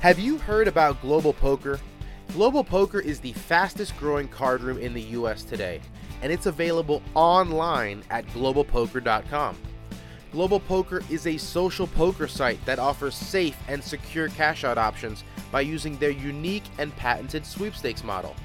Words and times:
Have 0.00 0.20
you 0.20 0.38
heard 0.38 0.68
about 0.68 1.02
Global 1.02 1.32
Poker? 1.32 1.80
Global 2.32 2.62
Poker 2.62 3.00
is 3.00 3.18
the 3.18 3.32
fastest 3.32 3.96
growing 3.98 4.28
card 4.28 4.60
room 4.60 4.78
in 4.78 4.94
the 4.94 5.02
US 5.02 5.42
today, 5.42 5.80
and 6.22 6.32
it's 6.32 6.46
available 6.46 7.02
online 7.14 8.04
at 8.08 8.24
globalpoker.com. 8.28 9.56
Global 10.30 10.60
Poker 10.60 11.02
is 11.10 11.26
a 11.26 11.36
social 11.36 11.88
poker 11.88 12.28
site 12.28 12.64
that 12.64 12.78
offers 12.78 13.16
safe 13.16 13.56
and 13.66 13.82
secure 13.82 14.28
cash 14.28 14.62
out 14.62 14.78
options 14.78 15.24
by 15.50 15.62
using 15.62 15.98
their 15.98 16.10
unique 16.10 16.66
and 16.78 16.94
patented 16.94 17.44
sweepstakes 17.44 18.04
model. 18.04 18.36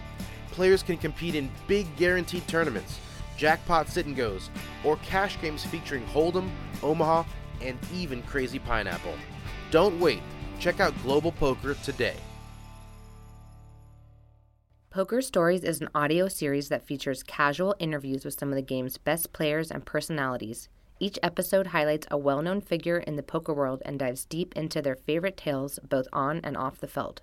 Players 0.49 0.81
can 0.81 0.97
compete 0.97 1.35
in 1.35 1.51
big 1.67 1.85
guaranteed 1.97 2.47
tournaments, 2.47 2.97
jackpot 3.37 3.89
sit 3.89 4.07
and 4.07 4.15
goes, 4.15 4.49
or 4.83 4.97
cash 4.97 5.39
games 5.39 5.63
featuring 5.63 6.03
Hold'em, 6.07 6.49
Omaha, 6.81 7.25
and 7.61 7.77
even 7.93 8.23
Crazy 8.23 8.57
Pineapple. 8.57 9.13
Don't 9.69 9.99
wait. 9.99 10.23
Check 10.63 10.79
out 10.79 10.93
Global 11.03 11.33
Poker 11.33 11.73
today. 11.83 12.15
Poker 14.91 15.21
Stories 15.21 15.61
is 15.61 15.81
an 15.81 15.89
audio 15.93 16.29
series 16.29 16.69
that 16.69 16.87
features 16.87 17.21
casual 17.21 17.75
interviews 17.79 18.23
with 18.23 18.39
some 18.39 18.47
of 18.47 18.55
the 18.55 18.61
game's 18.61 18.97
best 18.97 19.33
players 19.33 19.71
and 19.71 19.85
personalities. 19.85 20.69
Each 21.01 21.19
episode 21.21 21.67
highlights 21.67 22.07
a 22.09 22.17
well 22.17 22.41
known 22.41 22.61
figure 22.61 22.99
in 22.99 23.17
the 23.17 23.23
poker 23.23 23.53
world 23.53 23.81
and 23.83 23.99
dives 23.99 24.23
deep 24.23 24.55
into 24.55 24.81
their 24.81 24.95
favorite 24.95 25.35
tales 25.35 25.79
both 25.83 26.07
on 26.13 26.39
and 26.45 26.55
off 26.55 26.79
the 26.79 26.87
felt. 26.87 27.19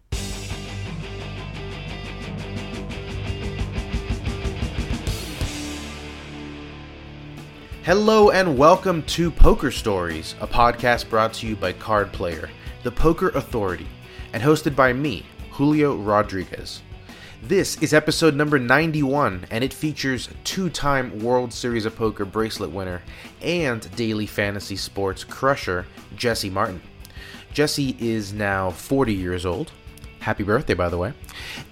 Hello 7.84 8.28
and 8.28 8.58
welcome 8.58 9.02
to 9.04 9.30
Poker 9.30 9.70
Stories, 9.70 10.34
a 10.42 10.46
podcast 10.46 11.08
brought 11.08 11.32
to 11.32 11.46
you 11.46 11.56
by 11.56 11.72
Card 11.72 12.12
Player, 12.12 12.50
the 12.82 12.90
poker 12.90 13.28
authority, 13.30 13.86
and 14.32 14.42
hosted 14.42 14.74
by 14.74 14.92
me, 14.92 15.24
Julio 15.52 15.96
Rodriguez. 15.96 16.80
This 17.42 17.80
is 17.82 17.92
episode 17.92 18.34
number 18.34 18.58
91, 18.58 19.46
and 19.50 19.62
it 19.62 19.72
features 19.72 20.30
two 20.44 20.70
time 20.70 21.20
World 21.20 21.52
Series 21.52 21.84
of 21.84 21.96
Poker 21.96 22.24
bracelet 22.24 22.70
winner 22.70 23.02
and 23.42 23.94
daily 23.96 24.26
fantasy 24.26 24.76
sports 24.76 25.24
crusher, 25.24 25.86
Jesse 26.16 26.50
Martin. 26.50 26.80
Jesse 27.52 27.96
is 27.98 28.32
now 28.32 28.70
40 28.70 29.12
years 29.12 29.44
old. 29.44 29.72
Happy 30.20 30.44
birthday, 30.44 30.74
by 30.74 30.88
the 30.88 30.98
way. 30.98 31.12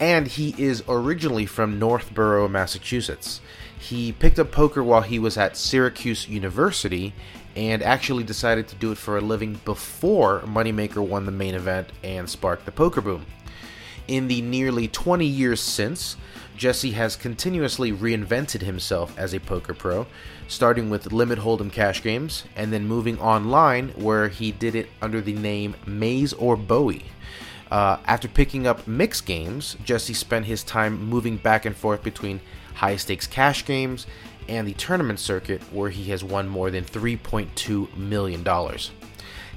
And 0.01 0.27
he 0.27 0.55
is 0.59 0.83
originally 0.89 1.47
from 1.47 1.79
Northborough, 1.79 2.49
Massachusetts. 2.49 3.41
He 3.79 4.13
picked 4.13 4.39
up 4.39 4.51
poker 4.51 4.83
while 4.83 5.03
he 5.03 5.19
was 5.19 5.39
at 5.39 5.57
Syracuse 5.57 6.29
University 6.29 7.15
and 7.59 7.83
actually 7.83 8.23
decided 8.23 8.69
to 8.69 8.77
do 8.77 8.93
it 8.93 8.99
for 8.99 9.19
a 9.19 9.21
living 9.21 9.61
before 9.65 10.43
Moneymaker 10.43 11.05
won 11.05 11.27
the 11.27 11.33
main 11.33 11.57
event 11.57 11.89
and 12.05 12.31
sparked 12.31 12.65
the 12.65 12.71
poker 12.71 13.01
boom. 13.01 13.27
In 14.07 14.29
the 14.29 14.41
nearly 14.43 14.87
20 14.87 15.27
years 15.27 15.61
since, 15.61 16.17
Jesse 16.57 16.93
has 16.93 17.17
continuously 17.17 17.91
reinvented 17.91 18.63
himself 18.63 19.13
as 19.19 19.35
a 19.35 19.41
poker 19.41 19.75
pro, 19.75 20.07
starting 20.47 20.89
with 20.89 21.13
limit 21.13 21.41
hold'em 21.41 21.73
cash 21.73 22.01
games 22.01 22.45
and 22.55 22.73
then 22.73 22.87
moving 22.87 23.19
online 23.19 23.89
where 23.97 24.29
he 24.29 24.53
did 24.53 24.77
it 24.77 24.89
under 25.03 25.21
the 25.21 25.35
name 25.35 25.75
Maze 25.85 26.33
or 26.35 26.57
Bowie. 26.57 27.07
Uh, 27.73 27.97
after 28.07 28.29
picking 28.29 28.69
up 28.69 28.87
mixed 28.87 29.27
games, 29.27 29.77
Jesse 29.85 30.15
spent 30.15 30.47
his 30.47 30.63
time 30.63 31.05
moving 31.05 31.37
back 31.37 31.65
and 31.65 31.77
forth 31.77 32.05
between 32.05 32.41
high 32.75 32.95
stakes 32.95 33.27
cash 33.27 33.65
games 33.65 34.07
and 34.49 34.67
the 34.67 34.75
tournament 34.75 35.21
circuit, 35.21 35.63
where 35.73 35.91
he 35.91 36.11
has 36.11 36.25
won 36.25 36.49
more 36.49 36.71
than 36.71 36.85
$3.2 36.85 37.97
million. 37.97 38.47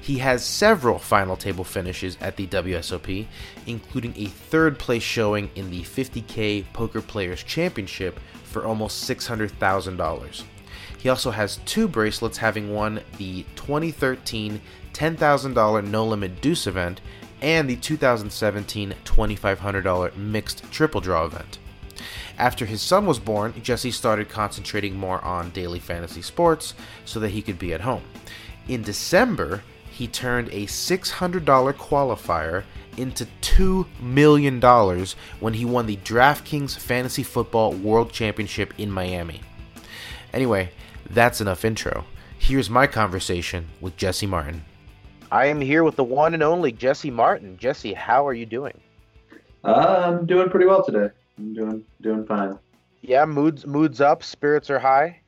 He 0.00 0.18
has 0.18 0.44
several 0.44 0.98
final 0.98 1.36
table 1.36 1.62
finishes 1.62 2.18
at 2.20 2.36
the 2.36 2.48
WSOP, 2.48 3.26
including 3.66 4.14
a 4.16 4.26
third 4.26 4.78
place 4.78 5.02
showing 5.02 5.48
in 5.54 5.70
the 5.70 5.82
50K 5.82 6.64
Poker 6.72 7.00
Players 7.00 7.42
Championship 7.44 8.18
for 8.42 8.66
almost 8.66 9.08
$600,000. 9.08 10.42
He 10.98 11.08
also 11.08 11.30
has 11.30 11.58
two 11.64 11.88
bracelets, 11.88 12.38
having 12.38 12.72
won 12.74 13.00
the 13.18 13.44
2013 13.56 14.60
$10,000 14.92 15.86
No 15.88 16.06
Limit 16.06 16.40
Deuce 16.40 16.66
event 16.66 17.00
and 17.40 17.68
the 17.68 17.76
2017 17.76 18.94
$2,500 19.04 20.16
Mixed 20.16 20.70
Triple 20.70 21.00
Draw 21.00 21.24
event. 21.26 21.58
After 22.38 22.64
his 22.64 22.82
son 22.82 23.06
was 23.06 23.18
born, 23.18 23.54
Jesse 23.62 23.90
started 23.90 24.28
concentrating 24.28 24.96
more 24.96 25.22
on 25.24 25.50
daily 25.50 25.78
fantasy 25.78 26.22
sports 26.22 26.74
so 27.04 27.20
that 27.20 27.30
he 27.30 27.42
could 27.42 27.58
be 27.58 27.72
at 27.74 27.80
home. 27.80 28.02
In 28.68 28.82
December, 28.82 29.62
he 29.90 30.06
turned 30.06 30.48
a 30.48 30.66
$600 30.66 31.44
qualifier 31.74 32.64
into 32.96 33.26
$2 33.42 33.86
million 34.00 34.60
when 35.40 35.54
he 35.54 35.64
won 35.64 35.86
the 35.86 35.96
DraftKings 35.98 36.78
Fantasy 36.78 37.22
Football 37.22 37.72
World 37.72 38.12
Championship 38.12 38.74
in 38.78 38.90
Miami. 38.90 39.42
Anyway, 40.32 40.70
that's 41.10 41.40
enough 41.40 41.64
intro. 41.64 42.04
Here's 42.38 42.70
my 42.70 42.86
conversation 42.86 43.68
with 43.80 43.96
Jesse 43.96 44.26
Martin. 44.26 44.64
I 45.30 45.46
am 45.46 45.60
here 45.60 45.84
with 45.84 45.96
the 45.96 46.04
one 46.04 46.34
and 46.34 46.42
only 46.42 46.72
Jesse 46.72 47.10
Martin. 47.10 47.56
Jesse, 47.56 47.94
how 47.94 48.26
are 48.26 48.34
you 48.34 48.46
doing? 48.46 48.78
Uh, 49.64 50.02
I'm 50.04 50.26
doing 50.26 50.50
pretty 50.50 50.66
well 50.66 50.84
today. 50.84 51.10
I'm 51.38 51.54
doing 51.54 51.84
doing 52.00 52.26
fine. 52.26 52.58
Yeah, 53.02 53.24
moods 53.24 53.66
moods 53.66 54.00
up, 54.00 54.22
spirits 54.22 54.70
are 54.70 54.78
high. 54.78 55.20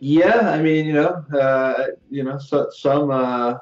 Yeah, 0.00 0.50
I 0.50 0.60
mean, 0.60 0.86
you 0.86 0.94
know, 0.94 1.24
uh, 1.38 1.86
you 2.10 2.24
know, 2.24 2.38
so, 2.38 2.70
some 2.70 3.10
uh, 3.10 3.58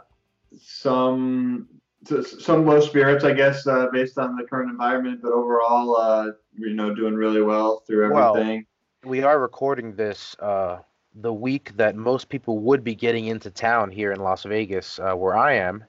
some 0.59 1.69
some 2.05 2.67
low 2.67 2.81
spirits, 2.81 3.25
I 3.25 3.33
guess, 3.33 3.67
uh, 3.67 3.89
based 3.93 4.19
on 4.19 4.37
the 4.37 4.45
current 4.45 4.71
environment, 4.71 5.21
but 5.23 5.33
overall, 5.33 5.97
uh, 5.97 6.31
you 6.57 6.75
know, 6.75 6.95
doing 6.95 7.15
really 7.15 7.43
well 7.43 7.83
through 7.87 8.07
everything. 8.07 8.67
Well, 9.03 9.11
we 9.11 9.23
are 9.23 9.39
recording 9.39 9.95
this 9.95 10.35
uh, 10.39 10.79
the 11.15 11.33
week 11.33 11.77
that 11.77 11.97
most 11.97 12.29
people 12.29 12.59
would 12.61 12.85
be 12.85 12.95
getting 12.95 13.27
into 13.27 13.51
town 13.51 13.91
here 13.91 14.13
in 14.13 14.21
Las 14.21 14.45
Vegas, 14.45 14.99
uh, 14.99 15.15
where 15.15 15.37
I 15.37 15.55
am, 15.55 15.85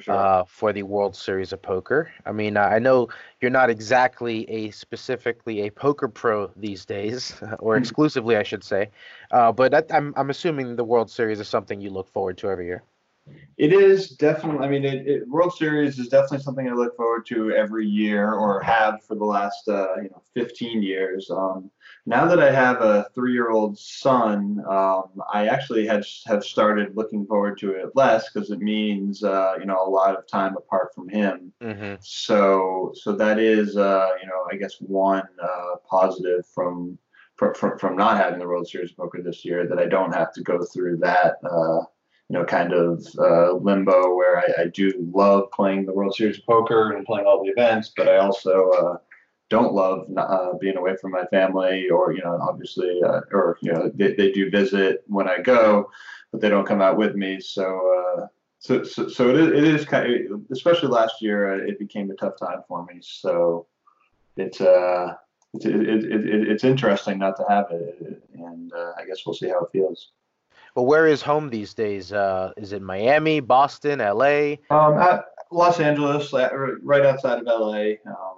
sure. 0.00 0.14
uh, 0.14 0.44
for 0.44 0.72
the 0.72 0.82
World 0.82 1.16
Series 1.16 1.52
of 1.52 1.62
Poker. 1.62 2.10
I 2.24 2.32
mean, 2.32 2.56
I 2.56 2.78
know 2.78 3.08
you're 3.40 3.50
not 3.50 3.70
exactly 3.70 4.48
a 4.50 4.70
specifically 4.70 5.66
a 5.66 5.70
poker 5.70 6.08
pro 6.08 6.50
these 6.56 6.84
days, 6.84 7.34
or 7.58 7.76
hmm. 7.76 7.82
exclusively, 7.82 8.36
I 8.36 8.42
should 8.42 8.64
say, 8.64 8.90
uh, 9.30 9.52
but 9.52 9.72
that, 9.72 9.92
I'm 9.92 10.14
I'm 10.16 10.30
assuming 10.30 10.76
the 10.76 10.84
World 10.84 11.10
Series 11.10 11.40
is 11.40 11.48
something 11.48 11.80
you 11.80 11.90
look 11.90 12.08
forward 12.08 12.38
to 12.38 12.50
every 12.50 12.66
year. 12.66 12.82
It 13.58 13.72
is 13.72 14.10
definitely. 14.10 14.64
I 14.64 14.68
mean, 14.68 14.84
it, 14.84 15.06
it, 15.06 15.28
World 15.28 15.52
Series 15.54 15.98
is 15.98 16.08
definitely 16.08 16.40
something 16.40 16.68
I 16.68 16.72
look 16.72 16.96
forward 16.96 17.26
to 17.26 17.50
every 17.52 17.86
year, 17.86 18.32
or 18.32 18.60
have 18.62 19.02
for 19.02 19.16
the 19.16 19.24
last 19.24 19.68
uh, 19.68 19.96
you 19.96 20.10
know 20.10 20.22
15 20.34 20.82
years. 20.82 21.30
Um, 21.30 21.70
now 22.08 22.24
that 22.26 22.38
I 22.38 22.52
have 22.52 22.80
a 22.80 23.10
three-year-old 23.14 23.76
son, 23.76 24.64
um, 24.68 25.04
I 25.32 25.48
actually 25.48 25.86
have 25.88 26.06
have 26.26 26.44
started 26.44 26.96
looking 26.96 27.26
forward 27.26 27.58
to 27.58 27.72
it 27.72 27.90
less 27.96 28.30
because 28.30 28.50
it 28.50 28.60
means 28.60 29.24
uh, 29.24 29.54
you 29.58 29.66
know 29.66 29.84
a 29.84 29.90
lot 29.90 30.16
of 30.16 30.26
time 30.28 30.56
apart 30.56 30.94
from 30.94 31.08
him. 31.08 31.52
Mm-hmm. 31.60 31.96
So 32.00 32.92
so 32.94 33.12
that 33.16 33.40
is 33.40 33.76
uh, 33.76 34.10
you 34.22 34.28
know 34.28 34.46
I 34.50 34.56
guess 34.56 34.76
one 34.80 35.26
uh, 35.42 35.76
positive 35.88 36.46
from, 36.46 36.96
from 37.36 37.76
from 37.76 37.96
not 37.96 38.18
having 38.18 38.38
the 38.38 38.46
World 38.46 38.68
Series 38.68 38.92
of 38.92 38.98
Poker 38.98 39.20
this 39.20 39.44
year 39.44 39.66
that 39.66 39.80
I 39.80 39.86
don't 39.86 40.14
have 40.14 40.32
to 40.34 40.42
go 40.42 40.62
through 40.62 40.98
that 40.98 41.38
uh, 41.44 41.80
you 42.28 42.36
know, 42.36 42.44
kind 42.44 42.72
of 42.72 43.06
uh, 43.18 43.52
limbo 43.52 44.14
where 44.16 44.38
I, 44.38 44.62
I, 44.62 44.66
do 44.66 44.92
love 45.14 45.48
playing 45.52 45.86
the 45.86 45.92
World 45.92 46.16
Series 46.16 46.38
of 46.38 46.46
Poker 46.46 46.90
and 46.90 47.06
playing 47.06 47.24
all 47.24 47.44
the 47.44 47.50
events, 47.50 47.92
but 47.96 48.08
I 48.08 48.16
also 48.16 48.70
uh, 48.70 48.96
don't 49.48 49.72
love 49.72 50.06
uh, 50.16 50.54
being 50.60 50.76
away 50.76 50.96
from 51.00 51.12
my 51.12 51.24
family 51.26 51.88
or, 51.88 52.12
you 52.12 52.22
know, 52.22 52.38
obviously, 52.40 53.00
uh, 53.02 53.20
or, 53.32 53.58
you 53.62 53.72
know, 53.72 53.90
they, 53.94 54.14
they 54.14 54.32
do 54.32 54.50
visit 54.50 55.04
when 55.06 55.28
I 55.28 55.38
go, 55.38 55.90
but 56.32 56.40
they 56.40 56.48
don't 56.48 56.66
come 56.66 56.82
out 56.82 56.96
with 56.96 57.14
me. 57.14 57.40
So, 57.40 58.18
uh, 58.18 58.26
so, 58.58 58.82
so, 58.82 59.08
so 59.08 59.30
it, 59.30 59.36
is, 59.36 59.48
it 59.48 59.64
is 59.64 59.84
kind 59.84 60.32
of, 60.32 60.40
especially 60.50 60.88
last 60.88 61.22
year, 61.22 61.54
uh, 61.54 61.66
it 61.66 61.78
became 61.78 62.10
a 62.10 62.14
tough 62.14 62.38
time 62.38 62.62
for 62.66 62.84
me. 62.86 62.98
So 63.02 63.66
it's, 64.36 64.60
uh, 64.60 65.14
it's, 65.54 65.64
it, 65.64 65.74
it, 65.74 66.04
it, 66.04 66.48
it's 66.48 66.64
interesting 66.64 67.18
not 67.18 67.36
to 67.36 67.44
have 67.48 67.66
it. 67.70 68.22
And 68.34 68.72
I 68.98 69.04
guess 69.06 69.24
we'll 69.24 69.34
see 69.34 69.48
how 69.48 69.60
it 69.60 69.70
feels. 69.72 70.10
Well, 70.74 70.84
where 70.84 71.06
is 71.06 71.22
home 71.22 71.48
these 71.48 71.72
days? 71.72 72.12
Uh, 72.12 72.52
is 72.58 72.72
it 72.72 72.82
Miami, 72.82 73.40
Boston, 73.40 74.00
LA? 74.00 74.56
Um, 74.68 74.98
at 74.98 75.24
Los 75.50 75.80
Angeles, 75.80 76.34
right 76.34 77.06
outside 77.06 77.38
of 77.38 77.46
LA. 77.46 77.94
Um, 78.04 78.35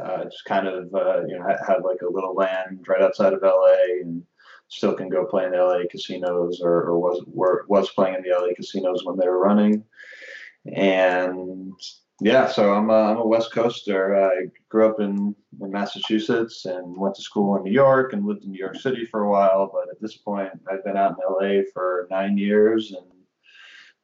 uh, 0.00 0.24
just 0.24 0.44
kind 0.44 0.66
of 0.66 0.94
uh, 0.94 1.22
you 1.26 1.38
know 1.38 1.46
have 1.66 1.84
like 1.84 2.02
a 2.02 2.12
little 2.12 2.34
land 2.34 2.84
right 2.88 3.02
outside 3.02 3.32
of 3.32 3.42
LA, 3.42 4.00
and 4.02 4.22
still 4.68 4.94
can 4.94 5.08
go 5.08 5.24
play 5.24 5.44
in 5.44 5.52
the 5.52 5.58
LA 5.58 5.82
casinos, 5.90 6.60
or, 6.62 6.82
or 6.82 6.98
was 6.98 7.22
were, 7.26 7.64
was 7.68 7.90
playing 7.90 8.14
in 8.16 8.22
the 8.22 8.36
LA 8.36 8.54
casinos 8.54 9.04
when 9.04 9.16
they 9.16 9.26
were 9.26 9.40
running, 9.40 9.84
and 10.66 11.72
yeah, 12.22 12.48
so 12.48 12.74
I'm 12.74 12.90
a, 12.90 12.94
I'm 12.94 13.16
a 13.16 13.26
West 13.26 13.52
Coaster. 13.52 14.14
I 14.14 14.48
grew 14.68 14.86
up 14.86 15.00
in, 15.00 15.34
in 15.60 15.70
Massachusetts 15.70 16.66
and 16.66 16.94
went 16.96 17.14
to 17.14 17.22
school 17.22 17.56
in 17.56 17.64
New 17.64 17.72
York 17.72 18.12
and 18.12 18.26
lived 18.26 18.44
in 18.44 18.50
New 18.50 18.58
York 18.58 18.76
City 18.76 19.06
for 19.06 19.22
a 19.22 19.30
while. 19.30 19.70
But 19.72 19.90
at 19.90 20.00
this 20.02 20.18
point, 20.18 20.50
I've 20.70 20.84
been 20.84 20.98
out 20.98 21.16
in 21.16 21.48
LA 21.58 21.62
for 21.72 22.06
nine 22.10 22.36
years 22.36 22.92
and 22.92 23.06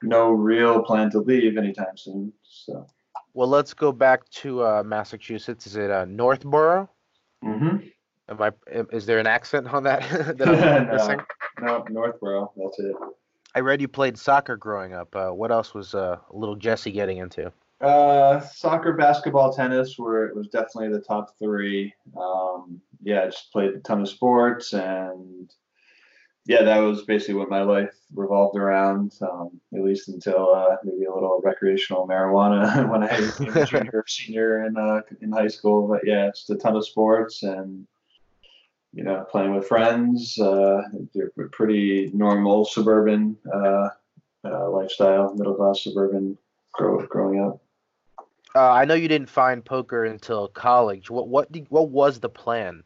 no 0.03 0.31
real 0.31 0.83
plan 0.83 1.11
to 1.11 1.21
leave 1.21 1.59
anytime 1.59 1.97
soon. 1.97 2.33
So 2.43 2.87
Well, 3.37 3.49
let's 3.49 3.75
go 3.75 3.93
back 3.93 4.27
to 4.31 4.65
uh, 4.65 4.83
Massachusetts. 4.83 5.67
Is 5.67 5.77
it 5.77 5.91
uh, 5.91 6.07
Northborough? 6.07 6.89
Mm-hmm. 7.45 7.89
Am 8.31 8.43
I? 8.43 8.51
Is 8.93 9.05
there 9.05 9.19
an 9.19 9.27
accent 9.27 9.67
on 9.75 9.83
that? 9.83 10.01
that 10.39 10.49
I'm 10.49 10.89
missing? 10.89 11.21
no, 11.61 11.85
Northborough. 11.91 12.51
That's 12.57 12.79
it. 12.79 12.97
I 13.55 13.61
read 13.61 13.83
you 13.83 13.89
played 13.89 14.17
soccer 14.17 14.57
growing 14.57 14.95
up. 14.95 15.15
Uh, 15.15 15.33
what 15.33 15.53
else 15.53 15.75
was 15.75 15.95
uh, 15.95 16.17
little 16.31 16.57
Jesse 16.57 16.91
getting 16.91 17.19
into? 17.19 17.53
Uh, 17.83 18.41
soccer, 18.41 18.95
basketball, 18.95 19.53
tennis 19.53 19.99
were 19.99 20.27
it 20.29 20.35
was 20.35 20.49
definitely 20.49 20.89
the 20.89 21.05
top 21.05 21.39
three. 21.39 21.93
Um, 22.19 22.81
yeah, 23.03 23.25
I 23.25 23.27
just 23.27 23.53
played 23.53 23.75
a 23.75 23.81
ton 23.81 24.01
of 24.01 24.09
sports, 24.09 24.73
and 24.73 25.53
yeah, 26.47 26.63
that 26.63 26.79
was 26.79 27.03
basically 27.03 27.35
what 27.35 27.51
my 27.51 27.63
life 27.63 27.93
revolved 28.15 28.57
around. 28.57 29.13
Um, 29.21 29.61
at 29.75 29.83
least 29.83 30.09
until 30.09 30.55
uh, 30.55 30.77
maybe 30.85 31.05
a 31.05 31.13
little 31.13 31.41
recreational 31.45 32.07
marijuana 32.07 32.89
when 32.91 33.03
I 33.03 33.21
was 33.21 33.41
a 33.41 33.67
junior, 33.67 33.91
or 33.93 34.05
senior 34.07 34.65
in 34.65 34.77
uh, 34.77 35.01
in 35.21 35.33
high 35.33 35.49
school. 35.49 35.89
But 35.89 36.03
yeah, 36.05 36.29
just 36.29 36.51
a 36.51 36.57
ton 36.57 36.77
of 36.77 36.87
sports 36.87 37.43
and 37.43 37.87
you 38.93 39.03
know 39.03 39.27
playing 39.29 39.55
with 39.55 39.67
friends. 39.67 40.39
Uh, 40.39 40.83
pretty 41.51 42.13
normal 42.15 42.65
suburban 42.65 43.37
uh, 43.53 43.89
uh, 44.45 44.71
lifestyle, 44.71 45.35
middle 45.35 45.55
class 45.55 45.83
suburban 45.83 46.39
grow, 46.73 47.05
growing 47.07 47.41
up. 47.41 47.61
Uh, 48.55 48.71
I 48.71 48.85
know 48.85 48.95
you 48.95 49.09
didn't 49.09 49.29
find 49.29 49.65
poker 49.65 50.05
until 50.05 50.47
college. 50.47 51.11
What 51.11 51.27
what 51.27 51.51
did, 51.51 51.67
what 51.71 51.91
was 51.91 52.21
the 52.21 52.29
plan? 52.29 52.85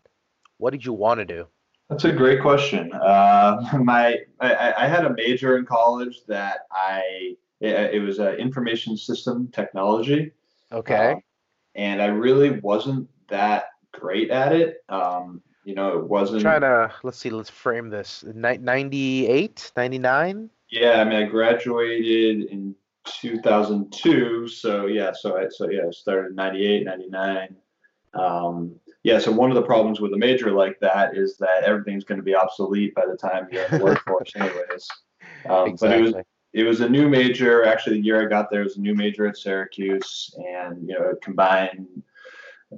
What 0.57 0.71
did 0.71 0.85
you 0.85 0.95
want 0.95 1.21
to 1.21 1.27
do? 1.27 1.47
That's 1.91 2.05
a 2.05 2.13
great 2.13 2.41
question. 2.41 2.93
Uh, 2.93 3.79
my 3.83 4.19
I, 4.39 4.73
I, 4.79 4.87
had 4.87 5.05
a 5.05 5.13
major 5.13 5.59
in 5.59 5.67
college 5.67 6.21
that 6.29 6.61
I 6.71 7.35
it, 7.61 7.95
it 7.95 8.01
was 8.01 8.21
uh, 8.21 8.37
information 8.37 8.97
system 8.97 9.49
technology. 9.53 10.31
Okay. 10.73 11.13
Um, 11.13 11.23
and 11.75 12.01
I 12.01 12.07
really 12.07 12.61
wasn't 12.61 13.09
that 13.29 13.65
great 13.93 14.31
at 14.31 14.53
it. 14.53 14.85
Um, 14.89 15.43
you 15.65 15.75
know, 15.75 15.99
it 15.99 16.09
wasn't. 16.09 16.39
I'm 16.39 16.61
trying 16.61 16.61
to 16.61 16.93
let's 17.03 17.19
see, 17.19 17.31
let's 17.31 17.51
frame 17.51 17.91
this. 17.91 18.25
98, 18.25 19.73
99? 19.77 20.51
Yeah, 20.71 21.01
I 21.01 21.05
mean, 21.05 21.23
I 21.25 21.25
graduated 21.25 22.51
in 22.51 22.75
2002. 23.05 24.47
So 24.47 24.87
yeah, 24.87 25.11
so 25.13 25.37
I 25.37 25.49
so 25.51 25.69
yeah, 25.69 25.83
I 25.89 25.91
started 25.91 26.37
98, 26.37 26.85
99. 26.85 27.57
Um, 28.15 28.77
yeah, 29.03 29.19
so 29.19 29.33
one 29.33 29.51
of 29.51 29.55
the 29.55 29.63
problems 29.63 30.01
with 30.01 30.13
a 30.13 30.17
major 30.17 30.51
like 30.53 30.79
that 30.81 31.17
is 31.17 31.37
that 31.39 31.65
everything's 31.65 32.05
going 32.05 32.19
to 32.19 32.25
be 32.25 32.35
obsolete 32.35 32.95
by 32.95 33.07
the 33.07 33.17
time 33.17 33.49
you're 33.51 33.65
in 33.65 33.79
the 33.79 33.85
workforce, 33.85 34.33
anyways. 34.37 34.89
Um, 35.49 35.69
exactly. 35.69 35.89
But 35.89 35.99
it 35.99 36.03
was 36.03 36.25
it 36.53 36.65
was 36.65 36.81
a 36.81 36.89
new 36.89 37.09
major. 37.09 37.65
Actually, 37.65 37.97
the 37.97 38.05
year 38.05 38.23
I 38.23 38.29
got 38.29 38.51
there 38.51 38.63
was 38.63 38.77
a 38.77 38.81
new 38.81 38.95
major 38.95 39.27
at 39.27 39.39
Syracuse, 39.39 40.35
and 40.37 40.87
you 40.87 40.99
know, 40.99 41.11
it 41.11 41.23
combined 41.23 41.87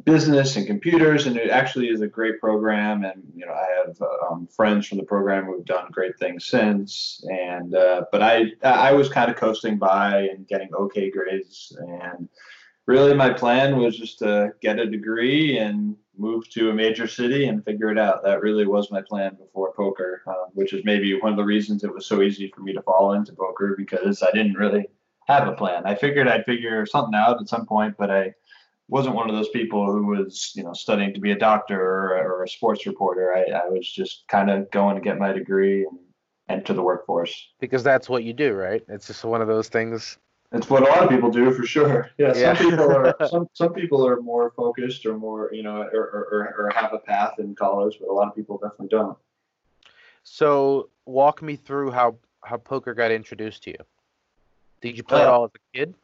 business 0.04 0.54
and 0.54 0.66
computers, 0.66 1.26
and 1.26 1.36
it 1.36 1.50
actually 1.50 1.88
is 1.88 2.02
a 2.02 2.06
great 2.06 2.38
program. 2.40 3.04
And 3.04 3.22
you 3.34 3.46
know, 3.46 3.52
I 3.52 3.66
have 3.84 4.00
um, 4.30 4.46
friends 4.46 4.86
from 4.86 4.98
the 4.98 5.04
program 5.04 5.46
who've 5.46 5.64
done 5.64 5.88
great 5.90 6.16
things 6.18 6.46
since. 6.46 7.24
And 7.28 7.74
uh, 7.74 8.04
but 8.12 8.22
I 8.22 8.52
I 8.62 8.92
was 8.92 9.08
kind 9.08 9.28
of 9.28 9.36
coasting 9.36 9.76
by 9.78 10.28
and 10.32 10.46
getting 10.46 10.72
okay 10.74 11.10
grades, 11.10 11.76
and 11.80 12.28
really 12.86 13.14
my 13.14 13.32
plan 13.32 13.76
was 13.76 13.96
just 13.96 14.20
to 14.20 14.52
get 14.60 14.78
a 14.78 14.86
degree 14.86 15.58
and 15.58 15.96
move 16.22 16.48
to 16.50 16.70
a 16.70 16.74
major 16.74 17.08
city 17.08 17.46
and 17.46 17.64
figure 17.64 17.90
it 17.90 17.98
out. 17.98 18.22
That 18.22 18.40
really 18.40 18.66
was 18.66 18.92
my 18.92 19.02
plan 19.02 19.34
before 19.34 19.74
poker, 19.74 20.22
um, 20.28 20.46
which 20.54 20.72
is 20.72 20.84
maybe 20.84 21.20
one 21.20 21.32
of 21.32 21.36
the 21.36 21.44
reasons 21.44 21.82
it 21.82 21.92
was 21.92 22.06
so 22.06 22.22
easy 22.22 22.50
for 22.54 22.60
me 22.60 22.72
to 22.72 22.82
fall 22.82 23.12
into 23.14 23.32
poker 23.32 23.74
because 23.76 24.22
I 24.22 24.30
didn't 24.30 24.54
really 24.54 24.86
have 25.26 25.48
a 25.48 25.52
plan. 25.52 25.82
I 25.84 25.96
figured 25.96 26.28
I'd 26.28 26.44
figure 26.44 26.86
something 26.86 27.14
out 27.14 27.40
at 27.40 27.48
some 27.48 27.66
point, 27.66 27.96
but 27.98 28.10
I 28.10 28.34
wasn't 28.88 29.16
one 29.16 29.28
of 29.28 29.34
those 29.34 29.48
people 29.48 29.90
who 29.90 30.06
was, 30.06 30.52
you 30.54 30.62
know, 30.62 30.72
studying 30.72 31.12
to 31.14 31.20
be 31.20 31.32
a 31.32 31.38
doctor 31.38 31.80
or, 31.80 32.18
or 32.18 32.44
a 32.44 32.48
sports 32.48 32.86
reporter. 32.86 33.34
I, 33.34 33.64
I 33.64 33.68
was 33.68 33.90
just 33.90 34.24
kind 34.28 34.48
of 34.48 34.70
going 34.70 34.94
to 34.94 35.02
get 35.02 35.18
my 35.18 35.32
degree 35.32 35.84
and 35.84 35.98
enter 36.48 36.72
the 36.72 36.82
workforce. 36.82 37.34
Because 37.58 37.82
that's 37.82 38.08
what 38.08 38.22
you 38.22 38.32
do, 38.32 38.52
right? 38.52 38.84
It's 38.88 39.08
just 39.08 39.24
one 39.24 39.42
of 39.42 39.48
those 39.48 39.68
things. 39.68 40.18
It's 40.54 40.68
what 40.68 40.82
a 40.82 40.86
lot 40.86 41.02
of 41.02 41.08
people 41.08 41.30
do 41.30 41.50
for 41.52 41.64
sure. 41.64 42.10
Yeah, 42.18 42.32
yeah. 42.36 42.54
some 42.54 42.70
people 42.70 42.92
are 42.92 43.16
some 43.28 43.48
some 43.54 43.72
people 43.72 44.06
are 44.06 44.20
more 44.20 44.50
focused 44.50 45.06
or 45.06 45.16
more, 45.16 45.50
you 45.52 45.62
know, 45.62 45.82
or, 45.82 46.02
or, 46.02 46.54
or 46.58 46.70
have 46.74 46.92
a 46.92 46.98
path 46.98 47.38
in 47.38 47.54
college, 47.54 47.96
but 47.98 48.08
a 48.08 48.12
lot 48.12 48.28
of 48.28 48.34
people 48.34 48.58
definitely 48.58 48.88
don't. 48.88 49.16
So 50.24 50.90
walk 51.06 51.42
me 51.42 51.56
through 51.56 51.90
how 51.90 52.16
how 52.44 52.58
poker 52.58 52.94
got 52.94 53.10
introduced 53.10 53.62
to 53.64 53.70
you. 53.70 53.78
Did 54.80 54.96
you 54.96 55.02
play 55.02 55.20
uh, 55.20 55.24
it 55.24 55.28
all 55.28 55.44
as 55.44 55.50
a 55.54 55.78
kid? 55.78 55.94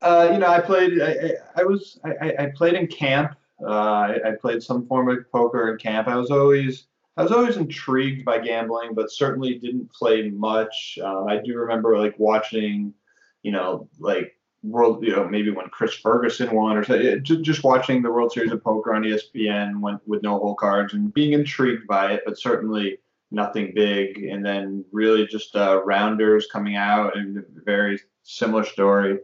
Uh, 0.00 0.30
you 0.32 0.38
know, 0.38 0.48
I 0.48 0.60
played. 0.60 1.00
I, 1.02 1.32
I 1.56 1.64
was. 1.64 1.98
I, 2.04 2.34
I, 2.38 2.46
played 2.54 2.74
in 2.74 2.86
camp. 2.86 3.36
Uh, 3.60 3.66
I, 3.66 4.18
I, 4.26 4.32
played 4.40 4.62
some 4.62 4.86
form 4.86 5.08
of 5.08 5.30
poker 5.32 5.72
in 5.72 5.78
camp. 5.78 6.06
I 6.06 6.16
was 6.16 6.30
always. 6.30 6.86
I 7.16 7.22
was 7.22 7.32
always 7.32 7.56
intrigued 7.56 8.24
by 8.24 8.38
gambling, 8.38 8.94
but 8.94 9.10
certainly 9.10 9.58
didn't 9.58 9.92
play 9.92 10.30
much. 10.30 11.00
Uh, 11.02 11.24
I 11.24 11.38
do 11.38 11.56
remember 11.56 11.98
like 11.98 12.16
watching, 12.16 12.94
you 13.42 13.52
know, 13.52 13.88
like 13.98 14.38
world. 14.62 15.04
You 15.04 15.16
know, 15.16 15.28
maybe 15.28 15.50
when 15.50 15.68
Chris 15.68 15.94
Ferguson 15.94 16.54
won, 16.54 16.76
or 16.76 16.84
so, 16.84 17.18
just 17.18 17.64
watching 17.64 18.02
the 18.02 18.10
World 18.10 18.32
Series 18.32 18.52
of 18.52 18.62
Poker 18.62 18.94
on 18.94 19.02
ESPN 19.02 19.80
when, 19.80 20.00
with 20.06 20.22
no 20.22 20.38
hole 20.38 20.54
cards 20.54 20.94
and 20.94 21.12
being 21.12 21.32
intrigued 21.32 21.86
by 21.86 22.12
it, 22.12 22.22
but 22.24 22.38
certainly 22.38 22.98
nothing 23.30 23.72
big. 23.74 24.24
And 24.24 24.44
then 24.44 24.84
really 24.92 25.26
just 25.26 25.54
uh, 25.54 25.82
rounders 25.84 26.48
coming 26.50 26.76
out 26.76 27.16
and 27.16 27.44
very 27.64 28.00
similar 28.22 28.64
story. 28.64 29.18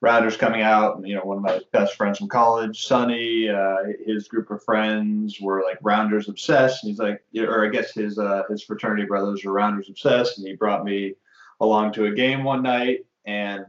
Rounders 0.00 0.36
coming 0.36 0.62
out. 0.62 1.04
You 1.04 1.16
know, 1.16 1.22
one 1.22 1.38
of 1.38 1.42
my 1.42 1.60
best 1.72 1.96
friends 1.96 2.18
from 2.18 2.28
college, 2.28 2.86
Sonny, 2.86 3.48
uh, 3.48 3.78
his 4.06 4.28
group 4.28 4.48
of 4.50 4.62
friends 4.62 5.40
were 5.40 5.64
like 5.64 5.78
Rounders 5.82 6.28
obsessed, 6.28 6.84
and 6.84 6.90
he's 6.90 7.00
like, 7.00 7.20
or 7.36 7.66
I 7.66 7.68
guess 7.68 7.92
his 7.92 8.16
uh, 8.16 8.44
his 8.48 8.62
fraternity 8.62 9.06
brothers 9.06 9.44
were 9.44 9.52
Rounders 9.52 9.88
obsessed, 9.88 10.38
and 10.38 10.46
he 10.46 10.54
brought 10.54 10.84
me 10.84 11.14
along 11.60 11.92
to 11.92 12.06
a 12.06 12.14
game 12.14 12.44
one 12.44 12.62
night, 12.62 13.06
and 13.26 13.64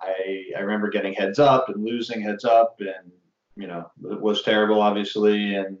I 0.00 0.44
I 0.56 0.60
remember 0.60 0.88
getting 0.88 1.14
heads 1.14 1.38
up 1.38 1.68
and 1.68 1.84
losing 1.84 2.20
heads 2.20 2.44
up, 2.44 2.76
and 2.80 3.12
you 3.56 3.66
know 3.66 3.90
it 4.10 4.20
was 4.20 4.42
terrible, 4.42 4.80
obviously, 4.80 5.54
and 5.54 5.78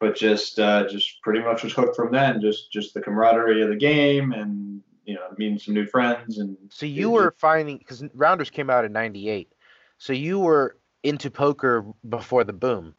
but 0.00 0.16
just 0.16 0.58
uh, 0.58 0.86
just 0.88 1.22
pretty 1.22 1.40
much 1.40 1.62
was 1.62 1.72
hooked 1.72 1.96
from 1.96 2.12
then. 2.12 2.40
Just 2.40 2.70
just 2.72 2.94
the 2.94 3.00
camaraderie 3.00 3.62
of 3.62 3.68
the 3.68 3.76
game 3.76 4.32
and 4.32 4.74
you 5.04 5.14
know 5.14 5.22
meeting 5.36 5.58
some 5.58 5.74
new 5.74 5.86
friends 5.86 6.38
and 6.38 6.56
so 6.70 6.86
you 6.86 7.10
were 7.10 7.34
finding 7.38 7.78
because 7.78 8.04
rounders 8.14 8.50
came 8.50 8.70
out 8.70 8.84
in 8.84 8.92
98 8.92 9.52
so 9.98 10.12
you 10.12 10.38
were 10.38 10.76
into 11.02 11.30
poker 11.30 11.84
before 12.08 12.44
the 12.44 12.52
boom 12.52 12.94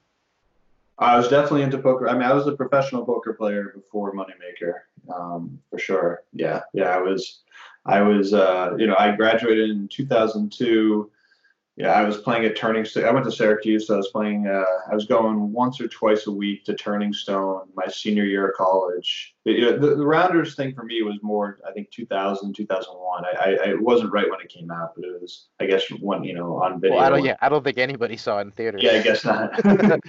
i 0.99 1.17
was 1.17 1.27
definitely 1.27 1.63
into 1.63 1.77
poker 1.77 2.07
i 2.07 2.13
mean 2.13 2.23
i 2.23 2.33
was 2.33 2.47
a 2.47 2.51
professional 2.51 3.05
poker 3.05 3.33
player 3.33 3.73
before 3.75 4.13
moneymaker 4.13 4.73
um, 5.13 5.59
for 5.69 5.79
sure 5.79 6.23
yeah 6.33 6.61
yeah 6.73 6.95
i 6.95 6.97
was 6.97 7.41
i 7.85 8.01
was 8.01 8.33
uh, 8.33 8.73
you 8.77 8.87
know 8.87 8.95
i 8.97 9.15
graduated 9.15 9.69
in 9.69 9.87
2002 9.87 11.11
yeah, 11.77 11.91
I 11.91 12.03
was 12.03 12.17
playing 12.17 12.45
at 12.45 12.55
Turning 12.55 12.85
Stone. 12.85 13.03
I 13.03 13.11
went 13.11 13.25
to 13.25 13.31
Syracuse, 13.31 13.87
so 13.87 13.95
I 13.95 13.97
was 13.97 14.07
playing. 14.07 14.47
Uh, 14.47 14.63
I 14.89 14.95
was 14.95 15.05
going 15.07 15.51
once 15.51 15.81
or 15.81 15.89
twice 15.89 16.25
a 16.25 16.31
week 16.31 16.63
to 16.65 16.73
Turning 16.73 17.11
Stone 17.11 17.67
my 17.75 17.85
senior 17.87 18.23
year 18.23 18.47
of 18.47 18.55
college. 18.55 19.35
the, 19.43 19.77
the, 19.77 20.05
Rounders 20.05 20.55
thing 20.55 20.73
for 20.73 20.83
me 20.83 21.01
was 21.01 21.19
more, 21.21 21.59
I 21.67 21.73
think, 21.73 21.91
2000, 21.91 22.53
2001. 22.53 23.25
I, 23.25 23.27
I, 23.27 23.49
I, 23.49 23.69
it 23.71 23.81
wasn't 23.81 24.13
right 24.13 24.29
when 24.29 24.39
it 24.39 24.47
came 24.47 24.71
out, 24.71 24.93
but 24.95 25.03
it 25.03 25.21
was, 25.21 25.47
I 25.59 25.65
guess, 25.65 25.83
one 25.99 26.23
you 26.23 26.33
know 26.33 26.63
on 26.63 26.79
video. 26.79 26.95
Well, 26.95 27.05
I 27.05 27.09
don't, 27.09 27.25
yeah, 27.25 27.35
I 27.41 27.49
don't 27.49 27.63
think 27.63 27.77
anybody 27.77 28.15
saw 28.15 28.37
it 28.37 28.43
in 28.43 28.51
theaters. 28.51 28.81
Yeah, 28.81 28.91
I 28.91 29.01
guess 29.01 29.25
not. 29.25 29.99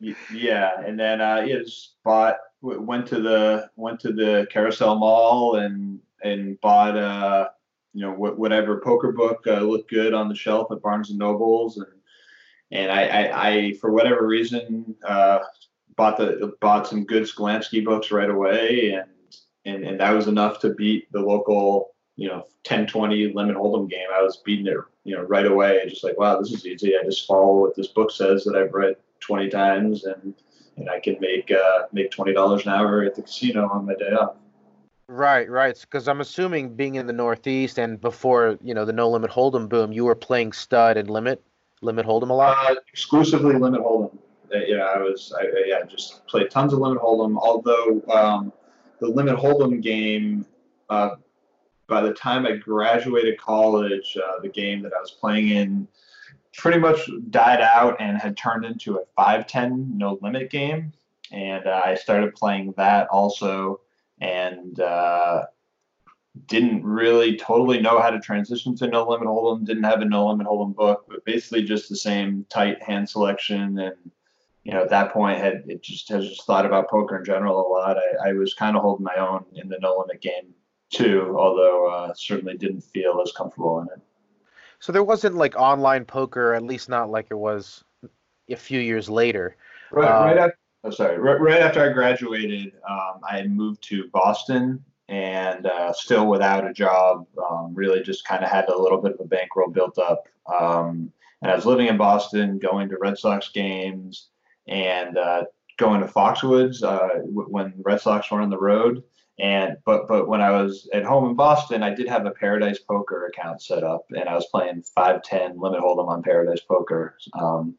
yeah, 0.30 0.72
and 0.84 1.00
then 1.00 1.22
uh, 1.22 1.42
yeah, 1.46 1.60
just 1.60 1.94
bought, 2.04 2.36
went 2.60 3.06
to 3.06 3.22
the 3.22 3.70
went 3.76 3.98
to 4.00 4.12
the 4.12 4.46
Carousel 4.50 4.98
Mall 4.98 5.56
and 5.56 6.00
and 6.22 6.60
bought. 6.60 6.96
Uh, 6.96 7.48
you 7.94 8.02
know 8.02 8.12
whatever 8.12 8.80
poker 8.80 9.12
book 9.12 9.44
uh, 9.46 9.60
looked 9.60 9.90
good 9.90 10.14
on 10.14 10.28
the 10.28 10.34
shelf 10.34 10.70
at 10.70 10.82
Barnes 10.82 11.10
and 11.10 11.18
Nobles, 11.18 11.78
and 11.78 11.86
and 12.70 12.92
I, 12.92 13.06
I, 13.06 13.48
I 13.48 13.72
for 13.80 13.90
whatever 13.90 14.26
reason 14.26 14.94
uh, 15.06 15.40
bought 15.96 16.16
the 16.16 16.52
bought 16.60 16.86
some 16.86 17.04
good 17.04 17.24
Sklansky 17.24 17.84
books 17.84 18.10
right 18.10 18.30
away, 18.30 18.90
and 18.92 19.10
and 19.64 19.84
and 19.84 20.00
that 20.00 20.12
was 20.12 20.28
enough 20.28 20.60
to 20.60 20.74
beat 20.74 21.10
the 21.12 21.20
local 21.20 21.94
you 22.16 22.28
know 22.28 22.46
10-20 22.64 23.34
limit 23.34 23.56
hold'em 23.56 23.88
game. 23.88 24.06
I 24.14 24.22
was 24.22 24.42
beating 24.44 24.66
it 24.66 24.76
you 25.04 25.16
know 25.16 25.22
right 25.22 25.46
away, 25.46 25.82
just 25.88 26.04
like 26.04 26.18
wow 26.18 26.38
this 26.38 26.52
is 26.52 26.66
easy. 26.66 26.94
I 26.96 27.04
just 27.04 27.26
follow 27.26 27.58
what 27.60 27.74
this 27.74 27.88
book 27.88 28.10
says 28.10 28.44
that 28.44 28.54
I've 28.54 28.74
read 28.74 28.96
20 29.20 29.48
times, 29.48 30.04
and 30.04 30.34
and 30.76 30.88
I 30.88 31.00
can 31.00 31.16
make 31.20 31.50
uh, 31.50 31.86
make 31.92 32.10
twenty 32.10 32.32
dollars 32.32 32.64
an 32.64 32.72
hour 32.72 33.02
at 33.02 33.14
the 33.14 33.22
casino 33.22 33.68
on 33.68 33.86
my 33.86 33.94
day 33.94 34.12
off. 34.12 34.36
Right, 35.08 35.48
right. 35.48 35.78
Because 35.80 36.06
I'm 36.06 36.20
assuming 36.20 36.74
being 36.74 36.96
in 36.96 37.06
the 37.06 37.12
Northeast 37.12 37.78
and 37.78 38.00
before 38.00 38.58
you 38.62 38.74
know 38.74 38.84
the 38.84 38.92
No 38.92 39.08
Limit 39.10 39.30
Hold'em 39.30 39.68
boom, 39.68 39.92
you 39.92 40.04
were 40.04 40.14
playing 40.14 40.52
stud 40.52 40.96
and 40.96 41.08
limit, 41.08 41.42
limit 41.80 42.06
Hold'em 42.06 42.30
a 42.30 42.34
lot. 42.34 42.70
Uh, 42.70 42.74
exclusively 42.92 43.54
limit 43.54 43.80
Hold'em. 43.80 44.16
Uh, 44.54 44.58
yeah, 44.66 44.84
I 44.84 44.98
was. 44.98 45.32
I, 45.38 45.46
yeah, 45.66 45.84
just 45.84 46.26
played 46.26 46.50
tons 46.50 46.74
of 46.74 46.80
limit 46.80 47.02
Hold'em. 47.02 47.38
Although 47.38 48.02
um, 48.12 48.52
the 49.00 49.08
limit 49.08 49.36
Hold'em 49.36 49.82
game, 49.82 50.44
uh, 50.90 51.16
by 51.86 52.02
the 52.02 52.12
time 52.12 52.44
I 52.44 52.56
graduated 52.56 53.40
college, 53.40 54.16
uh, 54.22 54.40
the 54.42 54.48
game 54.48 54.82
that 54.82 54.92
I 54.92 55.00
was 55.00 55.10
playing 55.10 55.48
in 55.48 55.88
pretty 56.54 56.78
much 56.78 57.08
died 57.30 57.60
out 57.60 57.96
and 58.00 58.18
had 58.18 58.36
turned 58.36 58.64
into 58.64 58.96
a 58.96 59.04
5-10 59.18 59.94
no 59.94 60.18
limit 60.20 60.50
game, 60.50 60.92
and 61.32 61.66
uh, 61.66 61.82
I 61.84 61.94
started 61.94 62.34
playing 62.34 62.74
that 62.76 63.06
also, 63.08 63.80
and 64.20 64.78
uh, 64.80 65.44
didn't 66.46 66.84
really 66.84 67.36
totally 67.36 67.80
know 67.80 68.00
how 68.00 68.10
to 68.10 68.20
transition 68.20 68.76
to 68.76 68.86
no 68.86 69.08
limit 69.08 69.28
hold'em. 69.28 69.64
Didn't 69.64 69.84
have 69.84 70.00
a 70.00 70.04
no 70.04 70.26
limit 70.26 70.46
hold'em 70.46 70.74
book, 70.74 71.06
but 71.08 71.24
basically 71.24 71.62
just 71.62 71.88
the 71.88 71.96
same 71.96 72.46
tight 72.48 72.82
hand 72.82 73.08
selection 73.08 73.78
and 73.78 73.96
you 74.68 74.74
know, 74.74 74.82
at 74.82 74.90
that 74.90 75.14
point, 75.14 75.38
had 75.38 75.64
it 75.66 75.82
just 75.82 76.10
has 76.10 76.28
just 76.28 76.44
thought 76.44 76.66
about 76.66 76.90
poker 76.90 77.16
in 77.16 77.24
general 77.24 77.58
a 77.58 77.66
lot. 77.66 77.96
I, 77.96 78.28
I 78.28 78.32
was 78.34 78.52
kind 78.52 78.76
of 78.76 78.82
holding 78.82 79.02
my 79.02 79.16
own 79.16 79.46
in 79.54 79.66
the 79.66 79.78
no 79.80 79.96
limit 79.96 80.20
game 80.20 80.52
too, 80.90 81.34
although 81.38 81.88
uh, 81.88 82.12
certainly 82.14 82.54
didn't 82.58 82.82
feel 82.82 83.18
as 83.24 83.32
comfortable 83.32 83.80
in 83.80 83.86
it. 83.86 84.02
So 84.80 84.92
there 84.92 85.02
wasn't 85.02 85.36
like 85.36 85.56
online 85.56 86.04
poker, 86.04 86.52
at 86.52 86.62
least 86.62 86.90
not 86.90 87.10
like 87.10 87.28
it 87.30 87.38
was 87.38 87.82
a 88.50 88.56
few 88.56 88.78
years 88.78 89.08
later. 89.08 89.56
Right, 89.90 90.10
um, 90.10 90.24
right 90.26 90.36
after, 90.36 90.58
oh, 90.84 90.90
sorry, 90.90 91.18
right, 91.18 91.40
right, 91.40 91.60
after 91.60 91.82
I 91.82 91.92
graduated, 91.92 92.72
um, 92.88 93.20
I 93.28 93.44
moved 93.46 93.82
to 93.84 94.08
Boston 94.12 94.84
and 95.08 95.66
uh, 95.66 95.92
still 95.92 96.26
without 96.26 96.66
a 96.66 96.72
job. 96.72 97.26
Um, 97.50 97.74
really, 97.74 98.02
just 98.02 98.26
kind 98.26 98.44
of 98.44 98.50
had 98.50 98.68
a 98.68 98.78
little 98.78 99.00
bit 99.00 99.12
of 99.12 99.20
a 99.20 99.24
bankroll 99.24 99.70
built 99.70 99.98
up. 99.98 100.28
Um, 100.46 101.12
and 101.42 101.50
I 101.50 101.54
was 101.54 101.66
living 101.66 101.86
in 101.86 101.96
Boston, 101.96 102.58
going 102.58 102.88
to 102.88 102.98
Red 102.98 103.18
Sox 103.18 103.48
games 103.50 104.28
and 104.66 105.16
uh, 105.16 105.44
going 105.78 106.00
to 106.00 106.06
Foxwoods 106.06 106.82
uh, 106.82 107.20
when 107.24 107.72
Red 107.78 108.00
Sox 108.00 108.30
were 108.30 108.40
on 108.40 108.50
the 108.50 108.58
road. 108.58 109.02
And 109.40 109.76
but 109.86 110.08
but 110.08 110.26
when 110.26 110.40
I 110.40 110.50
was 110.50 110.88
at 110.92 111.04
home 111.04 111.30
in 111.30 111.36
Boston, 111.36 111.84
I 111.84 111.94
did 111.94 112.08
have 112.08 112.26
a 112.26 112.32
Paradise 112.32 112.80
Poker 112.80 113.26
account 113.26 113.62
set 113.62 113.84
up, 113.84 114.06
and 114.10 114.28
I 114.28 114.34
was 114.34 114.46
playing 114.46 114.82
five 114.82 115.22
ten 115.22 115.60
limit 115.60 115.80
hold'em 115.80 116.08
on 116.08 116.24
Paradise 116.24 116.60
Poker. 116.60 117.16
Um, 117.34 117.76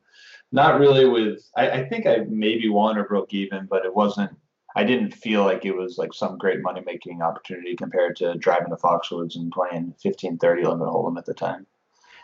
not 0.51 0.79
really 0.79 1.05
with 1.07 1.49
I, 1.55 1.69
I 1.69 1.89
think 1.89 2.05
I 2.05 2.25
maybe 2.27 2.69
won 2.69 2.97
or 2.97 3.03
broke 3.03 3.33
even, 3.33 3.65
but 3.65 3.85
it 3.85 3.95
wasn't. 3.95 4.31
I 4.75 4.83
didn't 4.83 5.13
feel 5.13 5.43
like 5.43 5.65
it 5.65 5.75
was 5.75 5.97
like 5.97 6.13
some 6.13 6.37
great 6.37 6.61
money 6.61 6.81
making 6.85 7.21
opportunity 7.21 7.75
compared 7.75 8.15
to 8.17 8.35
driving 8.35 8.69
to 8.69 8.75
Foxwoods 8.75 9.35
and 9.35 9.51
playing 9.51 9.93
fifteen 10.01 10.37
thirty 10.37 10.63
limit 10.63 10.87
hold'em 10.87 11.17
at 11.17 11.25
the 11.25 11.33
time. 11.33 11.65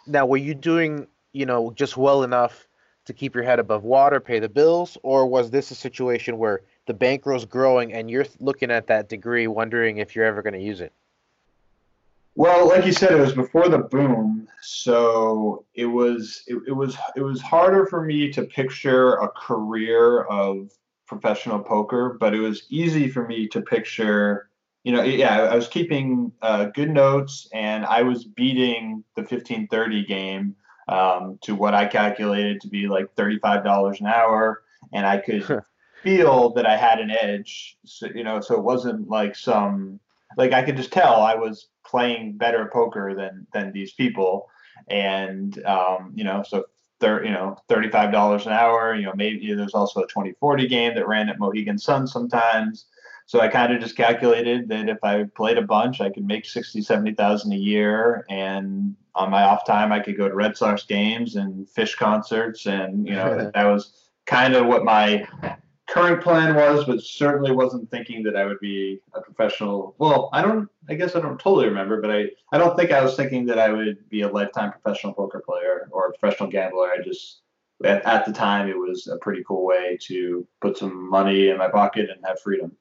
Now, 0.08 0.26
were 0.26 0.38
you 0.38 0.54
doing 0.54 1.08
you 1.34 1.46
know 1.46 1.72
just 1.72 1.98
well 1.98 2.24
enough 2.24 2.68
to 3.06 3.14
keep 3.14 3.36
your 3.36 3.44
head 3.44 3.60
above 3.60 3.84
water, 3.84 4.20
pay 4.20 4.40
the 4.40 4.50
bills, 4.50 4.98
or 5.04 5.28
was 5.28 5.52
this 5.52 5.72
a 5.72 5.76
situation 5.76 6.38
where 6.38 6.62
the 6.88 6.94
bankroll's 6.94 7.46
growing 7.46 7.94
and 7.94 8.10
you're 8.10 8.26
looking 8.40 8.72
at 8.72 8.88
that 8.88 9.10
degree, 9.10 9.48
wondering 9.48 9.98
if 9.98 10.16
you're 10.16 10.26
ever 10.26 10.42
going 10.42 10.54
to 10.54 10.62
use 10.62 10.82
it? 10.82 10.92
Well, 12.36 12.68
like 12.68 12.86
you 12.86 12.92
said, 12.92 13.14
it 13.14 13.22
was 13.22 13.34
before 13.34 13.70
the 13.70 13.80
boom, 13.80 14.48
so 14.62 15.66
it 15.74 15.86
was 15.86 16.44
it, 16.48 16.58
it 16.68 16.74
was 16.74 16.98
it 17.16 17.22
was 17.22 17.42
harder 17.42 17.86
for 17.86 18.04
me 18.04 18.32
to 18.34 18.44
picture 18.44 19.14
a 19.14 19.30
career 19.30 20.24
of 20.24 20.72
professional 21.08 21.60
poker, 21.60 22.18
but 22.20 22.34
it 22.34 22.40
was 22.40 22.66
easy 22.70 23.10
for 23.10 23.26
me 23.26 23.48
to 23.48 23.62
picture. 23.62 24.50
You 24.84 24.92
know, 24.92 25.02
yeah, 25.02 25.44
I 25.44 25.56
was 25.56 25.68
keeping 25.68 26.32
uh, 26.42 26.66
good 26.66 26.92
notes, 26.92 27.48
and 27.54 27.86
I 27.86 28.04
was 28.04 28.26
beating 28.26 29.04
the 29.16 29.24
fifteen 29.24 29.68
thirty 29.68 30.06
game 30.06 30.56
um, 30.88 31.38
to 31.42 31.56
what 31.56 31.74
I 31.74 31.86
calculated 31.86 32.62
to 32.62 32.68
be 32.68 32.88
like 32.88 33.16
$35 33.16 34.00
an 34.00 34.08
hour. 34.08 34.64
And 34.94 35.06
I 35.06 35.18
could 35.18 35.64
feel 36.04 36.54
that 36.54 36.66
I 36.66 36.78
had 36.78 37.00
an 37.00 37.12
edge. 37.12 37.78
So, 37.86 38.08
you 38.14 38.24
know, 38.24 38.40
so 38.40 38.56
it 38.56 38.64
wasn't 38.64 39.10
like 39.10 39.36
some, 39.36 40.00
like 40.38 40.54
I 40.54 40.64
could 40.64 40.78
just 40.78 40.92
tell 40.92 41.22
I 41.22 41.36
was 41.36 41.68
playing 41.86 42.38
better 42.38 42.70
poker 42.72 43.14
than, 43.16 43.48
than 43.54 43.72
these 43.72 43.94
people. 43.94 44.48
And, 44.90 45.64
um, 45.66 46.12
you 46.16 46.24
know, 46.24 46.44
so 46.48 46.66
thir- 47.00 47.24
you 47.24 47.32
know, 47.32 47.58
$35 47.70 48.46
an 48.46 48.52
hour, 48.52 48.96
you 48.96 49.06
know, 49.06 49.14
maybe 49.16 49.54
there's 49.54 49.74
also 49.74 50.02
a 50.02 50.08
2040 50.08 50.68
game 50.68 50.96
that 50.96 51.08
ran 51.08 51.30
at 51.30 51.40
Mohegan 51.40 51.78
Sun 51.78 52.08
sometimes. 52.08 52.86
So 53.28 53.40
I 53.40 53.48
kind 53.48 53.74
of 53.74 53.82
just 53.82 53.98
calculated 53.98 54.70
that 54.70 54.88
if 54.88 55.04
I 55.04 55.24
played 55.36 55.58
a 55.58 55.64
bunch, 55.64 56.00
I 56.00 56.12
could 56.12 56.26
make 56.26 56.46
60, 56.46 56.82
70,000 56.82 57.54
a 57.54 57.56
year. 57.56 58.24
And 58.30 58.96
on 59.16 59.32
my 59.32 59.44
off 59.44 59.66
time, 59.66 59.92
I 59.92 60.00
could 60.00 60.16
go 60.16 60.30
to 60.30 60.36
Red 60.36 60.56
Sox 60.56 60.84
games 60.84 61.36
and 61.36 61.68
Phish 61.68 61.98
concerts. 61.98 62.68
And, 62.68 63.08
you 63.08 63.16
know, 63.16 63.50
that 63.56 63.64
was 63.66 64.10
kind 64.28 64.54
of 64.54 64.68
what 64.68 64.84
my 64.84 65.28
current 65.96 66.22
plan 66.22 66.56
was, 66.56 66.84
but 66.84 67.02
certainly 67.02 67.52
wasn't 67.52 67.90
thinking 67.90 68.22
that 68.24 68.36
I 68.36 68.44
would 68.44 68.60
be 68.60 69.00
a 69.14 69.22
professional. 69.22 69.96
Well, 69.98 70.30
I 70.34 70.42
don't, 70.42 70.70
I 70.90 70.96
guess 70.96 71.16
I 71.16 71.22
don't 71.22 71.40
totally 71.40 71.68
remember, 71.68 72.02
but 72.02 72.12
I, 72.12 72.26
I 72.52 72.58
don't 72.58 72.76
think 72.78 72.92
I 72.92 73.02
was 73.02 73.16
thinking 73.16 73.46
that 73.46 73.58
I 73.58 73.70
would 73.70 74.10
be 74.10 74.22
a 74.22 74.28
lifetime 74.28 74.72
professional 74.72 75.14
poker 75.14 75.42
player 75.48 75.88
or 75.92 76.08
a 76.08 76.14
professional 76.18 76.50
gambler. 76.50 76.90
I 76.92 77.02
just, 77.02 77.40
at, 77.86 78.06
at 78.06 78.26
the 78.26 78.34
time, 78.34 78.68
it 78.68 78.78
was 78.78 79.08
a 79.08 79.18
pretty 79.18 79.42
cool 79.48 79.66
way 79.66 79.98
to 80.02 80.46
put 80.60 80.78
some 80.78 81.10
money 81.10 81.48
in 81.48 81.58
my 81.58 81.70
pocket 81.70 82.10
and 82.10 82.20
have 82.26 82.42
freedom. 82.42 82.74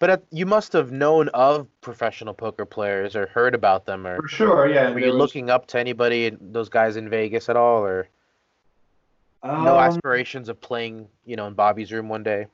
But 0.00 0.24
you 0.32 0.44
must 0.44 0.72
have 0.72 0.90
known 0.90 1.28
of 1.28 1.68
professional 1.80 2.34
poker 2.34 2.66
players 2.66 3.14
or 3.14 3.28
heard 3.28 3.54
about 3.54 3.86
them, 3.86 4.08
or 4.08 4.20
for 4.20 4.28
sure, 4.28 4.68
yeah. 4.68 4.90
Were 4.90 4.98
you 4.98 5.12
was... 5.12 5.14
looking 5.14 5.50
up 5.50 5.68
to 5.68 5.78
anybody, 5.78 6.36
those 6.40 6.68
guys 6.68 6.96
in 6.96 7.08
Vegas 7.08 7.48
at 7.48 7.56
all, 7.56 7.84
or 7.84 8.08
um, 9.44 9.64
no 9.64 9.78
aspirations 9.78 10.48
of 10.48 10.60
playing, 10.60 11.06
you 11.24 11.36
know, 11.36 11.46
in 11.46 11.54
Bobby's 11.54 11.92
room 11.92 12.08
one 12.08 12.22
day? 12.22 12.46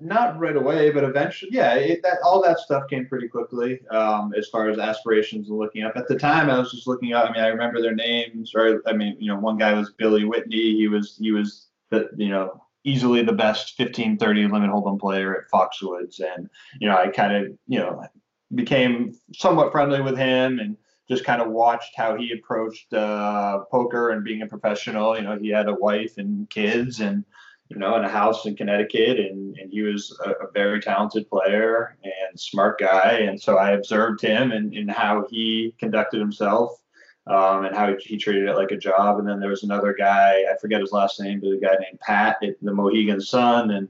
Not 0.00 0.40
right 0.40 0.56
away, 0.56 0.90
but 0.90 1.04
eventually, 1.04 1.52
yeah. 1.54 1.74
It, 1.74 2.02
that 2.02 2.18
all 2.24 2.42
that 2.42 2.58
stuff 2.58 2.88
came 2.88 3.06
pretty 3.06 3.28
quickly. 3.28 3.80
Um, 3.90 4.34
as 4.36 4.48
far 4.48 4.68
as 4.68 4.78
aspirations 4.78 5.48
and 5.48 5.58
looking 5.58 5.84
up, 5.84 5.96
at 5.96 6.08
the 6.08 6.18
time, 6.18 6.50
I 6.50 6.58
was 6.58 6.72
just 6.72 6.88
looking 6.88 7.12
up. 7.12 7.30
I 7.30 7.32
mean, 7.32 7.42
I 7.42 7.48
remember 7.48 7.80
their 7.80 7.94
names, 7.94 8.52
or 8.56 8.82
I 8.88 8.92
mean, 8.92 9.16
you 9.20 9.28
know, 9.28 9.38
one 9.38 9.56
guy 9.56 9.72
was 9.72 9.92
Billy 9.92 10.24
Whitney. 10.24 10.74
He 10.74 10.88
was 10.88 11.16
he 11.20 11.30
was 11.30 11.68
the 11.90 12.08
you 12.16 12.30
know 12.30 12.60
easily 12.84 13.22
the 13.22 13.32
best 13.32 13.76
15 13.76 14.18
30 14.18 14.46
limit 14.48 14.70
hold'em 14.70 15.00
player 15.00 15.36
at 15.36 15.50
Foxwoods. 15.50 16.20
And, 16.20 16.48
you 16.80 16.88
know, 16.88 16.96
I 16.96 17.08
kind 17.08 17.34
of, 17.34 17.58
you 17.66 17.78
know, 17.78 18.04
became 18.54 19.14
somewhat 19.34 19.72
friendly 19.72 20.02
with 20.02 20.16
him 20.16 20.58
and 20.58 20.76
just 21.08 21.24
kind 21.24 21.42
of 21.42 21.50
watched 21.50 21.92
how 21.96 22.16
he 22.16 22.32
approached 22.32 22.92
uh, 22.92 23.60
poker 23.70 24.10
and 24.10 24.24
being 24.24 24.42
a 24.42 24.46
professional. 24.46 25.16
You 25.16 25.22
know, 25.22 25.38
he 25.38 25.48
had 25.48 25.68
a 25.68 25.74
wife 25.74 26.16
and 26.16 26.48
kids 26.48 27.00
and, 27.00 27.24
you 27.68 27.76
know, 27.76 27.96
in 27.96 28.04
a 28.04 28.08
house 28.08 28.46
in 28.46 28.56
Connecticut, 28.56 29.18
and, 29.18 29.56
and 29.56 29.70
he 29.70 29.82
was 29.82 30.18
a, 30.24 30.30
a 30.30 30.50
very 30.52 30.80
talented 30.80 31.28
player 31.28 31.96
and 32.02 32.38
smart 32.38 32.78
guy. 32.78 33.26
And 33.28 33.40
so 33.40 33.56
I 33.56 33.72
observed 33.72 34.20
him 34.20 34.52
and, 34.52 34.74
and 34.74 34.90
how 34.90 35.26
he 35.30 35.74
conducted 35.78 36.20
himself 36.20 36.72
um, 37.26 37.64
and 37.64 37.74
how 37.74 37.94
he, 37.98 38.16
treated 38.16 38.48
it 38.48 38.56
like 38.56 38.70
a 38.70 38.76
job. 38.76 39.18
And 39.18 39.28
then 39.28 39.40
there 39.40 39.50
was 39.50 39.62
another 39.62 39.94
guy, 39.94 40.44
I 40.50 40.56
forget 40.60 40.80
his 40.80 40.92
last 40.92 41.20
name, 41.20 41.40
but 41.40 41.52
a 41.52 41.58
guy 41.58 41.74
named 41.80 42.00
Pat 42.00 42.36
at 42.42 42.56
the 42.60 42.72
Mohegan 42.72 43.20
Sun. 43.20 43.70
And, 43.70 43.88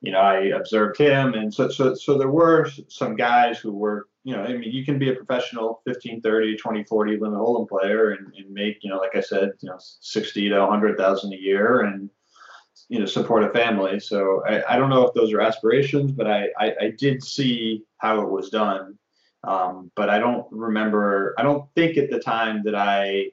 you 0.00 0.12
know, 0.12 0.20
I 0.20 0.36
observed 0.48 0.98
him. 0.98 1.34
And 1.34 1.52
so, 1.52 1.68
so, 1.68 1.94
so 1.94 2.18
there 2.18 2.30
were 2.30 2.68
some 2.88 3.16
guys 3.16 3.58
who 3.58 3.72
were, 3.72 4.08
you 4.26 4.34
know, 4.34 4.42
I 4.42 4.52
mean, 4.54 4.72
you 4.72 4.84
can 4.84 4.98
be 4.98 5.10
a 5.10 5.14
professional 5.14 5.80
15, 5.86 6.20
30, 6.20 6.56
20, 6.56 6.84
40 6.84 7.18
limit 7.18 7.38
hold'em 7.38 7.68
player 7.68 8.10
and, 8.10 8.32
and 8.36 8.50
make, 8.50 8.78
you 8.82 8.90
know, 8.90 8.98
like 8.98 9.14
I 9.14 9.20
said, 9.20 9.52
you 9.60 9.70
know, 9.70 9.78
60 9.78 10.48
to 10.48 10.58
100,000 10.58 11.32
a 11.32 11.36
year 11.36 11.80
and, 11.82 12.10
you 12.88 12.98
know, 12.98 13.06
support 13.06 13.44
a 13.44 13.50
family. 13.50 14.00
So 14.00 14.42
I, 14.46 14.74
I 14.74 14.76
don't 14.76 14.90
know 14.90 15.06
if 15.06 15.14
those 15.14 15.32
are 15.32 15.40
aspirations, 15.40 16.10
but 16.10 16.26
I, 16.26 16.48
I, 16.58 16.74
I 16.80 16.94
did 16.98 17.22
see 17.22 17.84
how 17.98 18.20
it 18.20 18.28
was 18.28 18.50
done 18.50 18.98
um, 19.46 19.90
but 19.94 20.10
I 20.10 20.18
don't 20.18 20.46
remember, 20.50 21.34
I 21.38 21.42
don't 21.42 21.72
think 21.74 21.96
at 21.96 22.10
the 22.10 22.18
time 22.18 22.62
that 22.64 22.74
I 22.74 23.30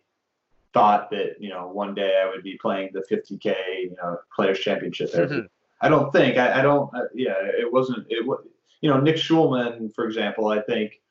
thought 0.74 1.10
that, 1.12 1.36
you 1.40 1.50
know, 1.50 1.68
one 1.68 1.96
day 1.96 2.22
I 2.24 2.30
would 2.30 2.44
be 2.44 2.58
playing 2.62 2.92
the 2.94 3.04
50K, 3.12 3.56
you 3.82 3.96
know, 3.98 4.20
Players 4.36 4.60
Championship. 4.60 5.12
Mm-hmm. 5.12 5.48
I 5.82 5.90
don't 5.90 6.14
think, 6.14 6.38
I, 6.38 6.60
I 6.60 6.62
don't, 6.62 6.94
uh, 6.96 7.06
yeah, 7.14 7.36
it 7.38 7.72
wasn't, 7.72 8.06
it 8.10 8.26
was, 8.26 8.46
you 8.84 8.90
know, 8.90 9.00
Nick 9.00 9.16
Schulman, 9.16 9.96
for 9.96 10.06
example, 10.06 10.50
I 10.50 10.62
think 10.62 11.02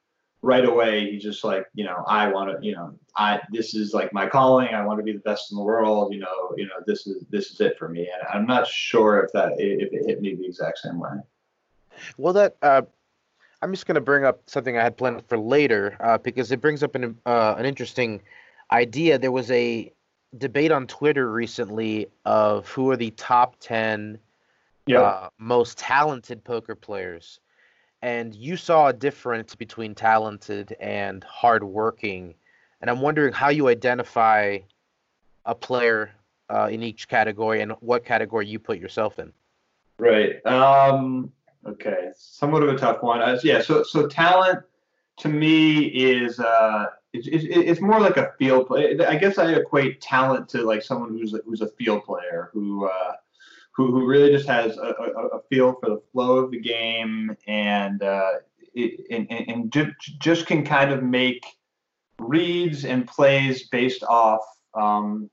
right 0.42 0.64
away 0.64 1.10
he's 1.10 1.22
just 1.22 1.42
like, 1.42 1.66
you 1.72 1.84
know, 1.84 2.04
I 2.06 2.28
want 2.28 2.50
to, 2.50 2.66
you 2.66 2.74
know, 2.74 2.94
I, 3.16 3.40
this 3.50 3.74
is 3.74 3.94
like 3.94 4.12
my 4.12 4.28
calling. 4.28 4.68
I 4.68 4.84
want 4.84 4.98
to 4.98 5.02
be 5.02 5.12
the 5.12 5.20
best 5.20 5.50
in 5.50 5.56
the 5.56 5.64
world. 5.64 6.12
You 6.12 6.20
know, 6.20 6.52
you 6.58 6.66
know, 6.66 6.74
this 6.86 7.06
is, 7.06 7.24
this 7.30 7.50
is 7.50 7.62
it 7.62 7.78
for 7.78 7.88
me. 7.88 8.02
And 8.02 8.28
I'm 8.30 8.46
not 8.46 8.66
sure 8.66 9.20
if 9.20 9.32
that, 9.32 9.52
if 9.58 9.90
it 9.90 10.06
hit 10.06 10.20
me 10.20 10.34
the 10.34 10.44
exact 10.44 10.80
same 10.80 11.00
way. 11.00 11.12
Well, 12.18 12.34
that, 12.34 12.56
uh, 12.60 12.82
I'm 13.62 13.72
just 13.72 13.86
going 13.86 13.94
to 13.94 14.02
bring 14.02 14.24
up 14.24 14.42
something 14.46 14.76
I 14.76 14.82
had 14.82 14.98
planned 14.98 15.24
for 15.26 15.38
later 15.38 15.96
uh, 16.00 16.18
because 16.18 16.52
it 16.52 16.60
brings 16.60 16.82
up 16.82 16.94
an 16.94 17.16
uh, 17.24 17.54
an 17.56 17.64
interesting 17.64 18.20
idea. 18.72 19.18
There 19.18 19.30
was 19.30 19.50
a 19.52 19.92
debate 20.36 20.72
on 20.72 20.88
Twitter 20.88 21.30
recently 21.30 22.08
of 22.24 22.68
who 22.68 22.90
are 22.90 22.96
the 22.96 23.12
top 23.12 23.54
ten 23.60 24.18
yep. 24.86 25.00
uh, 25.00 25.28
most 25.38 25.78
talented 25.78 26.42
poker 26.42 26.74
players, 26.74 27.38
and 28.02 28.34
you 28.34 28.56
saw 28.56 28.88
a 28.88 28.92
difference 28.92 29.54
between 29.54 29.94
talented 29.94 30.76
and 30.80 31.24
hardworking. 31.24 32.34
And 32.80 32.90
I'm 32.90 33.00
wondering 33.00 33.32
how 33.32 33.48
you 33.48 33.68
identify 33.68 34.58
a 35.44 35.54
player 35.54 36.10
uh, 36.50 36.68
in 36.70 36.82
each 36.82 37.08
category 37.08 37.62
and 37.62 37.72
what 37.80 38.04
category 38.04 38.46
you 38.46 38.58
put 38.58 38.78
yourself 38.78 39.18
in. 39.18 39.32
Right. 39.98 40.44
Um, 40.44 41.32
Okay, 41.64 42.10
somewhat 42.16 42.62
of 42.62 42.70
a 42.70 42.76
tough 42.76 43.02
one. 43.02 43.22
As 43.22 43.44
yeah, 43.44 43.62
so 43.62 43.84
so 43.84 44.08
talent 44.08 44.64
to 45.18 45.28
me 45.28 45.84
is 45.84 46.40
uh, 46.40 46.86
it's, 47.12 47.28
it's, 47.28 47.44
it's 47.48 47.80
more 47.80 48.00
like 48.00 48.16
a 48.16 48.32
field 48.36 48.66
play. 48.66 48.98
I 48.98 49.16
guess 49.16 49.38
I 49.38 49.52
equate 49.52 50.00
talent 50.00 50.48
to 50.50 50.62
like 50.62 50.82
someone 50.82 51.10
who's 51.10 51.34
who's 51.44 51.60
a 51.60 51.68
feel 51.68 52.00
player 52.00 52.50
who 52.52 52.86
uh, 52.86 53.12
who 53.74 53.90
who 53.92 54.06
really 54.06 54.30
just 54.30 54.46
has 54.46 54.76
a, 54.76 54.94
a, 54.98 55.26
a 55.38 55.42
feel 55.48 55.74
for 55.80 55.90
the 55.90 56.02
flow 56.12 56.38
of 56.38 56.50
the 56.50 56.60
game 56.60 57.36
and 57.46 58.02
uh, 58.02 58.32
and, 58.74 59.26
and, 59.30 59.48
and 59.48 59.88
just 60.18 60.46
can 60.46 60.64
kind 60.64 60.90
of 60.90 61.02
make 61.02 61.44
reads 62.18 62.84
and 62.84 63.06
plays 63.06 63.68
based 63.68 64.02
off 64.04 64.40
um, 64.74 65.30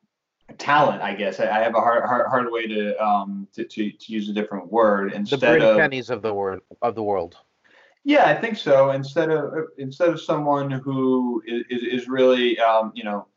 talent. 0.58 1.02
I 1.02 1.14
guess 1.14 1.40
I, 1.40 1.50
I, 1.50 1.60
have 1.62 1.76
a 1.76 1.82
hard, 1.82 2.04
hard 2.06 2.28
hard 2.28 2.52
way 2.52 2.68
to 2.68 3.04
um 3.04 3.48
to, 3.54 3.64
to, 3.64 3.92
to 3.92 4.12
use 4.12 4.30
a 4.30 4.34
different 4.34 4.72
word 4.72 5.14
instead 5.14 5.40
the 5.40 5.48
Brady 5.48 5.66
of 5.66 5.78
Pennies 5.78 6.10
of 6.10 6.22
the 6.22 6.34
world 6.34 6.62
of 6.82 6.96
the 6.96 7.04
world. 7.04 7.38
Yeah, 8.06 8.26
I 8.26 8.34
think 8.34 8.58
so. 8.58 8.92
Instead 8.92 9.30
of 9.30 9.54
instead 9.78 10.10
of 10.10 10.22
someone 10.22 10.72
who 10.72 11.44
is, 11.46 11.64
is 11.70 12.08
really 12.08 12.60
um, 12.60 12.92
you 12.96 13.04
know 13.04 13.28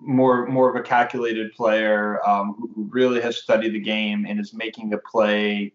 more 0.00 0.46
more 0.46 0.68
of 0.68 0.76
a 0.76 0.82
calculated 0.82 1.52
player 1.52 2.26
um, 2.26 2.54
who 2.74 2.88
really 2.90 3.20
has 3.20 3.36
studied 3.36 3.72
the 3.72 3.80
game 3.80 4.26
and 4.28 4.40
is 4.40 4.54
making 4.54 4.92
a 4.92 4.98
play 4.98 5.72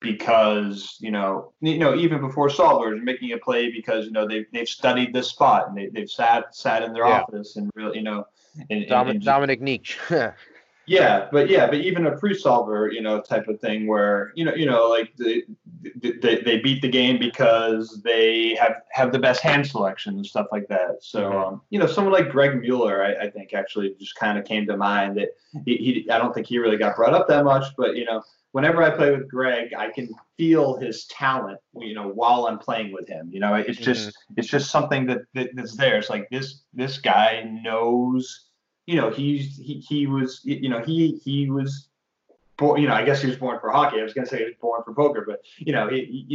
because 0.00 0.96
you 1.00 1.10
know 1.10 1.52
you 1.60 1.78
know 1.78 1.94
even 1.94 2.20
before 2.20 2.48
solvers 2.48 3.02
making 3.02 3.32
a 3.32 3.38
play 3.38 3.70
because 3.70 4.04
you 4.06 4.12
know 4.12 4.28
they've 4.28 4.46
they've 4.52 4.68
studied 4.68 5.12
this 5.12 5.28
spot 5.28 5.68
and 5.68 5.76
they, 5.76 5.88
they've 5.88 6.10
sat 6.10 6.54
sat 6.54 6.82
in 6.82 6.92
their 6.92 7.06
yeah. 7.06 7.20
office 7.22 7.56
and 7.56 7.70
really 7.74 7.96
you 7.96 8.04
know 8.04 8.24
and, 8.70 8.86
Dom- 8.86 9.08
and, 9.08 9.16
and 9.16 9.24
Dominik 9.24 9.60
Nitsche 9.60 10.34
Yeah, 10.86 11.28
but 11.32 11.48
yeah, 11.48 11.66
but 11.66 11.76
even 11.76 12.06
a 12.06 12.16
pre-solver, 12.16 12.90
you 12.90 13.00
know, 13.00 13.20
type 13.20 13.48
of 13.48 13.60
thing 13.60 13.86
where 13.86 14.32
you 14.34 14.44
know, 14.44 14.54
you 14.54 14.66
know, 14.66 14.88
like 14.88 15.12
they, 15.16 15.42
they, 16.20 16.42
they 16.42 16.60
beat 16.60 16.82
the 16.82 16.88
game 16.88 17.18
because 17.18 18.02
they 18.02 18.54
have 18.56 18.82
have 18.90 19.12
the 19.12 19.18
best 19.18 19.40
hand 19.40 19.66
selection 19.66 20.16
and 20.16 20.26
stuff 20.26 20.46
like 20.52 20.68
that. 20.68 20.98
So, 21.00 21.22
mm-hmm. 21.22 21.38
um, 21.38 21.62
you 21.70 21.78
know, 21.78 21.86
someone 21.86 22.12
like 22.12 22.30
Greg 22.30 22.60
Mueller, 22.60 23.02
I, 23.02 23.26
I 23.26 23.30
think 23.30 23.54
actually 23.54 23.94
just 23.98 24.14
kind 24.16 24.38
of 24.38 24.44
came 24.44 24.66
to 24.66 24.76
mind. 24.76 25.16
That 25.16 25.28
he, 25.64 25.76
he, 25.76 26.10
I 26.10 26.18
don't 26.18 26.34
think 26.34 26.46
he 26.46 26.58
really 26.58 26.76
got 26.76 26.96
brought 26.96 27.14
up 27.14 27.28
that 27.28 27.44
much, 27.44 27.64
but 27.76 27.96
you 27.96 28.04
know, 28.04 28.22
whenever 28.52 28.82
I 28.82 28.90
play 28.90 29.10
with 29.10 29.28
Greg, 29.28 29.74
I 29.74 29.90
can 29.90 30.14
feel 30.36 30.76
his 30.76 31.06
talent, 31.06 31.58
you 31.76 31.94
know, 31.94 32.08
while 32.08 32.46
I'm 32.46 32.58
playing 32.58 32.92
with 32.92 33.08
him. 33.08 33.30
You 33.32 33.40
know, 33.40 33.54
it's 33.54 33.78
just 33.78 34.10
mm-hmm. 34.10 34.34
it's 34.36 34.48
just 34.48 34.70
something 34.70 35.06
that, 35.06 35.22
that 35.34 35.50
that's 35.54 35.76
there. 35.76 35.96
It's 35.96 36.10
like 36.10 36.28
this 36.30 36.60
this 36.74 36.98
guy 36.98 37.42
knows 37.62 38.48
you 38.86 38.96
know, 38.96 39.10
he's 39.10 39.56
he, 39.56 39.74
he 39.80 40.06
was 40.06 40.40
you 40.44 40.68
know 40.68 40.80
he 40.80 41.20
he 41.24 41.50
was 41.50 41.88
born. 42.56 42.80
You 42.80 42.88
know, 42.88 42.94
I 42.94 43.04
guess 43.04 43.22
he 43.22 43.28
was 43.28 43.36
born 43.36 43.58
for 43.60 43.70
hockey. 43.70 44.00
I 44.00 44.02
was 44.02 44.14
going 44.14 44.26
to 44.26 44.30
say 44.30 44.38
he 44.38 44.44
was 44.44 44.54
born 44.60 44.82
for 44.84 44.94
poker, 44.94 45.24
but 45.26 45.40
you 45.58 45.72
know, 45.72 45.88
he, 45.88 46.26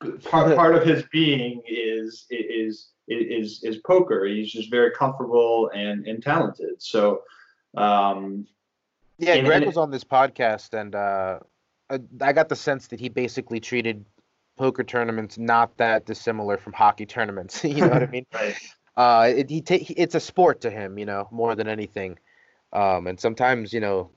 he, 0.00 0.08
part 0.20 0.54
part 0.54 0.74
of 0.76 0.84
his 0.84 1.04
being 1.10 1.62
is 1.66 2.26
is 2.30 2.90
is 3.08 3.62
is 3.64 3.76
poker. 3.78 4.24
He's 4.24 4.52
just 4.52 4.70
very 4.70 4.92
comfortable 4.92 5.70
and 5.74 6.06
and 6.06 6.22
talented. 6.22 6.80
So. 6.80 7.22
Um, 7.76 8.46
yeah, 9.18 9.34
and, 9.34 9.46
Greg 9.46 9.58
and 9.58 9.66
was 9.66 9.76
on 9.76 9.90
this 9.90 10.04
podcast, 10.04 10.78
and 10.78 10.94
uh, 10.94 11.40
I 12.20 12.32
got 12.32 12.48
the 12.48 12.56
sense 12.56 12.86
that 12.88 13.00
he 13.00 13.08
basically 13.08 13.60
treated 13.60 14.04
poker 14.56 14.84
tournaments 14.84 15.38
not 15.38 15.76
that 15.76 16.06
dissimilar 16.06 16.56
from 16.56 16.72
hockey 16.72 17.04
tournaments. 17.04 17.62
you 17.64 17.80
know 17.80 17.88
what 17.88 18.02
I 18.02 18.06
mean? 18.06 18.26
right 18.32 18.56
uh, 18.98 19.32
it, 19.34 19.48
he 19.48 19.62
ta- 19.62 19.78
it's 19.96 20.16
a 20.16 20.20
sport 20.20 20.60
to 20.60 20.70
him, 20.70 20.98
you 20.98 21.06
know, 21.06 21.28
more 21.30 21.54
than 21.54 21.68
anything. 21.68 22.18
Um, 22.72 23.06
and 23.06 23.18
sometimes, 23.18 23.72
you 23.72 23.80
know, 23.80 24.10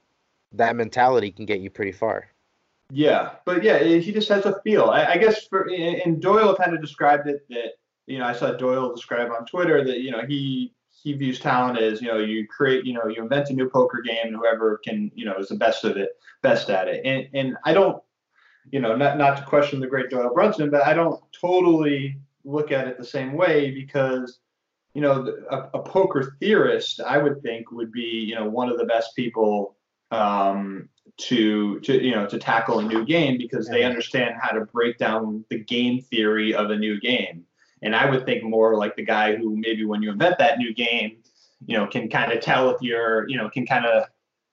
that 0.54 0.76
mentality 0.76 1.32
can 1.32 1.46
get 1.46 1.60
you 1.60 1.70
pretty 1.70 1.92
far. 1.92 2.28
Yeah, 2.90 3.36
but 3.46 3.64
yeah, 3.64 3.78
he 3.78 4.12
just 4.12 4.28
has 4.30 4.46
a 4.46 4.60
feel. 4.64 4.86
I, 4.90 5.06
I 5.06 5.18
guess 5.18 5.46
for 5.46 5.70
and 5.72 6.22
Doyle 6.22 6.56
kind 6.56 6.74
of 6.74 6.82
described 6.82 7.30
it 7.30 7.48
that 7.50 7.76
you 8.08 8.20
know 8.20 8.26
I 8.26 8.34
saw 8.34 8.52
Doyle 8.52 8.94
describe 8.94 9.32
on 9.32 9.46
Twitter 9.46 9.86
that 9.86 10.00
you 10.00 10.12
know 10.12 10.24
he 10.28 10.74
he 11.02 11.14
views 11.14 11.40
talent 11.40 11.80
as 11.80 12.02
you 12.02 12.10
know 12.10 12.18
you 12.18 12.46
create 12.48 12.84
you 12.84 12.94
know 12.94 13.08
you 13.08 13.22
invent 13.22 13.50
a 13.50 13.54
new 13.54 13.70
poker 13.70 14.02
game 14.02 14.28
and 14.28 14.36
whoever 14.36 14.82
can 14.84 15.10
you 15.16 15.24
know 15.24 15.38
is 15.38 15.48
the 15.48 15.56
best 15.56 15.86
of 15.86 15.96
it 15.96 16.10
best 16.42 16.70
at 16.70 16.90
it 16.90 17.02
and 17.06 17.30
and 17.34 17.56
I 17.64 17.74
don't 17.74 18.04
you 18.72 18.82
know 18.82 18.94
not 18.98 19.18
not 19.18 19.38
to 19.38 19.44
question 19.44 19.80
the 19.80 19.88
great 19.88 20.10
Doyle 20.10 20.34
Brunson 20.34 20.70
but 20.70 20.86
I 20.86 20.94
don't 20.94 21.22
totally 21.32 22.18
look 22.44 22.74
at 22.74 22.90
it 22.90 22.98
the 22.98 23.06
same 23.06 23.34
way 23.34 23.72
because 23.72 24.40
you 24.94 25.02
know, 25.02 25.34
a, 25.50 25.58
a, 25.74 25.80
poker 25.82 26.36
theorist, 26.40 27.00
I 27.02 27.18
would 27.18 27.42
think, 27.42 27.72
would 27.72 27.92
be, 27.92 28.02
you 28.02 28.36
know, 28.36 28.50
one 28.50 28.70
of 28.70 28.78
the 28.78 28.86
best 28.86 29.16
people 29.16 29.78
um, 30.12 30.90
to 31.18 31.80
to 31.82 32.04
you 32.04 32.12
know 32.12 32.26
to 32.28 32.38
tackle 32.38 32.80
a 32.80 32.84
new 32.84 33.06
game 33.06 33.38
because 33.38 33.68
they 33.68 33.84
understand 33.84 34.36
how 34.40 34.52
to 34.52 34.66
break 34.66 34.98
down 34.98 35.46
the 35.50 35.60
game 35.60 36.02
theory 36.02 36.54
of 36.54 36.70
a 36.72 36.76
new 36.76 37.00
game. 37.00 37.46
And 37.82 37.96
I 37.96 38.10
would 38.10 38.26
think 38.26 38.44
more 38.44 38.78
like 38.78 38.96
the 38.96 39.06
guy 39.06 39.36
who 39.36 39.58
maybe 39.58 39.86
when 39.86 40.02
you 40.02 40.12
invent 40.12 40.38
that 40.38 40.60
new 40.60 40.74
game, 40.74 41.18
you 41.66 41.78
know, 41.78 41.88
can 41.88 42.10
kind 42.10 42.32
of 42.32 42.42
tell 42.42 42.70
if 42.70 42.82
you're, 42.82 43.28
you 43.28 43.38
know, 43.38 43.50
can 43.50 43.66
kind 43.66 43.86
of 43.86 44.06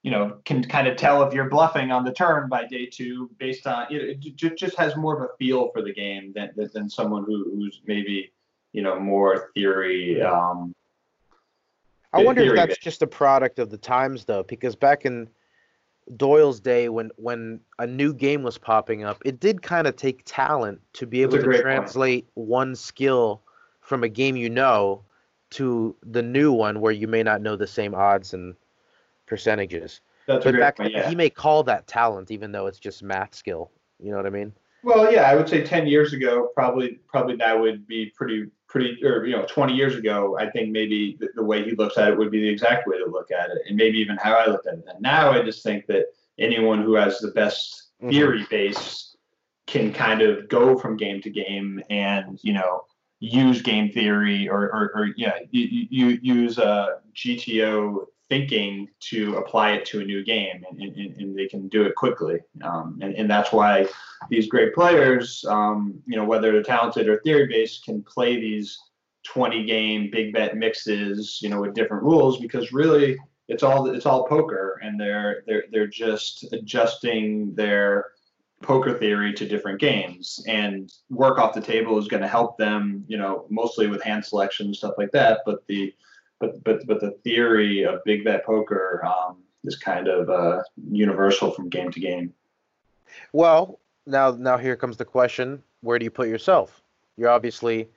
you 0.02 0.12
know, 0.12 0.38
can 0.44 0.62
kind 0.62 0.86
of 0.86 0.96
tell 0.96 1.22
if 1.24 1.34
you're 1.34 1.50
bluffing 1.50 1.90
on 1.90 2.04
the 2.04 2.12
turn 2.12 2.48
by 2.48 2.64
day 2.64 2.86
two 2.86 3.28
based 3.38 3.66
on 3.66 3.86
you 3.90 3.98
know, 3.98 4.14
it 4.20 4.56
just 4.56 4.78
has 4.78 4.96
more 4.96 5.16
of 5.16 5.22
a 5.22 5.36
feel 5.38 5.70
for 5.72 5.82
the 5.82 5.92
game 5.92 6.32
than 6.34 6.50
than 6.72 6.88
someone 6.88 7.24
who, 7.24 7.44
who's 7.54 7.80
maybe 7.86 8.32
you 8.72 8.82
know 8.82 8.98
more 8.98 9.50
theory. 9.54 10.20
Um, 10.22 10.74
I 12.12 12.22
wonder 12.24 12.42
if 12.42 12.54
that's 12.54 12.78
just 12.78 13.02
a 13.02 13.06
product 13.06 13.58
of 13.58 13.70
the 13.70 13.76
times 13.76 14.24
though, 14.24 14.42
because 14.42 14.74
back 14.74 15.04
in 15.04 15.28
Doyle's 16.16 16.60
day 16.60 16.88
when 16.88 17.10
when 17.16 17.60
a 17.78 17.86
new 17.86 18.14
game 18.14 18.42
was 18.42 18.56
popping 18.56 19.04
up, 19.04 19.20
it 19.24 19.40
did 19.40 19.62
kind 19.62 19.86
of 19.86 19.96
take 19.96 20.22
talent 20.24 20.80
to 20.94 21.06
be 21.06 21.22
able 21.22 21.38
to 21.38 21.60
translate 21.60 22.24
point. 22.34 22.48
one 22.48 22.74
skill 22.74 23.42
from 23.80 24.04
a 24.04 24.08
game 24.08 24.36
you 24.36 24.48
know 24.48 25.02
to 25.50 25.96
the 26.02 26.22
new 26.22 26.52
one 26.52 26.80
where 26.80 26.92
you 26.92 27.08
may 27.08 27.22
not 27.22 27.40
know 27.40 27.56
the 27.56 27.66
same 27.66 27.94
odds 27.94 28.34
and 28.34 28.54
percentages. 29.26 30.00
That's 30.26 30.44
but 30.44 30.58
back 30.58 30.76
point, 30.76 30.92
yeah. 30.92 31.08
he 31.08 31.14
may 31.14 31.30
call 31.30 31.62
that 31.64 31.86
talent 31.86 32.30
even 32.30 32.52
though 32.52 32.66
it's 32.66 32.78
just 32.78 33.02
math 33.02 33.34
skill. 33.34 33.70
You 33.98 34.10
know 34.10 34.16
what 34.16 34.26
I 34.26 34.30
mean? 34.30 34.52
Well, 34.82 35.12
yeah, 35.12 35.22
I 35.22 35.34
would 35.34 35.48
say 35.48 35.64
ten 35.64 35.86
years 35.86 36.12
ago, 36.12 36.50
probably 36.54 37.00
probably 37.08 37.36
that 37.36 37.58
would 37.58 37.86
be 37.86 38.12
pretty 38.16 38.46
pretty, 38.68 39.04
or 39.04 39.24
you 39.24 39.34
know, 39.34 39.46
20 39.46 39.74
years 39.74 39.96
ago, 39.96 40.38
I 40.38 40.50
think 40.50 40.70
maybe 40.70 41.16
the, 41.18 41.28
the, 41.34 41.42
way 41.42 41.64
he 41.64 41.72
looks 41.72 41.98
at 41.98 42.08
it 42.08 42.18
would 42.18 42.30
be 42.30 42.40
the 42.40 42.48
exact 42.48 42.86
way 42.86 42.98
to 42.98 43.06
look 43.06 43.30
at 43.30 43.50
it, 43.50 43.58
and 43.66 43.76
maybe 43.76 43.98
even 43.98 44.16
how 44.16 44.34
I 44.34 44.46
looked 44.46 44.66
at 44.66 44.74
it. 44.74 44.84
And 44.88 45.00
now 45.00 45.30
I 45.30 45.42
just 45.42 45.62
think 45.62 45.86
that 45.86 46.06
anyone 46.38 46.82
who 46.82 46.94
has 46.94 47.18
the 47.18 47.28
best 47.28 47.88
mm-hmm. 48.00 48.10
theory 48.10 48.46
base 48.50 49.16
can 49.66 49.92
kind 49.92 50.22
of 50.22 50.48
go 50.48 50.78
from 50.78 50.96
game 50.96 51.20
to 51.22 51.30
game 51.30 51.82
and 51.90 52.38
you 52.42 52.52
know 52.54 52.84
use 53.20 53.60
game 53.62 53.90
theory 53.90 54.48
or 54.48 54.64
or, 54.70 54.90
or 54.94 55.08
yeah, 55.16 55.38
you, 55.50 55.86
you 55.90 56.18
use 56.22 56.58
uh, 56.58 56.98
GTO 57.14 58.06
thinking 58.28 58.88
to 59.00 59.36
apply 59.36 59.72
it 59.72 59.86
to 59.86 60.00
a 60.00 60.04
new 60.04 60.22
game 60.22 60.62
and, 60.68 60.80
and, 60.80 61.16
and 61.16 61.38
they 61.38 61.46
can 61.46 61.68
do 61.68 61.84
it 61.84 61.94
quickly. 61.94 62.38
Um, 62.62 62.98
and, 63.00 63.14
and 63.14 63.30
that's 63.30 63.52
why 63.52 63.86
these 64.28 64.48
great 64.48 64.74
players 64.74 65.44
um, 65.48 66.00
you 66.06 66.16
know 66.16 66.24
whether 66.24 66.52
they're 66.52 66.62
talented 66.62 67.08
or 67.08 67.20
theory 67.20 67.46
based 67.46 67.84
can 67.84 68.02
play 68.02 68.40
these 68.40 68.78
20 69.24 69.64
game 69.64 70.10
big 70.10 70.32
bet 70.32 70.56
mixes 70.56 71.38
you 71.42 71.48
know 71.48 71.60
with 71.60 71.74
different 71.74 72.02
rules 72.02 72.40
because 72.40 72.72
really 72.72 73.18
it's 73.48 73.62
all 73.62 73.86
it's 73.88 74.06
all 74.06 74.26
poker 74.26 74.80
and 74.82 75.00
they're 75.00 75.42
they're 75.46 75.64
they're 75.70 75.86
just 75.86 76.52
adjusting 76.52 77.54
their 77.54 78.06
poker 78.62 78.92
theory 78.98 79.32
to 79.32 79.46
different 79.46 79.80
games. 79.80 80.42
And 80.46 80.92
work 81.10 81.38
off 81.38 81.54
the 81.54 81.60
table 81.60 81.98
is 81.98 82.08
going 82.08 82.22
to 82.22 82.28
help 82.28 82.58
them 82.58 83.04
you 83.08 83.16
know 83.16 83.46
mostly 83.48 83.86
with 83.86 84.02
hand 84.02 84.24
selection 84.24 84.66
and 84.66 84.76
stuff 84.76 84.94
like 84.98 85.12
that 85.12 85.40
but 85.46 85.66
the 85.66 85.94
but 86.40 86.62
but 86.64 86.86
but 86.86 87.00
the 87.00 87.12
theory 87.24 87.84
of 87.84 88.04
big 88.04 88.24
bet 88.24 88.44
poker 88.44 89.04
um, 89.04 89.42
is 89.64 89.76
kind 89.76 90.08
of 90.08 90.28
uh, 90.28 90.62
universal 90.90 91.50
from 91.50 91.68
game 91.68 91.90
to 91.92 92.00
game. 92.00 92.32
Well, 93.32 93.80
now 94.06 94.32
now 94.32 94.56
here 94.56 94.76
comes 94.76 94.96
the 94.96 95.04
question: 95.04 95.62
Where 95.80 95.98
do 95.98 96.04
you 96.04 96.10
put 96.10 96.28
yourself? 96.28 96.82
You're 97.16 97.30
obviously 97.30 97.88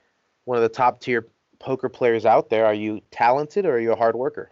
one 0.44 0.56
of 0.56 0.62
the 0.62 0.68
top 0.68 1.00
tier 1.00 1.28
poker 1.58 1.88
players 1.88 2.26
out 2.26 2.50
there. 2.50 2.66
Are 2.66 2.74
you 2.74 3.00
talented 3.10 3.64
or 3.64 3.76
are 3.76 3.80
you 3.80 3.92
a 3.92 3.96
hard 3.96 4.16
worker? 4.16 4.50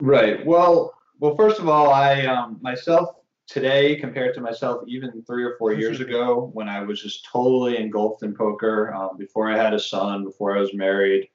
Right. 0.00 0.44
Well, 0.44 0.94
well, 1.20 1.36
first 1.36 1.60
of 1.60 1.68
all, 1.68 1.92
I 1.92 2.26
um, 2.26 2.58
myself 2.60 3.10
today 3.46 3.96
compared 3.96 4.34
to 4.34 4.40
myself 4.40 4.82
even 4.86 5.22
three 5.26 5.44
or 5.44 5.56
four 5.58 5.72
years 5.72 6.00
ago 6.06 6.50
when 6.52 6.68
I 6.68 6.82
was 6.82 7.02
just 7.02 7.26
totally 7.30 7.76
engulfed 7.76 8.22
in 8.22 8.34
poker 8.34 8.92
um, 8.94 9.16
before 9.16 9.50
I 9.50 9.56
had 9.56 9.74
a 9.74 9.80
son, 9.80 10.24
before 10.24 10.56
I 10.56 10.60
was 10.60 10.74
married. 10.74 11.28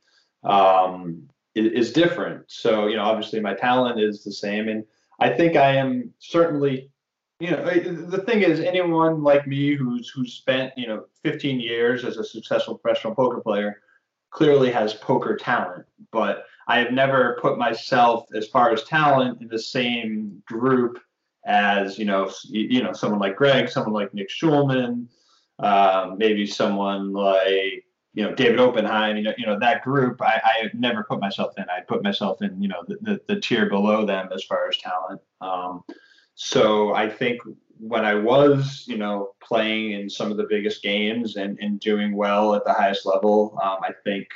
Um, 0.43 1.27
is, 1.55 1.91
different. 1.93 2.43
So, 2.47 2.87
you 2.87 2.97
know, 2.97 3.03
obviously 3.03 3.39
my 3.39 3.53
talent 3.53 3.99
is 3.99 4.23
the 4.23 4.31
same. 4.31 4.67
And 4.67 4.83
I 5.19 5.29
think 5.29 5.55
I 5.55 5.75
am 5.75 6.13
certainly, 6.19 6.89
you 7.39 7.51
know, 7.51 7.63
the 7.65 8.23
thing 8.25 8.41
is 8.41 8.59
anyone 8.59 9.23
like 9.23 9.47
me 9.47 9.75
who's, 9.75 10.09
who's 10.09 10.33
spent, 10.33 10.73
you 10.77 10.87
know, 10.87 11.05
15 11.23 11.59
years 11.59 12.03
as 12.03 12.17
a 12.17 12.23
successful 12.23 12.77
professional 12.77 13.15
poker 13.15 13.41
player 13.41 13.81
clearly 14.31 14.69
has 14.69 14.93
poker 14.93 15.37
talent, 15.37 15.85
but 16.11 16.45
I 16.67 16.79
have 16.79 16.91
never 16.91 17.37
put 17.41 17.57
myself 17.57 18.25
as 18.35 18.47
far 18.47 18.71
as 18.71 18.83
talent 18.83 19.41
in 19.41 19.47
the 19.47 19.59
same 19.59 20.41
group 20.45 20.99
as, 21.45 21.97
you 21.97 22.05
know, 22.05 22.29
you 22.49 22.83
know, 22.83 22.91
someone 22.91 23.19
like 23.19 23.37
Greg, 23.37 23.69
someone 23.69 23.93
like 23.93 24.13
Nick 24.13 24.29
Schulman, 24.29 25.07
um, 25.59 26.17
maybe 26.17 26.45
someone 26.45 27.13
like 27.13 27.84
you 28.15 28.23
know 28.23 28.33
David 28.33 28.59
Oppenheim, 28.59 29.17
you 29.17 29.23
know, 29.23 29.33
you 29.37 29.45
know 29.45 29.59
that 29.59 29.83
group. 29.83 30.21
I, 30.21 30.41
I 30.43 30.69
never 30.73 31.03
put 31.03 31.19
myself 31.19 31.53
in. 31.57 31.65
I 31.69 31.81
put 31.81 32.01
myself 32.01 32.41
in, 32.41 32.61
you 32.61 32.69
know, 32.69 32.83
the, 32.87 32.97
the, 33.01 33.21
the 33.27 33.41
tier 33.41 33.69
below 33.69 34.05
them 34.05 34.29
as 34.33 34.43
far 34.43 34.69
as 34.69 34.77
talent. 34.77 35.21
Um, 35.41 35.83
so 36.33 36.93
I 36.93 37.09
think 37.09 37.41
when 37.77 38.05
I 38.05 38.15
was, 38.15 38.85
you 38.87 38.97
know, 38.97 39.31
playing 39.43 39.91
in 39.91 40.09
some 40.09 40.31
of 40.31 40.37
the 40.37 40.47
biggest 40.49 40.81
games 40.81 41.35
and, 41.35 41.59
and 41.59 41.77
doing 41.79 42.15
well 42.15 42.55
at 42.55 42.63
the 42.63 42.71
highest 42.71 43.05
level, 43.05 43.59
um, 43.61 43.79
I 43.83 43.91
think, 44.05 44.27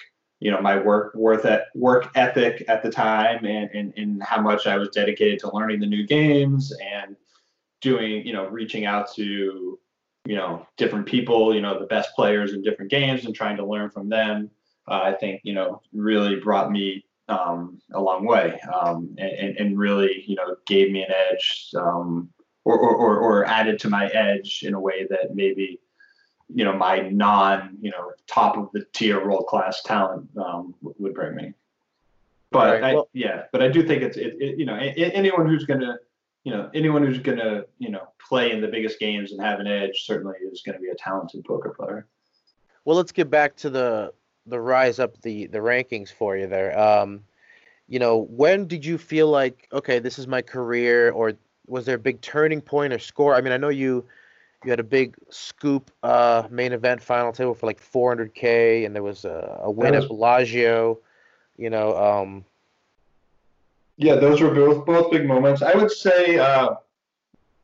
you 0.42 0.52
know, 0.52 0.62
my 0.62 0.78
work 0.78 1.16
worth 1.16 1.46
at 1.46 1.68
work 1.74 2.12
ethic 2.16 2.66
at 2.68 2.84
the 2.84 2.92
time 2.92 3.46
and, 3.46 3.70
and, 3.74 3.94
and 3.96 4.22
how 4.24 4.42
much 4.42 4.68
I 4.68 4.78
was 4.78 4.90
dedicated 4.90 5.40
to 5.40 5.56
learning 5.56 5.80
the 5.80 5.86
new 5.86 6.06
games 6.06 6.74
and 6.96 7.16
doing, 7.80 8.28
you 8.28 8.34
know, 8.34 8.48
reaching 8.48 8.86
out 8.86 9.14
to, 9.16 9.80
you 10.30 10.36
know, 10.36 10.68
different 10.78 11.08
people, 11.08 11.56
you 11.56 11.60
know, 11.60 11.80
the 11.80 11.88
best 11.88 12.14
players 12.14 12.54
in 12.54 12.62
different 12.62 12.92
games 12.92 13.26
and 13.26 13.34
trying 13.34 13.58
to 13.58 13.66
learn 13.66 13.90
from 13.90 14.10
them. 14.10 14.52
Uh, 14.88 15.02
I 15.02 15.14
think, 15.14 15.42
you 15.44 15.54
know, 15.54 15.82
really 15.92 16.36
brought 16.36 16.72
me 16.72 17.04
um, 17.30 17.82
a 17.94 18.00
long 18.00 18.28
way 18.28 18.60
um, 18.72 19.16
and, 19.18 19.58
and 19.58 19.80
really, 19.80 20.24
you 20.28 20.36
know, 20.36 20.56
gave 20.68 20.92
me 20.92 21.02
an 21.02 21.12
edge 21.12 21.72
um, 21.76 22.30
or, 22.64 22.78
or, 22.78 23.18
or 23.18 23.46
added 23.46 23.80
to 23.80 23.90
my 23.90 24.06
edge 24.10 24.62
in 24.62 24.76
a 24.76 24.80
way 24.80 25.08
that 25.10 25.36
maybe 25.36 25.80
you 26.54 26.66
know 26.66 26.74
my 26.74 27.00
non 27.10 27.78
you 27.80 27.92
know 27.92 28.12
top 28.26 28.58
of 28.58 28.70
the 28.74 28.84
tier 28.94 29.24
world 29.24 29.46
class 29.48 29.84
talent 29.84 30.28
um, 30.38 30.74
would 30.82 31.14
bring 31.14 31.36
me. 31.36 31.54
But 32.52 32.82
right, 32.82 32.94
well, 32.96 33.04
I, 33.04 33.18
yeah, 33.18 33.44
but 33.52 33.62
I 33.62 33.68
do 33.68 33.86
think 33.86 34.02
it's 34.02 34.18
it, 34.18 34.36
it 34.40 34.58
you 34.58 34.66
know 34.66 34.76
anyone 34.76 35.48
who's 35.48 35.66
gonna 35.66 35.98
you 36.44 36.52
know 36.52 36.70
anyone 36.74 37.06
who's 37.06 37.20
gonna 37.20 37.64
you 37.78 37.90
know 37.90 38.08
play 38.28 38.52
in 38.52 38.62
the 38.62 38.68
biggest 38.68 39.00
games 39.00 39.32
and 39.32 39.42
have 39.42 39.60
an 39.60 39.68
edge 39.68 40.06
certainly 40.06 40.38
is 40.52 40.62
going 40.66 40.78
to 40.78 40.82
be 40.82 40.90
a 40.90 40.96
talented 40.96 41.44
poker 41.44 41.74
player. 41.78 42.08
Well, 42.86 42.96
let's 42.96 43.12
get 43.12 43.30
back 43.30 43.56
to 43.58 43.70
the 43.70 44.14
the 44.46 44.60
rise 44.60 45.00
up 45.00 45.22
the 45.22 45.48
the 45.48 45.58
rankings 45.60 46.12
for 46.12 46.38
you 46.38 46.48
there. 46.48 46.78
Um, 46.80 47.22
you 47.88 48.00
know, 48.00 48.28
when 48.30 48.68
did 48.68 48.86
you 48.86 48.98
feel 48.98 49.30
like 49.30 49.68
okay, 49.74 50.00
this 50.00 50.20
is 50.20 50.28
my 50.28 50.42
career, 50.42 51.12
or 51.12 51.34
was 51.68 51.86
there 51.86 51.96
a 51.96 52.00
big 52.00 52.22
turning 52.22 52.62
point 52.62 52.94
or 52.94 53.00
score? 53.00 53.36
I 53.36 53.42
mean, 53.42 53.54
I 53.54 53.58
know 53.58 53.70
you 53.70 54.06
you 54.64 54.70
had 54.70 54.80
a 54.80 54.84
big 54.84 55.16
scoop 55.30 55.92
uh, 56.04 56.48
main 56.50 56.74
event 56.74 57.02
final 57.02 57.32
table 57.32 57.54
for 57.54 57.66
like 57.66 57.82
400k, 57.82 58.86
and 58.86 58.96
there 58.96 59.04
was 59.04 59.26
a, 59.26 59.60
a 59.64 59.72
win 59.72 59.94
was, 59.94 60.04
at 60.06 60.10
Bellagio. 60.10 61.00
You 61.58 61.70
know. 61.70 61.98
Um, 61.98 62.46
yeah, 64.00 64.16
those 64.16 64.42
were 64.42 64.54
both 64.54 64.86
both 64.86 65.12
big 65.12 65.26
moments. 65.26 65.62
I 65.62 65.76
would 65.76 65.92
say 65.92 66.38
uh, 66.38 66.76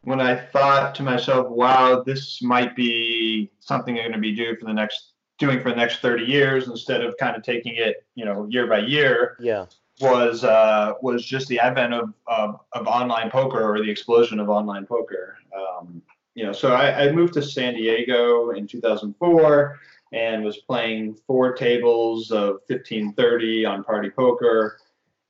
when 0.02 0.20
I 0.20 0.36
thought 0.36 0.94
to 0.96 1.04
myself, 1.04 1.50
"Wow, 1.50 2.04
this 2.04 2.42
might 2.42 2.76
be 2.76 3.52
something 3.60 3.96
I'm 3.96 4.04
going 4.04 4.14
to 4.14 4.20
be 4.20 4.36
doing 4.36 4.58
for 4.60 4.66
the 4.66 4.74
next 4.74 5.14
doing 5.40 5.62
for 5.62 5.70
the 5.70 5.76
next 5.76 6.00
30 6.00 6.24
years 6.24 6.68
instead 6.68 7.02
of 7.02 7.18
kind 7.18 7.36
of 7.36 7.44
taking 7.44 7.76
it, 7.76 8.06
you 8.16 8.26
know, 8.26 8.46
year 8.50 8.68
by 8.68 8.80
year." 8.80 9.38
Yeah 9.40 9.66
was 10.02 10.44
uh, 10.44 10.94
was 11.02 11.26
just 11.26 11.48
the 11.48 11.60
advent 11.60 11.94
of, 11.94 12.14
of, 12.28 12.60
of 12.74 12.88
online 12.88 13.30
poker 13.30 13.64
or 13.64 13.82
the 13.82 13.90
explosion 13.90 14.40
of 14.40 14.50
online 14.50 14.86
poker. 14.86 15.38
Um, 15.56 16.02
you 16.34 16.44
know, 16.44 16.52
so 16.52 16.74
I, 16.74 17.06
I, 17.06 17.12
moved 17.14 17.34
to 17.36 17.42
San 17.42 17.76
Diego 17.76 18.50
in 18.52 18.68
2004 18.68 19.80
and 20.12 20.44
was 20.44 20.58
playing 20.58 21.18
four 21.26 21.54
tables 21.54 22.30
of 22.32 22.60
1530 22.68 23.66
on 23.66 23.84
Party 23.86 24.10
Poker. 24.10 24.78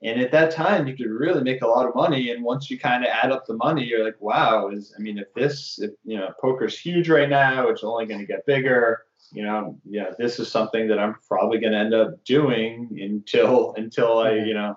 And 0.02 0.20
at 0.20 0.30
that 0.32 0.50
time, 0.50 0.86
you 0.86 0.94
could 0.94 1.06
really 1.06 1.42
make 1.42 1.62
a 1.62 1.66
lot 1.66 1.86
of 1.86 1.94
money. 1.94 2.30
And 2.30 2.44
once 2.44 2.70
you 2.70 2.78
kind 2.78 3.02
of 3.02 3.10
add 3.10 3.32
up 3.32 3.46
the 3.46 3.54
money, 3.54 3.84
you're 3.84 4.04
like, 4.04 4.20
wow, 4.20 4.68
is 4.68 4.94
I 4.96 5.00
mean, 5.00 5.18
if 5.18 5.32
this, 5.34 5.78
if 5.78 5.92
you 6.04 6.18
know, 6.18 6.32
poker's 6.40 6.78
huge 6.78 7.08
right 7.08 7.28
now, 7.28 7.68
it's 7.68 7.82
only 7.82 8.06
going 8.06 8.20
to 8.20 8.26
get 8.26 8.44
bigger 8.46 9.06
you 9.32 9.42
know, 9.42 9.78
yeah, 9.84 10.10
this 10.18 10.38
is 10.38 10.50
something 10.50 10.88
that 10.88 10.98
I'm 10.98 11.16
probably 11.28 11.58
going 11.58 11.72
to 11.72 11.78
end 11.78 11.94
up 11.94 12.24
doing 12.24 12.98
until 13.00 13.74
until 13.76 14.18
I, 14.18 14.32
you 14.32 14.54
know, 14.54 14.76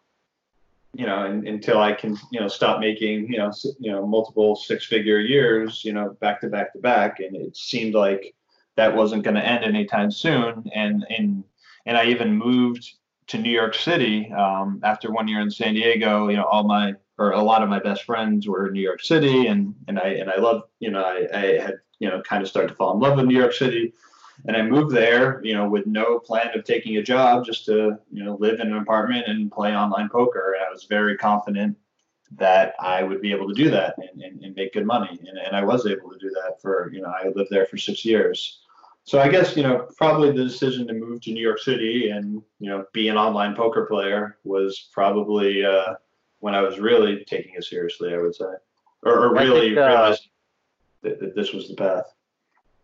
you 0.93 1.05
know, 1.05 1.25
and, 1.25 1.47
until 1.47 1.79
I 1.79 1.93
can, 1.93 2.17
you 2.31 2.39
know, 2.39 2.47
stop 2.47 2.79
making, 2.79 3.31
you 3.31 3.37
know, 3.37 3.51
you 3.79 3.91
know, 3.91 4.05
multiple 4.05 4.55
six-figure 4.55 5.19
years, 5.19 5.85
you 5.85 5.93
know, 5.93 6.17
back 6.19 6.41
to 6.41 6.47
back 6.47 6.73
to 6.73 6.79
back, 6.79 7.19
and 7.19 7.35
it 7.35 7.55
seemed 7.55 7.93
like 7.93 8.35
that 8.75 8.95
wasn't 8.95 9.23
going 9.23 9.35
to 9.35 9.45
end 9.45 9.63
anytime 9.63 10.11
soon. 10.11 10.69
And 10.73 11.05
and 11.09 11.43
and 11.85 11.97
I 11.97 12.05
even 12.05 12.35
moved 12.35 12.95
to 13.29 13.37
New 13.37 13.51
York 13.51 13.73
City 13.73 14.31
um, 14.31 14.81
after 14.83 15.11
one 15.11 15.27
year 15.27 15.41
in 15.41 15.49
San 15.49 15.73
Diego. 15.73 16.27
You 16.29 16.37
know, 16.37 16.45
all 16.45 16.63
my 16.63 16.93
or 17.17 17.31
a 17.31 17.41
lot 17.41 17.63
of 17.63 17.69
my 17.69 17.79
best 17.79 18.03
friends 18.03 18.47
were 18.47 18.67
in 18.67 18.73
New 18.73 18.81
York 18.81 19.01
City, 19.01 19.47
and 19.47 19.73
and 19.87 19.99
I 19.99 20.09
and 20.09 20.29
I 20.29 20.37
love, 20.37 20.63
you 20.79 20.91
know, 20.91 21.03
I, 21.03 21.27
I 21.33 21.59
had 21.59 21.75
you 21.99 22.09
know 22.09 22.21
kind 22.21 22.43
of 22.43 22.49
started 22.49 22.69
to 22.69 22.75
fall 22.75 22.93
in 22.93 22.99
love 22.99 23.17
with 23.17 23.25
New 23.25 23.37
York 23.37 23.53
City 23.53 23.93
and 24.45 24.55
I 24.55 24.61
moved 24.61 24.95
there, 24.95 25.41
you 25.43 25.53
know, 25.53 25.67
with 25.67 25.85
no 25.85 26.19
plan 26.19 26.57
of 26.57 26.63
taking 26.63 26.97
a 26.97 27.03
job, 27.03 27.45
just 27.45 27.65
to 27.65 27.97
you 28.11 28.23
know 28.23 28.35
live 28.39 28.59
in 28.59 28.67
an 28.67 28.77
apartment 28.77 29.27
and 29.27 29.51
play 29.51 29.75
online 29.75 30.09
poker. 30.09 30.53
And 30.53 30.63
I 30.63 30.71
was 30.71 30.85
very 30.85 31.17
confident 31.17 31.77
that 32.37 32.75
I 32.79 33.03
would 33.03 33.21
be 33.21 33.31
able 33.31 33.47
to 33.47 33.55
do 33.55 33.71
that 33.71 33.95
and, 33.97 34.21
and, 34.21 34.43
and 34.43 34.55
make 34.55 34.73
good 34.73 34.85
money, 34.85 35.19
and, 35.27 35.37
and 35.37 35.55
I 35.55 35.63
was 35.63 35.85
able 35.85 36.11
to 36.11 36.17
do 36.17 36.29
that 36.29 36.61
for 36.61 36.89
you 36.93 37.01
know 37.01 37.09
I 37.09 37.29
lived 37.29 37.49
there 37.51 37.65
for 37.65 37.77
six 37.77 38.05
years. 38.05 38.59
So 39.09 39.19
I 39.19 39.27
guess 39.27 39.57
you 39.57 39.63
know 39.63 39.87
probably 39.97 40.31
the 40.31 40.43
decision 40.43 40.85
to 40.85 40.93
move 40.93 41.21
to 41.21 41.31
New 41.31 41.41
York 41.41 41.57
City 41.57 42.11
and 42.11 42.43
you 42.59 42.69
know 42.69 42.85
be 42.93 43.07
an 43.07 43.17
online 43.17 43.55
poker 43.55 43.87
player 43.87 44.37
was 44.43 44.89
probably 44.93 45.65
uh, 45.65 45.95
when 46.41 46.53
I 46.53 46.61
was 46.61 46.77
really 46.77 47.25
taking 47.25 47.55
it 47.55 47.63
seriously. 47.63 48.13
I 48.13 48.19
would 48.19 48.35
say, 48.35 48.45
or, 49.01 49.25
or 49.25 49.33
really 49.33 49.69
think, 49.69 49.79
uh, 49.79 49.87
realized 49.87 50.29
that, 51.01 51.19
that 51.21 51.35
this 51.35 51.53
was 51.53 51.69
the 51.69 51.73
path. 51.73 52.03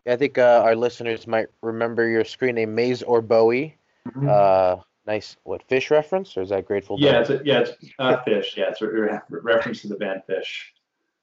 I 0.08 0.16
think 0.16 0.40
uh, 0.40 0.64
our 0.66 0.76
listeners 0.76 1.28
might 1.28 1.50
remember 1.62 2.10
your 2.10 2.26
screen 2.26 2.56
name, 2.56 2.74
Maze 2.74 3.04
or 3.04 3.22
Bowie. 3.22 3.78
Mm-hmm. 4.08 4.28
Uh, 4.28 4.82
nice, 5.06 5.38
what 5.44 5.62
Phish 5.70 5.92
reference, 5.92 6.36
or 6.36 6.42
is 6.42 6.50
that 6.50 6.66
Grateful 6.66 6.98
Dead? 6.98 7.06
Yeah, 7.06 7.20
it's 7.20 7.30
a, 7.30 7.42
yeah, 7.46 7.60
it's 7.60 7.94
uh, 8.00 8.18
Phish. 8.28 8.56
Yeah, 8.56 8.70
it's 8.70 8.82
a 8.82 8.88
re- 8.88 9.20
reference 9.30 9.84
to 9.84 9.90
the 9.90 9.96
band 9.98 10.24
Phish. 10.28 10.72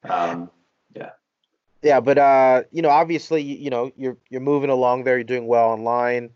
Um, 0.08 0.48
yeah. 0.94 1.10
Yeah, 1.82 1.98
but 1.98 2.16
uh, 2.16 2.62
you 2.70 2.80
know, 2.80 2.90
obviously, 2.90 3.42
you 3.42 3.68
know, 3.68 3.90
you're 3.96 4.16
you're 4.30 4.40
moving 4.40 4.70
along 4.70 5.04
there. 5.04 5.16
You're 5.16 5.24
doing 5.24 5.46
well 5.46 5.68
online. 5.68 6.30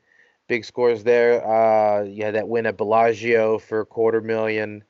Big 0.48 0.64
scores 0.64 1.04
there. 1.04 1.46
Uh, 1.46 2.02
you 2.02 2.24
had 2.24 2.34
that 2.34 2.48
win 2.48 2.66
at 2.66 2.76
Bellagio 2.76 3.58
for 3.58 3.80
a 3.80 3.86
quarter 3.86 4.20
million. 4.20 4.82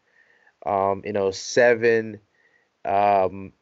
Um, 0.65 1.03
you 1.05 1.13
know, 1.13 1.31
seven. 1.31 2.21
Um, 2.85 3.53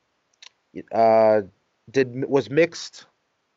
uh, 0.92 1.42
did 1.90 2.24
was 2.28 2.48
mixed 2.48 3.06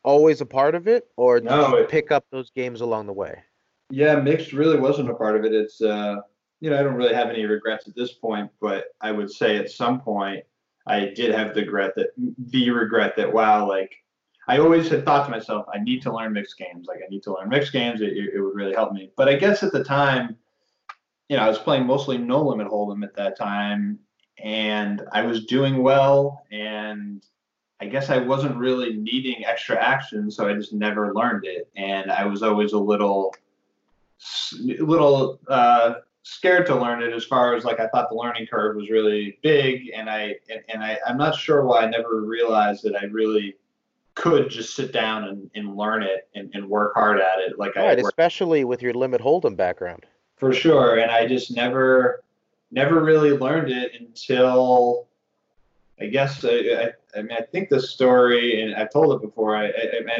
always 0.03 0.41
a 0.41 0.45
part 0.45 0.73
of 0.73 0.87
it, 0.87 1.07
or 1.15 1.39
did 1.39 1.49
no, 1.49 1.69
you 1.69 1.83
it, 1.83 1.89
pick 1.89 2.11
up 2.11 2.25
those 2.31 2.49
games 2.49 2.81
along 2.81 3.05
the 3.05 3.13
way? 3.13 3.43
Yeah, 3.91 4.15
mixed 4.15 4.51
really 4.51 4.79
wasn't 4.79 5.09
a 5.09 5.13
part 5.13 5.35
of 5.35 5.45
it. 5.45 5.53
It's 5.53 5.79
uh, 5.79 6.17
you 6.59 6.71
know 6.71 6.79
I 6.79 6.81
don't 6.81 6.95
really 6.95 7.13
have 7.13 7.29
any 7.29 7.45
regrets 7.45 7.87
at 7.87 7.95
this 7.95 8.13
point, 8.13 8.49
but 8.59 8.85
I 8.99 9.11
would 9.11 9.29
say 9.29 9.57
at 9.57 9.69
some 9.69 10.01
point 10.01 10.43
I 10.87 11.11
did 11.15 11.33
have 11.33 11.53
the 11.53 11.61
regret 11.61 11.93
that 11.95 12.09
the 12.17 12.69
regret 12.69 13.15
that 13.17 13.31
wow, 13.31 13.67
like 13.67 14.03
I 14.47 14.59
always 14.59 14.89
had 14.89 15.05
thought 15.05 15.25
to 15.25 15.31
myself, 15.31 15.65
I 15.73 15.79
need 15.79 16.01
to 16.03 16.13
learn 16.13 16.33
mixed 16.33 16.57
games. 16.57 16.87
Like 16.87 16.99
I 17.05 17.09
need 17.09 17.23
to 17.23 17.33
learn 17.33 17.49
mixed 17.49 17.73
games. 17.73 18.01
It, 18.01 18.13
it 18.13 18.39
would 18.39 18.55
really 18.55 18.73
help 18.73 18.93
me. 18.93 19.11
But 19.17 19.27
I 19.27 19.35
guess 19.35 19.61
at 19.61 19.73
the 19.73 19.83
time, 19.83 20.37
you 21.27 21.35
know, 21.35 21.43
I 21.43 21.47
was 21.49 21.59
playing 21.59 21.85
mostly 21.85 22.17
no 22.17 22.41
limit 22.41 22.67
hold'em 22.67 23.03
at 23.03 23.15
that 23.15 23.37
time, 23.37 23.99
and 24.41 25.03
I 25.11 25.23
was 25.23 25.45
doing 25.45 25.83
well, 25.83 26.45
and 26.51 27.23
I 27.81 27.87
guess 27.87 28.09
I 28.09 28.19
wasn't 28.19 28.55
really 28.55 28.93
needing 28.93 29.45
extra 29.45 29.75
action, 29.77 30.31
so 30.31 30.47
I 30.47 30.53
just 30.53 30.73
never 30.73 31.13
learned 31.13 31.45
it, 31.45 31.69
and 31.75 32.09
I 32.09 32.25
was 32.25 32.43
always 32.43 32.71
a 32.71 32.79
little, 32.79 33.35
little 34.61 35.39
uh, 35.49 35.95
scared 36.27 36.65
to 36.67 36.75
learn 36.75 37.01
it. 37.01 37.13
As 37.13 37.25
far 37.25 37.55
as 37.55 37.63
like 37.63 37.79
I 37.79 37.87
thought 37.87 38.09
the 38.09 38.15
learning 38.15 38.47
curve 38.47 38.75
was 38.75 38.89
really 38.89 39.39
big, 39.41 39.91
and 39.95 40.09
I 40.09 40.35
and, 40.49 40.61
and 40.69 40.83
I 40.83 40.99
I'm 41.07 41.17
not 41.17 41.35
sure 41.35 41.63
why 41.63 41.83
I 41.83 41.89
never 41.89 42.21
realized 42.21 42.83
that 42.83 42.95
I 42.95 43.05
really 43.05 43.55
could 44.15 44.49
just 44.49 44.75
sit 44.75 44.91
down 44.91 45.25
and, 45.25 45.49
and 45.53 45.77
learn 45.77 46.01
it 46.01 46.27
and, 46.33 46.49
and 46.55 46.67
work 46.67 46.93
hard 46.95 47.19
at 47.19 47.39
it 47.39 47.59
like 47.59 47.75
right, 47.75 47.99
I 47.99 48.01
especially 48.01 48.63
with 48.65 48.81
your 48.81 48.93
limit 48.93 49.21
hold'em 49.21 49.55
background. 49.55 50.05
For 50.37 50.53
sure, 50.53 50.97
and 50.97 51.11
I 51.11 51.27
just 51.27 51.55
never 51.55 52.23
never 52.71 53.03
really 53.03 53.31
learned 53.31 53.71
it 53.71 53.93
until 53.99 55.07
I 55.99 56.07
guess 56.07 56.43
I, 56.43 56.49
I, 56.49 56.91
I, 57.17 57.21
mean 57.21 57.37
I 57.37 57.41
think 57.41 57.69
the 57.69 57.79
story, 57.79 58.61
and 58.61 58.75
I've 58.75 58.91
told 58.91 59.15
it 59.15 59.21
before. 59.25 59.55
I, 59.55 59.67
I, 59.67 59.71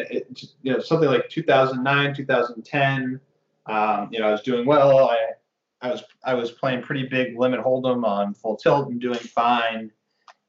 it, 0.10 0.43
you 0.63 0.74
know 0.74 0.80
something 0.80 1.10
like 1.10 1.30
2009, 1.30 2.15
2010. 2.15 3.20
Um, 3.65 4.10
you 4.12 4.20
know 4.20 4.30
I 4.30 4.32
was 4.32 4.41
doing 4.41 4.65
well. 4.65 5.10
I 5.10 5.32
I 5.82 5.92
was 5.92 6.04
I 6.24 6.34
was 6.34 6.52
playing 6.52 6.82
pretty 6.82 7.08
big 7.08 7.38
limit 7.38 7.60
hold'em 7.60 8.04
on 8.04 8.34
full 8.34 8.58
tilt 8.58 8.90
and 8.90 9.00
doing 9.00 9.20
fine. 9.20 9.92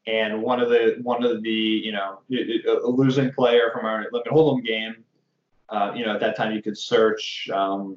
And 0.07 0.43
one 0.43 0.61
of 0.61 0.71
the 0.71 0.99
one 1.03 1.23
of 1.25 1.43
the 1.43 1.51
you 1.51 1.93
know 1.93 2.21
a 2.31 2.88
losing 2.88 3.33
player 3.33 3.71
from 3.73 3.85
our 3.85 4.07
limit 4.12 4.29
hold'em 4.29 4.64
game. 4.64 5.05
Uh, 5.69 5.93
you 5.95 6.05
know 6.05 6.14
at 6.14 6.21
that 6.21 6.35
time 6.35 6.53
you 6.53 6.62
could 6.62 6.79
search 6.79 7.49
um, 7.53 7.97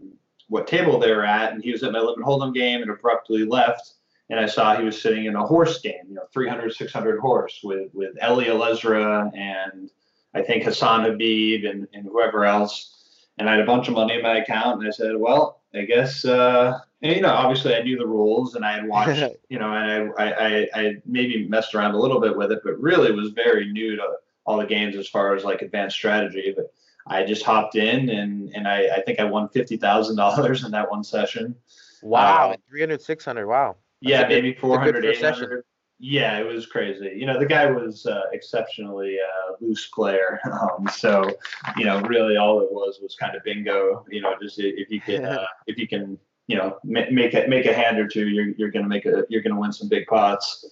what 0.49 0.67
table 0.67 0.99
they 0.99 1.11
were 1.11 1.25
at, 1.25 1.53
and 1.53 1.63
he 1.63 1.71
was 1.71 1.83
at 1.83 1.93
my 1.93 1.99
limit 1.99 2.25
hold'em 2.25 2.53
game 2.53 2.81
and 2.81 2.91
abruptly 2.91 3.45
left 3.45 3.93
and 4.29 4.39
I 4.39 4.45
saw 4.45 4.77
he 4.77 4.83
was 4.85 4.99
sitting 4.99 5.25
in 5.25 5.35
a 5.35 5.45
horse 5.45 5.81
game, 5.81 6.05
you 6.07 6.15
know, 6.15 6.23
300, 6.33 6.73
600 6.73 7.19
horse 7.19 7.59
with 7.63 7.93
with 7.93 8.15
Eli 8.23 8.45
Elezra 8.45 9.29
and 9.37 9.89
I 10.33 10.41
think 10.41 10.63
Hasan 10.63 11.03
Habib 11.03 11.65
and, 11.65 11.87
and 11.93 12.05
whoever 12.05 12.45
else. 12.45 13.25
and 13.37 13.49
I 13.49 13.53
had 13.53 13.61
a 13.61 13.65
bunch 13.65 13.87
of 13.87 13.93
money 13.93 14.15
in 14.15 14.21
my 14.21 14.37
account, 14.37 14.79
and 14.79 14.87
I 14.87 14.91
said, 14.91 15.15
well, 15.17 15.61
I 15.73 15.81
guess, 15.81 16.23
uh, 16.25 16.79
and, 17.01 17.15
you 17.15 17.21
know, 17.21 17.33
obviously 17.33 17.75
I 17.75 17.81
knew 17.81 17.97
the 17.97 18.07
rules, 18.07 18.55
and 18.55 18.65
I 18.65 18.73
had 18.73 18.87
watched, 18.87 19.35
you 19.49 19.59
know, 19.59 19.73
and 19.73 20.11
I, 20.17 20.31
I, 20.31 20.67
I, 20.73 20.93
maybe 21.05 21.47
messed 21.47 21.73
around 21.75 21.95
a 21.95 21.99
little 21.99 22.19
bit 22.19 22.35
with 22.35 22.51
it, 22.51 22.61
but 22.63 22.79
really 22.79 23.11
was 23.11 23.31
very 23.31 23.71
new 23.71 23.95
to 23.95 24.17
all 24.45 24.57
the 24.57 24.65
games 24.65 24.95
as 24.95 25.07
far 25.07 25.35
as 25.35 25.43
like 25.43 25.61
advanced 25.61 25.95
strategy. 25.95 26.53
But 26.55 26.73
I 27.07 27.25
just 27.25 27.43
hopped 27.43 27.75
in, 27.75 28.09
and 28.09 28.49
and 28.55 28.67
I, 28.67 28.97
I 28.97 29.01
think 29.01 29.19
I 29.19 29.23
won 29.23 29.49
fifty 29.49 29.77
thousand 29.77 30.15
dollars 30.17 30.63
in 30.63 30.71
that 30.71 30.89
one 30.89 31.03
session. 31.03 31.55
Wow, 32.03 32.51
um, 32.51 32.57
300, 32.69 33.01
600, 33.01 33.45
wow. 33.45 33.75
That's 34.01 34.11
yeah, 34.11 34.27
maybe 34.27 34.55
400, 34.55 35.05
800 35.05 35.63
yeah, 36.03 36.39
it 36.39 36.47
was 36.47 36.65
crazy. 36.65 37.13
You 37.15 37.27
know, 37.27 37.37
the 37.37 37.45
guy 37.45 37.67
was 37.67 38.07
uh, 38.07 38.23
exceptionally 38.33 39.17
uh, 39.19 39.53
loose 39.61 39.87
player. 39.87 40.39
Um, 40.51 40.87
so, 40.87 41.31
you 41.77 41.85
know, 41.85 42.01
really 42.01 42.37
all 42.37 42.61
it 42.61 42.71
was 42.71 42.99
was 43.01 43.15
kind 43.15 43.35
of 43.35 43.43
bingo. 43.43 44.05
You 44.09 44.21
know, 44.21 44.35
just 44.41 44.59
if 44.59 44.89
you 44.89 44.99
can, 44.99 45.25
uh, 45.37 45.45
if 45.65 45.77
you 45.77 45.87
can, 45.87 46.17
you 46.51 46.57
know, 46.57 46.77
make 46.83 47.33
it 47.33 47.47
make 47.47 47.65
a 47.65 47.73
hand 47.73 47.97
or 47.97 48.09
two, 48.09 48.27
you're 48.27 48.49
you're 48.57 48.71
gonna 48.71 48.89
make 48.89 49.05
a 49.05 49.23
you're 49.29 49.41
gonna 49.41 49.57
win 49.57 49.71
some 49.71 49.87
big 49.87 50.05
pots. 50.05 50.65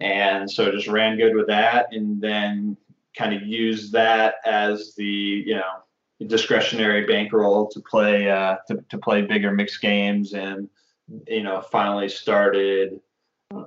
And 0.00 0.50
so 0.50 0.72
just 0.72 0.88
ran 0.88 1.16
good 1.18 1.36
with 1.36 1.46
that, 1.46 1.86
and 1.92 2.20
then 2.20 2.76
kind 3.16 3.32
of 3.32 3.42
used 3.42 3.92
that 3.92 4.34
as 4.44 4.92
the 4.96 5.04
you 5.04 5.54
know 5.54 6.26
discretionary 6.26 7.06
bankroll 7.06 7.68
to 7.68 7.80
play 7.80 8.28
uh, 8.28 8.56
to 8.66 8.84
to 8.88 8.98
play 8.98 9.22
bigger 9.22 9.52
mixed 9.52 9.80
games, 9.80 10.34
and 10.34 10.68
you 11.28 11.44
know 11.44 11.60
finally 11.60 12.08
started 12.08 13.00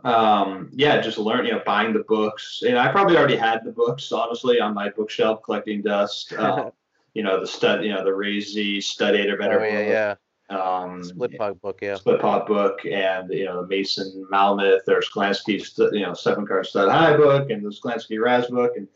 um, 0.03 0.69
yeah, 0.73 0.99
just 0.99 1.17
learn, 1.17 1.45
you 1.45 1.53
know, 1.53 1.61
buying 1.65 1.93
the 1.93 2.03
books. 2.07 2.61
And 2.65 2.77
I 2.77 2.89
probably 2.91 3.17
already 3.17 3.37
had 3.37 3.63
the 3.63 3.71
books, 3.71 4.11
honestly, 4.11 4.59
on 4.59 4.73
my 4.73 4.89
bookshelf, 4.89 5.43
collecting 5.43 5.81
dust. 5.81 6.33
Uh, 6.33 6.71
you 7.13 7.23
know, 7.23 7.39
the 7.39 7.47
stud, 7.47 7.83
you 7.83 7.93
know, 7.93 8.03
the 8.03 8.11
Razy 8.11 8.77
Studator 8.77 9.37
Better. 9.37 9.61
Oh, 9.61 9.67
yeah, 9.67 9.79
yeah. 9.79 10.15
Um, 10.53 11.03
split 11.03 11.37
pot 11.37 11.61
book, 11.61 11.79
yeah. 11.81 11.95
Split 11.95 12.21
pot 12.21 12.47
book, 12.47 12.85
and 12.85 13.31
you 13.31 13.45
know, 13.45 13.61
the 13.61 13.67
Mason 13.67 14.25
Malmuth 14.31 14.87
or 14.87 15.01
Sklansky, 15.01 15.63
you 15.93 16.01
know, 16.01 16.13
seven 16.13 16.45
card 16.45 16.65
stud 16.65 16.89
high 16.89 17.15
book, 17.17 17.49
and 17.49 17.63
the 17.63 17.69
Sklansky 17.69 18.21
Razz 18.21 18.47
book, 18.47 18.73
and 18.75 18.87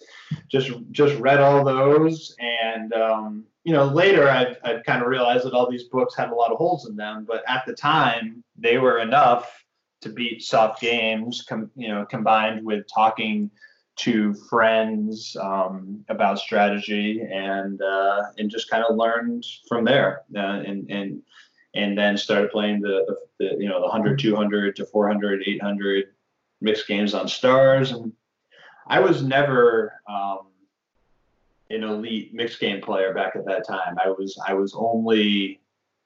just 0.48 0.72
just 0.92 1.18
read 1.20 1.40
all 1.40 1.64
those. 1.64 2.36
And 2.40 2.94
um, 2.94 3.46
you 3.64 3.74
know, 3.74 3.86
later 3.86 4.30
I've 4.30 4.58
I've 4.64 4.84
kind 4.84 5.02
of 5.02 5.08
realized 5.08 5.46
that 5.46 5.54
all 5.54 5.70
these 5.70 5.86
books 5.86 6.16
had 6.16 6.30
a 6.30 6.36
lot 6.36 6.52
of 6.52 6.58
holes 6.58 6.90
in 6.90 6.96
them, 6.96 7.26
but 7.28 7.44
at 7.48 7.66
the 7.66 7.74
time 7.74 8.44
they 8.58 8.78
were 8.78 9.00
enough 9.00 9.64
to 10.02 10.10
beat 10.10 10.44
soft 10.44 10.82
games, 10.82 11.44
com, 11.48 11.72
you 11.76 11.88
know, 11.88 12.06
combined 12.06 12.64
with 12.64 12.86
talking 12.94 13.50
to 13.98 14.34
friends 14.48 15.36
um, 15.42 16.06
about 16.10 16.40
strategy 16.40 17.22
and 17.22 17.82
uh, 17.82 18.24
and 18.38 18.50
just 18.50 18.70
kind 18.70 18.84
of 18.84 18.96
learned 18.96 19.46
from 19.68 19.84
there 19.84 20.22
uh, 20.36 20.62
and 20.66 20.90
and 20.90 21.22
and 21.78 21.98
then 21.98 22.18
started 22.18 22.52
playing 22.52 22.82
the, 22.82 23.18
the, 23.40 23.56
you 23.60 23.68
know 23.70 23.80
the 23.80 23.88
100 23.88 24.20
200 24.20 24.76
to 24.76 24.86
400 24.86 25.44
800 25.46 26.06
mixed 26.62 26.88
games 26.88 27.14
on 27.14 27.28
stars 27.28 27.92
and 27.92 28.12
i 28.88 29.00
was 29.00 29.22
never 29.22 30.02
um, 30.10 30.48
an 31.70 31.84
elite 31.84 32.34
mixed 32.34 32.60
game 32.60 32.82
player 32.82 33.14
back 33.14 33.36
at 33.36 33.46
that 33.46 33.68
time 33.68 33.96
i 34.04 34.10
was 34.10 34.40
i 34.48 34.54
was 34.54 34.74
only 34.76 35.62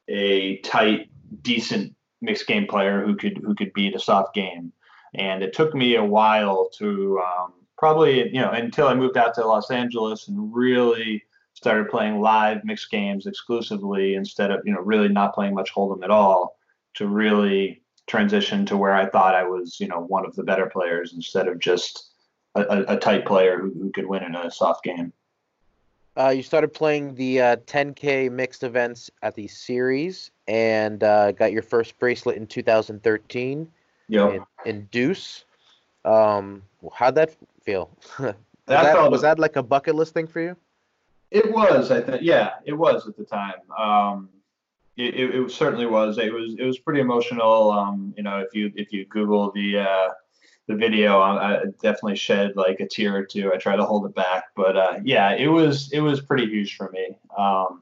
a 0.08 0.58
tight 0.58 1.10
decent 1.42 1.96
mixed 2.22 2.48
game 2.48 2.68
player 2.68 3.04
who 3.06 3.16
could 3.16 3.38
who 3.38 3.56
could 3.56 3.74
beat 3.74 3.96
a 3.96 4.00
soft 4.00 4.34
game. 4.36 4.72
And 5.14 5.44
it 5.44 5.54
took 5.54 5.74
me 5.74 5.96
a 5.96 6.04
while 6.04 6.70
to 6.78 7.20
um, 7.20 7.54
probably 7.78 8.28
you 8.34 8.42
know 8.42 8.52
until 8.52 8.88
I 8.88 8.94
moved 8.94 9.18
out 9.18 9.34
to 9.36 9.46
Los 9.46 9.72
Angeles 9.72 10.28
and 10.28 10.54
really 10.54 11.24
started 11.54 11.90
playing 11.90 12.20
live 12.20 12.64
mixed 12.64 12.90
games 12.90 13.28
exclusively 13.28 14.16
instead 14.16 14.52
of 14.52 14.62
you 14.66 14.74
know 14.74 14.82
really 14.82 15.10
not 15.10 15.34
playing 15.34 15.54
much 15.54 15.74
hold'em 15.74 16.04
at 16.04 16.12
all 16.12 16.58
to 16.96 17.08
really 17.08 17.82
transition 18.08 18.66
to 18.66 18.78
where 18.78 18.94
I 18.94 19.06
thought 19.06 19.36
I 19.36 19.44
was 19.44 19.80
you 19.80 19.88
know 19.88 20.02
one 20.02 20.26
of 20.26 20.36
the 20.36 20.44
better 20.44 20.68
players 20.68 21.14
instead 21.14 21.48
of 21.48 21.60
just 21.60 22.12
a, 22.56 22.84
a, 22.90 22.98
tight 22.98 23.26
player 23.26 23.58
who, 23.58 23.72
who 23.74 23.92
could 23.92 24.06
win 24.06 24.24
in 24.24 24.36
a 24.36 24.52
soft 24.52 24.84
game. 24.84 25.14
Uh, 26.18 26.30
you 26.30 26.44
started 26.44 26.74
playing 26.74 27.16
the 27.16 27.40
uh, 27.40 27.56
10K 27.56 28.30
mixed 28.30 28.64
events 28.64 29.10
at 29.22 29.34
the 29.36 29.48
series 29.48 30.32
and 30.50 31.02
uh, 31.04 31.32
got 31.32 31.54
your 31.54 31.62
first 31.62 31.98
bracelet 31.98 32.36
in 32.36 32.46
2013 32.46 33.72
yep. 34.10 34.34
in, 34.34 34.44
in 34.66 34.88
Deuce. 34.92 35.46
Um, 36.04 36.64
how'd 36.94 37.16
that 37.16 37.34
feel? 37.64 37.90
was, 38.20 38.36
that, 38.66 38.94
that 38.94 39.12
was 39.12 39.22
that 39.22 39.40
like 39.40 39.56
a 39.56 39.64
bucket 39.64 39.96
list 39.96 40.14
thing 40.14 40.28
for 40.28 40.42
you? 40.42 40.58
It 41.32 41.50
was, 41.52 41.92
I 41.92 42.02
think. 42.02 42.22
Yeah, 42.22 42.52
it 42.66 42.74
was 42.74 43.08
at 43.08 43.16
the 43.16 43.24
time. 43.24 43.54
Um, 43.78 44.30
it, 44.98 45.16
it, 45.16 45.36
it, 45.36 45.52
certainly 45.52 45.86
was. 45.86 46.18
It 46.18 46.34
was 46.34 46.56
it 46.60 46.66
was 46.66 46.78
pretty 46.80 47.00
emotional. 47.00 47.72
Um, 47.72 48.14
you 48.18 48.24
know, 48.24 48.40
if 48.40 48.54
you 48.54 48.72
if 48.76 48.92
you 48.92 49.06
Google 49.06 49.50
the 49.52 49.80
uh, 49.80 50.10
the 50.68 50.76
video, 50.76 51.22
I, 51.22 51.64
definitely 51.82 52.18
shed 52.18 52.58
like 52.58 52.82
a 52.82 52.88
tear 52.88 53.16
or 53.16 53.26
two. 53.26 53.52
I 53.54 53.58
try 53.58 53.78
to 53.78 53.86
hold 53.86 54.06
it 54.06 54.14
back, 54.14 54.46
but 54.56 54.76
uh, 54.76 55.00
yeah, 55.04 55.34
it 55.34 55.48
was 55.48 55.92
it 55.94 56.02
was 56.02 56.20
pretty 56.20 56.48
huge 56.48 56.76
for 56.76 56.92
me. 56.92 57.18
Um, 57.38 57.82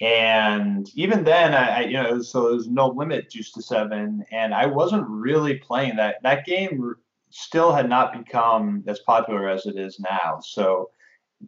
and 0.00 0.88
even 0.94 1.24
then, 1.24 1.54
I, 1.54 1.78
I 1.78 1.80
you 1.80 1.94
know 1.94 2.22
so 2.22 2.42
there 2.42 2.54
was 2.54 2.68
no 2.68 2.88
limit 2.88 3.28
deuce 3.28 3.50
to 3.52 3.62
seven, 3.62 4.24
and 4.30 4.54
I 4.54 4.66
wasn't 4.66 5.08
really 5.08 5.56
playing 5.58 5.96
that. 5.96 6.22
That 6.22 6.46
game 6.46 6.94
still 7.30 7.72
had 7.72 7.88
not 7.88 8.12
become 8.12 8.84
as 8.86 9.00
popular 9.00 9.48
as 9.48 9.66
it 9.66 9.76
is 9.76 9.98
now. 9.98 10.38
So 10.40 10.90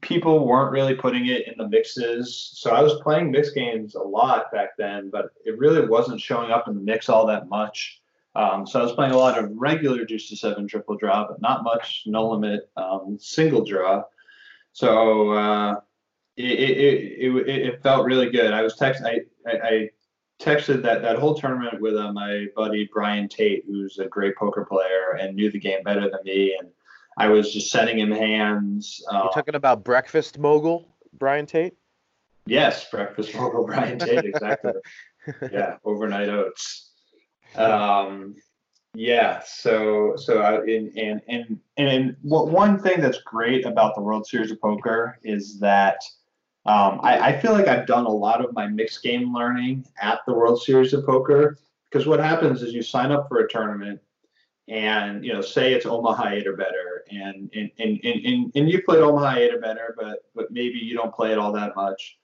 people 0.01 0.47
weren't 0.47 0.73
really 0.73 0.95
putting 0.95 1.27
it 1.27 1.47
in 1.47 1.55
the 1.57 1.69
mixes. 1.69 2.53
So 2.55 2.73
I 2.73 2.83
was 2.83 3.01
playing 3.03 3.31
mix 3.31 3.51
games 3.51 3.95
a 3.95 4.03
lot 4.03 4.51
back 4.53 4.77
then, 4.77 5.11
but 5.11 5.31
it 5.45 5.59
really 5.59 5.87
wasn't 5.87 6.21
showing 6.21 6.51
up 6.51 6.69
in 6.69 6.75
the 6.75 6.81
mix 6.81 7.09
all 7.09 7.27
that 7.27 7.49
much. 7.49 8.01
Um, 8.37 8.67
so 8.67 8.81
I 8.81 8.83
was 8.83 8.93
playing 8.93 9.13
a 9.13 9.19
lot 9.19 9.39
of 9.39 9.51
regular 9.55 10.05
deuce 10.05 10.29
to 10.31 10.37
seven 10.37 10.67
triple 10.67 10.97
draw, 10.97 11.29
but 11.29 11.41
not 11.41 11.63
much 11.63 12.03
no 12.07 12.29
limit 12.31 12.69
um, 12.77 13.17
single 13.21 13.65
draw. 13.65 14.03
So 14.73 15.31
uh, 15.31 15.81
it, 16.37 16.45
it, 16.45 17.37
it, 17.37 17.49
it, 17.49 17.83
felt 17.83 18.05
really 18.05 18.31
good. 18.31 18.53
I 18.53 18.63
was 18.63 18.75
text 18.75 19.05
I, 19.05 19.21
I, 19.47 19.53
I 19.53 19.91
texted 20.41 20.83
that 20.83 21.03
that 21.03 21.17
whole 21.17 21.35
tournament 21.35 21.81
with 21.81 21.95
uh, 21.95 22.13
my 22.13 22.47
buddy 22.57 22.91
Brian 22.93 23.29
Tate, 23.29 23.65
who's 23.69 24.01
a 24.01 24.07
great 24.07 24.35
poker 24.35 24.65
player 24.65 25.17
and 25.21 25.37
knew 25.37 25.53
the 25.53 25.61
game 25.61 25.85
better 25.85 26.11
than 26.11 26.21
me, 26.25 26.57
and 26.59 26.71
I 27.17 27.29
was 27.29 27.53
just 27.53 27.71
sending 27.71 27.99
him 27.99 28.11
hands. 28.11 29.03
Uh, 29.11 29.23
You're 29.25 29.33
talking 29.33 29.55
about 29.55 29.85
breakfast 29.85 30.39
mogul 30.39 30.89
Brian 31.13 31.47
Tate. 31.47 31.75
Yes, 32.47 32.89
breakfast 32.91 33.35
mogul 33.35 33.65
Brian 33.67 33.99
Tate, 33.99 34.25
exactly. 34.25 34.73
yeah, 35.53 35.77
overnight 35.85 36.29
oats. 36.29 36.91
Um, 37.57 38.37
yeah. 38.95 39.43
So 39.47 40.15
so 40.17 40.41
I, 40.41 40.57
and 40.65 40.97
and 40.97 41.21
and 41.29 41.61
and 41.77 42.17
what 42.23 42.49
one 42.49 42.79
thing 42.79 43.01
that's 43.01 43.21
great 43.23 43.65
about 43.65 43.95
the 43.95 44.03
World 44.03 44.27
Series 44.27 44.51
of 44.51 44.61
Poker 44.61 45.19
is 45.23 45.59
that 45.61 45.99
um, 46.67 47.01
I, 47.03 47.19
I 47.19 47.41
feel 47.41 47.53
like 47.53 47.69
I've 47.69 47.87
done 47.87 48.07
a 48.07 48.11
lot 48.11 48.45
of 48.45 48.55
my 48.55 48.67
mixed 48.67 49.03
game 49.03 49.35
learning 49.35 49.85
at 50.01 50.21
the 50.27 50.33
World 50.33 50.63
Series 50.63 50.93
of 50.95 51.05
Poker 51.05 51.59
because 51.91 52.07
what 52.07 52.21
happens 52.21 52.63
is 52.63 52.73
you 52.73 52.83
sign 52.83 53.13
up 53.13 53.29
for 53.29 53.39
a 53.39 53.49
tournament 53.49 54.01
and 54.69 55.25
you 55.25 55.33
know 55.33 55.41
say 55.41 55.75
it's 55.75 55.87
Omaha 55.87 56.31
eight 56.31 56.47
or 56.47 56.57
better 56.57 57.05
and 57.11 57.51
and, 57.55 57.71
and, 57.79 58.01
and, 58.03 58.53
and 58.55 58.71
you 58.71 58.83
played 58.83 59.03
Omaha 59.03 59.37
eight 59.37 59.55
or 59.55 59.61
better 59.61 59.95
but 59.99 60.21
but 60.35 60.51
maybe 60.51 60.79
you 60.79 60.95
don't 60.95 61.15
play 61.15 61.33
it 61.33 61.39
all 61.39 61.53
that 61.53 61.77
much 61.77 62.19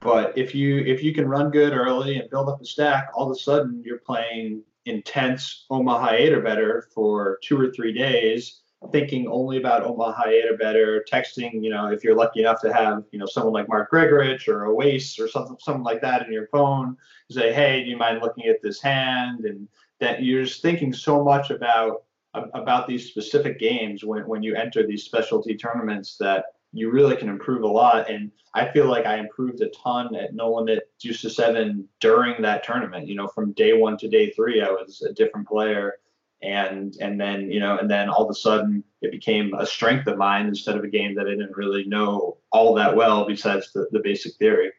but 0.00 0.36
if 0.36 0.54
you 0.54 0.78
if 0.78 1.02
you 1.02 1.14
can 1.14 1.26
run 1.26 1.50
good 1.50 1.72
early 1.72 2.18
and 2.18 2.28
build 2.30 2.48
up 2.48 2.60
a 2.60 2.64
stack 2.64 3.08
all 3.14 3.30
of 3.30 3.36
a 3.36 3.40
sudden 3.40 3.82
you're 3.84 3.98
playing 3.98 4.62
intense 4.88 5.66
Omaha 5.70 6.12
8 6.12 6.32
or 6.32 6.40
better 6.40 6.88
for 6.94 7.38
two 7.42 7.60
or 7.60 7.70
three 7.70 7.92
days, 7.92 8.60
thinking 8.92 9.26
only 9.28 9.58
about 9.58 9.84
Omaha 9.84 10.28
8 10.28 10.50
or 10.50 10.56
better, 10.56 11.04
texting, 11.10 11.62
you 11.62 11.70
know, 11.70 11.88
if 11.88 12.04
you're 12.04 12.14
lucky 12.14 12.40
enough 12.40 12.60
to 12.62 12.72
have, 12.72 13.04
you 13.10 13.18
know, 13.18 13.26
someone 13.26 13.52
like 13.52 13.68
Mark 13.68 13.90
Gregorich 13.90 14.48
or 14.48 14.66
Oasis 14.66 15.18
or 15.18 15.28
something, 15.28 15.56
something 15.60 15.82
like 15.82 16.00
that 16.00 16.26
in 16.26 16.32
your 16.32 16.46
phone, 16.48 16.96
say, 17.30 17.52
hey, 17.52 17.82
do 17.84 17.90
you 17.90 17.96
mind 17.96 18.20
looking 18.22 18.46
at 18.46 18.62
this 18.62 18.80
hand? 18.80 19.44
And 19.44 19.68
that 20.00 20.22
you're 20.22 20.44
just 20.44 20.62
thinking 20.62 20.92
so 20.92 21.22
much 21.22 21.50
about 21.50 22.04
about 22.34 22.86
these 22.86 23.06
specific 23.06 23.58
games 23.58 24.04
when, 24.04 24.26
when 24.28 24.42
you 24.42 24.54
enter 24.54 24.86
these 24.86 25.02
specialty 25.02 25.56
tournaments 25.56 26.16
that 26.18 26.44
you 26.72 26.90
really 26.90 27.16
can 27.16 27.28
improve 27.28 27.62
a 27.62 27.66
lot. 27.66 28.10
And 28.10 28.30
I 28.54 28.70
feel 28.70 28.86
like 28.86 29.06
I 29.06 29.18
improved 29.18 29.60
a 29.62 29.70
ton 29.70 30.14
at 30.14 30.34
No 30.34 30.52
Limit 30.52 30.90
Deuce 31.00 31.22
to 31.22 31.30
Seven 31.30 31.88
during 32.00 32.42
that 32.42 32.62
tournament. 32.62 33.08
You 33.08 33.14
know, 33.14 33.28
from 33.28 33.52
day 33.52 33.72
one 33.72 33.96
to 33.98 34.08
day 34.08 34.30
three, 34.30 34.60
I 34.60 34.68
was 34.68 35.02
a 35.02 35.12
different 35.12 35.48
player. 35.48 35.94
And 36.40 36.94
and 37.00 37.20
then 37.20 37.50
you 37.50 37.58
know, 37.58 37.78
and 37.78 37.90
then 37.90 38.08
all 38.08 38.24
of 38.24 38.30
a 38.30 38.34
sudden, 38.34 38.84
it 39.02 39.10
became 39.10 39.54
a 39.54 39.66
strength 39.66 40.06
of 40.06 40.18
mine 40.18 40.46
instead 40.46 40.76
of 40.76 40.84
a 40.84 40.88
game 40.88 41.16
that 41.16 41.26
I 41.26 41.30
didn't 41.30 41.56
really 41.56 41.84
know 41.84 42.36
all 42.52 42.74
that 42.74 42.94
well, 42.94 43.26
besides 43.26 43.72
the, 43.72 43.88
the 43.90 43.98
basic 43.98 44.36
theory. 44.36 44.70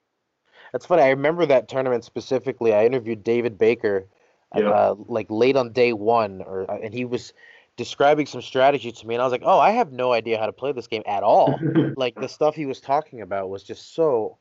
That's 0.71 0.85
funny. 0.85 1.01
I 1.01 1.09
remember 1.09 1.45
that 1.45 1.67
tournament 1.67 2.05
specifically. 2.05 2.73
I 2.73 2.85
interviewed 2.85 3.25
David 3.25 3.57
Baker, 3.57 4.07
yeah. 4.55 4.69
uh, 4.69 4.95
like 5.07 5.27
late 5.29 5.55
on 5.55 5.71
day 5.71 5.93
one, 5.93 6.41
or 6.41 6.61
and 6.63 6.93
he 6.93 7.05
was 7.05 7.33
describing 7.77 8.25
some 8.25 8.41
strategy 8.41 8.91
to 8.91 9.07
me 9.07 9.15
and 9.15 9.21
I 9.21 9.25
was 9.25 9.31
like, 9.31 9.43
"Oh, 9.45 9.59
I 9.59 9.71
have 9.71 9.91
no 9.91 10.11
idea 10.11 10.37
how 10.37 10.45
to 10.45 10.51
play 10.51 10.71
this 10.71 10.87
game 10.87 11.03
at 11.05 11.23
all." 11.23 11.59
like 11.95 12.15
the 12.15 12.27
stuff 12.27 12.55
he 12.55 12.65
was 12.65 12.81
talking 12.81 13.21
about 13.21 13.49
was 13.49 13.63
just 13.63 13.95
so 13.95 14.37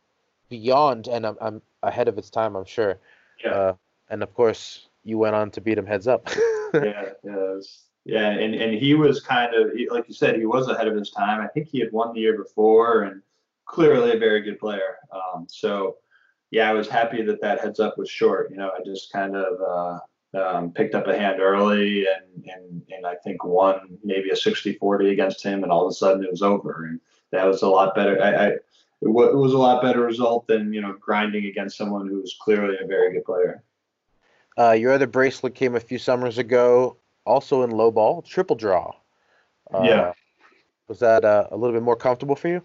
beyond 0.49 1.09
and 1.09 1.27
I'm, 1.27 1.37
I'm 1.41 1.63
ahead 1.83 2.09
of 2.09 2.19
its 2.19 2.31
time, 2.31 2.57
I'm 2.57 2.65
sure. 2.65 2.99
Yeah. 3.45 3.51
Uh, 3.51 3.75
and 4.11 4.23
of 4.23 4.35
course, 4.35 4.89
you 5.05 5.19
went 5.19 5.35
on 5.35 5.51
to 5.53 5.61
beat 5.61 5.79
him 5.79 5.87
heads 5.87 6.09
up. 6.09 6.29
yeah, 6.75 7.11
yeah, 7.23 7.37
was, 7.37 7.85
yeah, 8.05 8.31
and 8.31 8.55
and 8.55 8.75
he 8.75 8.95
was 8.95 9.21
kind 9.21 9.55
of 9.55 9.71
like 9.91 10.09
you 10.09 10.15
said, 10.15 10.37
he 10.37 10.47
was 10.47 10.69
ahead 10.69 10.89
of 10.89 10.97
his 10.97 11.11
time. 11.11 11.41
I 11.41 11.47
think 11.49 11.69
he 11.69 11.79
had 11.81 11.93
won 11.93 12.15
the 12.15 12.21
year 12.21 12.37
before, 12.37 13.03
and 13.03 13.23
clearly 13.67 14.13
a 14.13 14.19
very 14.19 14.41
good 14.41 14.59
player. 14.59 14.97
Um, 15.13 15.47
so 15.49 15.97
yeah, 16.51 16.71
I 16.71 16.73
was 16.73 16.89
happy 16.89 17.23
that 17.23 17.41
that 17.43 17.61
heads 17.61 17.81
up 17.81 17.99
was 17.99 18.11
short. 18.11 18.51
You 18.51 18.57
know, 18.57 18.71
I 18.71 18.83
just 18.85 19.13
kind 19.13 19.37
of 19.37 19.61
uh, 19.61 20.39
um, 20.39 20.73
picked 20.73 20.95
up 20.95 21.07
a 21.07 21.19
hand 21.19 21.41
early 21.41 22.07
and, 22.07 22.45
and, 22.45 22.83
and 22.91 23.07
I 23.07 23.17
think 23.17 23.45
won 23.45 23.99
maybe 24.03 24.31
a 24.31 24.37
60 24.37 24.75
40 24.75 25.11
against 25.11 25.43
him, 25.43 25.63
and 25.63 25.73
all 25.73 25.87
of 25.87 25.91
a 25.91 25.95
sudden 25.95 26.25
it 26.25 26.31
was 26.31 26.43
over. 26.43 26.87
And 26.87 27.01
that 27.33 27.45
was 27.45 27.63
a 27.63 27.69
lot 27.69 27.95
better. 27.95 28.21
I, 28.23 28.29
I 28.29 28.47
it, 29.01 29.07
w- 29.07 29.29
it 29.29 29.37
was 29.37 29.53
a 29.53 29.59
lot 29.59 29.83
better 29.83 30.01
result 30.01 30.47
than 30.47 30.73
you 30.73 30.81
know 30.81 30.95
grinding 31.01 31.47
against 31.47 31.77
someone 31.77 32.09
who 32.09 32.21
was 32.21 32.37
clearly 32.41 32.77
a 32.83 32.87
very 32.87 33.13
good 33.13 33.25
player. 33.25 33.63
Uh, 34.59 34.73
your 34.73 34.93
other 34.93 35.07
bracelet 35.07 35.55
came 35.55 35.77
a 35.77 35.81
few 35.81 35.99
summers 35.99 36.39
ago, 36.39 36.97
also 37.25 37.63
in 37.63 37.71
low 37.71 37.93
ball, 37.93 38.23
triple 38.23 38.57
draw. 38.57 38.93
Uh, 39.73 39.83
yeah. 39.83 40.13
Was 40.89 40.99
that 40.99 41.25
uh, 41.25 41.47
a 41.51 41.57
little 41.57 41.75
bit 41.75 41.83
more 41.83 41.95
comfortable 41.95 42.35
for 42.35 42.49
you? 42.49 42.63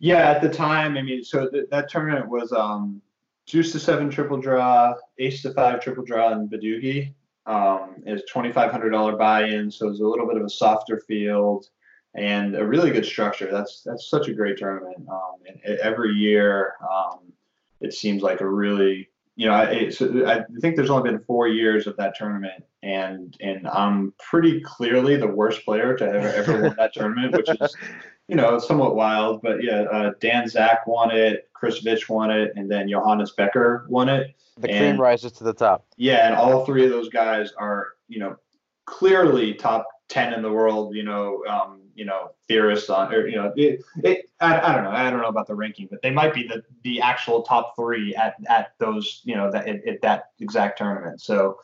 Yeah, 0.00 0.30
at 0.30 0.40
the 0.40 0.48
time, 0.48 0.96
I 0.96 1.02
mean, 1.02 1.24
so 1.24 1.48
th- 1.48 1.66
that 1.70 1.88
tournament 1.90 2.28
was 2.28 2.52
um, 2.52 3.02
Deuce 3.46 3.72
to 3.72 3.80
seven 3.80 4.10
triple 4.10 4.38
draw, 4.38 4.94
Ace 5.18 5.42
to 5.42 5.52
five 5.52 5.80
triple 5.80 6.04
draw, 6.04 6.32
and 6.32 6.50
Badugi. 6.50 7.14
Um, 7.46 8.02
is 8.06 8.22
twenty 8.30 8.52
five 8.52 8.70
hundred 8.70 8.90
dollar 8.90 9.16
buy 9.16 9.44
in, 9.44 9.70
so 9.70 9.88
it's 9.88 10.00
a 10.00 10.04
little 10.04 10.26
bit 10.26 10.36
of 10.36 10.44
a 10.44 10.50
softer 10.50 11.00
field 11.00 11.66
and 12.14 12.54
a 12.54 12.66
really 12.66 12.90
good 12.90 13.06
structure. 13.06 13.48
That's 13.50 13.82
that's 13.82 14.10
such 14.10 14.28
a 14.28 14.34
great 14.34 14.58
tournament. 14.58 15.08
Um, 15.10 15.36
and 15.46 15.78
every 15.78 16.12
year, 16.12 16.74
um, 16.82 17.32
it 17.80 17.94
seems 17.94 18.22
like 18.22 18.42
a 18.42 18.48
really 18.48 19.08
you 19.38 19.46
know, 19.46 19.54
I, 19.54 19.88
so 19.90 20.26
I 20.26 20.42
think 20.60 20.74
there's 20.74 20.90
only 20.90 21.12
been 21.12 21.20
four 21.20 21.46
years 21.46 21.86
of 21.86 21.96
that 21.96 22.16
tournament, 22.16 22.64
and 22.82 23.36
and 23.40 23.68
I'm 23.68 24.12
pretty 24.18 24.60
clearly 24.60 25.16
the 25.16 25.28
worst 25.28 25.64
player 25.64 25.96
to 25.96 26.04
ever 26.04 26.28
ever 26.28 26.62
win 26.62 26.74
that 26.76 26.92
tournament, 26.92 27.36
which 27.36 27.48
is 27.48 27.76
you 28.28 28.36
know 28.36 28.58
somewhat 28.58 28.94
wild. 28.94 29.42
But 29.42 29.62
yeah, 29.62 29.82
uh, 29.82 30.12
Dan 30.20 30.48
Zack 30.48 30.86
won 30.86 31.10
it, 31.10 31.48
Chris 31.52 31.78
Vitch 31.78 32.08
won 32.08 32.30
it, 32.30 32.52
and 32.56 32.70
then 32.70 32.88
Johannes 32.88 33.32
Becker 33.32 33.86
won 33.88 34.08
it. 34.08 34.34
The 34.58 34.70
and, 34.70 34.78
cream 34.78 35.00
rises 35.00 35.32
to 35.32 35.44
the 35.44 35.52
top. 35.52 35.86
Yeah, 35.96 36.26
and 36.26 36.36
all 36.36 36.64
three 36.64 36.84
of 36.84 36.90
those 36.90 37.08
guys 37.08 37.52
are 37.58 37.88
you 38.08 38.20
know 38.20 38.36
clearly 38.84 39.54
top 39.54 39.86
ten 40.08 40.32
in 40.32 40.42
the 40.42 40.52
world. 40.52 40.94
You 40.94 41.04
know, 41.04 41.44
um, 41.48 41.80
you 41.98 42.04
know 42.04 42.30
theorists 42.46 42.88
on 42.88 43.12
or 43.12 43.26
you 43.26 43.36
know 43.36 43.52
it, 43.56 43.84
it 44.04 44.30
I, 44.40 44.60
I 44.60 44.74
don't 44.74 44.84
know 44.84 44.90
I 44.90 45.10
don't 45.10 45.20
know 45.20 45.28
about 45.28 45.48
the 45.48 45.56
ranking 45.56 45.88
but 45.90 46.00
they 46.00 46.12
might 46.12 46.32
be 46.32 46.46
the 46.46 46.62
the 46.84 47.00
actual 47.00 47.42
top 47.42 47.74
three 47.74 48.14
at 48.14 48.36
at 48.48 48.72
those 48.78 49.20
you 49.24 49.34
know 49.34 49.50
that 49.50 49.66
at, 49.66 49.84
at 49.86 50.00
that 50.02 50.30
exact 50.38 50.78
tournament 50.78 51.20
so 51.20 51.58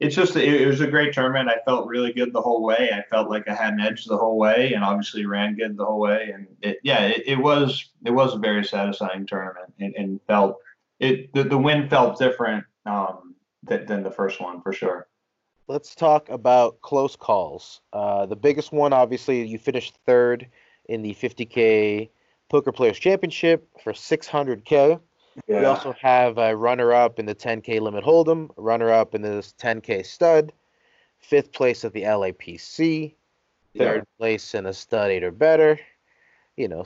it's 0.00 0.16
just 0.16 0.34
it, 0.34 0.66
was 0.66 0.80
a 0.80 0.86
great 0.86 1.12
tournament 1.12 1.48
I 1.48 1.62
felt 1.64 1.86
really 1.86 2.12
good 2.12 2.32
the 2.32 2.40
whole 2.40 2.62
way 2.62 2.90
I 2.92 3.04
felt 3.10 3.30
like 3.30 3.48
I 3.48 3.54
had 3.54 3.74
an 3.74 3.80
edge 3.80 4.04
the 4.04 4.16
whole 4.16 4.38
way 4.38 4.72
and 4.72 4.82
obviously 4.82 5.26
ran 5.26 5.56
good 5.56 5.76
the 5.76 5.84
whole 5.84 6.00
way 6.00 6.30
and 6.34 6.46
it 6.62 6.78
yeah 6.82 7.00
it, 7.06 7.22
it 7.26 7.36
was 7.36 7.90
it 8.04 8.10
was 8.10 8.34
a 8.34 8.38
very 8.38 8.64
satisfying 8.64 9.26
tournament 9.26 9.72
and, 9.78 9.94
and 9.96 10.20
felt 10.26 10.56
it 10.98 11.32
the, 11.34 11.44
the 11.44 11.58
win 11.58 11.88
felt 11.88 12.18
different 12.18 12.64
um 12.86 13.34
than, 13.62 13.86
than 13.86 14.02
the 14.02 14.10
first 14.10 14.40
one 14.40 14.60
for 14.62 14.72
sure 14.72 15.06
let's 15.70 15.94
talk 15.94 16.28
about 16.28 16.80
close 16.80 17.14
calls. 17.14 17.80
Uh, 17.92 18.26
the 18.26 18.34
biggest 18.34 18.72
one, 18.72 18.92
obviously, 18.92 19.46
you 19.46 19.56
finished 19.56 19.94
third 20.04 20.48
in 20.86 21.00
the 21.00 21.14
50K 21.14 22.10
Poker 22.48 22.72
Players 22.72 22.98
Championship 22.98 23.68
for 23.82 23.92
600K. 23.92 25.00
Yeah. 25.46 25.60
We 25.60 25.64
also 25.66 25.94
have 26.00 26.38
a 26.38 26.56
runner 26.56 26.92
up 26.92 27.18
in 27.18 27.26
the 27.26 27.34
10K 27.34 27.80
Limit 27.80 28.04
Hold'em, 28.04 28.50
runner 28.56 28.90
up 28.90 29.14
in 29.14 29.22
this 29.22 29.54
10K 29.58 30.04
Stud, 30.04 30.52
fifth 31.18 31.52
place 31.52 31.84
at 31.84 31.92
the 31.92 32.02
LAPC, 32.02 33.14
third 33.76 33.96
yeah. 33.96 34.18
place 34.18 34.54
in 34.54 34.66
a 34.66 34.72
Stud 34.72 35.10
8 35.10 35.24
or 35.24 35.30
better. 35.30 35.78
You 36.56 36.68
know, 36.68 36.84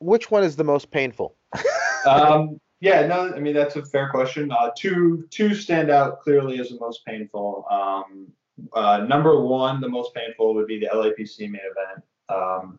which 0.00 0.30
one 0.30 0.44
is 0.44 0.56
the 0.56 0.64
most 0.64 0.90
painful? 0.90 1.36
um, 2.06 2.58
yeah, 2.80 3.06
no, 3.06 3.32
I 3.34 3.38
mean 3.38 3.54
that's 3.54 3.76
a 3.76 3.84
fair 3.84 4.10
question. 4.10 4.50
Uh, 4.52 4.70
two 4.76 5.26
two 5.30 5.54
stand 5.54 5.90
out 5.90 6.20
clearly 6.20 6.58
as 6.60 6.68
the 6.68 6.78
most 6.78 7.04
painful. 7.06 7.66
Um, 7.70 8.28
uh, 8.72 9.06
number 9.08 9.40
one, 9.40 9.80
the 9.80 9.88
most 9.88 10.14
painful 10.14 10.54
would 10.54 10.66
be 10.66 10.78
the 10.78 10.86
LAPC 10.86 11.40
main 11.50 11.60
event 11.62 12.04
um, 12.28 12.78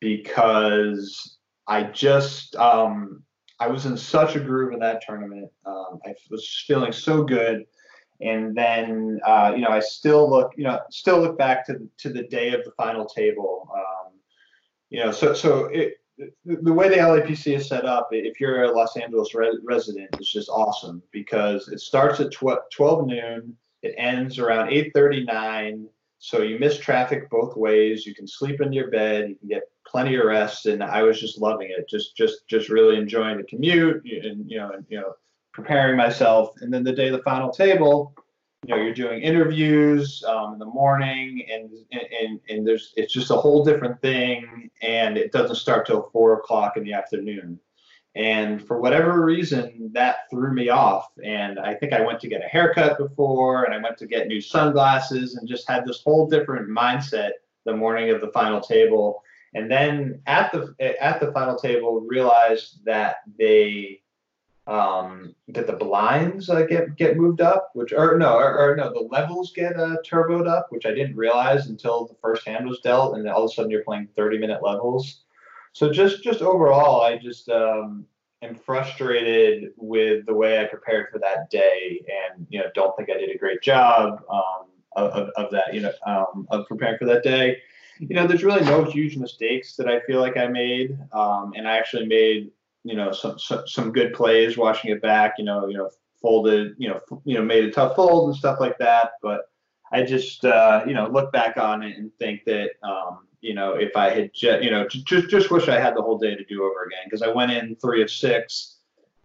because 0.00 1.38
I 1.66 1.84
just 1.84 2.56
um, 2.56 3.22
I 3.60 3.68
was 3.68 3.86
in 3.86 3.96
such 3.96 4.36
a 4.36 4.40
groove 4.40 4.72
in 4.72 4.80
that 4.80 5.02
tournament. 5.06 5.50
Um, 5.64 6.00
I 6.04 6.14
was 6.30 6.64
feeling 6.66 6.92
so 6.92 7.22
good, 7.22 7.66
and 8.20 8.56
then 8.56 9.20
uh, 9.24 9.52
you 9.54 9.62
know 9.62 9.70
I 9.70 9.80
still 9.80 10.28
look 10.28 10.52
you 10.56 10.64
know 10.64 10.80
still 10.90 11.20
look 11.20 11.38
back 11.38 11.66
to 11.66 11.88
to 11.98 12.08
the 12.08 12.24
day 12.24 12.52
of 12.52 12.64
the 12.64 12.72
final 12.72 13.06
table. 13.06 13.68
Um, 13.74 14.12
you 14.90 15.00
know, 15.00 15.12
so 15.12 15.34
so 15.34 15.66
it 15.66 15.98
the 16.44 16.72
way 16.72 16.88
the 16.88 16.96
LAPC 16.96 17.56
is 17.56 17.68
set 17.68 17.84
up, 17.84 18.08
if 18.12 18.40
you're 18.40 18.64
a 18.64 18.70
Los 18.70 18.96
Angeles 18.96 19.34
re- 19.34 19.58
resident, 19.64 20.10
it's 20.18 20.32
just 20.32 20.48
awesome 20.48 21.02
because 21.10 21.68
it 21.68 21.80
starts 21.80 22.20
at 22.20 22.30
tw- 22.30 22.70
12 22.72 23.06
noon, 23.06 23.56
it 23.82 23.94
ends 23.98 24.38
around 24.38 24.68
8:39. 24.70 25.88
So 26.18 26.42
you 26.42 26.58
miss 26.58 26.78
traffic 26.78 27.28
both 27.28 27.56
ways. 27.56 28.06
You 28.06 28.14
can 28.14 28.26
sleep 28.26 28.60
in 28.60 28.72
your 28.72 28.90
bed. 28.90 29.28
You 29.28 29.36
can 29.36 29.48
get 29.48 29.64
plenty 29.94 30.16
of 30.16 30.24
rest, 30.24 30.66
and 30.66 30.82
I 30.82 31.04
was 31.04 31.20
just 31.20 31.40
loving 31.40 31.70
it. 31.70 31.88
Just, 31.88 32.16
just, 32.16 32.48
just 32.48 32.68
really 32.68 32.96
enjoying 32.96 33.36
the 33.36 33.44
commute, 33.44 34.02
and 34.04 34.50
you 34.50 34.58
know, 34.58 34.72
and 34.72 34.84
you 34.88 34.98
know, 34.98 35.12
preparing 35.52 35.96
myself. 35.96 36.50
And 36.60 36.74
then 36.74 36.82
the 36.82 36.92
day 36.92 37.06
of 37.06 37.12
the 37.12 37.22
final 37.22 37.52
table, 37.52 38.12
you 38.66 38.74
know 38.74 38.82
you're 38.82 38.94
doing 38.94 39.22
interviews 39.22 40.24
um, 40.26 40.54
in 40.54 40.58
the 40.58 40.66
morning 40.66 41.46
and, 41.52 41.70
and 41.92 42.40
and 42.48 42.66
there's 42.66 42.92
it's 42.96 43.12
just 43.12 43.30
a 43.30 43.36
whole 43.36 43.62
different 43.62 44.00
thing 44.00 44.70
and 44.82 45.16
it 45.16 45.32
doesn't 45.32 45.56
start 45.56 45.86
till 45.86 46.08
four 46.12 46.38
o'clock 46.38 46.76
in 46.76 46.82
the 46.82 46.92
afternoon 46.94 47.60
and 48.14 48.66
for 48.66 48.80
whatever 48.80 49.22
reason 49.22 49.90
that 49.92 50.30
threw 50.30 50.50
me 50.54 50.70
off 50.70 51.08
and 51.22 51.58
i 51.58 51.74
think 51.74 51.92
i 51.92 52.00
went 52.00 52.18
to 52.20 52.28
get 52.28 52.42
a 52.42 52.48
haircut 52.48 52.96
before 52.96 53.64
and 53.64 53.74
i 53.74 53.78
went 53.78 53.98
to 53.98 54.06
get 54.06 54.28
new 54.28 54.40
sunglasses 54.40 55.34
and 55.34 55.46
just 55.46 55.68
had 55.68 55.84
this 55.84 56.00
whole 56.02 56.26
different 56.26 56.66
mindset 56.66 57.32
the 57.66 57.76
morning 57.76 58.08
of 58.08 58.22
the 58.22 58.32
final 58.32 58.60
table 58.60 59.22
and 59.54 59.70
then 59.70 60.20
at 60.26 60.52
the 60.52 60.74
at 60.80 61.20
the 61.20 61.32
final 61.32 61.56
table 61.56 62.00
realized 62.00 62.84
that 62.84 63.16
they 63.38 64.00
um, 64.66 65.34
that 65.48 65.66
the 65.66 65.74
blinds 65.74 66.48
uh, 66.48 66.62
get 66.62 66.96
get 66.96 67.16
moved 67.16 67.40
up, 67.40 67.70
which 67.74 67.92
or 67.92 68.16
no, 68.18 68.34
or, 68.36 68.58
or 68.58 68.76
no, 68.76 68.92
the 68.92 69.08
levels 69.10 69.52
get 69.54 69.78
uh, 69.78 69.96
turboed 70.04 70.48
up, 70.48 70.66
which 70.70 70.86
I 70.86 70.94
didn't 70.94 71.16
realize 71.16 71.68
until 71.68 72.06
the 72.06 72.16
first 72.22 72.46
hand 72.46 72.66
was 72.66 72.80
dealt, 72.80 73.16
and 73.16 73.28
all 73.28 73.44
of 73.44 73.50
a 73.50 73.54
sudden 73.54 73.70
you're 73.70 73.84
playing 73.84 74.08
30 74.16 74.38
minute 74.38 74.62
levels. 74.62 75.22
So 75.72 75.92
just 75.92 76.22
just 76.22 76.40
overall, 76.40 77.02
I 77.02 77.18
just 77.18 77.48
um, 77.50 78.06
am 78.42 78.54
frustrated 78.54 79.72
with 79.76 80.24
the 80.24 80.34
way 80.34 80.60
I 80.60 80.64
prepared 80.64 81.08
for 81.12 81.18
that 81.18 81.50
day, 81.50 82.02
and 82.08 82.46
you 82.48 82.58
know 82.58 82.66
don't 82.74 82.96
think 82.96 83.10
I 83.10 83.18
did 83.18 83.34
a 83.34 83.38
great 83.38 83.60
job 83.60 84.22
um, 84.30 84.66
of, 84.96 85.30
of 85.36 85.50
that, 85.50 85.74
you 85.74 85.80
know, 85.80 85.92
um, 86.06 86.46
of 86.50 86.66
preparing 86.66 86.98
for 86.98 87.06
that 87.06 87.22
day. 87.22 87.58
You 87.98 88.16
know, 88.16 88.26
there's 88.26 88.44
really 88.44 88.64
no 88.64 88.84
huge 88.84 89.16
mistakes 89.16 89.76
that 89.76 89.88
I 89.88 90.00
feel 90.00 90.20
like 90.20 90.36
I 90.36 90.46
made, 90.48 90.98
um, 91.12 91.52
and 91.56 91.68
I 91.68 91.76
actually 91.76 92.06
made 92.06 92.50
you 92.84 92.94
know 92.94 93.12
some, 93.12 93.38
some 93.38 93.66
some 93.66 93.92
good 93.92 94.12
plays 94.12 94.56
watching 94.58 94.90
it 94.90 95.00
back 95.00 95.36
you 95.38 95.44
know 95.44 95.66
you 95.66 95.76
know 95.76 95.88
folded 96.20 96.74
you 96.78 96.88
know 96.88 97.00
you 97.24 97.34
know 97.34 97.42
made 97.42 97.64
a 97.64 97.70
tough 97.70 97.96
fold 97.96 98.28
and 98.28 98.36
stuff 98.36 98.60
like 98.60 98.76
that 98.78 99.12
but 99.22 99.50
i 99.90 100.02
just 100.02 100.44
uh, 100.44 100.84
you 100.86 100.92
know 100.92 101.08
look 101.08 101.32
back 101.32 101.56
on 101.56 101.82
it 101.82 101.96
and 101.96 102.10
think 102.18 102.44
that 102.44 102.72
um, 102.82 103.26
you 103.40 103.54
know 103.54 103.72
if 103.72 103.96
i 103.96 104.10
had 104.10 104.30
just 104.34 104.62
you 104.62 104.70
know 104.70 104.86
just 104.86 105.30
just 105.30 105.50
wish 105.50 105.68
i 105.68 105.80
had 105.80 105.96
the 105.96 106.02
whole 106.02 106.18
day 106.18 106.34
to 106.34 106.44
do 106.44 106.62
over 106.62 106.84
again 106.84 107.04
because 107.04 107.22
i 107.22 107.28
went 107.28 107.50
in 107.50 107.74
three 107.76 108.02
of 108.02 108.10
six 108.10 108.74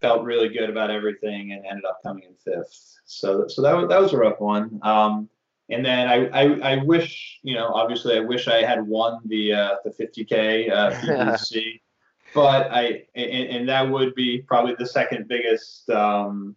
felt 0.00 0.24
really 0.24 0.48
good 0.48 0.70
about 0.70 0.90
everything 0.90 1.52
and 1.52 1.64
ended 1.66 1.84
up 1.84 1.98
coming 2.02 2.24
in 2.24 2.34
fifth. 2.34 2.98
So 3.04 3.46
so 3.48 3.62
that 3.62 3.76
was 3.76 3.88
that 3.88 4.00
was 4.00 4.12
a 4.12 4.16
rough 4.16 4.40
one. 4.40 4.80
Um, 4.82 5.28
and 5.70 5.84
then 5.84 6.08
I, 6.08 6.26
I, 6.28 6.72
I 6.72 6.76
wish 6.84 7.38
you 7.42 7.54
know 7.54 7.68
obviously 7.68 8.16
I 8.16 8.20
wish 8.20 8.48
I 8.48 8.62
had 8.62 8.86
won 8.86 9.20
the 9.24 9.52
uh, 9.52 9.74
the 9.84 9.90
50k 9.90 10.70
uh, 10.70 10.90
PPC 11.00 11.80
but 12.34 12.70
I 12.70 13.04
and, 13.14 13.48
and, 13.48 13.68
that 13.68 13.88
would 13.88 14.14
be 14.14 14.42
probably 14.42 14.74
the 14.78 14.86
second 14.86 15.28
biggest 15.28 15.88
um, 15.90 16.54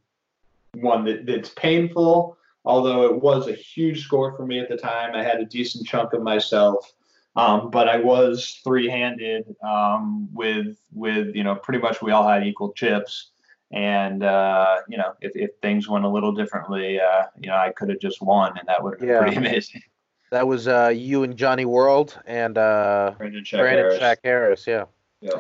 one 0.76 1.06
that, 1.06 1.26
that's 1.26 1.50
painful. 1.50 2.38
Although 2.66 3.06
it 3.06 3.22
was 3.22 3.48
a 3.48 3.54
huge 3.54 4.06
score 4.06 4.36
for 4.38 4.46
me 4.46 4.60
at 4.60 4.70
the 4.70 4.78
time, 4.78 5.16
I 5.16 5.24
had 5.24 5.42
a 5.42 5.46
decent 5.46 5.86
chunk 5.86 6.14
of 6.14 6.22
myself, 6.22 6.94
um, 7.36 7.70
but 7.72 7.90
I 7.90 7.98
was 7.98 8.62
three-handed 8.64 9.56
um, 9.62 10.30
with 10.34 10.78
with 10.94 11.36
you 11.36 11.44
know 11.44 11.56
pretty 11.56 11.80
much 11.80 12.02
we 12.02 12.12
all 12.12 12.28
had 12.28 12.46
equal 12.46 12.72
chips, 12.74 13.32
and 13.74 14.24
uh, 14.24 14.78
you 14.88 14.98
know 14.98 15.14
if, 15.22 15.36
if 15.36 15.52
things 15.62 15.90
went 15.90 16.06
a 16.06 16.10
little 16.10 16.32
differently, 16.32 17.00
uh, 17.00 17.24
you 17.38 17.50
know 17.50 17.58
I 17.58 17.72
could 17.72 17.90
have 17.90 18.00
just 18.00 18.22
won, 18.22 18.58
and 18.58 18.68
that 18.68 18.82
would 18.82 18.94
have 18.94 19.00
been 19.00 19.10
yeah. 19.10 19.20
pretty 19.20 19.36
amazing. 19.46 19.82
That 20.32 20.48
was 20.48 20.68
uh, 20.68 20.92
you 20.96 21.24
and 21.24 21.36
Johnny 21.36 21.66
World 21.66 22.18
and 22.26 22.58
uh, 22.58 23.14
Brandon 23.18 23.44
Shack 23.44 23.60
Brandon 23.60 23.86
Harris. 23.86 24.00
Shack 24.00 24.20
Harris, 24.24 24.68
yeah. 24.68 24.86
Yeah. 25.22 25.32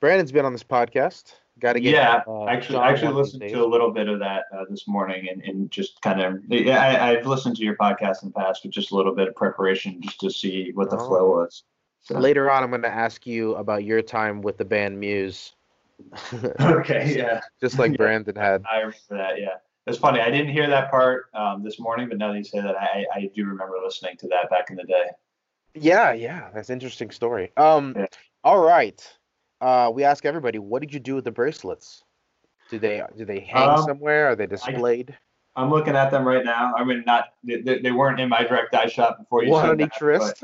Brandon's 0.00 0.32
been 0.32 0.44
on 0.44 0.52
this 0.52 0.64
podcast. 0.64 1.34
Got 1.58 1.74
to 1.74 1.80
get. 1.80 1.92
yeah, 1.92 2.22
uh, 2.26 2.46
actually, 2.46 2.76
John 2.76 2.84
I 2.84 2.90
actually 2.90 3.08
one 3.08 3.20
of 3.20 3.26
these 3.26 3.34
listened 3.34 3.50
to 3.52 3.64
a 3.64 3.66
little 3.66 3.90
bit 3.90 4.08
of 4.08 4.18
that 4.20 4.44
uh, 4.54 4.64
this 4.70 4.88
morning, 4.88 5.28
and, 5.30 5.42
and 5.42 5.70
just 5.70 6.00
kind 6.00 6.22
of, 6.22 6.40
yeah, 6.48 6.80
I, 6.80 7.10
I've 7.10 7.26
listened 7.26 7.56
to 7.56 7.62
your 7.62 7.76
podcast 7.76 8.22
in 8.22 8.30
the 8.30 8.32
past, 8.34 8.62
with 8.64 8.72
just 8.72 8.92
a 8.92 8.96
little 8.96 9.14
bit 9.14 9.28
of 9.28 9.34
preparation, 9.34 10.00
just 10.00 10.20
to 10.20 10.30
see 10.30 10.70
what 10.72 10.88
the 10.88 10.96
Oh. 10.96 11.06
flow 11.06 11.30
was. 11.30 11.64
So- 12.00 12.18
Later 12.18 12.50
on, 12.50 12.62
I'm 12.62 12.70
going 12.70 12.80
to 12.82 12.88
ask 12.88 13.26
you 13.26 13.56
about 13.56 13.84
your 13.84 14.00
time 14.00 14.40
with 14.40 14.56
the 14.56 14.64
band 14.64 14.98
Muse. 14.98 15.52
okay, 16.60 17.14
yeah, 17.16 17.40
Just 17.60 17.78
like 17.78 17.90
Yeah. 17.92 17.96
Brandon 17.96 18.36
had. 18.36 18.64
I 18.70 18.78
remember 18.78 18.96
that. 19.10 19.40
Yeah, 19.40 19.56
it's 19.86 19.98
funny. 19.98 20.20
I 20.20 20.30
didn't 20.30 20.52
hear 20.52 20.68
that 20.68 20.90
part 20.90 21.26
um, 21.34 21.62
this 21.62 21.78
morning, 21.78 22.08
but 22.08 22.18
now 22.18 22.32
that 22.32 22.38
you 22.38 22.44
say 22.44 22.60
that, 22.60 22.76
I, 22.76 23.06
I 23.14 23.30
do 23.34 23.44
remember 23.44 23.76
listening 23.84 24.16
to 24.18 24.28
that 24.28 24.50
back 24.50 24.70
in 24.70 24.76
the 24.76 24.84
day. 24.84 25.06
Yeah, 25.74 26.12
yeah, 26.12 26.50
that's 26.54 26.68
an 26.68 26.74
interesting 26.74 27.10
story. 27.10 27.52
Um, 27.56 27.94
Yeah. 27.96 28.06
all 28.42 28.58
right. 28.58 29.00
Uh, 29.60 29.90
we 29.94 30.04
ask 30.04 30.24
everybody, 30.24 30.58
what 30.58 30.80
did 30.80 30.92
you 30.92 31.00
do 31.00 31.14
with 31.14 31.24
the 31.24 31.30
bracelets? 31.30 32.02
Do 32.70 32.78
they 32.78 33.02
do 33.16 33.24
they 33.24 33.40
hang 33.40 33.68
Um, 33.68 33.78
somewhere? 33.78 34.28
Are 34.28 34.36
they 34.36 34.46
displayed? 34.46 35.16
I'm 35.56 35.70
looking 35.70 35.96
at 35.96 36.10
them 36.10 36.26
right 36.26 36.44
now. 36.44 36.72
I 36.76 36.84
mean, 36.84 37.02
not 37.06 37.34
they, 37.42 37.80
they 37.80 37.90
weren't 37.92 38.20
in 38.20 38.28
my 38.28 38.44
direct 38.44 38.74
eye 38.74 38.86
shot 38.86 39.18
before 39.18 39.44
you 39.44 39.50
One 39.50 39.70
on 39.70 39.80
each 39.80 40.00
wrist. 40.00 40.42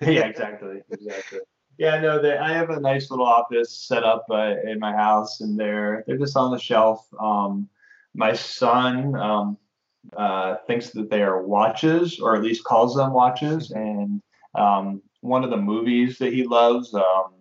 yeah, 0.00 0.26
exactly, 0.26 0.82
exactly. 0.90 1.40
Yeah, 1.78 1.98
no, 2.00 2.20
they, 2.20 2.36
I 2.36 2.52
have 2.52 2.70
a 2.70 2.80
nice 2.80 3.10
little 3.10 3.26
office 3.26 3.72
set 3.74 4.04
up 4.04 4.26
uh, 4.30 4.54
in 4.64 4.78
my 4.78 4.92
house, 4.92 5.40
and 5.40 5.58
they're 5.58 6.04
they're 6.06 6.18
just 6.18 6.36
on 6.36 6.50
the 6.50 6.58
shelf. 6.58 7.06
Um, 7.18 7.68
my 8.14 8.32
son 8.34 9.14
um, 9.16 9.58
uh, 10.16 10.56
thinks 10.66 10.90
that 10.90 11.10
they 11.10 11.22
are 11.22 11.42
watches, 11.42 12.20
or 12.20 12.36
at 12.36 12.42
least 12.42 12.64
calls 12.64 12.94
them 12.96 13.12
watches. 13.12 13.72
And 13.76 14.22
um, 14.54 15.02
one 15.22 15.44
of 15.44 15.50
the 15.50 15.56
movies 15.56 16.18
that 16.18 16.32
he 16.32 16.44
loves, 16.44 16.92
um, 16.94 17.32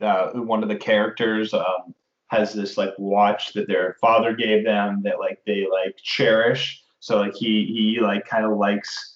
uh, 0.00 0.30
one 0.32 0.62
of 0.62 0.68
the 0.68 0.76
characters 0.76 1.52
um, 1.52 1.94
has 2.28 2.54
this 2.54 2.78
like 2.78 2.94
watch 2.98 3.52
that 3.52 3.68
their 3.68 3.96
father 4.00 4.34
gave 4.34 4.64
them 4.64 5.02
that 5.04 5.18
like 5.18 5.40
they 5.46 5.66
like 5.70 5.96
cherish. 6.02 6.82
So 7.00 7.18
like 7.20 7.34
he 7.34 7.66
he 7.66 8.00
like 8.00 8.26
kind 8.26 8.46
of 8.46 8.56
likes 8.56 9.13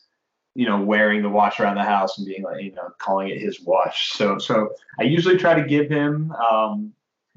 you 0.59 0.67
know 0.67 0.83
wearing 0.83 1.23
the 1.23 1.29
watch 1.29 1.61
around 1.61 1.77
the 1.77 1.85
house 1.85 2.19
and 2.19 2.27
being 2.27 2.43
like 2.43 2.61
you 2.61 2.73
know 2.73 2.89
calling 2.99 3.29
it 3.29 3.41
his 3.41 3.61
watch. 3.61 4.13
So 4.15 4.39
so 4.39 4.75
I 4.99 5.05
usually 5.05 5.37
try 5.37 5.55
to 5.55 5.65
give 5.65 5.89
him 5.89 6.33
um, 6.33 6.93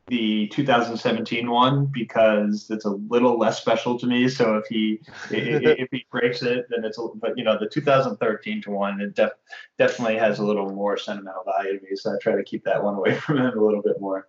the 0.07 0.47
2017 0.47 1.47
one 1.47 1.85
because 1.85 2.65
it's 2.71 2.85
a 2.85 2.89
little 2.89 3.37
less 3.37 3.61
special 3.61 3.99
to 3.99 4.07
me. 4.07 4.27
So 4.27 4.55
if 4.55 4.65
he 4.65 5.01
if 5.29 5.87
he 5.91 6.03
breaks 6.09 6.41
it, 6.41 6.65
then 6.71 6.83
it's 6.83 6.97
a, 6.97 7.09
but 7.13 7.37
you 7.37 7.43
know 7.43 7.59
the 7.59 7.69
2013 7.69 8.63
to 8.63 8.71
one 8.71 8.99
it 8.99 9.13
def, 9.13 9.33
definitely 9.77 10.17
has 10.17 10.39
a 10.39 10.43
little 10.43 10.71
more 10.71 10.97
sentimental 10.97 11.43
value 11.43 11.77
to 11.77 11.85
me. 11.85 11.95
So 11.95 12.15
I 12.15 12.15
try 12.19 12.35
to 12.35 12.43
keep 12.43 12.63
that 12.63 12.83
one 12.83 12.95
away 12.95 13.13
from 13.19 13.37
him 13.37 13.55
a 13.55 13.63
little 13.63 13.83
bit 13.83 14.01
more. 14.01 14.27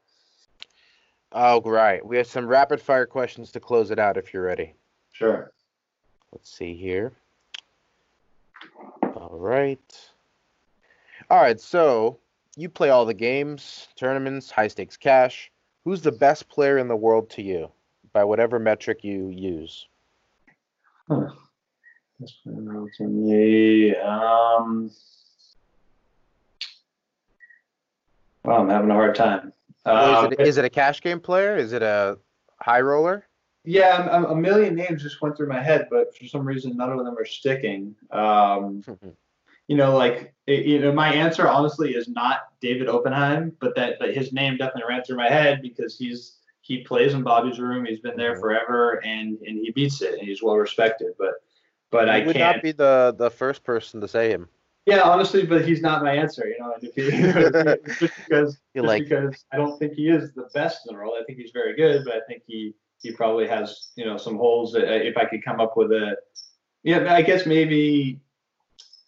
Oh, 1.34 1.62
right. 1.62 2.04
We 2.04 2.18
have 2.18 2.26
some 2.26 2.46
rapid 2.46 2.78
fire 2.78 3.06
questions 3.06 3.52
to 3.52 3.60
close 3.60 3.90
it 3.90 3.98
out 3.98 4.18
if 4.18 4.34
you're 4.34 4.42
ready. 4.42 4.74
Sure. 5.12 5.50
Let's 6.30 6.54
see 6.54 6.74
here. 6.74 7.14
All 9.32 9.38
right. 9.38 10.10
All 11.30 11.40
right, 11.40 11.58
so 11.58 12.18
you 12.54 12.68
play 12.68 12.90
all 12.90 13.06
the 13.06 13.14
games, 13.14 13.88
tournaments, 13.96 14.50
high 14.50 14.68
stakes 14.68 14.98
cash. 14.98 15.50
Who's 15.86 16.02
the 16.02 16.12
best 16.12 16.50
player 16.50 16.76
in 16.76 16.86
the 16.86 16.96
world 16.96 17.30
to 17.30 17.42
you 17.42 17.72
by 18.12 18.24
whatever 18.24 18.58
metric 18.58 19.02
you 19.02 19.28
use? 19.30 19.86
That's 21.08 22.34
to 22.44 23.04
me. 23.04 23.96
Um, 23.96 24.90
well, 28.44 28.60
I'm 28.60 28.68
having 28.68 28.90
a 28.90 28.94
hard 28.94 29.14
time. 29.14 29.54
Um, 29.86 30.26
is, 30.26 30.32
it, 30.32 30.40
is 30.46 30.58
it 30.58 30.66
a 30.66 30.70
cash 30.70 31.00
game 31.00 31.20
player? 31.20 31.56
Is 31.56 31.72
it 31.72 31.82
a 31.82 32.18
high 32.60 32.82
roller? 32.82 33.26
Yeah, 33.64 33.96
I'm- 33.96 34.08
I'm- 34.08 34.24
a 34.24 34.34
million 34.34 34.74
names 34.74 35.02
just 35.02 35.20
went 35.22 35.36
through 35.36 35.48
my 35.48 35.62
head, 35.62 35.86
but 35.90 36.16
for 36.16 36.26
some 36.26 36.44
reason, 36.46 36.76
none 36.76 36.90
of 36.92 37.04
them 37.04 37.16
are 37.16 37.24
sticking. 37.24 37.94
Um, 38.10 38.82
you 39.68 39.76
know, 39.76 39.96
like 39.96 40.34
it, 40.46 40.66
you 40.66 40.80
know, 40.80 40.92
my 40.92 41.12
answer 41.12 41.48
honestly 41.48 41.94
is 41.94 42.08
not 42.08 42.48
David 42.60 42.88
Oppenheim, 42.88 43.56
but 43.60 43.74
that, 43.76 43.98
that 44.00 44.14
his 44.14 44.32
name 44.32 44.56
definitely 44.56 44.88
ran 44.88 45.04
through 45.04 45.16
my 45.16 45.28
head 45.28 45.62
because 45.62 45.96
he's 45.96 46.38
he 46.64 46.82
plays 46.84 47.12
in 47.14 47.22
Bobby's 47.22 47.58
room. 47.58 47.84
He's 47.84 47.98
been 48.00 48.16
there 48.16 48.36
Mhm. 48.36 48.40
forever, 48.40 49.04
and 49.04 49.38
and 49.46 49.58
he 49.58 49.70
beats 49.70 50.00
it, 50.02 50.18
and 50.18 50.22
he's 50.22 50.42
well 50.42 50.56
respected. 50.56 51.12
But 51.18 51.34
but 51.90 52.08
I 52.08 52.24
would 52.24 52.34
can't. 52.36 52.56
not 52.56 52.62
be 52.62 52.72
the, 52.72 53.14
the 53.18 53.30
first 53.30 53.64
person 53.64 54.00
to 54.00 54.08
say 54.08 54.30
him. 54.30 54.48
Yeah, 54.86 55.02
honestly, 55.02 55.46
but 55.46 55.64
he's 55.64 55.82
not 55.82 56.02
my 56.02 56.14
answer. 56.14 56.46
You 56.48 56.56
know, 56.58 56.72
and 56.74 56.82
if 56.88 56.94
he, 56.94 58.00
just 58.00 58.16
because 58.28 58.58
just 58.74 58.86
like 58.86 59.04
because 59.04 59.44
I 59.52 59.56
don't 59.56 59.78
think 59.78 59.92
he 59.94 60.08
is 60.08 60.32
the 60.32 60.48
best 60.54 60.86
in 60.88 60.94
the 60.94 61.00
world. 61.00 61.14
I 61.20 61.24
think 61.24 61.38
he's 61.38 61.52
very 61.52 61.76
good, 61.76 62.04
but 62.04 62.14
I 62.14 62.20
think 62.26 62.42
he 62.46 62.74
he 63.02 63.12
probably 63.12 63.46
has 63.48 63.90
you 63.96 64.04
know 64.04 64.16
some 64.16 64.36
holes. 64.36 64.72
That, 64.72 64.84
uh, 64.88 65.02
if 65.02 65.16
I 65.16 65.24
could 65.24 65.44
come 65.44 65.60
up 65.60 65.76
with 65.76 65.92
a, 65.92 66.16
yeah, 66.82 67.12
I 67.12 67.22
guess 67.22 67.46
maybe 67.46 68.20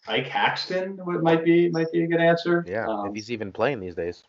Ike 0.07 0.27
Haxton 0.27 0.99
would, 1.05 1.23
might 1.23 1.43
be 1.43 1.69
might 1.69 1.91
be 1.91 2.03
a 2.03 2.07
good 2.07 2.21
answer. 2.21 2.63
yeah, 2.67 2.85
Um, 2.87 3.07
if 3.09 3.15
he's 3.15 3.31
even 3.31 3.51
playing 3.51 3.79
these 3.79 3.95
days. 3.95 4.23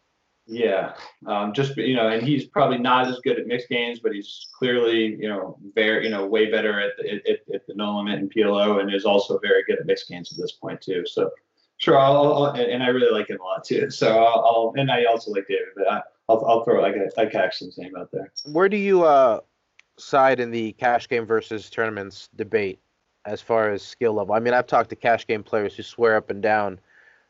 yeah, 0.47 0.95
um, 1.27 1.53
just 1.53 1.77
you 1.77 1.97
know, 1.97 2.09
and 2.09 2.23
he's 2.23 2.47
probably 2.47 2.79
not 2.79 3.09
as 3.09 3.19
good 3.21 3.39
at 3.39 3.47
mixed 3.47 3.69
games, 3.69 3.99
but 4.01 4.13
he's 4.13 4.49
clearly 4.59 5.17
you 5.21 5.29
know 5.29 5.59
very 5.75 6.05
you 6.05 6.11
know 6.11 6.25
way 6.27 6.51
better 6.51 6.81
at 6.81 6.93
the, 6.97 7.15
at, 7.31 7.41
at 7.55 7.67
the 7.67 7.75
no 7.75 7.97
limit 7.99 8.19
and 8.21 8.33
PLO, 8.33 8.81
and 8.81 8.93
is 8.95 9.05
also 9.05 9.39
very 9.41 9.65
good 9.65 9.79
at 9.81 9.87
mixed 9.87 10.09
games 10.09 10.33
at 10.33 10.39
this 10.39 10.53
point 10.53 10.81
too. 10.81 11.05
So 11.05 11.31
sure, 11.79 11.99
I'll, 11.99 12.33
I'll 12.33 12.45
and 12.55 12.83
I 12.83 12.89
really 12.89 13.13
like 13.13 13.29
him 13.29 13.39
a 13.41 13.45
lot 13.45 13.65
too. 13.65 13.91
So 14.01 14.19
I'll, 14.19 14.45
I'll 14.47 14.73
and 14.77 14.91
I 14.91 15.05
also 15.05 15.33
like 15.33 15.47
David, 15.49 15.69
but 15.77 15.91
I, 15.91 16.01
I'll 16.29 16.45
I'll 16.47 16.65
throw 16.65 16.81
like 16.81 16.95
a 16.97 17.11
like 17.17 17.33
Haxton's 17.33 17.77
name 17.77 17.95
out 17.99 18.11
there. 18.13 18.33
Where 18.45 18.69
do 18.69 18.77
you 18.77 19.03
uh, 19.05 19.41
side 19.99 20.41
in 20.41 20.51
the 20.51 20.73
cash 20.73 21.09
game 21.09 21.27
versus 21.27 21.71
tournaments 21.71 22.29
debate 22.37 22.81
as 23.25 23.41
far 23.41 23.71
as 23.71 23.83
skill 23.83 24.15
level? 24.15 24.35
I 24.35 24.41
mean, 24.41 24.55
I've 24.55 24.67
talked 24.67 24.91
to 24.91 24.97
cash 24.97 25.27
game 25.27 25.43
players 25.43 25.75
who 25.75 25.83
swear 25.83 26.17
up 26.17 26.31
and 26.31 26.43
down 26.43 26.79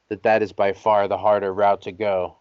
that 0.09 0.23
that 0.23 0.43
is 0.43 0.53
by 0.53 0.73
far 0.73 1.09
the 1.09 1.19
harder 1.19 1.53
route 1.53 1.83
to 1.83 1.93
go. 1.93 2.37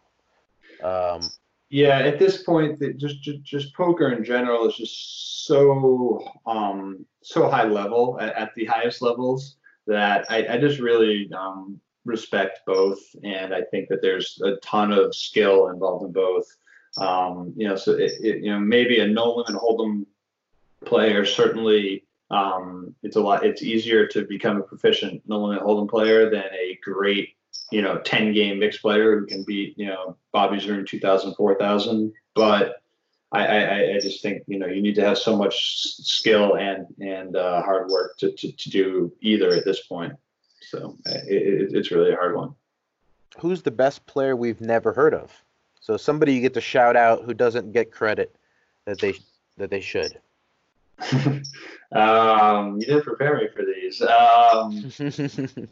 Um, 0.83 1.21
Yeah, 1.69 1.99
at 1.99 2.19
this 2.19 2.43
point, 2.43 2.79
that 2.79 2.97
just, 2.97 3.21
just 3.21 3.43
just 3.43 3.73
poker 3.75 4.11
in 4.11 4.23
general 4.23 4.67
is 4.67 4.75
just 4.75 5.45
so 5.45 6.23
um 6.45 7.05
so 7.23 7.49
high 7.49 7.65
level 7.65 8.17
at, 8.19 8.35
at 8.35 8.55
the 8.55 8.65
highest 8.65 9.01
levels 9.01 9.57
that 9.87 10.25
I, 10.29 10.45
I 10.47 10.57
just 10.57 10.79
really 10.79 11.29
um 11.35 11.79
respect 12.05 12.59
both, 12.67 12.99
and 13.23 13.53
I 13.53 13.61
think 13.71 13.89
that 13.89 14.01
there's 14.01 14.39
a 14.43 14.57
ton 14.57 14.91
of 14.91 15.15
skill 15.15 15.69
involved 15.69 16.05
in 16.05 16.11
both. 16.11 16.45
Um, 16.97 17.53
you 17.57 17.67
know, 17.67 17.75
so 17.75 17.93
it, 17.93 18.11
it, 18.21 18.43
you 18.43 18.51
know 18.51 18.59
maybe 18.59 18.99
a 18.99 19.07
no 19.07 19.33
limit 19.35 19.59
hold'em 19.61 20.05
player 20.85 21.25
certainly 21.25 22.03
um, 22.31 22.95
it's 23.03 23.15
a 23.15 23.21
lot 23.21 23.45
it's 23.45 23.61
easier 23.61 24.07
to 24.07 24.25
become 24.25 24.57
a 24.57 24.63
proficient 24.63 25.21
no 25.27 25.39
limit 25.39 25.63
hold'em 25.63 25.89
player 25.89 26.29
than 26.29 26.45
a 26.53 26.77
great 26.83 27.29
you 27.71 27.81
know 27.81 27.99
10 27.99 28.33
game 28.33 28.59
mixed 28.59 28.81
player 28.81 29.19
who 29.19 29.25
can 29.25 29.43
beat 29.43 29.77
you 29.77 29.87
know 29.87 30.17
bobby's 30.31 30.67
room 30.67 30.85
2000 30.85 31.35
4000 31.35 32.13
but 32.35 32.81
I, 33.31 33.47
I 33.47 33.95
i 33.95 33.99
just 33.99 34.21
think 34.21 34.43
you 34.47 34.59
know 34.59 34.67
you 34.67 34.81
need 34.81 34.95
to 34.95 35.05
have 35.05 35.17
so 35.17 35.35
much 35.35 35.83
skill 35.83 36.57
and 36.57 36.85
and 36.99 37.35
uh, 37.35 37.61
hard 37.61 37.89
work 37.89 38.17
to, 38.19 38.31
to 38.31 38.51
to 38.51 38.69
do 38.69 39.13
either 39.21 39.53
at 39.53 39.65
this 39.65 39.87
point 39.87 40.13
so 40.61 40.97
it, 41.05 41.73
it's 41.73 41.91
really 41.91 42.11
a 42.11 42.15
hard 42.15 42.35
one 42.35 42.55
who's 43.39 43.61
the 43.61 43.71
best 43.71 44.05
player 44.05 44.35
we've 44.35 44.61
never 44.61 44.93
heard 44.93 45.13
of? 45.13 45.43
So 45.79 45.97
somebody 45.97 46.33
you 46.33 46.41
get 46.41 46.53
to 46.55 46.61
shout 46.61 46.95
out 46.95 47.23
who 47.23 47.33
doesn't 47.33 47.73
get 47.73 47.91
credit 47.91 48.35
that 48.85 48.99
they 48.99 49.13
that 49.57 49.69
they 49.69 49.81
should. 49.81 50.19
um 51.93 52.77
you 52.79 52.85
didn't 52.85 53.03
prepare 53.03 53.37
me 53.37 53.47
for 53.53 53.63
these 53.65 54.01
um 54.01 54.71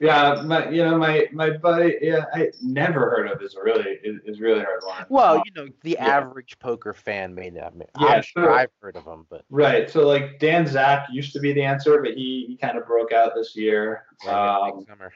yeah 0.00 0.42
my 0.44 0.68
you 0.70 0.84
know 0.84 0.96
my 0.98 1.26
my 1.32 1.50
buddy 1.50 1.96
yeah 2.00 2.24
i 2.34 2.48
never 2.62 3.00
heard 3.10 3.28
of 3.30 3.42
is 3.42 3.54
a 3.56 3.62
really 3.62 3.98
is, 4.04 4.20
is 4.24 4.40
really 4.40 4.60
hard 4.60 4.80
one 4.84 5.06
well, 5.08 5.36
Um, 5.36 5.42
you 5.44 5.52
know, 5.54 5.68
the 5.82 5.92
yeah. 5.92 6.06
average 6.06 6.58
poker 6.58 6.92
fan 6.92 7.34
may 7.34 7.50
not. 7.50 7.72
Yeah, 7.98 8.06
I'm 8.06 8.22
sure. 8.22 8.50
I've 8.52 8.70
heard 8.80 8.96
of 8.96 9.04
him, 9.04 9.26
but 9.30 9.44
Right. 9.50 9.88
So 9.90 10.06
like 10.06 10.38
Dan 10.38 10.66
Zack 10.66 11.06
used 11.10 11.32
to 11.32 11.40
be 11.40 11.52
the 11.52 11.62
answer, 11.62 12.00
but 12.02 12.14
he, 12.14 12.44
he 12.48 12.56
kind 12.56 12.76
of 12.78 12.86
broke 12.86 13.12
out 13.12 13.32
this 13.34 13.56
year. 13.56 14.04
like, 14.24 14.34
Um, 14.34 14.84
summer. 14.86 15.12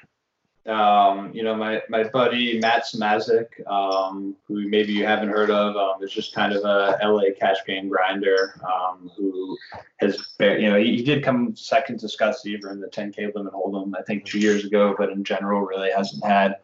Um, 0.66 1.32
you 1.34 1.42
know, 1.42 1.56
my, 1.56 1.82
my 1.88 2.04
buddy 2.04 2.60
Matt 2.60 2.84
Smazik, 2.84 3.66
um, 3.66 4.36
who 4.46 4.68
maybe 4.68 4.92
you 4.92 5.04
haven't 5.04 5.30
heard 5.30 5.50
of, 5.50 5.74
um, 5.76 6.02
is 6.02 6.12
just 6.12 6.34
kind 6.34 6.52
of 6.52 6.64
a 6.64 6.98
LA 7.02 7.34
cash 7.38 7.56
game 7.66 7.88
grinder, 7.88 8.60
um, 8.64 9.10
who 9.16 9.58
has, 9.96 10.34
you 10.38 10.70
know, 10.70 10.78
he, 10.78 10.98
he 10.98 11.02
did 11.02 11.24
come 11.24 11.56
second 11.56 11.98
to 12.00 12.08
Scott 12.08 12.36
Seiver 12.38 12.70
in 12.70 12.80
the 12.80 12.86
10K 12.86 13.34
limit 13.34 13.52
hold'em, 13.52 13.92
I 13.98 14.02
think 14.02 14.24
two 14.24 14.38
years 14.38 14.64
ago, 14.64 14.94
but 14.96 15.10
in 15.10 15.24
general 15.24 15.62
really 15.62 15.90
hasn't 15.90 16.24
had 16.24 16.58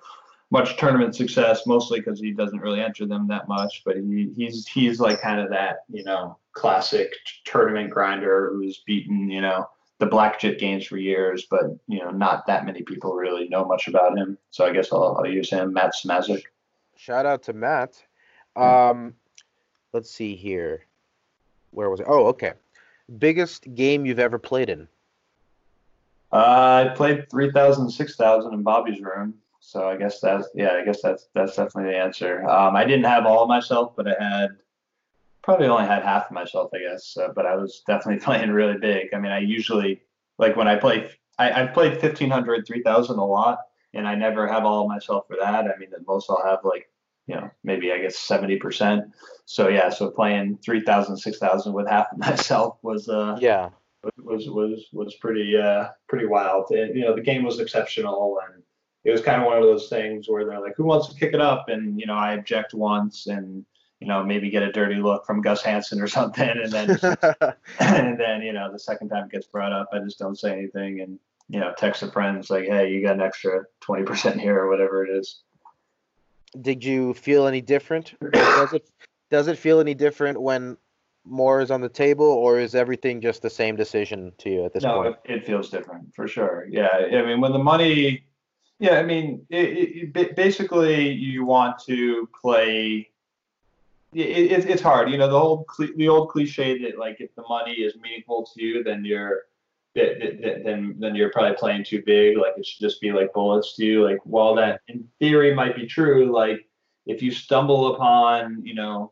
much 0.50 0.76
tournament 0.76 1.14
success, 1.14 1.66
mostly 1.66 2.00
because 2.00 2.20
he 2.20 2.32
doesn't 2.32 2.60
really 2.60 2.80
enter 2.80 3.06
them 3.06 3.26
that 3.28 3.48
much. 3.48 3.82
But 3.84 3.96
he, 3.96 4.32
he's 4.34 4.66
he's 4.66 5.00
like 5.00 5.20
kind 5.20 5.40
of 5.40 5.50
that, 5.50 5.84
you 5.90 6.04
know, 6.04 6.38
classic 6.52 7.12
tournament 7.44 7.90
grinder 7.90 8.50
who's 8.52 8.82
beaten, 8.86 9.30
you 9.30 9.40
know, 9.40 9.68
the 9.98 10.06
black 10.06 10.40
jet 10.40 10.58
games 10.58 10.86
for 10.86 10.96
years, 10.96 11.46
but 11.50 11.76
you 11.86 11.98
know, 11.98 12.10
not 12.10 12.46
that 12.46 12.64
many 12.64 12.82
people 12.82 13.14
really 13.14 13.48
know 13.48 13.64
much 13.64 13.88
about 13.88 14.16
him. 14.16 14.38
So 14.50 14.64
I 14.64 14.72
guess 14.72 14.92
I'll, 14.92 15.16
I'll 15.18 15.26
use 15.26 15.50
him, 15.50 15.72
Matt 15.72 15.92
Smazik. 15.94 16.44
Shout 16.96 17.26
out 17.26 17.42
to 17.44 17.52
Matt. 17.52 18.02
Um, 18.56 19.14
let's 19.92 20.10
see 20.10 20.34
here. 20.34 20.84
Where 21.70 21.90
was 21.90 22.00
it? 22.00 22.06
Oh, 22.08 22.26
okay. 22.26 22.52
Biggest 23.18 23.74
game 23.74 24.06
you've 24.06 24.18
ever 24.18 24.38
played 24.38 24.68
in? 24.68 24.88
Uh, 26.32 26.86
I 26.90 26.94
played 26.94 27.30
3,000, 27.30 27.90
6,000 27.90 28.52
in 28.52 28.62
Bobby's 28.62 29.00
room. 29.00 29.34
So 29.60 29.88
I 29.88 29.96
guess 29.96 30.20
that's 30.20 30.48
yeah, 30.54 30.72
I 30.72 30.84
guess 30.84 31.02
that's 31.02 31.28
that's 31.34 31.56
definitely 31.56 31.92
the 31.92 31.98
answer. 31.98 32.48
Um, 32.48 32.74
I 32.74 32.84
didn't 32.84 33.04
have 33.04 33.26
all 33.26 33.42
of 33.42 33.48
myself, 33.48 33.92
but 33.96 34.08
I 34.08 34.14
had 34.22 34.56
probably 35.48 35.66
only 35.66 35.86
had 35.86 36.02
half 36.02 36.26
of 36.26 36.32
myself, 36.32 36.70
I 36.74 36.78
guess. 36.80 37.16
Uh, 37.16 37.28
but 37.34 37.46
I 37.46 37.56
was 37.56 37.82
definitely 37.86 38.20
playing 38.24 38.50
really 38.50 38.76
big. 38.76 39.14
I 39.14 39.18
mean, 39.18 39.32
I 39.32 39.38
usually 39.38 40.02
like 40.38 40.56
when 40.56 40.68
I 40.68 40.76
play, 40.76 41.08
I, 41.38 41.50
I've 41.62 41.72
played 41.72 41.92
1,500, 41.92 42.66
3,000 42.66 43.18
a 43.18 43.24
lot, 43.24 43.60
and 43.94 44.06
I 44.06 44.14
never 44.14 44.46
have 44.46 44.66
all 44.66 44.82
of 44.82 44.88
myself 44.88 45.26
for 45.26 45.38
that. 45.40 45.64
I 45.64 45.78
mean, 45.78 45.88
most 46.06 46.28
I'll 46.28 46.44
have 46.44 46.58
like 46.64 46.90
you 47.26 47.34
know 47.34 47.50
maybe 47.64 47.92
I 47.92 47.98
guess 47.98 48.18
70%. 48.18 49.10
So 49.46 49.68
yeah, 49.68 49.88
so 49.88 50.10
playing 50.10 50.58
3,000, 50.62 51.16
6,000 51.16 51.72
with 51.72 51.88
half 51.88 52.12
of 52.12 52.18
myself 52.28 52.76
was 52.82 53.08
uh 53.08 53.38
Yeah. 53.40 53.70
was 54.18 54.50
was 54.50 54.86
was 54.92 55.14
pretty 55.14 55.56
uh 55.56 55.88
pretty 56.10 56.26
wild. 56.26 56.70
And, 56.72 56.94
you 56.94 57.06
know, 57.06 57.14
the 57.16 57.22
game 57.22 57.42
was 57.42 57.58
exceptional 57.58 58.38
and 58.46 58.62
it 59.04 59.12
was 59.12 59.22
kind 59.22 59.40
of 59.40 59.46
one 59.46 59.56
of 59.56 59.62
those 59.62 59.88
things 59.88 60.28
where 60.28 60.44
they're 60.44 60.60
like, 60.60 60.76
"Who 60.76 60.84
wants 60.84 61.08
to 61.08 61.18
kick 61.18 61.32
it 61.32 61.40
up?" 61.40 61.70
And 61.70 61.98
you 61.98 62.04
know, 62.06 62.16
I 62.16 62.34
object 62.34 62.74
once, 62.74 63.28
and 63.28 63.64
you 64.00 64.06
know, 64.06 64.22
maybe 64.24 64.50
get 64.50 64.62
a 64.62 64.72
dirty 64.72 64.96
look 64.96 65.26
from 65.26 65.42
Gus 65.42 65.62
Hansen 65.62 66.00
or 66.00 66.08
something, 66.08 66.48
and 66.48 66.72
then 66.72 66.90
and 67.80 68.18
then 68.18 68.42
you 68.42 68.52
know, 68.52 68.70
the 68.70 68.78
second 68.78 69.08
time 69.08 69.24
it 69.24 69.32
gets 69.32 69.46
brought 69.46 69.72
up, 69.72 69.88
I 69.92 69.98
just 70.00 70.18
don't 70.18 70.38
say 70.38 70.52
anything, 70.52 71.00
and 71.00 71.18
you 71.48 71.60
know, 71.60 71.72
text 71.76 72.02
a 72.02 72.10
friend, 72.10 72.36
it's 72.36 72.50
like, 72.50 72.64
"Hey, 72.64 72.90
you 72.90 73.02
got 73.02 73.14
an 73.14 73.22
extra 73.22 73.64
twenty 73.80 74.04
percent 74.04 74.40
here, 74.40 74.58
or 74.58 74.68
whatever 74.68 75.04
it 75.04 75.10
is." 75.10 75.42
Did 76.60 76.84
you 76.84 77.14
feel 77.14 77.46
any 77.46 77.60
different? 77.60 78.14
does 78.32 78.72
it 78.72 78.88
does 79.30 79.48
it 79.48 79.58
feel 79.58 79.80
any 79.80 79.94
different 79.94 80.40
when 80.40 80.76
more 81.24 81.60
is 81.60 81.70
on 81.70 81.80
the 81.80 81.88
table, 81.88 82.26
or 82.26 82.58
is 82.58 82.74
everything 82.74 83.20
just 83.20 83.42
the 83.42 83.50
same 83.50 83.76
decision 83.76 84.32
to 84.38 84.50
you 84.50 84.64
at 84.64 84.72
this 84.72 84.82
no, 84.82 85.02
point? 85.02 85.16
it, 85.24 85.32
it 85.34 85.46
feels 85.46 85.70
different 85.70 86.14
for 86.14 86.26
sure. 86.26 86.66
Yeah, 86.70 86.88
I 86.92 87.22
mean, 87.22 87.40
when 87.40 87.52
the 87.52 87.58
money 87.58 88.24
yeah, 88.78 88.98
I 88.98 89.02
mean, 89.02 89.44
it, 89.50 90.14
it, 90.16 90.36
basically, 90.36 91.10
you 91.10 91.44
want 91.44 91.78
to 91.86 92.28
play. 92.40 93.10
It, 94.14 94.64
it's 94.68 94.82
hard, 94.82 95.10
you 95.10 95.18
know. 95.18 95.28
The 95.28 95.36
old 95.36 95.66
the 95.96 96.08
old 96.08 96.30
cliche 96.30 96.82
that 96.82 96.98
like 96.98 97.16
if 97.20 97.34
the 97.34 97.42
money 97.48 97.74
is 97.74 97.94
meaningful 98.00 98.48
to 98.54 98.62
you, 98.62 98.82
then 98.82 99.04
you're 99.04 99.42
then 99.94 100.96
then 100.98 101.14
you're 101.14 101.30
probably 101.30 101.56
playing 101.56 101.84
too 101.84 102.02
big. 102.04 102.38
Like 102.38 102.54
it 102.56 102.64
should 102.64 102.80
just 102.80 103.00
be 103.00 103.12
like 103.12 103.32
bullets 103.32 103.76
to 103.76 103.84
you. 103.84 104.04
Like 104.04 104.18
while 104.24 104.54
that 104.54 104.80
in 104.88 105.06
theory 105.18 105.54
might 105.54 105.76
be 105.76 105.86
true, 105.86 106.32
like 106.32 106.68
if 107.08 107.22
you 107.22 107.32
stumble 107.32 107.94
upon 107.94 108.64
you 108.64 108.74
know 108.74 109.10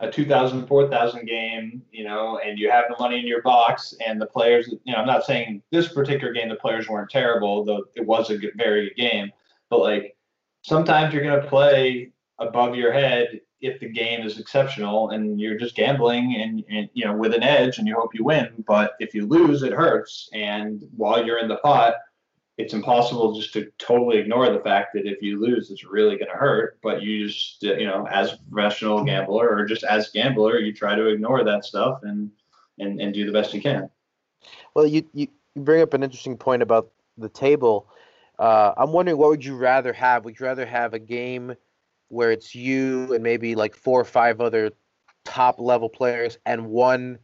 a 0.00 0.10
2000 0.10 0.66
4000 0.66 1.26
game 1.26 1.82
you 1.90 2.04
know 2.04 2.38
and 2.44 2.58
you 2.58 2.70
have 2.70 2.84
the 2.90 2.96
money 2.98 3.18
in 3.18 3.26
your 3.26 3.40
box 3.40 3.94
and 4.06 4.20
the 4.20 4.26
players 4.26 4.68
you 4.84 4.92
know 4.92 4.98
i'm 4.98 5.06
not 5.06 5.24
saying 5.24 5.62
this 5.72 5.88
particular 5.88 6.34
game 6.34 6.50
the 6.50 6.56
players 6.56 6.86
weren't 6.86 7.08
terrible 7.08 7.64
though 7.64 7.84
it 7.94 8.04
was 8.04 8.28
a 8.28 8.36
good, 8.36 8.52
very 8.56 8.88
good 8.88 8.96
game 8.96 9.32
but 9.70 9.80
like 9.80 10.14
sometimes 10.62 11.14
you're 11.14 11.22
going 11.22 11.40
to 11.40 11.48
play 11.48 12.12
above 12.38 12.74
your 12.74 12.92
head 12.92 13.40
if 13.60 13.80
the 13.80 13.88
game 13.88 14.26
is 14.26 14.38
exceptional 14.38 15.10
and 15.10 15.40
you're 15.40 15.58
just 15.58 15.74
gambling 15.74 16.36
and, 16.40 16.64
and 16.68 16.88
you 16.92 17.04
know 17.04 17.16
with 17.16 17.34
an 17.34 17.42
edge 17.42 17.78
and 17.78 17.88
you 17.88 17.94
hope 17.94 18.14
you 18.14 18.24
win 18.24 18.48
but 18.66 18.94
if 19.00 19.14
you 19.14 19.26
lose 19.26 19.62
it 19.62 19.72
hurts 19.72 20.28
and 20.32 20.82
while 20.96 21.24
you're 21.24 21.38
in 21.38 21.48
the 21.48 21.56
pot 21.56 21.94
it's 22.58 22.72
impossible 22.72 23.34
just 23.34 23.52
to 23.52 23.70
totally 23.78 24.18
ignore 24.18 24.50
the 24.50 24.60
fact 24.60 24.94
that 24.94 25.06
if 25.06 25.20
you 25.20 25.38
lose, 25.38 25.70
it's 25.70 25.84
really 25.84 26.16
going 26.16 26.30
to 26.30 26.36
hurt. 26.36 26.78
But 26.82 27.02
you 27.02 27.26
just, 27.26 27.62
you 27.62 27.84
know, 27.84 28.06
as 28.06 28.32
a 28.32 28.38
professional 28.50 29.04
gambler 29.04 29.48
or 29.48 29.66
just 29.66 29.84
as 29.84 30.08
gambler, 30.10 30.58
you 30.58 30.72
try 30.72 30.94
to 30.94 31.08
ignore 31.08 31.44
that 31.44 31.64
stuff 31.64 32.00
and 32.02 32.30
and, 32.78 33.00
and 33.00 33.12
do 33.12 33.24
the 33.24 33.32
best 33.32 33.54
you 33.54 33.60
can. 33.62 33.88
Well, 34.74 34.86
you, 34.86 35.06
you 35.14 35.28
bring 35.54 35.82
up 35.82 35.94
an 35.94 36.02
interesting 36.02 36.36
point 36.36 36.62
about 36.62 36.90
the 37.16 37.28
table. 37.28 37.88
Uh, 38.38 38.72
I'm 38.76 38.92
wondering, 38.92 39.16
what 39.16 39.30
would 39.30 39.44
you 39.44 39.56
rather 39.56 39.94
have? 39.94 40.24
Would 40.26 40.38
you 40.38 40.44
rather 40.44 40.66
have 40.66 40.92
a 40.92 40.98
game 40.98 41.56
where 42.08 42.30
it's 42.30 42.54
you 42.54 43.12
and 43.14 43.22
maybe 43.22 43.54
like 43.54 43.74
four 43.74 44.00
or 44.00 44.04
five 44.04 44.40
other 44.40 44.70
top 45.24 45.58
level 45.58 45.88
players 45.88 46.38
and 46.46 46.66
one 46.66 47.18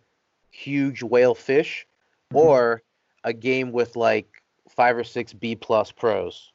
huge 0.50 1.02
whale 1.02 1.34
fish, 1.34 1.86
mm-hmm. 2.32 2.46
or 2.46 2.82
a 3.24 3.32
game 3.32 3.72
with 3.72 3.96
like 3.96 4.42
five 4.68 4.96
or 4.96 5.04
six 5.04 5.32
B 5.32 5.54
plus 5.54 5.92
pros? 5.92 6.52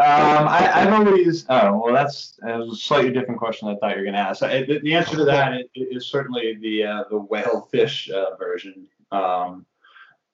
Um, 0.00 0.46
I, 0.46 0.60
have 0.60 0.92
always. 0.92 1.44
Oh, 1.48 1.82
well, 1.84 1.92
that's, 1.92 2.38
a 2.46 2.68
slightly 2.72 3.10
different 3.10 3.40
question 3.40 3.66
I 3.66 3.74
thought 3.76 3.90
you 3.90 3.96
were 3.96 4.04
going 4.04 4.14
to 4.14 4.20
ask. 4.20 4.44
I, 4.44 4.62
the, 4.62 4.78
the, 4.78 4.94
answer 4.94 5.16
to 5.16 5.24
that 5.24 5.60
is, 5.60 5.66
is 5.74 6.06
certainly 6.06 6.56
the 6.62 6.84
uh, 6.84 7.04
the 7.10 7.18
whale 7.18 7.68
fish 7.72 8.08
uh, 8.08 8.36
version. 8.36 8.86
Um, 9.10 9.66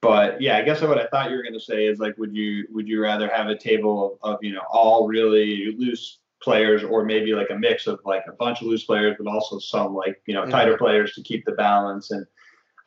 but 0.02 0.38
yeah, 0.38 0.58
I 0.58 0.62
guess 0.62 0.82
what 0.82 0.98
I 0.98 1.06
thought 1.06 1.30
you 1.30 1.36
were 1.36 1.42
going 1.42 1.54
to 1.54 1.60
say 1.60 1.86
is 1.86 1.98
like, 1.98 2.18
would 2.18 2.36
you 2.36 2.66
would 2.72 2.86
you 2.86 3.00
rather 3.00 3.26
have 3.30 3.46
a 3.46 3.56
table 3.56 4.18
of, 4.22 4.34
of 4.34 4.38
you 4.42 4.52
know 4.52 4.60
all 4.70 5.08
really 5.08 5.74
loose 5.78 6.18
players, 6.44 6.84
or 6.84 7.04
maybe 7.04 7.34
like 7.34 7.50
a 7.50 7.56
mix 7.56 7.86
of 7.86 7.98
like 8.04 8.22
a 8.28 8.32
bunch 8.32 8.60
of 8.60 8.68
loose 8.68 8.84
players, 8.84 9.16
but 9.18 9.30
also 9.30 9.58
some 9.58 9.94
like 9.94 10.22
you 10.26 10.34
know 10.34 10.42
mm-hmm. 10.42 10.50
tighter 10.50 10.72
mm-hmm. 10.72 10.84
players 10.84 11.14
to 11.14 11.22
keep 11.22 11.44
the 11.44 11.52
balance? 11.52 12.10
And 12.10 12.24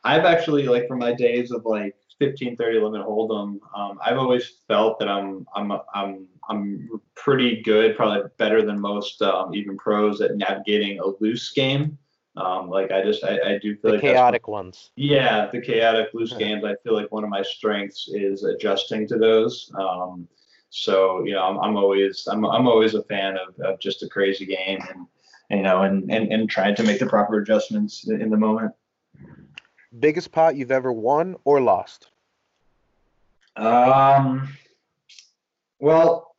I've 0.04 0.24
actually 0.24 0.66
like 0.66 0.88
from 0.88 1.00
my 1.00 1.12
days 1.12 1.50
of 1.50 1.64
like 1.64 1.94
15 2.18 2.56
30 2.56 2.80
limit 2.80 3.02
hold'em 3.06 3.60
um, 3.74 3.98
i've 4.04 4.18
always 4.18 4.58
felt 4.66 4.98
that 4.98 5.08
i'm 5.08 5.46
i'm 5.54 5.72
i'm 5.94 6.26
i'm 6.48 7.00
pretty 7.14 7.62
good 7.62 7.96
probably 7.96 8.28
better 8.38 8.64
than 8.64 8.78
most 8.80 9.22
um, 9.22 9.54
even 9.54 9.76
pros 9.76 10.20
at 10.20 10.36
navigating 10.36 10.98
a 11.00 11.06
loose 11.20 11.52
game 11.52 11.96
um, 12.36 12.68
like 12.68 12.90
i 12.90 13.02
just 13.02 13.24
i, 13.24 13.38
I 13.54 13.58
do 13.58 13.76
feel 13.76 13.90
the 13.90 13.92
like 13.92 14.00
chaotic 14.00 14.48
ones 14.48 14.90
yeah 14.96 15.48
the 15.52 15.60
chaotic 15.60 16.08
loose 16.12 16.32
games 16.32 16.64
i 16.64 16.74
feel 16.82 16.94
like 16.94 17.10
one 17.12 17.24
of 17.24 17.30
my 17.30 17.42
strengths 17.42 18.08
is 18.08 18.44
adjusting 18.44 19.06
to 19.08 19.16
those 19.16 19.70
um, 19.78 20.26
so 20.70 21.24
you 21.24 21.32
know 21.32 21.42
i'm, 21.42 21.58
I'm 21.58 21.76
always 21.76 22.26
I'm, 22.30 22.44
I'm 22.44 22.66
always 22.66 22.94
a 22.94 23.02
fan 23.04 23.36
of, 23.36 23.58
of 23.60 23.80
just 23.80 24.02
a 24.02 24.08
crazy 24.08 24.46
game 24.46 24.80
and 24.90 25.06
you 25.50 25.62
know 25.62 25.82
and, 25.82 26.10
and 26.10 26.32
and 26.32 26.48
trying 26.48 26.74
to 26.76 26.82
make 26.82 26.98
the 26.98 27.06
proper 27.06 27.40
adjustments 27.40 28.08
in 28.08 28.30
the 28.30 28.36
moment 28.36 28.74
biggest 29.98 30.32
pot 30.32 30.56
you've 30.56 30.70
ever 30.70 30.92
won 30.92 31.36
or 31.44 31.60
lost? 31.60 32.08
Um, 33.56 34.48
well, 35.78 36.36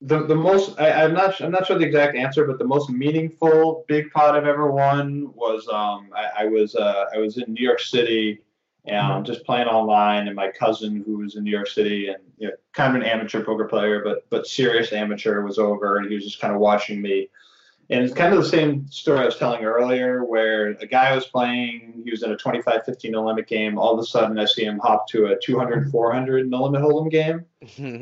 the 0.00 0.26
the 0.26 0.34
most 0.34 0.78
I, 0.80 1.04
am 1.04 1.14
not 1.14 1.40
I'm 1.40 1.50
not 1.50 1.66
sure 1.66 1.78
the 1.78 1.86
exact 1.86 2.16
answer, 2.16 2.44
but 2.44 2.58
the 2.58 2.64
most 2.64 2.90
meaningful 2.90 3.84
big 3.88 4.10
pot 4.10 4.36
I've 4.36 4.46
ever 4.46 4.70
won 4.70 5.32
was 5.34 5.66
um 5.68 6.10
I, 6.14 6.44
I 6.44 6.44
was 6.46 6.74
uh, 6.74 7.06
I 7.14 7.18
was 7.18 7.38
in 7.38 7.52
New 7.52 7.64
York 7.64 7.80
City 7.80 8.40
and 8.84 8.96
mm-hmm. 8.96 9.24
just 9.24 9.44
playing 9.44 9.68
online, 9.68 10.26
and 10.26 10.36
my 10.36 10.50
cousin 10.50 11.02
who 11.06 11.18
was 11.18 11.36
in 11.36 11.44
New 11.44 11.50
York 11.50 11.68
City 11.68 12.08
and 12.08 12.22
you 12.38 12.48
know 12.48 12.54
kind 12.72 12.96
of 12.96 13.02
an 13.02 13.08
amateur 13.08 13.44
poker 13.44 13.64
player, 13.64 14.02
but 14.04 14.28
but 14.30 14.46
serious 14.46 14.92
amateur 14.92 15.42
was 15.42 15.58
over, 15.58 15.98
and 15.98 16.08
he 16.08 16.14
was 16.14 16.24
just 16.24 16.40
kind 16.40 16.54
of 16.54 16.60
watching 16.60 17.00
me 17.00 17.28
and 17.92 18.02
it's 18.02 18.14
kind 18.14 18.32
of 18.32 18.42
the 18.42 18.48
same 18.48 18.88
story 18.88 19.20
I 19.20 19.26
was 19.26 19.36
telling 19.36 19.64
earlier, 19.64 20.24
where 20.24 20.70
a 20.80 20.86
guy 20.86 21.14
was 21.14 21.26
playing, 21.26 22.00
he 22.04 22.10
was 22.10 22.22
in 22.22 22.32
a 22.32 22.36
25 22.36 22.86
15 22.86 23.10
no 23.10 23.24
limit 23.24 23.46
game. 23.46 23.76
All 23.76 23.92
of 23.92 23.98
a 23.98 24.06
sudden, 24.06 24.38
I 24.38 24.46
see 24.46 24.64
him 24.64 24.78
hop 24.78 25.06
to 25.08 25.26
a 25.26 25.38
200 25.38 25.90
400 25.90 26.48
no 26.48 26.62
limit 26.62 26.80
hold'em 26.80 27.10
game. 27.10 27.44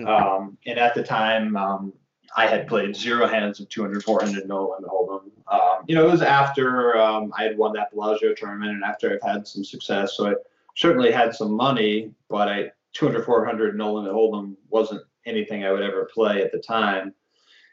um, 0.06 0.56
and 0.64 0.78
at 0.78 0.94
the 0.94 1.02
time, 1.02 1.56
um, 1.56 1.92
I 2.36 2.46
had 2.46 2.68
played 2.68 2.94
zero 2.94 3.26
hands 3.26 3.58
of 3.58 3.68
200 3.68 4.04
400 4.04 4.46
no 4.46 4.76
limit 4.76 4.90
hold'em. 4.90 5.30
Um, 5.50 5.84
you 5.88 5.96
know, 5.96 6.06
it 6.06 6.10
was 6.12 6.22
after 6.22 6.96
um, 6.96 7.32
I 7.36 7.42
had 7.42 7.58
won 7.58 7.72
that 7.72 7.90
Bellagio 7.92 8.34
tournament 8.34 8.70
and 8.70 8.84
after 8.84 9.12
I've 9.12 9.28
had 9.28 9.48
some 9.48 9.64
success. 9.64 10.16
So 10.16 10.28
I 10.28 10.34
certainly 10.80 11.12
had 11.12 11.34
some 11.34 11.52
money, 11.52 12.12
but 12.28 12.48
I 12.48 12.70
200 12.94 13.24
400 13.24 13.76
no 13.76 13.94
limit 13.94 14.12
hold'em 14.12 14.56
wasn't 14.68 15.02
anything 15.26 15.64
I 15.64 15.70
would 15.70 15.82
ever 15.82 16.08
play 16.12 16.42
at 16.42 16.52
the 16.52 16.58
time 16.58 17.14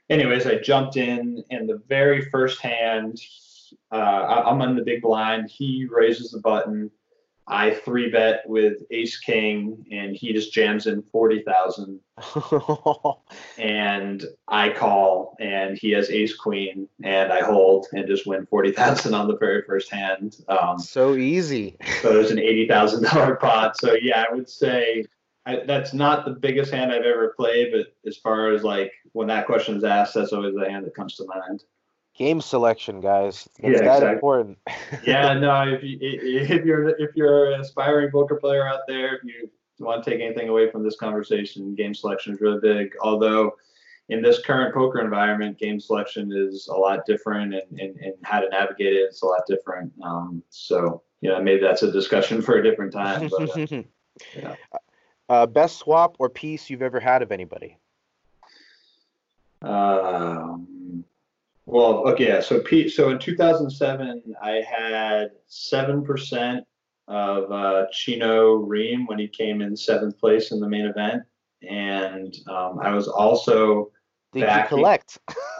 anyways, 0.09 0.45
I 0.45 0.55
jumped 0.55 0.97
in, 0.97 1.43
and 1.49 1.67
the 1.67 1.81
very 1.87 2.29
first 2.29 2.61
hand, 2.61 3.19
uh, 3.91 4.43
I'm 4.45 4.61
on 4.61 4.75
the 4.75 4.83
big 4.83 5.01
blind. 5.01 5.49
He 5.49 5.87
raises 5.89 6.31
the 6.31 6.39
button. 6.39 6.91
I 7.47 7.71
three 7.71 8.09
bet 8.11 8.43
with 8.45 8.83
Ace 8.91 9.17
King, 9.17 9.85
and 9.91 10.15
he 10.15 10.33
just 10.33 10.53
jams 10.53 10.85
in 10.85 11.01
forty 11.01 11.43
thousand. 11.43 11.99
and 13.57 14.25
I 14.47 14.69
call, 14.69 15.37
and 15.39 15.77
he 15.77 15.91
has 15.91 16.09
Ace 16.09 16.35
Queen, 16.35 16.89
and 17.03 17.31
I 17.31 17.41
hold 17.41 17.87
and 17.93 18.05
just 18.05 18.27
win 18.27 18.45
forty 18.47 18.71
thousand 18.71 19.13
on 19.13 19.27
the 19.27 19.37
very 19.37 19.61
first 19.63 19.91
hand. 19.91 20.37
Um, 20.49 20.77
so 20.77 21.15
easy. 21.15 21.77
so 22.01 22.13
there's 22.13 22.31
an 22.31 22.39
eighty 22.39 22.67
thousand 22.67 23.03
dollar 23.03 23.35
pot. 23.41 23.79
So 23.79 23.95
yeah, 24.01 24.25
I 24.29 24.33
would 24.35 24.49
say 24.49 25.05
I, 25.45 25.61
that's 25.65 25.93
not 25.93 26.25
the 26.25 26.31
biggest 26.31 26.73
hand 26.73 26.91
I've 26.91 27.03
ever 27.03 27.33
played, 27.37 27.71
but 27.71 27.93
as 28.05 28.17
far 28.17 28.51
as 28.51 28.63
like 28.63 28.91
when 29.13 29.27
that 29.27 29.45
question 29.45 29.77
is 29.77 29.85
asked, 29.85 30.13
that's 30.13 30.33
always 30.33 30.53
the 30.53 30.69
hand 30.69 30.85
that 30.85 30.95
comes 30.95 31.15
to 31.15 31.25
mind. 31.25 31.63
Game 32.17 32.41
selection, 32.41 32.99
guys. 32.99 33.47
It's 33.59 33.79
yeah, 33.79 33.85
that 33.85 33.97
exactly. 33.97 34.09
important. 34.13 34.57
yeah, 35.05 35.33
no. 35.33 35.61
If 35.67 35.83
you 35.83 35.97
if 36.01 36.65
you're 36.65 36.89
if 36.89 37.15
you're 37.15 37.53
an 37.53 37.61
aspiring 37.61 38.09
poker 38.11 38.35
player 38.35 38.67
out 38.67 38.81
there, 38.87 39.17
if 39.17 39.23
you 39.23 39.49
want 39.79 40.03
to 40.03 40.09
take 40.09 40.19
anything 40.19 40.49
away 40.49 40.71
from 40.71 40.83
this 40.83 40.95
conversation, 40.95 41.75
game 41.75 41.93
selection 41.93 42.33
is 42.33 42.41
really 42.41 42.59
big. 42.59 42.93
Although 43.01 43.55
in 44.09 44.23
this 44.23 44.39
current 44.39 44.73
poker 44.73 44.99
environment, 44.99 45.59
game 45.59 45.79
selection 45.79 46.31
is 46.33 46.67
a 46.67 46.73
lot 46.73 47.05
different, 47.05 47.53
and, 47.53 47.79
and, 47.79 47.95
and 47.97 48.13
how 48.23 48.39
to 48.39 48.49
navigate 48.49 48.93
it 48.93 49.09
is 49.11 49.21
a 49.21 49.25
lot 49.25 49.41
different. 49.47 49.91
Um, 50.03 50.41
so 50.49 51.03
yeah, 51.21 51.39
maybe 51.39 51.61
that's 51.61 51.83
a 51.83 51.91
discussion 51.91 52.41
for 52.41 52.57
a 52.57 52.63
different 52.63 52.93
time. 52.93 53.29
But, 53.29 53.57
uh, 53.57 53.83
yeah. 54.35 54.55
uh, 55.29 55.45
best 55.45 55.77
swap 55.77 56.15
or 56.19 56.29
piece 56.29 56.69
you've 56.69 56.81
ever 56.81 56.99
had 56.99 57.21
of 57.21 57.31
anybody? 57.31 57.77
Um, 59.61 61.03
well, 61.67 62.07
okay, 62.07 62.39
so 62.41 62.61
Pete, 62.61 62.91
so 62.93 63.09
in 63.09 63.19
2007, 63.19 64.23
I 64.41 64.63
had 64.65 65.31
seven 65.47 66.01
percent 66.01 66.65
of 67.09 67.51
uh, 67.51 67.87
Chino 67.91 68.55
Rheem 68.57 69.05
when 69.05 69.19
he 69.19 69.27
came 69.27 69.61
in 69.61 69.75
seventh 69.75 70.17
place 70.17 70.51
in 70.53 70.61
the 70.61 70.69
main 70.69 70.85
event, 70.85 71.23
and 71.67 72.33
um, 72.47 72.79
I 72.79 72.91
was 72.91 73.09
also. 73.09 73.91
Did 74.31 74.49
you 74.49 74.67
collect? 74.69 75.17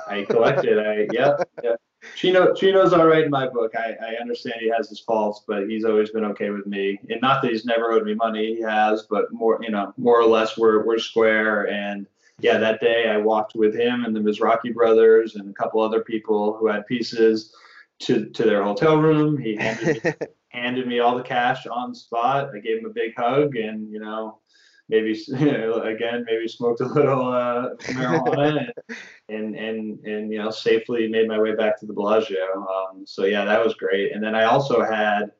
I 0.07 0.23
collected. 0.23 0.79
I 0.79 1.07
yep, 1.11 1.49
yep. 1.61 1.81
Chino 2.15 2.53
Chino's 2.53 2.93
all 2.93 3.05
right 3.05 3.25
in 3.25 3.29
my 3.29 3.49
book. 3.49 3.73
I, 3.75 3.95
I 4.01 4.21
understand 4.21 4.55
he 4.61 4.69
has 4.69 4.87
his 4.87 5.01
faults, 5.01 5.43
but 5.45 5.67
he's 5.67 5.83
always 5.83 6.11
been 6.11 6.23
okay 6.25 6.51
with 6.51 6.67
me. 6.67 6.97
And 7.09 7.19
not 7.19 7.41
that 7.41 7.51
he's 7.51 7.65
never 7.65 7.91
owed 7.91 8.05
me 8.05 8.13
money, 8.13 8.55
he 8.55 8.61
has, 8.61 9.05
but 9.09 9.25
more 9.33 9.59
you 9.61 9.71
know, 9.71 9.93
more 9.97 10.17
or 10.17 10.25
less 10.25 10.57
we're 10.57 10.85
we're 10.85 10.99
square. 10.99 11.69
And 11.69 12.07
yeah, 12.39 12.57
that 12.57 12.79
day 12.79 13.09
I 13.09 13.17
walked 13.17 13.55
with 13.55 13.75
him 13.75 14.05
and 14.05 14.15
the 14.15 14.19
Mizrachi 14.19 14.73
brothers 14.73 15.35
and 15.35 15.49
a 15.49 15.53
couple 15.53 15.81
other 15.81 16.03
people 16.03 16.55
who 16.57 16.67
had 16.67 16.85
pieces 16.85 17.53
to 17.99 18.29
to 18.29 18.43
their 18.43 18.63
hotel 18.63 18.97
room. 18.97 19.38
He 19.38 19.55
handed 19.55 20.03
me, 20.03 20.11
handed 20.49 20.88
me 20.88 20.99
all 20.99 21.17
the 21.17 21.23
cash 21.23 21.65
on 21.65 21.95
spot. 21.95 22.49
I 22.55 22.59
gave 22.59 22.79
him 22.79 22.85
a 22.85 22.93
big 22.93 23.15
hug 23.17 23.55
and 23.55 23.91
you 23.91 23.99
know 23.99 24.39
maybe 24.88 25.19
you 25.27 25.35
know, 25.51 25.81
again 25.81 26.25
maybe 26.27 26.47
smoked 26.47 26.81
a 26.81 26.85
little 26.85 27.27
uh, 27.27 27.69
marijuana 27.79 28.69
and, 28.79 28.93
and, 29.29 29.55
and 29.55 29.99
and 30.05 30.31
you 30.31 30.38
know 30.38 30.51
safely 30.51 31.07
made 31.07 31.27
my 31.27 31.39
way 31.39 31.55
back 31.55 31.79
to 31.79 31.88
the 31.88 31.93
Bellagio. 31.93 32.67
Um, 32.67 33.05
so 33.05 33.25
yeah, 33.25 33.45
that 33.45 33.63
was 33.63 33.73
great. 33.75 34.13
And 34.13 34.23
then 34.23 34.35
I 34.35 34.43
also 34.43 34.83
had 34.83 35.31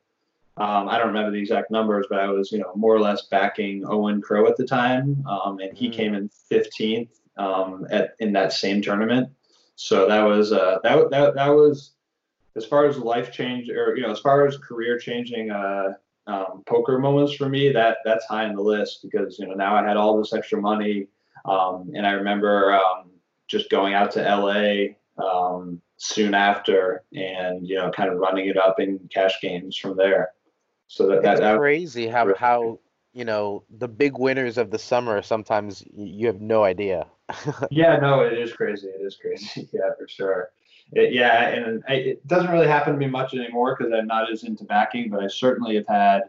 um, 0.60 0.88
I 0.88 0.98
don't 0.98 1.08
remember 1.08 1.30
the 1.30 1.38
exact 1.38 1.70
numbers, 1.70 2.06
but 2.10 2.20
I 2.20 2.28
was 2.28 2.50
you 2.50 2.58
know 2.58 2.72
more 2.74 2.94
or 2.94 3.00
less 3.00 3.26
backing 3.26 3.84
Owen 3.86 4.20
Crow 4.20 4.46
at 4.46 4.56
the 4.56 4.66
time, 4.66 5.24
um, 5.28 5.60
and 5.60 5.76
he 5.76 5.88
mm. 5.88 5.92
came 5.92 6.14
in 6.14 6.30
15th 6.50 7.10
um, 7.36 7.86
at 7.90 8.14
in 8.18 8.32
that 8.32 8.52
same 8.52 8.82
tournament. 8.82 9.30
So 9.76 10.08
that 10.08 10.22
was 10.22 10.52
uh, 10.52 10.78
that 10.82 11.10
that 11.10 11.34
that 11.34 11.48
was 11.48 11.92
as 12.56 12.66
far 12.66 12.86
as 12.86 12.98
life 12.98 13.32
change 13.32 13.70
or 13.70 13.96
you 13.96 14.02
know 14.02 14.10
as 14.10 14.20
far 14.20 14.46
as 14.46 14.56
career 14.58 14.98
changing 14.98 15.50
uh, 15.50 15.94
um, 16.26 16.62
poker 16.66 16.98
moments 16.98 17.34
for 17.34 17.48
me, 17.48 17.72
that 17.72 17.98
that's 18.04 18.26
high 18.26 18.44
on 18.44 18.54
the 18.54 18.62
list 18.62 19.00
because 19.02 19.38
you 19.38 19.46
know 19.46 19.54
now 19.54 19.76
I 19.76 19.86
had 19.86 19.96
all 19.96 20.18
this 20.18 20.32
extra 20.32 20.60
money, 20.60 21.06
um, 21.44 21.92
and 21.94 22.06
I 22.06 22.12
remember 22.12 22.74
um, 22.74 23.10
just 23.46 23.70
going 23.70 23.94
out 23.94 24.10
to 24.12 24.22
LA 24.22 24.94
um, 25.24 25.80
soon 25.96 26.34
after, 26.34 27.04
and 27.14 27.66
you 27.66 27.76
know 27.76 27.90
kind 27.90 28.10
of 28.10 28.18
running 28.18 28.48
it 28.48 28.58
up 28.58 28.80
in 28.80 28.98
cash 29.12 29.40
games 29.40 29.76
from 29.76 29.96
there. 29.96 30.32
So 30.88 31.06
that, 31.08 31.22
that's 31.22 31.40
that, 31.40 31.58
crazy 31.58 32.08
how 32.08 32.26
really 32.26 32.38
how 32.38 32.78
you 33.12 33.24
know 33.24 33.64
the 33.70 33.88
big 33.88 34.18
winners 34.18 34.58
of 34.58 34.70
the 34.70 34.78
summer 34.78 35.22
sometimes 35.22 35.84
you 35.94 36.26
have 36.26 36.40
no 36.40 36.64
idea. 36.64 37.06
yeah, 37.70 37.96
no, 37.96 38.20
it 38.20 38.38
is 38.38 38.52
crazy. 38.52 38.88
It 38.88 39.02
is 39.02 39.16
crazy. 39.16 39.68
Yeah, 39.72 39.90
for 39.98 40.08
sure 40.08 40.50
it, 40.92 41.12
yeah, 41.12 41.48
and 41.48 41.82
I, 41.88 41.94
it 41.94 42.26
doesn't 42.26 42.50
really 42.50 42.66
happen 42.66 42.92
to 42.92 42.98
me 42.98 43.06
much 43.06 43.34
anymore 43.34 43.76
because 43.76 43.92
I'm 43.92 44.06
not 44.06 44.30
as 44.30 44.44
into 44.44 44.64
backing. 44.64 45.10
But 45.10 45.22
I 45.22 45.28
certainly 45.28 45.76
have 45.76 45.86
had, 45.86 46.22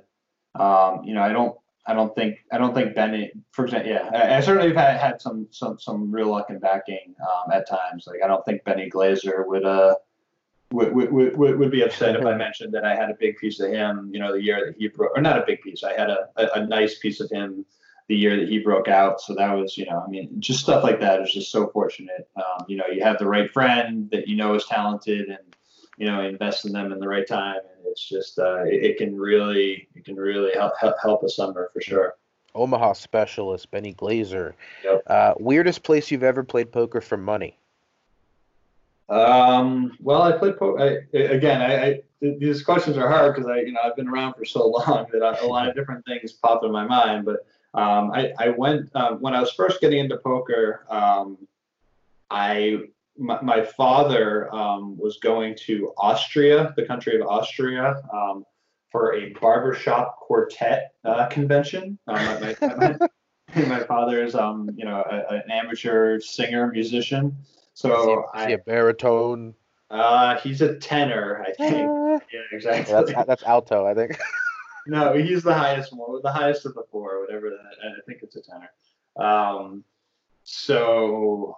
um, 0.55 1.03
you 1.03 1.14
know, 1.14 1.22
I 1.22 1.32
don't, 1.32 1.57
I 1.86 1.93
don't 1.93 2.14
think, 2.14 2.39
I 2.51 2.57
don't 2.57 2.76
think 2.76 2.93
Benny, 2.93 3.32
for 3.51 3.66
example, 3.66 3.91
yeah, 3.91 4.10
I, 4.14 4.38
I 4.38 4.39
certainly 4.41 4.68
have 4.70 4.78
had, 4.78 4.99
had 4.99 5.22
some, 5.22 5.47
some, 5.49 5.80
some 5.80 6.12
real 6.12 6.28
luck 6.28 6.49
in 6.49 6.60
backing 6.60 7.16
um, 7.22 7.51
at 7.51 7.68
times. 7.68 8.05
Like 8.05 8.20
I 8.24 8.28
don't 8.28 8.43
think 8.45 8.64
Benny 8.64 8.89
Glaser 8.89 9.45
would, 9.47 9.66
uh, 9.66 9.95
would, 10.72 10.93
would, 10.93 11.36
would, 11.38 11.59
would 11.59 11.72
be 11.72 11.82
upset 11.82 12.15
if 12.15 12.26
I 12.26 12.36
mentioned 12.36 12.74
that 12.74 12.86
I 12.86 12.95
had 12.95 13.09
a 13.09 13.15
big 13.20 13.38
piece 13.38 13.59
of 13.59 13.72
him, 13.72 14.09
you 14.13 14.20
know, 14.20 14.34
the 14.34 14.41
year 14.41 14.65
that 14.65 14.76
he 14.78 14.88
broke, 14.88 15.17
or 15.17 15.22
not 15.22 15.38
a 15.38 15.45
big 15.45 15.61
piece. 15.61 15.84
I 15.84 15.93
had 15.93 16.09
a, 16.09 16.30
a, 16.36 16.61
a 16.61 16.67
nice 16.67 16.99
piece 16.99 17.20
of 17.20 17.30
him 17.30 17.65
the 18.07 18.15
year 18.15 18.38
that 18.39 18.49
he 18.49 18.59
broke 18.59 18.88
out. 18.88 19.22
So 19.22 19.36
that 19.36 19.53
was, 19.53 19.78
you 19.78 19.86
know, 19.86 20.03
I 20.05 20.09
mean, 20.09 20.30
just 20.39 20.61
stuff 20.61 20.84
like 20.84 20.99
that 20.99 21.22
is 21.22 21.32
just 21.32 21.51
so 21.51 21.67
fortunate. 21.67 22.28
Um, 22.36 22.65
you 22.67 22.76
know, 22.76 22.86
you 22.91 23.03
have 23.03 23.20
the 23.20 23.28
right 23.28 23.51
friend 23.51 24.09
that 24.11 24.28
you 24.28 24.36
know 24.36 24.55
is 24.55 24.65
talented 24.65 25.30
and, 25.30 25.55
you 25.97 26.07
know, 26.07 26.22
invest 26.22 26.65
in 26.65 26.74
them 26.74 26.91
in 26.91 26.99
the 26.99 27.07
right 27.07 27.28
time. 27.28 27.57
And 27.57 27.86
it's 27.86 28.07
just, 28.07 28.39
uh, 28.39 28.63
it, 28.63 28.84
it, 28.84 28.97
can 28.97 29.15
really, 29.15 29.88
it 29.95 30.05
can 30.05 30.15
really 30.15 30.53
help, 30.53 30.74
help, 30.80 30.95
help 31.01 31.24
a 31.24 31.30
summer 31.30 31.70
for 31.72 31.82
sure. 31.82 32.15
Omaha 32.55 32.93
specialist, 32.93 33.70
Benny 33.70 33.93
Glaser. 33.93 34.55
Yep. 34.84 35.03
Uh, 35.05 35.34
weirdest 35.39 35.84
place 35.84 36.09
you've 36.09 36.24
ever 36.24 36.43
played 36.43 36.72
poker 36.72 37.01
for 37.01 37.17
money? 37.17 37.59
Um, 39.10 39.97
well, 39.99 40.22
I 40.22 40.34
played 40.34 40.57
poker. 40.57 41.05
Again, 41.14 41.62
I, 41.62 41.86
I, 41.86 42.01
these 42.22 42.64
questions 42.64 42.97
are 42.97 43.10
hard 43.10 43.36
because 43.36 43.49
I, 43.49 43.62
you 43.62 43.72
know, 43.72 43.82
I've 43.84 43.95
been 43.95 44.07
around 44.07 44.36
for 44.36 44.45
so 44.45 44.68
long 44.88 45.07
that 45.12 45.41
a 45.41 45.47
lot 45.47 45.68
of 45.68 45.76
different 45.76 46.05
things 46.05 46.34
pop 46.34 46.64
in 46.64 46.72
my 46.72 46.86
mind. 46.86 47.26
But 47.26 47.45
um, 47.74 48.12
I, 48.12 48.34
I, 48.38 48.49
went 48.49 48.89
uh, 48.95 49.14
when 49.16 49.34
I 49.34 49.39
was 49.39 49.51
first 49.51 49.82
getting 49.82 49.99
into 49.99 50.18
poker. 50.18 50.86
Um, 50.89 51.38
I 52.30 52.80
my, 53.18 53.41
my 53.41 53.64
father 53.64 54.53
um, 54.53 54.97
was 54.97 55.18
going 55.18 55.55
to 55.66 55.93
Austria, 55.97 56.74
the 56.78 56.86
country 56.86 57.20
of 57.20 57.28
Austria, 57.28 58.01
um, 58.14 58.45
for 58.91 59.14
a 59.14 59.34
barbershop 59.34 60.20
quartet 60.20 60.93
uh, 61.03 61.28
convention. 61.28 61.99
Um, 62.07 62.16
my, 62.16 62.55
my, 62.62 62.97
my, 63.68 63.80
father 63.88 64.24
is, 64.24 64.36
um, 64.36 64.70
you 64.76 64.86
know, 64.86 65.03
a, 65.10 65.34
an 65.34 65.51
amateur 65.51 66.20
singer 66.20 66.68
musician. 66.68 67.36
So 67.80 68.25
is 68.25 68.30
he, 68.34 68.41
is 68.41 68.47
he 68.47 68.53
a 68.53 68.57
baritone. 68.57 69.53
Uh, 69.89 70.38
he's 70.41 70.61
a 70.61 70.75
tenor, 70.75 71.45
I 71.47 71.53
think. 71.53 71.88
Uh, 71.89 72.19
yeah, 72.32 72.41
exactly. 72.51 72.93
That's, 72.93 73.25
that's 73.25 73.43
alto, 73.43 73.86
I 73.86 73.93
think. 73.93 74.19
no, 74.88 75.13
he's 75.13 75.43
the 75.43 75.53
highest 75.53 75.95
one, 75.95 76.21
the 76.21 76.32
highest 76.32 76.65
of 76.65 76.73
the 76.73 76.84
four, 76.91 77.21
whatever 77.21 77.49
that. 77.49 77.57
I 77.57 78.01
think 78.05 78.21
it's 78.21 78.36
a 78.36 78.41
tenor. 78.41 78.69
Um, 79.17 79.86
so, 80.43 81.55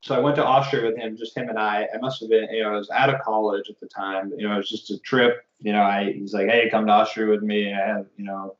so 0.00 0.14
I 0.14 0.20
went 0.20 0.36
to 0.36 0.44
Austria 0.44 0.86
with 0.86 0.96
him, 0.96 1.18
just 1.18 1.36
him 1.36 1.50
and 1.50 1.58
I. 1.58 1.86
I 1.94 1.98
must 1.98 2.20
have 2.20 2.30
been, 2.30 2.48
you 2.50 2.62
know, 2.62 2.70
I 2.70 2.76
was 2.78 2.88
out 2.88 3.14
of 3.14 3.20
college 3.20 3.68
at 3.68 3.78
the 3.80 3.86
time. 3.86 4.32
You 4.38 4.48
know, 4.48 4.54
it 4.54 4.56
was 4.56 4.70
just 4.70 4.90
a 4.90 4.98
trip. 5.00 5.44
You 5.60 5.72
know, 5.72 5.82
I 5.82 6.12
he's 6.12 6.32
like, 6.32 6.48
hey, 6.48 6.70
come 6.70 6.86
to 6.86 6.92
Austria 6.92 7.28
with 7.28 7.42
me. 7.42 7.74
I 7.74 7.86
have, 7.86 8.06
you 8.16 8.24
know, 8.24 8.56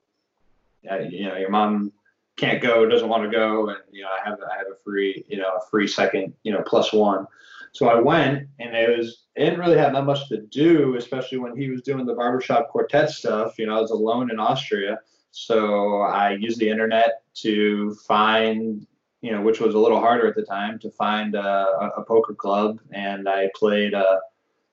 I, 0.91 0.99
you 1.01 1.27
know, 1.27 1.37
your 1.37 1.51
mom 1.51 1.91
can't 2.37 2.63
go, 2.63 2.87
doesn't 2.87 3.09
want 3.09 3.25
to 3.25 3.31
go, 3.31 3.69
and 3.69 3.79
you 3.93 4.03
know, 4.03 4.09
I 4.09 4.29
have 4.29 4.39
I 4.41 4.57
have 4.59 4.67
a 4.73 4.83
free, 4.83 5.25
you 5.29 5.39
know, 5.39 5.57
a 5.57 5.71
free 5.71 5.87
second, 5.87 6.35
you 6.43 6.53
know, 6.53 6.63
plus 6.67 6.93
one. 6.93 7.27
So 7.73 7.89
I 7.89 8.01
went, 8.01 8.49
and 8.59 8.77
it 8.77 8.97
was 8.97 9.25
it 9.37 9.45
didn't 9.45 9.61
really 9.61 9.79
have 9.79 9.93
that 9.93 10.05
much 10.05 10.29
to 10.29 10.41
do, 10.43 10.97
especially 10.97 11.39
when 11.39 11.57
he 11.57 11.71
was 11.71 11.83
doing 11.83 12.07
the 12.07 12.15
barbershop 12.15 12.69
quartet 12.69 13.11
stuff. 13.11 13.59
You 13.59 13.67
know, 13.67 13.77
I 13.77 13.81
was 13.81 13.91
alone 13.91 14.31
in 14.31 14.39
Austria, 14.39 14.99
so 15.31 16.01
I 16.03 16.35
used 16.35 16.59
the 16.59 16.71
internet 16.71 17.23
to 17.43 17.95
find, 18.07 18.87
you 19.21 19.33
know, 19.33 19.43
which 19.43 19.61
was 19.61 19.75
a 19.75 19.79
little 19.79 20.01
harder 20.01 20.27
at 20.27 20.37
the 20.37 20.45
time 20.45 20.79
to 20.81 20.91
find 20.91 21.35
a, 21.35 21.93
a 21.97 22.05
poker 22.05 22.35
club, 22.35 22.81
and 22.93 23.29
I 23.29 23.51
played. 23.55 23.95
Uh, 23.95 24.19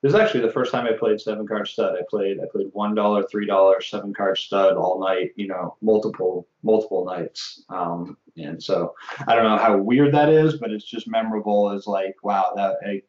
this 0.02 0.14
is 0.14 0.18
actually 0.18 0.40
the 0.40 0.50
first 0.50 0.72
time 0.72 0.86
I 0.86 0.92
played 0.92 1.20
seven 1.20 1.46
card 1.46 1.68
stud. 1.68 1.94
I 1.94 2.02
played 2.10 2.40
I 2.40 2.46
played 2.50 2.68
one 2.72 2.94
dollar, 2.94 3.22
three 3.22 3.46
dollar, 3.46 3.80
seven 3.80 4.12
card 4.12 4.36
stud 4.36 4.76
all 4.76 5.00
night. 5.00 5.30
You 5.36 5.46
know, 5.46 5.76
multiple 5.80 6.48
multiple 6.64 7.04
nights. 7.04 7.64
Um, 7.68 8.16
and 8.36 8.60
so 8.60 8.94
I 9.28 9.36
don't 9.36 9.44
know 9.44 9.58
how 9.58 9.76
weird 9.76 10.12
that 10.14 10.28
is, 10.28 10.56
but 10.58 10.72
it's 10.72 10.84
just 10.84 11.06
memorable 11.06 11.70
as 11.70 11.86
like 11.86 12.16
wow 12.22 12.52
that. 12.56 12.76
I, 12.84 13.02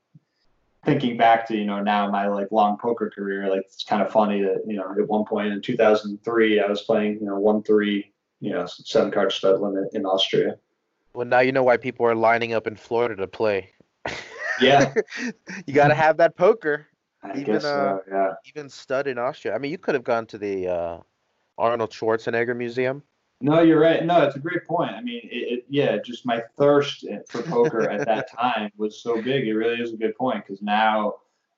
thinking 0.85 1.15
back 1.17 1.47
to 1.47 1.57
you 1.57 1.65
know 1.65 1.81
now 1.81 2.09
my 2.11 2.27
like 2.27 2.51
long 2.51 2.77
poker 2.77 3.09
career 3.09 3.49
like 3.49 3.61
it's 3.61 3.85
kind 3.85 4.01
of 4.01 4.11
funny 4.11 4.41
that 4.41 4.61
you 4.67 4.75
know 4.75 4.93
at 4.99 5.07
one 5.07 5.23
point 5.23 5.47
in 5.47 5.61
2003 5.61 6.59
i 6.59 6.67
was 6.67 6.81
playing 6.81 7.13
you 7.21 7.25
know 7.25 7.39
one 7.39 7.63
three 7.63 8.11
you 8.41 8.51
know 8.51 8.65
seven 8.65 9.09
card 9.09 9.31
stud 9.31 9.61
limit 9.61 9.85
in 9.93 10.05
austria 10.05 10.57
well 11.13 11.25
now 11.25 11.39
you 11.39 11.53
know 11.53 11.63
why 11.63 11.77
people 11.77 12.05
are 12.05 12.15
lining 12.15 12.53
up 12.53 12.67
in 12.67 12.75
florida 12.75 13.15
to 13.15 13.27
play 13.27 13.69
yeah. 14.61 14.93
you 15.67 15.73
got 15.73 15.89
to 15.89 15.95
have 15.95 16.17
that 16.17 16.35
poker. 16.35 16.87
I 17.23 17.31
even, 17.31 17.43
guess 17.45 17.63
so, 17.63 17.69
uh, 17.69 18.11
yeah. 18.11 18.33
Even 18.45 18.69
stud 18.69 19.07
in 19.07 19.17
Austria. 19.17 19.55
I 19.55 19.57
mean, 19.57 19.71
you 19.71 19.77
could 19.77 19.95
have 19.95 20.03
gone 20.03 20.25
to 20.27 20.37
the 20.37 20.67
uh, 20.67 20.97
Arnold 21.57 21.91
Schwarzenegger 21.91 22.55
Museum. 22.55 23.03
No, 23.41 23.61
you're 23.61 23.79
right. 23.79 24.05
No, 24.05 24.21
it's 24.21 24.35
a 24.35 24.39
great 24.39 24.65
point. 24.65 24.91
I 24.91 25.01
mean, 25.01 25.21
it, 25.23 25.35
it, 25.35 25.65
yeah, 25.69 25.97
just 25.97 26.25
my 26.25 26.41
thirst 26.57 27.05
for 27.27 27.41
poker 27.43 27.89
at 27.89 28.05
that 28.05 28.31
time 28.37 28.71
was 28.77 29.01
so 29.01 29.21
big. 29.21 29.47
It 29.47 29.53
really 29.53 29.81
is 29.81 29.93
a 29.93 29.97
good 29.97 30.15
point 30.15 30.45
because 30.45 30.61
now 30.61 31.15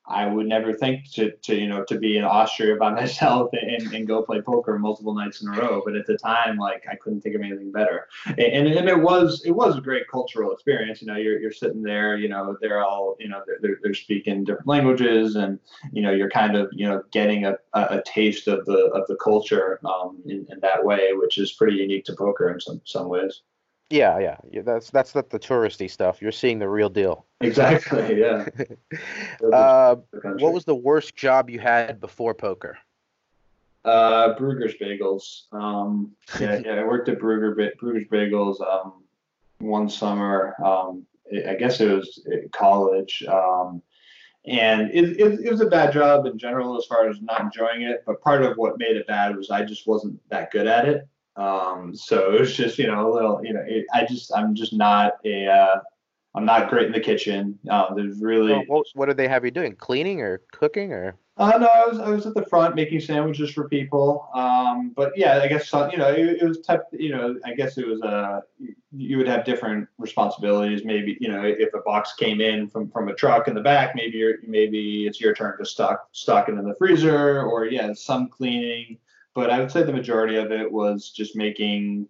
I 0.08 0.28
would 0.28 0.46
never 0.46 0.74
think 0.74 1.12
to, 1.14 1.32
to 1.32 1.56
you 1.56 1.68
know 1.68 1.84
to 1.86 1.98
be 1.98 2.18
in 2.18 2.24
Austria 2.24 2.76
by 2.76 2.92
myself 3.02 3.50
and, 3.54 3.94
and 3.94 4.08
go 4.08 4.22
play 4.22 4.42
poker 4.42 4.78
multiple 4.78 5.14
nights 5.14 5.42
in 5.42 5.48
a 5.48 5.52
row. 5.52 5.82
But 5.84 5.96
at 5.96 6.06
the 6.06 6.18
time, 6.18 6.58
like 6.58 6.86
I 6.90 6.96
couldn't 6.96 7.22
think 7.22 7.36
of 7.36 7.42
anything 7.42 7.72
better. 7.72 8.08
And, 8.26 8.68
and, 8.68 8.90
it 8.90 9.00
was 9.00 9.44
it 9.46 9.52
was 9.52 9.78
a 9.78 9.82
great 9.82 10.08
cultural 10.10 10.52
experience. 10.52 11.02
You 11.02 11.08
know, 11.08 11.16
you're, 11.16 11.40
you're 11.40 11.52
sitting 11.52 11.82
there. 11.82 12.18
You 12.18 12.30
know, 12.30 12.58
they're 12.62 12.84
all 12.84 13.16
you 13.20 13.30
know 13.30 13.42
they're, 13.62 13.80
they're 13.82 13.94
speaking 13.94 14.44
different 14.44 14.68
languages, 14.68 15.36
and 15.36 15.60
you 15.92 16.02
know 16.02 16.12
you're 16.12 16.30
kind 16.30 16.56
of 16.56 16.70
you 16.74 16.88
know 16.88 17.04
getting 17.12 17.46
a, 17.46 17.58
a 17.74 18.04
taste 18.06 18.48
of 18.48 18.66
the 18.66 18.86
of 18.94 19.08
the 19.08 19.16
culture 19.16 19.80
um, 19.86 20.22
in, 20.26 20.46
in 20.50 20.60
that 20.62 20.86
way, 20.86 21.14
which 21.14 21.38
is 21.38 21.52
pretty 21.52 21.78
unique 21.78 22.06
to 22.06 22.16
poker 22.16 22.52
in 22.52 22.60
some 22.60 22.82
some 22.86 23.10
ways. 23.10 23.42
Yeah, 23.90 24.18
yeah, 24.20 24.38
yeah. 24.50 24.62
That's 24.64 24.90
that's 24.90 25.14
not 25.14 25.30
the 25.30 25.40
touristy 25.40 25.90
stuff. 25.90 26.22
You're 26.22 26.32
seeing 26.32 26.58
the 26.58 26.68
real 26.68 26.90
deal. 26.90 27.26
Exactly. 27.42 28.20
Yeah. 28.20 28.48
uh, 29.54 29.98
what 30.22 30.54
was 30.54 30.66
the 30.66 30.76
worst 30.76 31.16
job 31.16 31.50
you 31.50 31.60
had 31.60 32.00
before 32.00 32.34
poker? 32.34 32.78
Uh, 33.84 34.36
Bruegger's 34.36 34.74
Bagels. 34.82 35.44
Um, 35.52 36.14
yeah, 36.40 36.62
yeah, 36.66 36.74
I 36.74 36.84
worked 36.84 37.10
at 37.10 37.20
Bruegger 37.20 37.56
Bruegger's 37.80 38.08
Bagels 38.08 38.60
um, 38.62 39.04
one 39.60 39.88
summer. 39.88 40.56
Um, 40.64 41.06
I 41.48 41.54
guess 41.54 41.80
it 41.80 41.92
was 41.92 42.28
college. 42.52 43.24
Um, 43.28 43.84
and 44.48 44.92
it, 44.92 45.20
it, 45.20 45.40
it, 45.46 45.52
was 45.52 45.62
a 45.62 45.66
bad 45.66 45.92
job 45.92 46.28
in 46.28 46.38
general 46.38 46.78
as 46.78 46.86
far 46.86 47.10
as 47.10 47.20
not 47.22 47.42
enjoying 47.42 47.82
it. 47.82 48.04
But 48.06 48.22
part 48.22 48.44
of 48.44 48.58
what 48.58 48.78
made 48.78 48.96
it 48.96 49.08
bad 49.08 49.36
was 49.36 49.50
I 49.50 49.64
just 49.64 49.88
wasn't 49.88 50.20
that 50.30 50.52
good 50.52 50.68
at 50.68 50.88
it. 50.88 51.08
Um, 51.38 51.96
so 51.96 52.34
it 52.34 52.40
was 52.40 52.56
just, 52.56 52.78
you 52.78 52.88
know, 52.88 53.12
a 53.12 53.14
little, 53.14 53.42
you 53.44 53.54
know, 53.54 53.64
it, 53.66 53.86
I 53.94 54.06
just, 54.06 54.34
I'm 54.36 54.56
just 54.56 54.74
not 54.74 55.14
a, 55.26 55.48
uh, 55.48 55.80
I'm 56.36 56.46
not 56.46 56.70
great 56.70 56.88
in 56.88 56.92
the 56.92 57.00
kitchen. 57.00 57.58
Um, 57.70 57.94
there's 57.96 58.20
really. 58.20 58.52
Well, 58.52 58.64
what, 58.68 58.86
what 58.94 59.06
did 59.08 59.18
they 59.18 59.28
have 59.28 59.46
you 59.46 59.52
doing? 59.52 59.76
Cleaning 59.76 60.22
or 60.22 60.42
cooking 60.52 60.92
or? 60.92 61.16
Uh, 61.38 61.58
no, 61.58 61.68
I 61.68 61.86
was 61.86 62.00
I 62.00 62.10
was 62.10 62.26
at 62.26 62.34
the 62.34 62.46
front 62.46 62.76
making 62.76 63.02
sandwiches 63.02 63.52
for 63.52 63.68
people. 63.68 64.30
Um, 64.34 64.94
but 64.96 65.12
yeah, 65.18 65.40
I 65.40 65.48
guess 65.48 65.72
you 65.74 65.98
know 65.98 66.08
it, 66.08 66.42
it 66.42 66.44
was 66.46 66.62
type. 66.62 66.84
You 66.94 67.10
know, 67.10 67.38
I 67.44 67.54
guess 67.54 67.78
it 67.78 67.86
was 67.86 68.02
a 68.02 68.06
uh, 68.06 68.42
you 68.94 69.18
would 69.18 69.28
have 69.28 69.44
different 69.44 69.90
responsibilities. 69.98 70.86
Maybe 70.86 71.18
you 71.20 71.28
know 71.28 71.44
if 71.44 71.74
a 71.74 71.82
box 71.82 72.14
came 72.14 72.40
in 72.40 72.70
from 72.70 72.90
from 72.90 73.10
a 73.10 73.14
truck 73.14 73.50
in 73.50 73.54
the 73.54 73.62
back, 73.62 73.96
maybe 73.96 74.18
you're 74.18 74.36
maybe 74.48 75.08
it's 75.08 75.20
your 75.20 75.34
turn 75.34 75.58
to 75.58 75.66
stock 75.66 76.08
stock 76.14 76.48
it 76.48 76.54
in 76.54 76.64
the 76.64 76.76
freezer, 76.76 77.42
or 77.42 77.66
yeah, 77.66 77.92
some 77.94 78.30
cleaning 78.30 78.98
but 79.36 79.50
I 79.52 79.60
would 79.60 79.70
say 79.70 79.84
the 79.84 79.94
majority 79.94 80.38
of 80.38 80.52
it 80.52 80.72
was 80.72 81.12
just 81.12 81.36
making, 81.36 82.08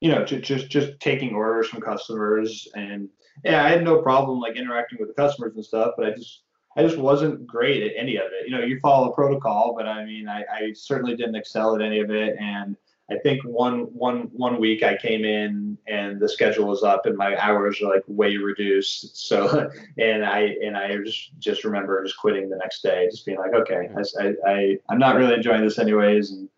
you 0.00 0.10
know, 0.10 0.24
just 0.24 0.44
just 0.44 0.70
just 0.70 0.98
taking 1.00 1.34
orders 1.34 1.68
from 1.68 1.82
customers, 1.82 2.68
and 2.74 3.08
yeah, 3.44 3.64
I 3.64 3.68
had 3.68 3.84
no 3.84 4.00
problem 4.00 4.40
like 4.40 4.56
interacting 4.56 4.98
with 4.98 5.08
the 5.08 5.14
customers 5.14 5.54
and 5.56 5.64
stuff, 5.64 5.94
but 5.98 6.06
I 6.06 6.10
just 6.12 6.42
I 6.76 6.82
just 6.82 6.96
wasn't 6.96 7.46
great 7.46 7.82
at 7.82 7.92
any 7.96 8.16
of 8.16 8.26
it. 8.32 8.48
You 8.48 8.56
know, 8.56 8.64
you 8.64 8.78
follow 8.80 9.10
a 9.10 9.14
protocol, 9.14 9.74
but 9.76 9.86
I 9.86 10.04
mean, 10.04 10.28
I, 10.28 10.44
I 10.52 10.72
certainly 10.72 11.16
didn't 11.16 11.34
excel 11.34 11.74
at 11.74 11.82
any 11.82 11.98
of 11.98 12.10
it, 12.10 12.36
and 12.38 12.76
I 13.10 13.16
think 13.18 13.42
one 13.42 13.80
one 13.94 14.28
one 14.32 14.60
week 14.60 14.82
I 14.82 14.96
came 14.96 15.24
in 15.24 15.78
and 15.86 16.20
the 16.20 16.28
schedule 16.28 16.66
was 16.66 16.82
up 16.82 17.06
and 17.06 17.16
my 17.16 17.36
hours 17.42 17.80
are 17.80 17.88
like 17.88 18.02
way 18.06 18.36
reduced. 18.36 19.26
So 19.26 19.70
and 19.98 20.24
I 20.24 20.56
and 20.62 20.76
I 20.76 20.96
just 20.98 21.30
just 21.38 21.64
remember 21.64 22.04
just 22.04 22.18
quitting 22.18 22.48
the 22.48 22.56
next 22.56 22.82
day, 22.82 23.08
just 23.10 23.26
being 23.26 23.38
like, 23.38 23.54
okay, 23.54 23.88
I 23.96 24.22
I, 24.22 24.34
I 24.46 24.78
am 24.92 24.98
not 24.98 25.16
really 25.16 25.34
enjoying 25.34 25.64
this 25.64 25.78
anyways, 25.78 26.30
and 26.30 26.48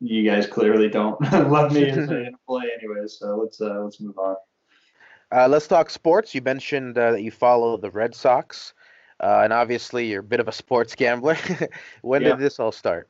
you 0.00 0.28
guys 0.28 0.46
clearly 0.46 0.88
don't 0.88 1.20
love 1.32 1.72
me 1.72 1.88
as 1.88 2.08
an 2.08 2.26
employee 2.26 2.70
anyway. 2.78 3.06
So 3.06 3.36
let's 3.36 3.60
uh, 3.60 3.80
let's 3.82 4.00
move 4.00 4.18
on. 4.18 4.36
Uh, 5.32 5.48
let's 5.48 5.66
talk 5.66 5.90
sports. 5.90 6.34
You 6.34 6.42
mentioned 6.42 6.96
uh, 6.96 7.12
that 7.12 7.22
you 7.22 7.30
follow 7.30 7.76
the 7.76 7.90
Red 7.90 8.14
Sox, 8.14 8.74
uh, 9.20 9.40
and 9.42 9.52
obviously 9.52 10.06
you're 10.06 10.20
a 10.20 10.24
bit 10.24 10.40
of 10.40 10.48
a 10.48 10.52
sports 10.52 10.94
gambler. 10.94 11.36
when 12.02 12.22
yeah. 12.22 12.30
did 12.30 12.38
this 12.38 12.60
all 12.60 12.72
start? 12.72 13.08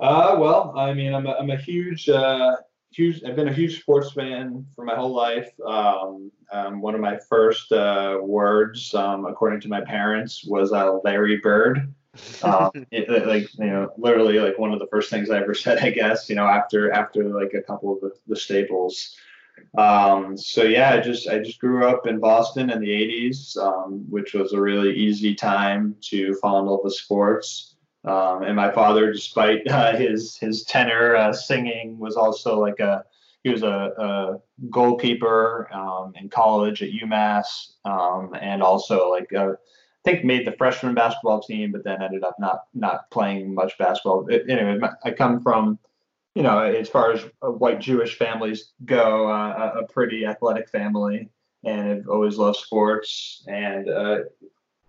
Uh, 0.00 0.36
well, 0.38 0.74
I 0.76 0.92
mean, 0.92 1.14
I'm 1.14 1.26
a, 1.26 1.32
I'm 1.32 1.50
a 1.50 1.56
huge, 1.56 2.08
uh, 2.08 2.56
huge. 2.90 3.22
I've 3.24 3.36
been 3.36 3.48
a 3.48 3.52
huge 3.52 3.80
sports 3.80 4.12
fan 4.12 4.66
for 4.74 4.84
my 4.84 4.96
whole 4.96 5.14
life. 5.14 5.52
Um, 5.64 6.32
um, 6.52 6.80
one 6.80 6.96
of 6.96 7.00
my 7.00 7.18
first 7.28 7.70
uh, 7.70 8.18
words, 8.20 8.92
um, 8.94 9.26
according 9.26 9.60
to 9.62 9.68
my 9.68 9.80
parents, 9.82 10.44
was 10.44 10.72
uh, 10.72 10.98
Larry 11.04 11.36
Bird 11.36 11.94
um, 12.42 12.70
it, 12.90 13.26
like 13.26 13.52
you 13.58 13.66
know 13.66 13.90
literally 13.96 14.38
like 14.38 14.58
one 14.58 14.72
of 14.72 14.78
the 14.78 14.86
first 14.86 15.10
things 15.10 15.30
i 15.30 15.38
ever 15.38 15.54
said 15.64 15.78
i 15.78 15.90
guess 15.90 16.28
you 16.28 16.36
know 16.36 16.46
after 16.46 16.90
after 16.92 17.24
like 17.24 17.54
a 17.54 17.62
couple 17.62 17.92
of 17.92 18.00
the, 18.00 18.12
the 18.26 18.36
staples. 18.36 19.16
Um, 19.78 20.36
so 20.36 20.64
yeah 20.64 20.90
i 20.90 21.00
just 21.00 21.28
i 21.28 21.38
just 21.38 21.60
grew 21.60 21.86
up 21.86 22.08
in 22.08 22.18
boston 22.18 22.70
in 22.70 22.80
the 22.80 22.88
80s 22.88 23.56
um, 23.56 24.04
which 24.10 24.34
was 24.34 24.52
a 24.52 24.60
really 24.60 24.92
easy 24.94 25.34
time 25.34 25.94
to 26.02 26.34
fall 26.34 26.58
in 26.60 26.66
love 26.66 26.80
with 26.82 26.94
sports. 26.94 27.76
Um, 28.04 28.42
and 28.42 28.56
my 28.56 28.70
father 28.70 29.12
despite 29.12 29.66
uh, 29.68 29.96
his 29.96 30.36
his 30.36 30.64
tenor 30.64 31.14
uh, 31.14 31.32
singing 31.32 31.98
was 31.98 32.16
also 32.16 32.60
like 32.60 32.80
a 32.80 33.04
he 33.44 33.50
was 33.50 33.62
a, 33.62 33.92
a 33.98 34.40
goalkeeper 34.70 35.68
um, 35.72 36.12
in 36.16 36.28
college 36.28 36.82
at 36.82 36.90
umass 36.90 37.74
um, 37.84 38.34
and 38.40 38.62
also 38.62 39.10
like 39.10 39.30
a 39.32 39.56
think 40.04 40.24
made 40.24 40.46
the 40.46 40.52
freshman 40.52 40.94
basketball 40.94 41.40
team, 41.40 41.72
but 41.72 41.84
then 41.84 42.02
ended 42.02 42.22
up 42.22 42.36
not 42.38 42.64
not 42.74 43.10
playing 43.10 43.54
much 43.54 43.76
basketball. 43.78 44.26
It, 44.28 44.48
anyway, 44.48 44.78
I 45.04 45.10
come 45.10 45.40
from, 45.40 45.78
you 46.34 46.42
know, 46.42 46.58
as 46.58 46.88
far 46.88 47.12
as 47.12 47.24
white 47.40 47.80
Jewish 47.80 48.16
families 48.16 48.72
go, 48.84 49.28
uh, 49.28 49.80
a 49.82 49.92
pretty 49.92 50.26
athletic 50.26 50.68
family, 50.68 51.28
and 51.64 51.88
have 51.88 52.08
always 52.08 52.36
loved 52.36 52.58
sports, 52.58 53.44
and 53.48 53.88
uh, 53.88 54.18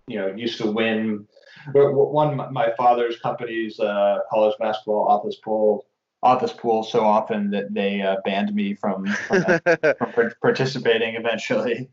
you 0.08 0.20
know, 0.20 0.28
used 0.36 0.60
to 0.60 0.72
win. 0.72 1.28
One, 1.74 2.54
my 2.54 2.72
father's 2.78 3.18
company's 3.20 3.80
uh, 3.80 4.20
college 4.30 4.56
basketball 4.60 5.08
office 5.08 5.38
pool 5.38 5.86
office 6.22 6.54
pool 6.54 6.84
so 6.84 7.02
often 7.02 7.52
that 7.52 7.72
they 7.74 8.02
uh, 8.02 8.16
banned 8.26 8.54
me 8.54 8.74
from, 8.74 9.06
from, 9.28 9.60
from 9.98 10.32
participating 10.42 11.16
eventually. 11.16 11.88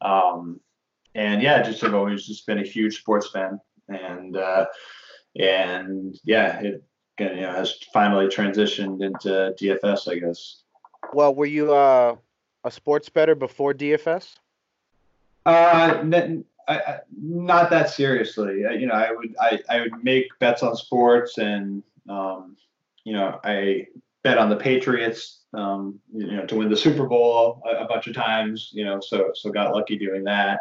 Um, 0.00 0.60
and 1.16 1.42
yeah, 1.42 1.62
just 1.62 1.80
have 1.80 1.94
always 1.94 2.26
just 2.26 2.46
been 2.46 2.58
a 2.58 2.64
huge 2.64 2.98
sports 2.98 3.30
fan, 3.30 3.58
and 3.88 4.36
uh, 4.36 4.66
and 5.34 6.14
yeah, 6.24 6.60
it 6.60 6.84
you 7.18 7.40
know 7.40 7.52
has 7.52 7.78
finally 7.92 8.26
transitioned 8.26 9.02
into 9.02 9.54
DFS, 9.58 10.08
I 10.08 10.18
guess. 10.18 10.62
Well, 11.14 11.34
were 11.34 11.46
you 11.46 11.74
uh, 11.74 12.16
a 12.64 12.70
sports 12.70 13.08
better 13.08 13.34
before 13.34 13.72
DFS? 13.72 14.34
Uh, 15.46 16.00
n- 16.02 16.44
I, 16.68 16.78
I, 16.78 16.98
not 17.18 17.70
that 17.70 17.88
seriously. 17.88 18.66
I, 18.66 18.72
you 18.72 18.86
know, 18.86 18.94
I 18.94 19.12
would 19.12 19.34
I, 19.40 19.60
I 19.70 19.80
would 19.80 20.04
make 20.04 20.26
bets 20.38 20.62
on 20.62 20.76
sports, 20.76 21.38
and 21.38 21.82
um, 22.10 22.58
you 23.04 23.14
know, 23.14 23.40
I 23.42 23.86
bet 24.22 24.36
on 24.36 24.50
the 24.50 24.56
Patriots, 24.56 25.44
um, 25.54 25.98
you 26.12 26.32
know, 26.32 26.44
to 26.44 26.56
win 26.56 26.68
the 26.68 26.76
Super 26.76 27.06
Bowl 27.06 27.62
a, 27.64 27.84
a 27.84 27.88
bunch 27.88 28.06
of 28.06 28.14
times. 28.14 28.68
You 28.74 28.84
know, 28.84 29.00
so 29.00 29.30
so 29.34 29.50
got 29.50 29.74
lucky 29.74 29.96
doing 29.96 30.24
that. 30.24 30.60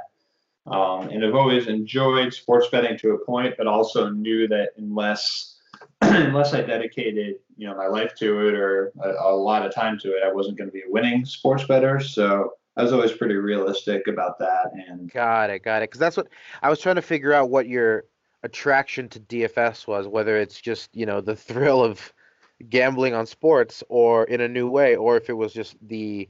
Um, 0.67 1.09
and 1.09 1.23
I've 1.23 1.35
always 1.35 1.67
enjoyed 1.67 2.33
sports 2.33 2.67
betting 2.71 2.97
to 2.99 3.11
a 3.11 3.25
point, 3.25 3.55
but 3.57 3.67
also 3.67 4.09
knew 4.09 4.47
that 4.47 4.71
unless 4.77 5.59
unless 6.01 6.53
I 6.53 6.61
dedicated 6.61 7.35
you 7.57 7.67
know 7.67 7.75
my 7.75 7.87
life 7.87 8.15
to 8.15 8.47
it 8.47 8.53
or 8.53 8.91
a, 9.01 9.29
a 9.29 9.35
lot 9.35 9.65
of 9.65 9.73
time 9.73 9.99
to 9.99 10.09
it, 10.09 10.23
I 10.25 10.31
wasn't 10.31 10.57
going 10.57 10.69
to 10.69 10.73
be 10.73 10.81
a 10.81 10.91
winning 10.91 11.25
sports 11.25 11.65
better. 11.65 11.99
So 11.99 12.53
I 12.77 12.83
was 12.83 12.91
always 12.91 13.11
pretty 13.11 13.35
realistic 13.35 14.07
about 14.07 14.39
that. 14.39 14.71
And 14.73 15.11
got 15.11 15.49
it, 15.49 15.63
got 15.63 15.81
it. 15.81 15.89
Because 15.89 15.99
that's 15.99 16.17
what 16.17 16.27
I 16.61 16.69
was 16.69 16.79
trying 16.79 16.95
to 16.95 17.01
figure 17.01 17.33
out 17.33 17.49
what 17.49 17.67
your 17.67 18.05
attraction 18.43 19.07
to 19.09 19.19
DFS 19.19 19.87
was, 19.87 20.07
whether 20.07 20.37
it's 20.37 20.59
just 20.59 20.89
you 20.95 21.05
know 21.05 21.21
the 21.21 21.35
thrill 21.35 21.83
of 21.83 22.11
gambling 22.69 23.13
on 23.13 23.25
sports 23.25 23.83
or 23.89 24.23
in 24.25 24.41
a 24.41 24.47
new 24.47 24.67
way, 24.69 24.95
or 24.95 25.15
if 25.17 25.29
it 25.29 25.33
was 25.33 25.53
just 25.53 25.75
the 25.87 26.27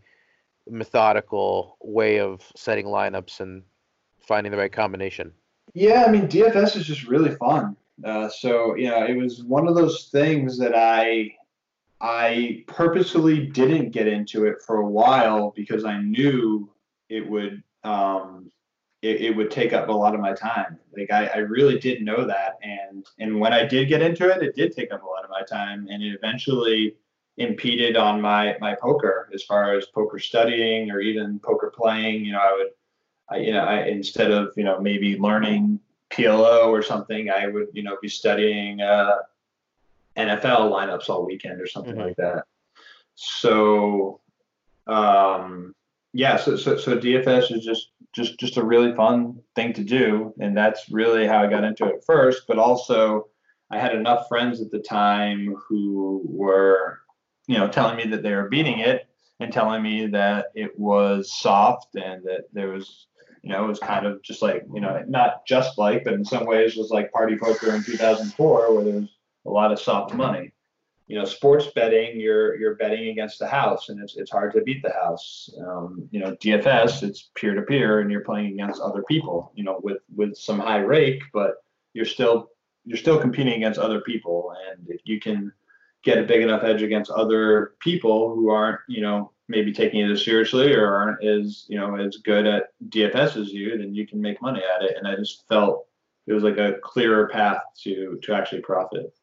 methodical 0.68 1.78
way 1.82 2.20
of 2.20 2.42
setting 2.56 2.88
lineups 2.88 3.40
and 3.40 3.64
finding 4.28 4.52
the 4.52 4.58
right 4.58 4.72
combination. 4.72 5.32
Yeah, 5.74 6.06
I 6.06 6.12
mean 6.12 6.28
DFS 6.28 6.76
is 6.78 6.86
just 6.86 7.08
really 7.08 7.36
fun. 7.36 7.76
Uh, 8.04 8.30
so 8.30 8.76
yeah, 8.76 9.06
it 9.06 9.18
was 9.18 9.44
one 9.44 9.68
of 9.68 9.76
those 9.76 10.10
things 10.12 10.58
that 10.60 10.76
I 10.76 11.36
I 12.02 12.64
purposefully 12.68 13.48
didn't 13.48 13.92
get 13.92 14.08
into 14.08 14.46
it 14.46 14.62
for 14.66 14.78
a 14.78 14.88
while 14.88 15.54
because 15.56 15.86
I 15.86 16.02
knew 16.02 16.70
it 17.10 17.28
would 17.28 17.64
um, 17.84 18.52
it, 19.02 19.22
it, 19.22 19.36
would 19.36 19.52
take 19.52 19.74
up 19.74 19.90
a 19.90 19.92
lot 19.92 20.16
of 20.16 20.20
my 20.20 20.34
time. 20.34 20.80
Like 20.98 21.12
I, 21.12 21.28
I 21.28 21.38
really 21.38 21.78
did 21.78 22.02
know 22.02 22.26
that, 22.26 22.58
and 22.64 23.06
and 23.20 23.40
when 23.40 23.54
I 23.54 23.66
did 23.66 23.88
get 23.88 24.02
into 24.02 24.30
it, 24.30 24.42
it 24.42 24.56
did 24.56 24.74
take 24.76 24.92
up 24.92 25.04
a 25.04 25.06
lot 25.06 25.24
of 25.24 25.30
my 25.30 25.44
time, 25.44 25.88
and 25.90 26.04
it 26.04 26.14
eventually 26.14 26.96
impeded 27.38 27.96
on 27.98 28.22
my 28.22 28.56
my 28.60 28.76
poker 28.76 29.30
as 29.34 29.44
far 29.44 29.78
as 29.78 29.86
poker 29.88 30.20
studying 30.20 30.90
or 30.90 31.00
even 31.00 31.40
poker 31.40 31.72
playing. 31.76 32.26
You 32.26 32.34
know, 32.34 32.40
I 32.40 32.54
would 32.54 32.72
I, 33.30 33.38
you 33.38 33.54
know, 33.54 33.64
I, 33.64 33.86
instead 33.86 34.32
of 34.32 34.54
you 34.56 34.64
know 34.64 34.80
maybe 34.80 35.18
learning 35.18 35.80
PLO 36.12 36.68
or 36.68 36.82
something, 36.82 37.30
I 37.30 37.48
would 37.48 37.68
you 37.74 37.84
know 37.84 37.98
be 38.02 38.10
studying 38.10 38.82
uh, 38.82 39.18
NFL 40.18 40.72
lineups 40.72 41.10
all 41.10 41.26
weekend 41.26 41.62
or 41.62 41.68
something 41.68 41.96
mm-hmm. 41.96 42.08
like 42.08 42.16
that. 42.18 42.44
So, 43.16 44.22
um, 44.88 45.74
yeah, 46.14 46.38
so, 46.38 46.56
so 46.56 46.78
so 46.78 46.98
DFS 46.98 47.52
is 47.52 47.64
just 47.64 47.90
just 48.14 48.40
just 48.40 48.58
a 48.58 48.64
really 48.64 48.94
fun 48.94 49.40
thing 49.56 49.74
to 49.74 49.84
do, 49.84 50.34
and 50.40 50.56
that's 50.56 50.90
really 50.90 51.28
how 51.28 51.44
I 51.44 51.48
got 51.48 51.64
into 51.64 51.86
it 51.86 52.04
first. 52.06 52.44
But 52.48 52.60
also, 52.60 53.28
I 53.72 53.80
had 53.80 53.96
enough 53.96 54.28
friends 54.28 54.62
at 54.62 54.72
the 54.72 54.80
time 54.80 55.56
who 55.68 56.22
were 56.26 57.00
you 57.48 57.58
know 57.58 57.68
telling 57.68 57.98
me 57.98 58.06
that 58.08 58.24
they 58.24 58.34
were 58.34 58.50
beating 58.50 58.80
it 58.80 59.08
and 59.40 59.52
telling 59.52 59.84
me 59.84 60.08
that 60.08 60.48
it 60.56 60.78
was 60.80 61.34
soft 61.34 61.96
and 61.96 62.24
that 62.24 62.46
there 62.54 62.70
was 62.70 63.08
you 63.46 63.52
know, 63.52 63.64
it 63.64 63.68
was 63.68 63.80
kind 63.80 64.08
of 64.08 64.24
just 64.24 64.42
like, 64.42 64.66
you 64.74 64.82
know, 64.82 65.04
not 65.08 65.46
just 65.46 65.78
like, 65.78 66.04
but 66.04 66.14
in 66.16 66.26
some 66.26 66.48
ways 66.48 66.76
was 66.76 66.90
like 66.90 67.12
party 67.12 67.38
poker 67.38 67.76
in 67.76 67.84
2004 67.84 68.74
where 68.74 68.84
there's 68.84 69.10
a 69.46 69.50
lot 69.50 69.72
of 69.72 69.80
soft 69.80 70.16
money. 70.16 70.52
you 71.08 71.16
know, 71.18 71.26
sports 71.26 71.68
betting, 71.76 72.20
you're 72.20 72.56
you're 72.56 72.76
betting 72.76 73.10
against 73.10 73.38
the 73.38 73.48
house, 73.48 73.90
and 73.90 74.02
it's 74.02 74.18
it's 74.18 74.32
hard 74.32 74.54
to 74.54 74.62
beat 74.62 74.82
the 74.82 74.92
house. 74.92 75.50
Um, 75.60 76.10
you 76.10 76.20
know, 76.20 76.36
DFS, 76.38 77.04
it's 77.04 77.30
peer 77.36 77.54
to 77.54 77.62
peer, 77.62 78.00
and 78.00 78.10
you're 78.12 78.22
playing 78.22 78.54
against 78.54 78.82
other 78.82 79.04
people. 79.04 79.52
You 79.56 79.66
know, 79.66 79.80
with 79.84 80.00
with 80.16 80.36
some 80.36 80.60
high 80.60 80.80
rake, 80.80 81.22
but 81.32 81.58
you're 81.94 82.06
still 82.06 82.50
you're 82.84 82.98
still 82.98 83.20
competing 83.20 83.54
against 83.54 83.80
other 83.80 84.02
people, 84.02 84.56
and 84.72 84.88
if 84.90 85.02
you 85.04 85.20
can 85.20 85.54
get 86.04 86.18
a 86.18 86.24
big 86.24 86.42
enough 86.42 86.64
edge 86.64 86.82
against 86.82 87.12
other 87.12 87.74
people 87.80 88.34
who 88.34 88.50
aren't, 88.50 88.80
you 88.88 89.02
know, 89.02 89.32
maybe 89.48 89.72
taking 89.72 90.02
it 90.02 90.12
as 90.12 90.24
seriously 90.24 90.74
or 90.74 90.96
aren't 90.96 91.24
as, 91.24 91.66
you 91.68 91.78
know, 91.78 91.96
as 91.96 92.18
good 92.18 92.46
at 92.46 92.72
DFS 92.90 93.38
as 93.38 93.54
you, 93.54 93.78
then 93.78 93.94
you 93.94 94.08
can 94.08 94.22
make 94.22 94.42
money 94.42 94.62
at 94.76 94.84
it. 94.84 94.98
And 94.98 95.08
I 95.08 95.16
just 95.16 95.48
felt 95.48 95.88
it 96.28 96.34
was 96.34 96.44
like 96.44 96.58
a 96.58 96.76
clearer 96.82 97.28
path 97.28 97.62
to 97.84 98.20
to 98.24 98.34
actually 98.34 98.62
profit, 98.62 99.14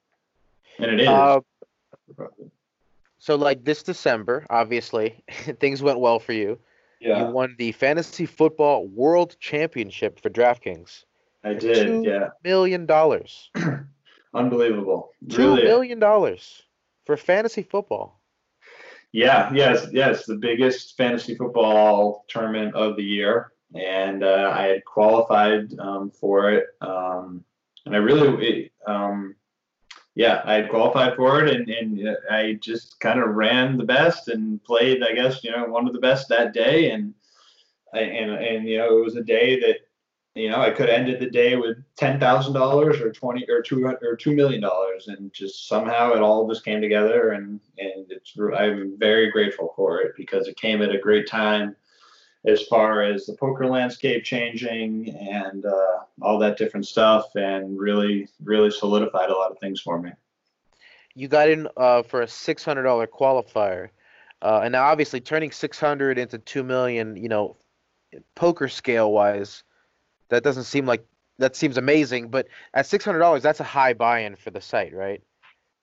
and 0.78 0.90
it 0.90 1.00
is. 1.00 1.08
Uh, 1.08 1.40
so, 3.18 3.36
like 3.36 3.64
this 3.64 3.82
December, 3.82 4.46
obviously, 4.50 5.22
things 5.60 5.82
went 5.82 5.98
well 5.98 6.18
for 6.18 6.32
you. 6.32 6.58
Yeah. 7.00 7.26
You 7.26 7.32
won 7.32 7.56
the 7.58 7.72
Fantasy 7.72 8.26
Football 8.26 8.86
World 8.86 9.36
Championship 9.40 10.20
for 10.20 10.30
DraftKings. 10.30 11.04
I 11.42 11.54
did. 11.54 11.86
2 11.86 12.02
yeah. 12.08 12.28
Million 12.44 12.86
dollars. 12.86 13.50
Unbelievable. 14.34 15.10
Two 15.28 15.54
really. 15.54 15.64
million 15.64 15.98
dollars 15.98 16.62
for 17.04 17.16
fantasy 17.16 17.62
football. 17.62 18.21
Yeah, 19.12 19.52
yes, 19.52 19.86
yes, 19.92 20.24
the 20.24 20.36
biggest 20.36 20.96
fantasy 20.96 21.34
football 21.34 22.24
tournament 22.28 22.74
of 22.74 22.96
the 22.96 23.04
year, 23.04 23.52
and 23.74 24.24
uh, 24.24 24.50
I 24.56 24.62
had 24.68 24.84
qualified 24.86 25.78
um, 25.78 26.10
for 26.10 26.50
it, 26.50 26.68
um, 26.80 27.44
and 27.84 27.94
I 27.94 27.98
really, 27.98 28.72
um, 28.86 29.36
yeah, 30.14 30.40
I 30.46 30.54
had 30.54 30.70
qualified 30.70 31.14
for 31.14 31.44
it, 31.44 31.54
and, 31.54 31.68
and 31.68 32.16
I 32.30 32.54
just 32.54 33.00
kind 33.00 33.20
of 33.20 33.34
ran 33.34 33.76
the 33.76 33.84
best 33.84 34.28
and 34.28 34.64
played, 34.64 35.02
I 35.02 35.12
guess, 35.12 35.44
you 35.44 35.50
know, 35.50 35.66
one 35.66 35.86
of 35.86 35.92
the 35.92 36.00
best 36.00 36.30
that 36.30 36.54
day, 36.54 36.90
and 36.90 37.12
and 37.92 38.30
and 38.30 38.66
you 38.66 38.78
know, 38.78 38.98
it 38.98 39.04
was 39.04 39.16
a 39.16 39.22
day 39.22 39.60
that 39.60 39.76
you 40.34 40.48
know, 40.48 40.60
I 40.60 40.70
could 40.70 40.88
have 40.88 40.98
ended 40.98 41.20
the 41.20 41.28
day 41.28 41.56
with 41.56 41.76
ten 41.96 42.18
thousand 42.18 42.54
dollars 42.54 43.00
or 43.00 43.12
twenty 43.12 43.44
or 43.50 43.60
two 43.60 43.84
or 43.84 44.16
two 44.16 44.34
million 44.34 44.62
dollars, 44.62 45.08
and 45.08 45.32
just 45.32 45.68
somehow 45.68 46.12
it 46.12 46.20
all 46.20 46.48
just 46.48 46.64
came 46.64 46.80
together, 46.80 47.30
and 47.30 47.60
and 47.78 48.10
it's 48.10 48.34
I'm 48.38 48.98
very 48.98 49.30
grateful 49.30 49.74
for 49.76 50.00
it 50.00 50.14
because 50.16 50.48
it 50.48 50.56
came 50.56 50.80
at 50.80 50.94
a 50.94 50.98
great 50.98 51.28
time, 51.28 51.76
as 52.46 52.62
far 52.62 53.02
as 53.02 53.26
the 53.26 53.34
poker 53.34 53.66
landscape 53.66 54.24
changing 54.24 55.10
and 55.10 55.66
uh, 55.66 55.98
all 56.22 56.38
that 56.38 56.56
different 56.56 56.86
stuff, 56.86 57.26
and 57.34 57.78
really 57.78 58.26
really 58.42 58.70
solidified 58.70 59.28
a 59.28 59.36
lot 59.36 59.50
of 59.50 59.58
things 59.58 59.82
for 59.82 60.00
me. 60.00 60.12
You 61.14 61.28
got 61.28 61.50
in 61.50 61.68
uh, 61.76 62.04
for 62.04 62.22
a 62.22 62.28
six 62.28 62.64
hundred 62.64 62.84
dollar 62.84 63.06
qualifier, 63.06 63.90
uh, 64.40 64.62
and 64.64 64.72
now 64.72 64.84
obviously 64.84 65.20
turning 65.20 65.50
six 65.50 65.78
hundred 65.78 66.16
into 66.16 66.38
two 66.38 66.62
million, 66.62 67.16
you 67.16 67.28
know, 67.28 67.58
poker 68.34 68.68
scale 68.68 69.12
wise 69.12 69.62
that 70.32 70.42
doesn't 70.42 70.64
seem 70.64 70.86
like 70.86 71.04
that 71.38 71.54
seems 71.54 71.76
amazing, 71.76 72.28
but 72.28 72.48
at 72.74 72.86
six 72.86 73.04
hundred 73.04 73.18
dollars, 73.18 73.42
that's 73.42 73.60
a 73.60 73.64
high 73.64 73.92
buy-in 73.92 74.34
for 74.34 74.50
the 74.50 74.60
site, 74.60 74.94
right? 74.94 75.22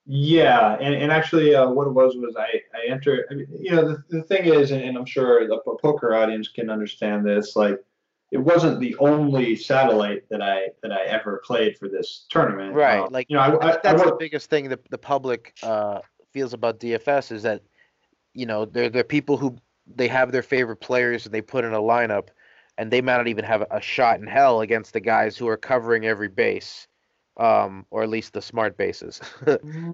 Yeah, 0.06 0.76
and, 0.80 0.94
and 0.94 1.12
actually, 1.12 1.54
uh, 1.54 1.70
what 1.70 1.86
it 1.86 1.92
was 1.92 2.16
was 2.16 2.34
I 2.36 2.60
I 2.76 2.90
entered. 2.90 3.26
I 3.30 3.34
mean, 3.34 3.46
you 3.58 3.70
know, 3.70 3.88
the, 3.88 4.02
the 4.10 4.22
thing 4.24 4.46
is, 4.46 4.72
and, 4.72 4.82
and 4.82 4.98
I'm 4.98 5.06
sure 5.06 5.46
the 5.46 5.58
poker 5.80 6.14
audience 6.14 6.48
can 6.48 6.68
understand 6.68 7.24
this. 7.24 7.54
Like, 7.54 7.78
it 8.32 8.38
wasn't 8.38 8.80
the 8.80 8.96
only 8.96 9.54
satellite 9.54 10.28
that 10.30 10.42
I 10.42 10.68
that 10.82 10.90
I 10.92 11.04
ever 11.04 11.40
played 11.44 11.78
for 11.78 11.88
this 11.88 12.26
tournament. 12.28 12.74
Right. 12.74 12.98
Um, 12.98 13.12
like, 13.12 13.26
you 13.28 13.36
know, 13.36 13.42
I, 13.42 13.74
I, 13.74 13.78
that's 13.82 14.02
I, 14.02 14.06
the 14.06 14.16
biggest 14.18 14.50
thing 14.50 14.68
that 14.70 14.90
the 14.90 14.98
public 14.98 15.54
uh, 15.62 16.00
feels 16.32 16.54
about 16.54 16.80
DFS 16.80 17.30
is 17.30 17.44
that, 17.44 17.62
you 18.34 18.46
know, 18.46 18.64
they're 18.64 18.88
they're 18.88 19.04
people 19.04 19.36
who 19.36 19.56
they 19.94 20.08
have 20.08 20.32
their 20.32 20.42
favorite 20.42 20.80
players 20.80 21.24
and 21.24 21.32
they 21.34 21.42
put 21.42 21.64
in 21.64 21.72
a 21.72 21.80
lineup 21.80 22.28
and 22.80 22.90
they 22.90 23.02
might 23.02 23.18
not 23.18 23.28
even 23.28 23.44
have 23.44 23.66
a 23.70 23.80
shot 23.80 24.20
in 24.20 24.26
hell 24.26 24.62
against 24.62 24.94
the 24.94 25.00
guys 25.00 25.36
who 25.36 25.46
are 25.46 25.58
covering 25.58 26.06
every 26.06 26.28
base, 26.28 26.88
um, 27.36 27.84
or 27.90 28.02
at 28.02 28.08
least 28.08 28.32
the 28.32 28.40
smart 28.40 28.78
bases. 28.78 29.20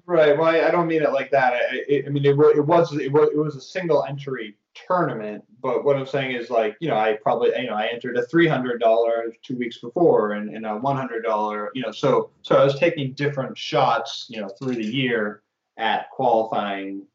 right. 0.05 0.37
Well, 0.37 0.45
I, 0.45 0.61
I, 0.61 0.71
don't 0.71 0.87
mean 0.87 1.03
it 1.03 1.11
like 1.11 1.29
that. 1.31 1.53
I, 1.53 2.03
I 2.07 2.09
mean, 2.09 2.23
it, 2.23 2.29
it, 2.29 2.65
was 2.65 2.93
it 2.97 3.11
was 3.11 3.29
it 3.33 3.37
was 3.37 3.57
a 3.57 3.61
single 3.61 4.05
entry 4.05 4.55
tournament, 4.87 5.43
but 5.61 5.83
what 5.83 5.97
I'm 5.97 6.07
saying 6.07 6.33
is 6.33 6.49
like 6.49 6.77
you 6.79 6.87
know 6.87 6.95
I 6.95 7.17
probably 7.21 7.49
you 7.59 7.67
know 7.67 7.73
I 7.73 7.87
entered 7.87 8.15
a 8.15 8.25
three 8.25 8.47
hundred 8.47 8.79
dollar 8.79 9.33
two 9.43 9.57
weeks 9.57 9.79
before 9.79 10.31
and, 10.31 10.55
and 10.55 10.65
a 10.65 10.77
one 10.77 10.95
hundred 10.95 11.23
dollar 11.23 11.71
you 11.75 11.81
know 11.81 11.91
so 11.91 12.29
so 12.41 12.55
I 12.55 12.63
was 12.63 12.79
taking 12.79 13.11
different 13.15 13.57
shots 13.57 14.27
you 14.29 14.39
know 14.39 14.47
through 14.47 14.75
the 14.75 14.85
year 14.85 15.41
at 15.75 16.09
qualifying 16.11 17.05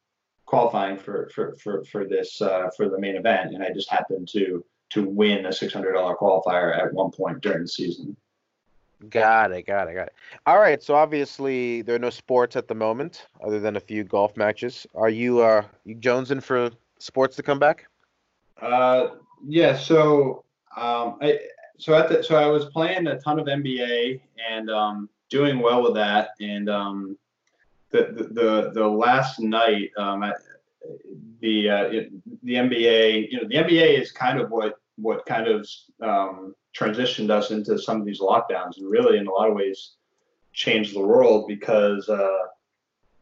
qualifying 0.45 0.99
for 0.99 1.31
for 1.35 1.57
for 1.57 1.83
for 1.85 2.05
this 2.05 2.43
uh, 2.43 2.69
for 2.77 2.91
the 2.91 2.99
main 3.01 3.17
event, 3.17 3.55
and 3.55 3.63
I 3.63 3.71
just 3.71 3.91
happened 3.91 4.29
to 4.33 4.63
to 4.93 5.09
win 5.09 5.47
a 5.47 5.51
$600 5.51 6.19
qualifier 6.19 6.77
at 6.77 6.93
one 6.93 7.11
point 7.11 7.41
during 7.41 7.63
the 7.63 7.69
season. 7.69 8.17
Got 9.09 9.53
it, 9.53 9.67
got 9.67 9.89
it, 9.89 9.95
got 9.95 10.09
it. 10.09 10.15
All 10.47 10.59
right, 10.59 10.83
so 10.83 10.95
obviously 10.95 11.83
there 11.83 11.97
are 11.97 11.99
no 11.99 12.11
sports 12.11 12.55
at 12.55 12.69
the 12.69 12.75
moment 12.75 13.27
other 13.45 13.59
than 13.59 13.77
a 13.77 13.81
few 13.81 14.05
golf 14.05 14.37
matches. 14.37 14.87
Are 14.95 15.11
you 15.11 15.41
uh 15.41 15.65
you 15.85 15.97
jonesing 15.97 16.43
for 16.43 16.71
sports 16.99 17.35
to 17.37 17.43
come 17.43 17.59
back? 17.59 17.87
Uh 18.61 19.09
yeah, 19.45 19.77
so 19.77 20.45
um 20.77 21.19
I 21.21 21.41
so 21.79 21.95
at 21.95 22.09
the 22.09 22.23
so 22.23 22.37
I 22.37 22.47
was 22.47 22.67
playing 22.67 23.09
a 23.09 23.19
ton 23.19 23.41
of 23.41 23.47
NBA 23.47 24.21
and 24.49 24.71
um 24.71 25.09
doing 25.31 25.59
well 25.59 25.83
with 25.83 25.95
that 25.95 26.31
and 26.41 26.71
um 26.71 27.19
the 27.91 28.13
the 28.13 28.23
the, 28.23 28.71
the 28.73 28.87
last 28.87 29.41
night 29.41 29.91
um 29.97 30.23
I, 30.23 30.33
the 31.41 31.69
uh, 31.69 31.89
the 32.43 32.55
NBA 32.55 33.33
you 33.33 33.41
know 33.41 33.49
the 33.49 33.57
NBA 33.57 34.01
is 34.01 34.13
kind 34.13 34.41
of 34.41 34.51
what 34.51 34.79
what 35.03 35.27
kind 35.27 35.49
of 35.49 35.69
um, 36.01 36.55
transitioned 36.77 37.31
us 37.31 37.51
into 37.51 37.79
some 37.79 38.01
of 38.01 38.07
these 38.07 38.21
lockdowns 38.21 38.79
and 38.79 38.89
really 38.89 39.19
in 39.19 39.27
a 39.27 39.31
lot 39.31 39.51
of 39.51 39.57
ways 39.57 39.93
changed 40.53 40.95
the 40.95 41.01
world 41.01 41.47
because 41.49 42.09
uh, 42.09 42.47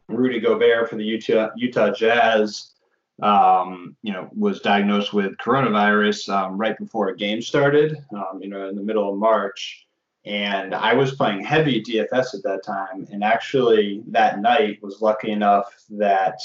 Rudy 0.07 0.39
Gobert 0.39 0.89
for 0.89 0.95
the 0.95 1.03
Utah 1.03 1.49
Utah 1.55 1.91
Jazz 1.91 2.73
um, 3.21 3.95
you 4.01 4.13
know 4.13 4.29
was 4.35 4.61
diagnosed 4.61 5.13
with 5.13 5.37
coronavirus 5.37 6.29
um, 6.29 6.57
right 6.57 6.77
before 6.77 7.09
a 7.09 7.17
game 7.17 7.41
started 7.41 7.97
um, 8.15 8.39
you 8.41 8.49
know 8.49 8.69
in 8.69 8.75
the 8.75 8.83
middle 8.83 9.11
of 9.11 9.17
March. 9.17 9.87
And 10.23 10.75
I 10.75 10.93
was 10.93 11.15
playing 11.15 11.43
heavy 11.43 11.81
DFS 11.81 12.35
at 12.35 12.43
that 12.43 12.63
time. 12.63 13.07
And 13.11 13.23
actually 13.23 14.03
that 14.09 14.39
night 14.39 14.77
was 14.83 15.01
lucky 15.01 15.31
enough 15.31 15.73
that 15.89 16.37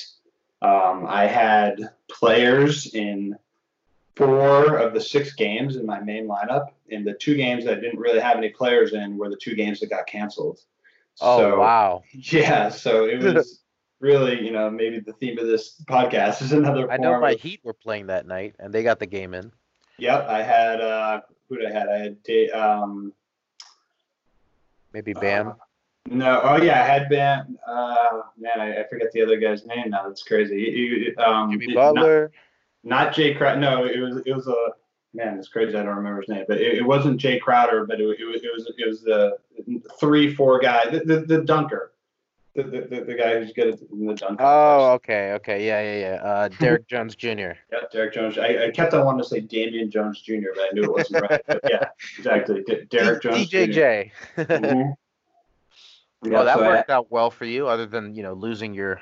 um, 0.62 1.04
I 1.06 1.26
had 1.26 1.90
players 2.10 2.94
in 2.94 3.36
four 4.16 4.78
of 4.78 4.94
the 4.94 5.00
six 5.00 5.34
games 5.34 5.76
in 5.76 5.86
my 5.86 6.00
main 6.00 6.26
lineup, 6.26 6.68
and 6.90 7.06
the 7.06 7.14
two 7.14 7.36
games 7.36 7.64
that 7.64 7.78
I 7.78 7.80
didn't 7.80 7.98
really 7.98 8.20
have 8.20 8.36
any 8.36 8.48
players 8.48 8.94
in 8.94 9.16
were 9.16 9.28
the 9.28 9.36
two 9.36 9.54
games 9.54 9.80
that 9.80 9.90
got 9.90 10.06
canceled. 10.06 10.60
Oh 11.20 11.38
so, 11.38 11.58
wow! 11.58 12.02
Yeah, 12.12 12.68
so 12.68 13.06
it 13.06 13.22
was 13.34 13.60
really, 14.00 14.44
you 14.44 14.50
know, 14.50 14.70
maybe 14.70 15.00
the 15.00 15.12
theme 15.14 15.38
of 15.38 15.46
this 15.46 15.80
podcast 15.86 16.42
is 16.42 16.52
another. 16.52 16.90
I 16.90 16.96
know 16.96 17.20
my 17.20 17.32
of, 17.32 17.40
Heat 17.40 17.60
were 17.62 17.74
playing 17.74 18.06
that 18.08 18.26
night, 18.26 18.54
and 18.58 18.72
they 18.72 18.82
got 18.82 18.98
the 18.98 19.06
game 19.06 19.34
in. 19.34 19.52
Yep, 19.98 20.26
I 20.28 20.42
had 20.42 20.80
uh, 20.80 21.20
who 21.48 21.58
did 21.58 21.70
I 21.70 21.72
had? 21.72 21.88
I 21.88 21.98
had 21.98 22.50
um, 22.50 23.12
maybe 24.92 25.12
Bam. 25.12 25.48
Uh, 25.48 25.52
no, 26.08 26.40
oh 26.42 26.62
yeah, 26.62 26.82
I 26.82 26.86
had 26.86 27.08
Bam. 27.08 27.58
Uh, 27.66 28.22
man, 28.38 28.60
I, 28.60 28.80
I, 28.80 28.88
forget 28.88 29.10
the 29.12 29.22
other 29.22 29.38
guy's 29.38 29.66
name 29.66 29.90
now. 29.90 30.06
That's 30.06 30.22
crazy. 30.22 31.14
um, 31.16 31.50
Jimmy 31.50 31.74
Butler. 31.74 32.22
Not, 32.22 32.30
not 32.86 33.12
Jae 33.12 33.36
Crowder. 33.36 33.60
No, 33.60 33.84
it 33.84 33.98
was 33.98 34.22
it 34.24 34.34
was 34.34 34.46
a 34.46 34.70
man. 35.12 35.38
It's 35.38 35.48
crazy. 35.48 35.76
I 35.76 35.82
don't 35.82 35.96
remember 35.96 36.20
his 36.20 36.28
name, 36.28 36.44
but 36.48 36.58
it, 36.58 36.78
it 36.78 36.86
wasn't 36.86 37.18
Jay 37.18 37.38
Crowder. 37.38 37.84
But 37.84 38.00
it, 38.00 38.04
it, 38.04 38.24
was 38.24 38.42
it 38.42 38.50
was 38.54 38.72
it 38.78 38.88
was 38.88 39.02
the 39.02 39.38
three 39.98 40.32
four 40.32 40.60
guy, 40.60 40.88
the 40.88 41.00
the, 41.00 41.20
the 41.20 41.42
dunker, 41.42 41.92
the, 42.54 42.62
the 42.62 43.04
the 43.06 43.14
guy 43.14 43.38
who's 43.38 43.52
good 43.52 43.74
at 43.74 43.80
the 43.80 44.14
dunker. 44.14 44.36
Oh, 44.38 44.92
okay, 44.92 45.32
okay, 45.32 45.66
yeah, 45.66 45.82
yeah, 45.82 45.98
yeah. 45.98 46.22
Uh, 46.22 46.48
Derrick 46.60 46.86
Jones 46.86 47.16
Jr. 47.16 47.28
yeah, 47.30 47.54
Derrick 47.92 48.14
Jones. 48.14 48.38
I, 48.38 48.66
I 48.66 48.70
kept 48.70 48.94
on 48.94 49.04
wanting 49.04 49.22
to 49.22 49.28
say 49.28 49.40
Damian 49.40 49.90
Jones 49.90 50.22
Jr., 50.22 50.54
but 50.54 50.62
I 50.62 50.68
knew 50.72 50.84
it 50.84 50.92
wasn't 50.92 51.28
right. 51.28 51.42
But 51.46 51.60
yeah, 51.68 51.88
exactly. 52.18 52.62
D- 52.66 52.86
Derrick 52.88 53.20
D- 53.20 53.28
Jones. 53.28 53.50
DJJ. 53.50 54.10
mm-hmm. 54.36 54.90
Yeah, 56.24 56.42
that 56.42 56.56
so 56.56 56.64
worked 56.64 56.90
I, 56.90 56.94
out 56.94 57.12
well 57.12 57.30
for 57.30 57.44
you, 57.44 57.68
other 57.68 57.86
than 57.86 58.14
you 58.14 58.22
know 58.22 58.32
losing 58.32 58.74
your 58.74 59.00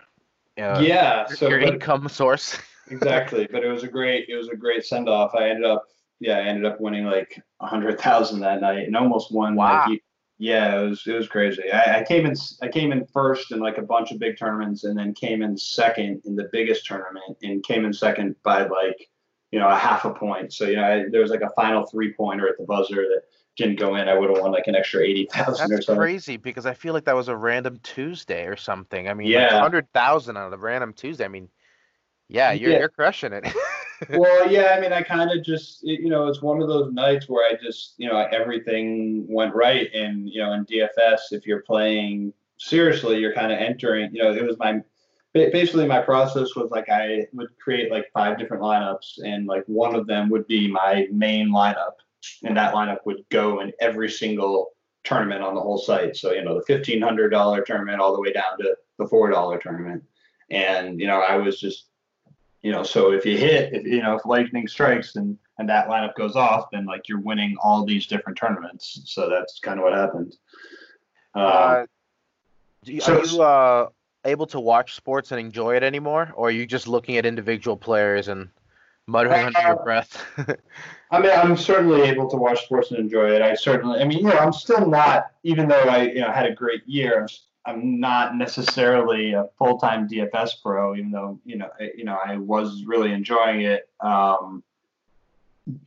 uh, 0.58 0.80
yeah 0.84 1.26
so, 1.26 1.48
your 1.48 1.60
but, 1.60 1.74
income 1.74 2.08
source 2.08 2.58
exactly. 2.96 3.48
But 3.50 3.64
it 3.64 3.68
was 3.68 3.82
a 3.82 3.88
great 3.88 4.28
it 4.28 4.36
was 4.36 4.48
a 4.48 4.56
great 4.56 4.84
send 4.84 5.08
off. 5.08 5.34
I 5.34 5.48
ended 5.48 5.64
up 5.64 5.84
yeah, 6.20 6.38
I 6.38 6.42
ended 6.42 6.64
up 6.64 6.80
winning 6.80 7.04
like 7.04 7.40
a 7.60 7.66
hundred 7.66 8.00
thousand 8.00 8.40
that 8.40 8.60
night 8.60 8.86
and 8.86 8.96
almost 8.96 9.32
won 9.32 9.54
wow. 9.56 9.86
like 9.88 10.02
yeah, 10.38 10.80
it 10.80 10.88
was 10.88 11.06
it 11.06 11.12
was 11.12 11.28
crazy. 11.28 11.70
I, 11.72 12.00
I, 12.00 12.04
came 12.04 12.26
in 12.26 12.34
I 12.60 12.68
came 12.68 12.90
in 12.92 13.06
first 13.06 13.52
in 13.52 13.60
like 13.60 13.78
a 13.78 13.82
bunch 13.82 14.10
of 14.10 14.18
big 14.18 14.38
tournaments 14.38 14.84
and 14.84 14.98
then 14.98 15.14
came 15.14 15.42
in 15.42 15.56
second 15.56 16.22
in 16.24 16.34
the 16.34 16.48
biggest 16.50 16.86
tournament 16.86 17.36
and 17.42 17.62
came 17.62 17.84
in 17.84 17.92
second 17.92 18.34
by 18.42 18.66
like 18.66 19.08
you 19.54 19.60
know, 19.60 19.68
a 19.68 19.76
half 19.76 20.04
a 20.04 20.12
point. 20.12 20.52
So 20.52 20.66
you 20.66 20.74
know, 20.74 20.82
I, 20.82 21.04
there 21.08 21.20
was 21.20 21.30
like 21.30 21.42
a 21.42 21.50
final 21.50 21.86
three 21.86 22.12
pointer 22.12 22.48
at 22.48 22.58
the 22.58 22.64
buzzer 22.64 22.96
that 22.96 23.22
didn't 23.56 23.78
go 23.78 23.94
in. 23.94 24.08
I 24.08 24.18
would 24.18 24.28
have 24.28 24.40
won 24.40 24.50
like 24.50 24.66
an 24.66 24.74
extra 24.74 25.00
eighty 25.00 25.28
thousand 25.32 25.66
or 25.70 25.76
That's 25.76 25.86
something. 25.86 26.00
crazy 26.00 26.36
because 26.36 26.66
I 26.66 26.74
feel 26.74 26.92
like 26.92 27.04
that 27.04 27.14
was 27.14 27.28
a 27.28 27.36
random 27.36 27.78
Tuesday 27.84 28.46
or 28.46 28.56
something. 28.56 29.08
I 29.08 29.14
mean, 29.14 29.28
Yeah. 29.28 29.60
hundred 29.60 29.88
thousand 29.92 30.36
on 30.36 30.52
a 30.52 30.56
random 30.56 30.92
Tuesday. 30.92 31.24
I 31.24 31.28
mean, 31.28 31.48
yeah, 32.28 32.52
you're 32.52 32.72
Yeah. 32.72 32.78
you're 32.80 32.88
crushing 32.88 33.32
it. 33.32 33.46
well, 34.10 34.50
yeah, 34.50 34.74
I 34.76 34.80
mean, 34.80 34.92
I 34.92 35.02
kind 35.02 35.30
of 35.30 35.44
just, 35.44 35.84
it- 35.84 36.00
you 36.00 36.08
know, 36.08 36.26
it's 36.28 36.42
one 36.42 36.60
of 36.62 36.68
those 36.68 36.92
nights 36.92 37.28
where 37.28 37.46
I 37.46 37.56
just, 37.62 37.94
you 37.98 38.08
know, 38.08 38.16
everything 38.32 39.26
went 39.28 39.54
right. 39.54 39.88
And, 39.94 40.28
you 40.28 40.42
know, 40.42 40.52
in 40.52 40.64
DFS, 40.66 41.32
if 41.32 41.46
you're 41.46 41.62
playing 41.62 42.32
seriously, 42.58 43.18
you're 43.18 43.34
kind 43.34 43.52
of 43.52 43.58
entering, 43.58 44.10
you 44.14 44.22
know, 44.22 44.32
it 44.32 44.44
was 44.44 44.58
my, 44.58 44.80
basically 45.32 45.86
my 45.86 46.00
process 46.00 46.54
was 46.54 46.70
like 46.70 46.88
I 46.88 47.26
would 47.32 47.48
create 47.58 47.90
like 47.90 48.06
five 48.12 48.38
different 48.38 48.62
lineups, 48.62 49.18
and 49.24 49.46
like 49.46 49.64
one 49.66 49.94
of 49.94 50.06
them 50.06 50.28
would 50.30 50.46
be 50.46 50.68
my 50.68 51.06
main 51.12 51.50
lineup. 51.50 51.94
And 52.44 52.56
that 52.56 52.72
lineup 52.74 52.98
would 53.04 53.24
go 53.30 53.60
in 53.60 53.72
every 53.80 54.08
single 54.10 54.70
tournament 55.02 55.42
on 55.42 55.54
the 55.54 55.60
whole 55.60 55.76
site. 55.76 56.16
So, 56.16 56.32
you 56.32 56.42
know, 56.42 56.54
the 56.66 56.74
$1,500 56.74 57.64
tournament 57.66 58.00
all 58.00 58.14
the 58.14 58.20
way 58.20 58.32
down 58.32 58.56
to 58.58 58.74
the 58.98 59.04
$4 59.04 59.60
tournament. 59.60 60.02
And, 60.50 60.98
you 61.00 61.06
know, 61.06 61.20
I 61.20 61.36
was 61.36 61.60
just, 61.60 61.88
you 62.64 62.72
know, 62.72 62.82
so 62.82 63.12
if 63.12 63.26
you 63.26 63.36
hit, 63.36 63.74
if 63.74 63.86
you 63.86 64.02
know, 64.02 64.16
if 64.16 64.24
lightning 64.24 64.66
strikes 64.66 65.16
and 65.16 65.36
and 65.58 65.68
that 65.68 65.86
lineup 65.86 66.14
goes 66.14 66.34
off, 66.34 66.70
then 66.72 66.86
like 66.86 67.08
you're 67.08 67.20
winning 67.20 67.56
all 67.62 67.84
these 67.84 68.06
different 68.06 68.38
tournaments. 68.38 69.02
So 69.04 69.28
that's 69.28 69.60
kind 69.60 69.78
of 69.78 69.84
what 69.84 69.92
happened. 69.92 70.34
Um, 71.34 71.44
uh, 71.44 71.86
do 72.82 72.94
you, 72.94 73.00
so- 73.02 73.20
are 73.20 73.24
you 73.26 73.42
uh, 73.42 73.88
able 74.24 74.46
to 74.46 74.58
watch 74.58 74.94
sports 74.94 75.30
and 75.30 75.38
enjoy 75.38 75.76
it 75.76 75.82
anymore, 75.82 76.32
or 76.34 76.48
are 76.48 76.50
you 76.50 76.64
just 76.66 76.88
looking 76.88 77.18
at 77.18 77.26
individual 77.26 77.76
players 77.76 78.28
and 78.28 78.48
muttering 79.06 79.44
under 79.44 79.60
your 79.60 79.78
Uh, 79.78 79.84
breath? 79.84 80.24
I 81.10 81.20
mean, 81.20 81.32
I'm 81.32 81.58
certainly 81.58 82.00
able 82.02 82.30
to 82.30 82.36
watch 82.38 82.64
sports 82.64 82.90
and 82.92 82.98
enjoy 82.98 83.30
it. 83.30 83.42
I 83.42 83.54
certainly, 83.54 84.00
I 84.00 84.04
mean, 84.04 84.18
you 84.18 84.24
know, 84.24 84.38
I'm 84.38 84.54
still 84.54 84.88
not, 84.88 85.32
even 85.42 85.68
though 85.68 85.82
I, 85.82 86.04
you 86.04 86.22
know, 86.22 86.32
had 86.32 86.46
a 86.46 86.54
great 86.54 86.82
year. 86.86 87.28
I'm, 87.66 88.00
not 88.00 88.36
necessarily 88.36 89.32
a 89.32 89.46
full-time 89.58 90.08
DFS 90.08 90.62
pro, 90.62 90.94
even 90.94 91.10
though, 91.10 91.38
you 91.44 91.56
know, 91.56 91.68
I, 91.80 91.90
you 91.96 92.04
know, 92.04 92.18
I 92.24 92.36
was 92.36 92.84
really 92.84 93.12
enjoying 93.12 93.62
it. 93.62 93.88
Um, 94.00 94.62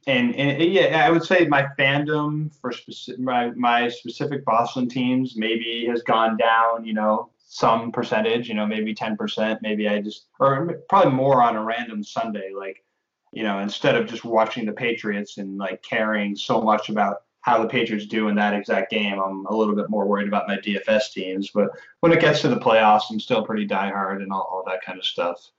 and, 0.08 0.36
and 0.36 0.64
yeah, 0.64 1.06
I 1.06 1.12
would 1.12 1.24
say 1.24 1.46
my 1.46 1.68
fandom 1.78 2.54
for 2.60 2.72
specific, 2.72 3.20
my, 3.20 3.52
my 3.52 3.90
specific 3.90 4.44
Boston 4.44 4.90
teams 4.90 5.36
maybe 5.36 5.86
has 5.88 6.02
gone 6.02 6.38
down, 6.38 6.84
you 6.86 6.94
know, 6.94 7.30
some 7.38 7.92
percentage, 7.92 8.50
you 8.50 8.56
know, 8.56 8.66
maybe 8.66 8.94
10%, 8.94 9.60
maybe 9.62 9.88
I 9.88 10.02
just, 10.02 10.26
or 10.40 10.82
probably 10.90 11.14
more 11.14 11.42
on 11.42 11.56
a 11.56 11.64
random 11.64 12.04
Sunday, 12.04 12.52
like, 12.56 12.84
you 13.32 13.44
know, 13.44 13.60
instead 13.60 13.96
of 13.96 14.08
just 14.08 14.26
watching 14.26 14.66
the 14.66 14.72
Patriots 14.72 15.38
and 15.38 15.58
like 15.58 15.84
caring 15.84 16.36
so 16.36 16.62
much 16.62 16.90
about 16.90 17.24
how 17.48 17.62
the 17.62 17.68
Patriots 17.70 18.06
do 18.06 18.28
in 18.28 18.36
that 18.36 18.54
exact 18.54 18.92
game, 18.92 19.20
I'm 19.20 19.46
a 19.46 19.56
little 19.56 19.74
bit 19.74 19.90
more 19.90 20.06
worried 20.06 20.28
about 20.28 20.50
my 20.50 20.58
DFS 20.58 21.14
teams. 21.14 21.50
But 21.50 21.70
when 22.02 22.12
it 22.12 22.20
gets 22.20 22.42
to 22.42 22.50
the 22.50 22.58
playoffs, 22.60 23.04
I'm 23.10 23.22
still 23.22 23.42
pretty 23.46 23.66
diehard 23.66 24.22
and 24.22 24.34
all, 24.34 24.42
all 24.52 24.64
that 24.68 24.82
kind 24.84 25.00
of 25.00 25.06
stuff. 25.06 25.50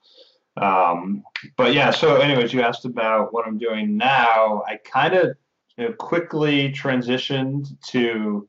Um, 0.57 1.23
but 1.57 1.73
yeah, 1.73 1.89
so 1.89 2.17
anyways, 2.17 2.53
you 2.53 2.61
asked 2.61 2.85
about 2.85 3.33
what 3.33 3.47
I'm 3.47 3.57
doing 3.57 3.97
now. 3.97 4.61
I 4.67 4.77
kind 4.77 5.15
of 5.15 5.35
you 5.77 5.85
know, 5.89 5.93
quickly 5.93 6.71
transitioned 6.71 7.75
to 7.87 8.47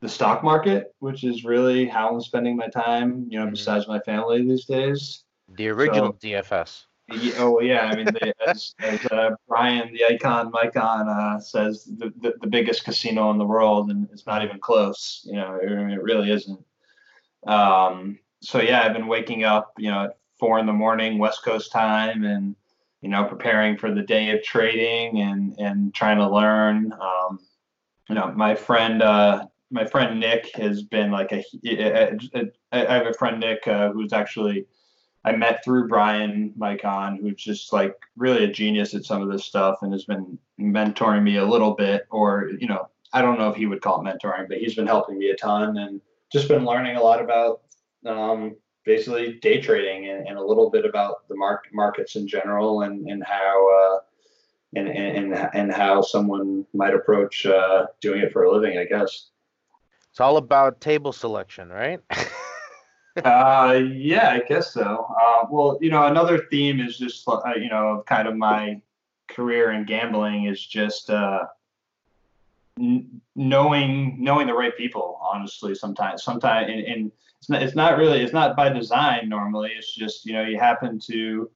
the 0.00 0.08
stock 0.08 0.42
market, 0.42 0.94
which 1.00 1.22
is 1.22 1.44
really 1.44 1.84
how 1.86 2.08
I'm 2.08 2.22
spending 2.22 2.56
my 2.56 2.68
time, 2.68 3.26
you 3.28 3.38
know, 3.38 3.46
Mhm. 3.46 3.50
besides 3.50 3.88
my 3.88 4.00
family 4.00 4.42
these 4.42 4.64
days. 4.64 5.24
the 5.52 5.68
original 5.68 6.12
DFS. 6.12 6.86
Oh 7.38 7.60
yeah, 7.60 7.86
I 7.86 7.96
mean, 7.96 8.06
as, 8.46 8.74
as 8.78 9.04
uh, 9.06 9.30
Brian, 9.48 9.92
the 9.92 10.04
icon, 10.04 10.52
Micon, 10.52 11.08
uh, 11.08 11.40
says, 11.40 11.84
the, 11.84 12.12
the 12.20 12.34
the 12.40 12.46
biggest 12.46 12.84
casino 12.84 13.30
in 13.30 13.38
the 13.38 13.44
world, 13.44 13.90
and 13.90 14.08
it's 14.12 14.26
not 14.26 14.44
even 14.44 14.60
close. 14.60 15.22
You 15.24 15.36
know, 15.36 15.58
it, 15.60 15.70
it 15.70 16.02
really 16.02 16.30
isn't. 16.30 16.60
Um, 17.46 18.18
so 18.42 18.60
yeah, 18.60 18.82
I've 18.82 18.92
been 18.92 19.08
waking 19.08 19.44
up, 19.44 19.72
you 19.76 19.90
know, 19.90 20.04
at 20.04 20.18
four 20.38 20.58
in 20.60 20.66
the 20.66 20.72
morning, 20.72 21.18
West 21.18 21.42
Coast 21.44 21.72
time, 21.72 22.24
and 22.24 22.54
you 23.00 23.08
know, 23.08 23.24
preparing 23.24 23.76
for 23.76 23.92
the 23.92 24.02
day 24.02 24.30
of 24.30 24.42
trading 24.44 25.20
and 25.20 25.58
and 25.58 25.92
trying 25.92 26.18
to 26.18 26.28
learn. 26.28 26.92
Um, 26.92 27.40
you 28.08 28.14
know, 28.14 28.32
my 28.36 28.54
friend, 28.54 29.02
uh, 29.02 29.46
my 29.70 29.84
friend 29.84 30.20
Nick 30.20 30.54
has 30.54 30.82
been 30.82 31.10
like 31.10 31.32
a. 31.32 31.44
I 32.72 32.86
I 32.86 32.94
have 32.94 33.06
a 33.06 33.14
friend 33.14 33.40
Nick 33.40 33.66
uh, 33.66 33.90
who's 33.90 34.12
actually. 34.12 34.66
I 35.24 35.32
met 35.32 35.62
through 35.64 35.88
Brian 35.88 36.54
Micon, 36.58 37.20
who's 37.20 37.42
just 37.42 37.72
like 37.72 37.94
really 38.16 38.44
a 38.44 38.50
genius 38.50 38.94
at 38.94 39.04
some 39.04 39.20
of 39.20 39.30
this 39.30 39.44
stuff 39.44 39.78
and 39.82 39.92
has 39.92 40.04
been 40.04 40.38
mentoring 40.58 41.22
me 41.22 41.36
a 41.36 41.44
little 41.44 41.74
bit, 41.74 42.06
or 42.10 42.50
you 42.58 42.66
know, 42.66 42.88
I 43.12 43.20
don't 43.20 43.38
know 43.38 43.50
if 43.50 43.56
he 43.56 43.66
would 43.66 43.82
call 43.82 44.00
it 44.00 44.04
mentoring, 44.04 44.48
but 44.48 44.58
he's 44.58 44.74
been 44.74 44.86
helping 44.86 45.18
me 45.18 45.30
a 45.30 45.36
ton 45.36 45.76
and 45.76 46.00
just 46.32 46.48
been 46.48 46.64
learning 46.64 46.96
a 46.96 47.02
lot 47.02 47.22
about 47.22 47.62
um, 48.06 48.56
basically 48.84 49.34
day 49.40 49.60
trading 49.60 50.08
and, 50.08 50.26
and 50.26 50.38
a 50.38 50.44
little 50.44 50.70
bit 50.70 50.86
about 50.86 51.28
the 51.28 51.36
mark, 51.36 51.66
markets 51.72 52.16
in 52.16 52.26
general 52.26 52.82
and 52.82 53.06
and 53.08 53.22
how 53.24 53.94
uh, 53.94 53.98
and 54.74 54.88
and 54.88 55.34
and 55.54 55.72
how 55.72 56.00
someone 56.00 56.64
might 56.72 56.94
approach 56.94 57.44
uh, 57.44 57.86
doing 58.00 58.20
it 58.20 58.32
for 58.32 58.44
a 58.44 58.52
living, 58.52 58.78
I 58.78 58.84
guess. 58.84 59.28
It's 60.10 60.20
all 60.20 60.38
about 60.38 60.80
table 60.80 61.12
selection, 61.12 61.68
right? 61.68 62.00
uh, 63.16 63.80
yeah, 63.92 64.30
I 64.30 64.40
guess 64.48 64.72
so. 64.72 65.06
Uh, 65.20 65.46
well, 65.50 65.78
you 65.80 65.90
know, 65.90 66.06
another 66.06 66.46
theme 66.50 66.80
is 66.80 66.98
just, 66.98 67.26
uh, 67.28 67.40
you 67.56 67.68
know, 67.68 68.02
kind 68.06 68.28
of 68.28 68.36
my 68.36 68.80
career 69.28 69.72
in 69.72 69.84
gambling 69.84 70.44
is 70.44 70.64
just 70.64 71.10
uh, 71.10 71.44
n- 72.78 73.20
knowing 73.34 74.22
knowing 74.22 74.46
the 74.46 74.54
right 74.54 74.76
people. 74.76 75.18
Honestly, 75.22 75.74
sometimes, 75.74 76.22
sometimes, 76.22 76.70
and, 76.70 76.80
and 76.80 77.12
it's 77.40 77.48
not 77.48 77.62
it's 77.62 77.74
not 77.74 77.98
really 77.98 78.20
it's 78.20 78.32
not 78.32 78.56
by 78.56 78.68
design. 78.68 79.28
Normally, 79.28 79.72
it's 79.76 79.94
just 79.94 80.24
you 80.24 80.32
know 80.32 80.42
you 80.42 80.58
happen 80.58 80.98
to 81.06 81.50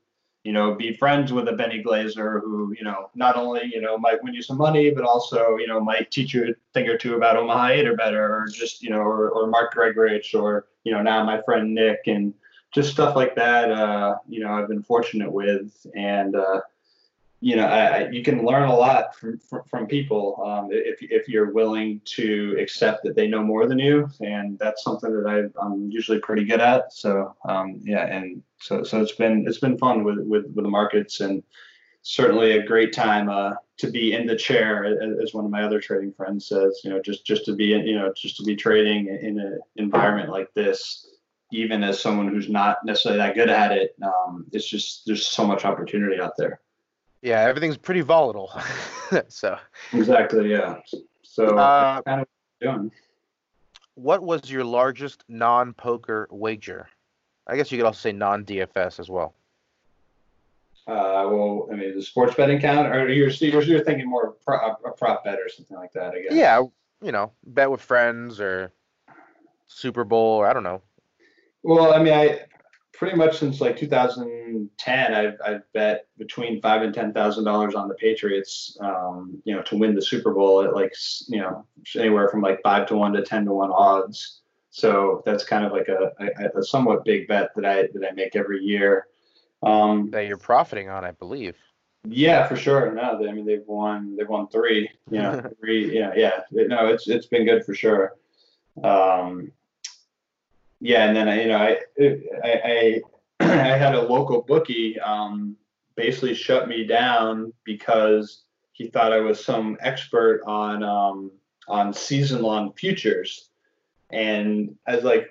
you 0.44 0.52
know 0.52 0.74
be 0.74 0.94
friends 0.94 1.32
with 1.32 1.48
a 1.48 1.52
Benny 1.52 1.82
Glaser 1.82 2.38
who 2.38 2.74
you 2.78 2.84
know 2.84 3.10
not 3.14 3.36
only 3.36 3.62
you 3.64 3.80
know 3.80 3.98
might 3.98 4.22
win 4.22 4.34
you 4.34 4.42
some 4.42 4.58
money, 4.58 4.90
but 4.90 5.04
also 5.04 5.56
you 5.56 5.66
know 5.66 5.80
might 5.80 6.10
teach 6.10 6.32
you 6.32 6.44
a 6.44 6.54
thing 6.72 6.88
or 6.88 6.96
two 6.96 7.16
about 7.16 7.36
Omaha 7.36 7.68
Eight 7.68 7.86
or 7.86 7.96
better, 7.96 8.22
or 8.22 8.46
just 8.48 8.82
you 8.82 8.90
know 8.90 9.00
or, 9.00 9.30
or 9.30 9.46
Mark 9.48 9.74
Gregorich 9.74 10.38
or 10.38 10.66
you 10.84 10.92
know 10.92 11.02
now 11.02 11.24
my 11.24 11.42
friend 11.42 11.74
Nick 11.74 12.00
and 12.06 12.32
just 12.72 12.90
stuff 12.90 13.16
like 13.16 13.34
that. 13.34 13.70
Uh, 13.70 14.16
you 14.28 14.40
know 14.40 14.52
I've 14.52 14.68
been 14.68 14.82
fortunate 14.82 15.32
with 15.32 15.86
and. 15.96 16.36
Uh, 16.36 16.60
you 17.44 17.56
know, 17.56 17.66
I, 17.66 18.08
you 18.08 18.22
can 18.22 18.42
learn 18.42 18.70
a 18.70 18.74
lot 18.74 19.14
from 19.14 19.38
from, 19.38 19.64
from 19.68 19.86
people 19.86 20.42
um, 20.46 20.68
if 20.70 20.96
if 21.02 21.28
you're 21.28 21.52
willing 21.52 22.00
to 22.16 22.56
accept 22.58 23.04
that 23.04 23.16
they 23.16 23.28
know 23.28 23.42
more 23.42 23.66
than 23.66 23.78
you, 23.78 24.08
and 24.22 24.58
that's 24.58 24.82
something 24.82 25.12
that 25.12 25.28
I, 25.28 25.62
I'm 25.62 25.90
usually 25.90 26.20
pretty 26.20 26.44
good 26.44 26.60
at. 26.60 26.90
So 26.94 27.36
um, 27.46 27.82
yeah, 27.84 28.06
and 28.06 28.42
so 28.62 28.82
so 28.82 29.02
it's 29.02 29.12
been 29.12 29.44
it's 29.46 29.58
been 29.58 29.76
fun 29.76 30.04
with 30.04 30.20
with, 30.20 30.46
with 30.54 30.64
the 30.64 30.70
markets, 30.70 31.20
and 31.20 31.42
certainly 32.00 32.52
a 32.52 32.66
great 32.66 32.94
time 32.94 33.28
uh, 33.28 33.52
to 33.76 33.90
be 33.90 34.14
in 34.14 34.26
the 34.26 34.36
chair, 34.36 34.86
as, 34.86 34.96
as 35.22 35.34
one 35.34 35.44
of 35.44 35.50
my 35.50 35.64
other 35.64 35.82
trading 35.82 36.14
friends 36.14 36.48
says. 36.48 36.80
You 36.82 36.88
know, 36.92 37.02
just 37.02 37.26
just 37.26 37.44
to 37.44 37.54
be 37.54 37.74
in, 37.74 37.86
you 37.86 37.98
know 37.98 38.10
just 38.16 38.38
to 38.38 38.42
be 38.42 38.56
trading 38.56 39.08
in 39.08 39.38
an 39.38 39.60
environment 39.76 40.30
like 40.30 40.48
this. 40.54 41.10
Even 41.52 41.84
as 41.84 42.00
someone 42.00 42.28
who's 42.28 42.48
not 42.48 42.78
necessarily 42.86 43.18
that 43.18 43.34
good 43.34 43.50
at 43.50 43.70
it, 43.70 43.94
um, 44.02 44.46
it's 44.50 44.66
just 44.66 45.04
there's 45.04 45.26
so 45.26 45.46
much 45.46 45.66
opportunity 45.66 46.18
out 46.18 46.38
there. 46.38 46.62
Yeah, 47.24 47.40
everything's 47.40 47.78
pretty 47.78 48.02
volatile. 48.02 48.52
so, 49.28 49.58
Exactly. 49.94 50.50
Yeah. 50.50 50.76
So 51.22 51.56
uh, 51.58 52.02
kind 52.02 52.20
of 52.20 52.28
doing. 52.60 52.92
what 53.94 54.22
was 54.22 54.50
your 54.50 54.62
largest 54.62 55.24
non-poker 55.26 56.28
wager? 56.30 56.86
I 57.46 57.56
guess 57.56 57.72
you 57.72 57.78
could 57.78 57.86
also 57.86 57.98
say 57.98 58.12
non-DFS 58.12 59.00
as 59.00 59.08
well. 59.08 59.34
Uh, 60.86 61.24
well, 61.30 61.68
I 61.72 61.76
mean, 61.76 61.94
the 61.96 62.02
sports 62.02 62.34
betting 62.34 62.60
count, 62.60 62.94
or 62.94 63.08
you're 63.08 63.30
you're, 63.30 63.62
you're 63.62 63.84
thinking 63.84 64.06
more 64.06 64.36
of 64.46 64.80
a 64.84 64.90
prop 64.90 65.24
bet 65.24 65.38
or 65.38 65.48
something 65.48 65.78
like 65.78 65.92
that, 65.92 66.12
I 66.12 66.20
guess. 66.20 66.32
Yeah, 66.34 66.62
you 67.00 67.10
know, 67.10 67.32
bet 67.46 67.70
with 67.70 67.80
friends 67.80 68.38
or 68.38 68.70
Super 69.66 70.04
Bowl 70.04 70.40
or 70.40 70.46
I 70.46 70.52
don't 70.52 70.62
know. 70.62 70.82
Well, 71.62 71.94
I 71.94 72.02
mean, 72.02 72.12
I 72.12 72.40
pretty 72.96 73.16
much 73.16 73.38
since 73.38 73.60
like 73.60 73.76
2010, 73.76 75.14
I've 75.14 75.36
I've 75.44 75.72
bet 75.72 76.06
between 76.16 76.60
five 76.60 76.82
and 76.82 76.94
ten 76.94 77.12
thousand 77.12 77.44
dollars 77.44 77.74
on 77.74 77.88
the 77.88 77.94
Patriots, 77.94 78.76
um, 78.80 79.40
you 79.44 79.54
know, 79.54 79.62
to 79.62 79.76
win 79.76 79.94
the 79.94 80.02
Super 80.02 80.32
Bowl 80.32 80.62
at 80.62 80.74
like 80.74 80.94
you 81.28 81.40
know 81.40 81.66
anywhere 81.96 82.28
from 82.28 82.40
like 82.40 82.60
five 82.62 82.86
to 82.88 82.96
one 82.96 83.12
to 83.12 83.22
ten 83.22 83.44
to 83.44 83.52
one 83.52 83.70
odds. 83.70 84.40
So 84.70 85.22
that's 85.24 85.44
kind 85.44 85.64
of 85.64 85.72
like 85.72 85.88
a, 85.88 86.12
a, 86.18 86.58
a 86.58 86.62
somewhat 86.62 87.04
big 87.04 87.28
bet 87.28 87.50
that 87.54 87.64
I 87.64 87.82
that 87.94 88.08
I 88.08 88.12
make 88.12 88.36
every 88.36 88.60
year. 88.60 89.06
Um, 89.62 90.10
that 90.10 90.26
you're 90.26 90.36
profiting 90.36 90.88
on, 90.88 91.04
I 91.04 91.12
believe. 91.12 91.56
Yeah, 92.06 92.46
for 92.46 92.56
sure. 92.56 92.92
No, 92.92 93.18
they, 93.18 93.28
I 93.28 93.32
mean 93.32 93.46
they've 93.46 93.66
won. 93.66 94.16
They've 94.16 94.28
won 94.28 94.48
three. 94.48 94.90
You 95.10 95.18
know, 95.18 95.50
three. 95.60 95.96
Yeah, 95.96 96.12
yeah. 96.16 96.40
No, 96.50 96.86
it's 96.88 97.08
it's 97.08 97.26
been 97.26 97.44
good 97.44 97.64
for 97.64 97.74
sure. 97.74 98.14
Um, 98.82 99.52
yeah, 100.84 101.06
and 101.06 101.16
then 101.16 101.30
I, 101.30 101.40
you 101.40 101.48
know, 101.48 101.56
I 101.56 101.78
I 102.44 102.60
I, 102.62 103.00
I 103.40 103.76
had 103.78 103.94
a 103.94 104.02
local 104.02 104.42
bookie 104.42 105.00
um, 105.00 105.56
basically 105.96 106.34
shut 106.34 106.68
me 106.68 106.84
down 106.84 107.54
because 107.64 108.42
he 108.72 108.88
thought 108.88 109.14
I 109.14 109.20
was 109.20 109.42
some 109.42 109.78
expert 109.80 110.42
on 110.46 110.82
um, 110.82 111.32
on 111.68 111.94
season 111.94 112.42
long 112.42 112.74
futures, 112.74 113.48
and 114.12 114.76
I 114.86 114.96
was 114.96 115.04
like, 115.04 115.30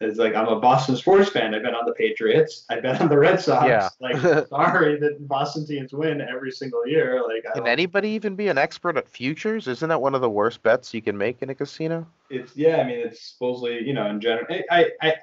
it's 0.00 0.18
like 0.18 0.34
I'm 0.34 0.46
a 0.46 0.60
Boston 0.60 0.96
sports 0.96 1.30
fan. 1.30 1.54
I've 1.54 1.62
been 1.62 1.74
on 1.74 1.84
the 1.84 1.92
Patriots. 1.92 2.64
I've 2.70 2.82
been 2.82 2.96
on 2.96 3.08
the 3.08 3.18
Red 3.18 3.40
Sox. 3.40 3.66
Yeah. 3.66 3.88
Like, 4.00 4.46
sorry 4.48 4.98
that 5.00 5.26
Boston 5.26 5.66
teams 5.66 5.92
win 5.92 6.20
every 6.20 6.52
single 6.52 6.86
year. 6.86 7.20
Like, 7.26 7.44
I 7.50 7.58
Can 7.58 7.66
anybody 7.66 8.10
even 8.10 8.36
be 8.36 8.48
an 8.48 8.58
expert 8.58 8.96
at 8.96 9.08
futures? 9.08 9.66
Isn't 9.66 9.88
that 9.88 10.00
one 10.00 10.14
of 10.14 10.20
the 10.20 10.30
worst 10.30 10.62
bets 10.62 10.94
you 10.94 11.02
can 11.02 11.18
make 11.18 11.42
in 11.42 11.50
a 11.50 11.54
casino? 11.54 12.06
it's 12.30 12.56
yeah. 12.56 12.76
I 12.76 12.84
mean, 12.84 13.00
it's 13.00 13.32
supposedly 13.32 13.84
you 13.84 13.92
know 13.92 14.06
in 14.06 14.20
general. 14.20 14.46
I, 14.48 14.64
I, 14.70 14.90
I 15.02 15.14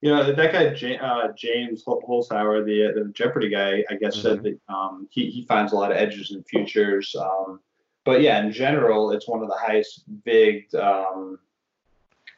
you 0.00 0.10
know 0.10 0.32
that 0.32 0.52
guy 0.52 0.96
uh, 0.96 1.32
James 1.32 1.82
Hol- 1.84 2.02
Holzhauer, 2.08 2.64
the 2.64 3.02
the 3.02 3.10
Jeopardy 3.12 3.50
guy, 3.50 3.84
I 3.90 3.96
guess 3.96 4.20
said 4.20 4.42
that 4.44 4.58
um, 4.68 5.08
he 5.10 5.30
he 5.30 5.44
finds 5.44 5.72
a 5.72 5.76
lot 5.76 5.90
of 5.90 5.98
edges 5.98 6.32
in 6.32 6.42
futures. 6.44 7.14
Um, 7.16 7.60
but 8.04 8.22
yeah, 8.22 8.42
in 8.42 8.52
general, 8.52 9.10
it's 9.10 9.28
one 9.28 9.42
of 9.42 9.48
the 9.48 9.56
highest 9.56 10.04
big 10.24 10.72
um, 10.74 11.38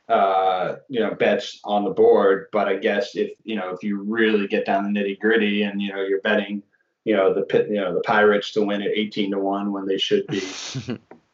uh, 0.08 0.76
you 0.88 1.00
know 1.00 1.14
bets 1.14 1.60
on 1.64 1.84
the 1.84 1.90
board. 1.90 2.46
But 2.52 2.68
I 2.68 2.76
guess 2.76 3.14
if 3.14 3.32
you 3.44 3.56
know 3.56 3.70
if 3.70 3.82
you 3.82 4.02
really 4.02 4.46
get 4.46 4.66
down 4.66 4.84
the 4.84 5.00
nitty 5.00 5.18
gritty 5.18 5.62
and 5.62 5.80
you 5.80 5.92
know 5.92 6.02
you're 6.02 6.20
betting 6.20 6.62
you 7.04 7.14
know 7.14 7.34
the 7.34 7.42
pit 7.42 7.68
you 7.68 7.76
know 7.76 7.94
the 7.94 8.00
Pirates 8.00 8.52
to 8.52 8.62
win 8.64 8.82
at 8.82 8.90
18 8.90 9.32
to 9.32 9.38
one 9.38 9.72
when 9.72 9.86
they 9.86 9.98
should 9.98 10.26
be 10.26 10.42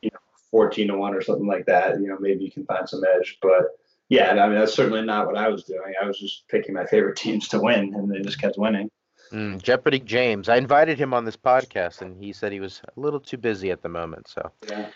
you 0.02 0.10
know 0.12 0.18
14 0.50 0.88
to 0.88 0.96
1 0.96 1.14
or 1.14 1.22
something 1.22 1.46
like 1.46 1.66
that 1.66 2.00
you 2.00 2.08
know 2.08 2.18
maybe 2.20 2.44
you 2.44 2.50
can 2.50 2.66
find 2.66 2.88
some 2.88 3.02
edge. 3.16 3.38
But 3.40 3.66
yeah 4.10 4.32
i 4.32 4.46
mean 4.46 4.58
that's 4.58 4.74
certainly 4.74 5.00
not 5.00 5.26
what 5.26 5.38
i 5.38 5.48
was 5.48 5.64
doing. 5.64 5.94
I 6.00 6.06
was 6.06 6.18
just 6.18 6.46
picking 6.48 6.74
my 6.74 6.84
favorite 6.84 7.16
teams 7.24 7.48
to 7.48 7.60
win 7.60 7.94
and 7.94 8.10
they 8.10 8.20
just 8.20 8.40
kept 8.40 8.58
winning 8.58 8.90
Mm, 9.32 9.60
Jeopardy 9.62 10.00
James. 10.00 10.48
I 10.48 10.56
invited 10.56 10.98
him 10.98 11.12
on 11.12 11.24
this 11.24 11.36
podcast, 11.36 12.02
and 12.02 12.22
he 12.22 12.32
said 12.32 12.52
he 12.52 12.60
was 12.60 12.82
a 12.96 13.00
little 13.00 13.20
too 13.20 13.36
busy 13.38 13.70
at 13.70 13.82
the 13.82 13.88
moment. 13.88 14.28
So 14.28 14.52
yeah 14.68 14.88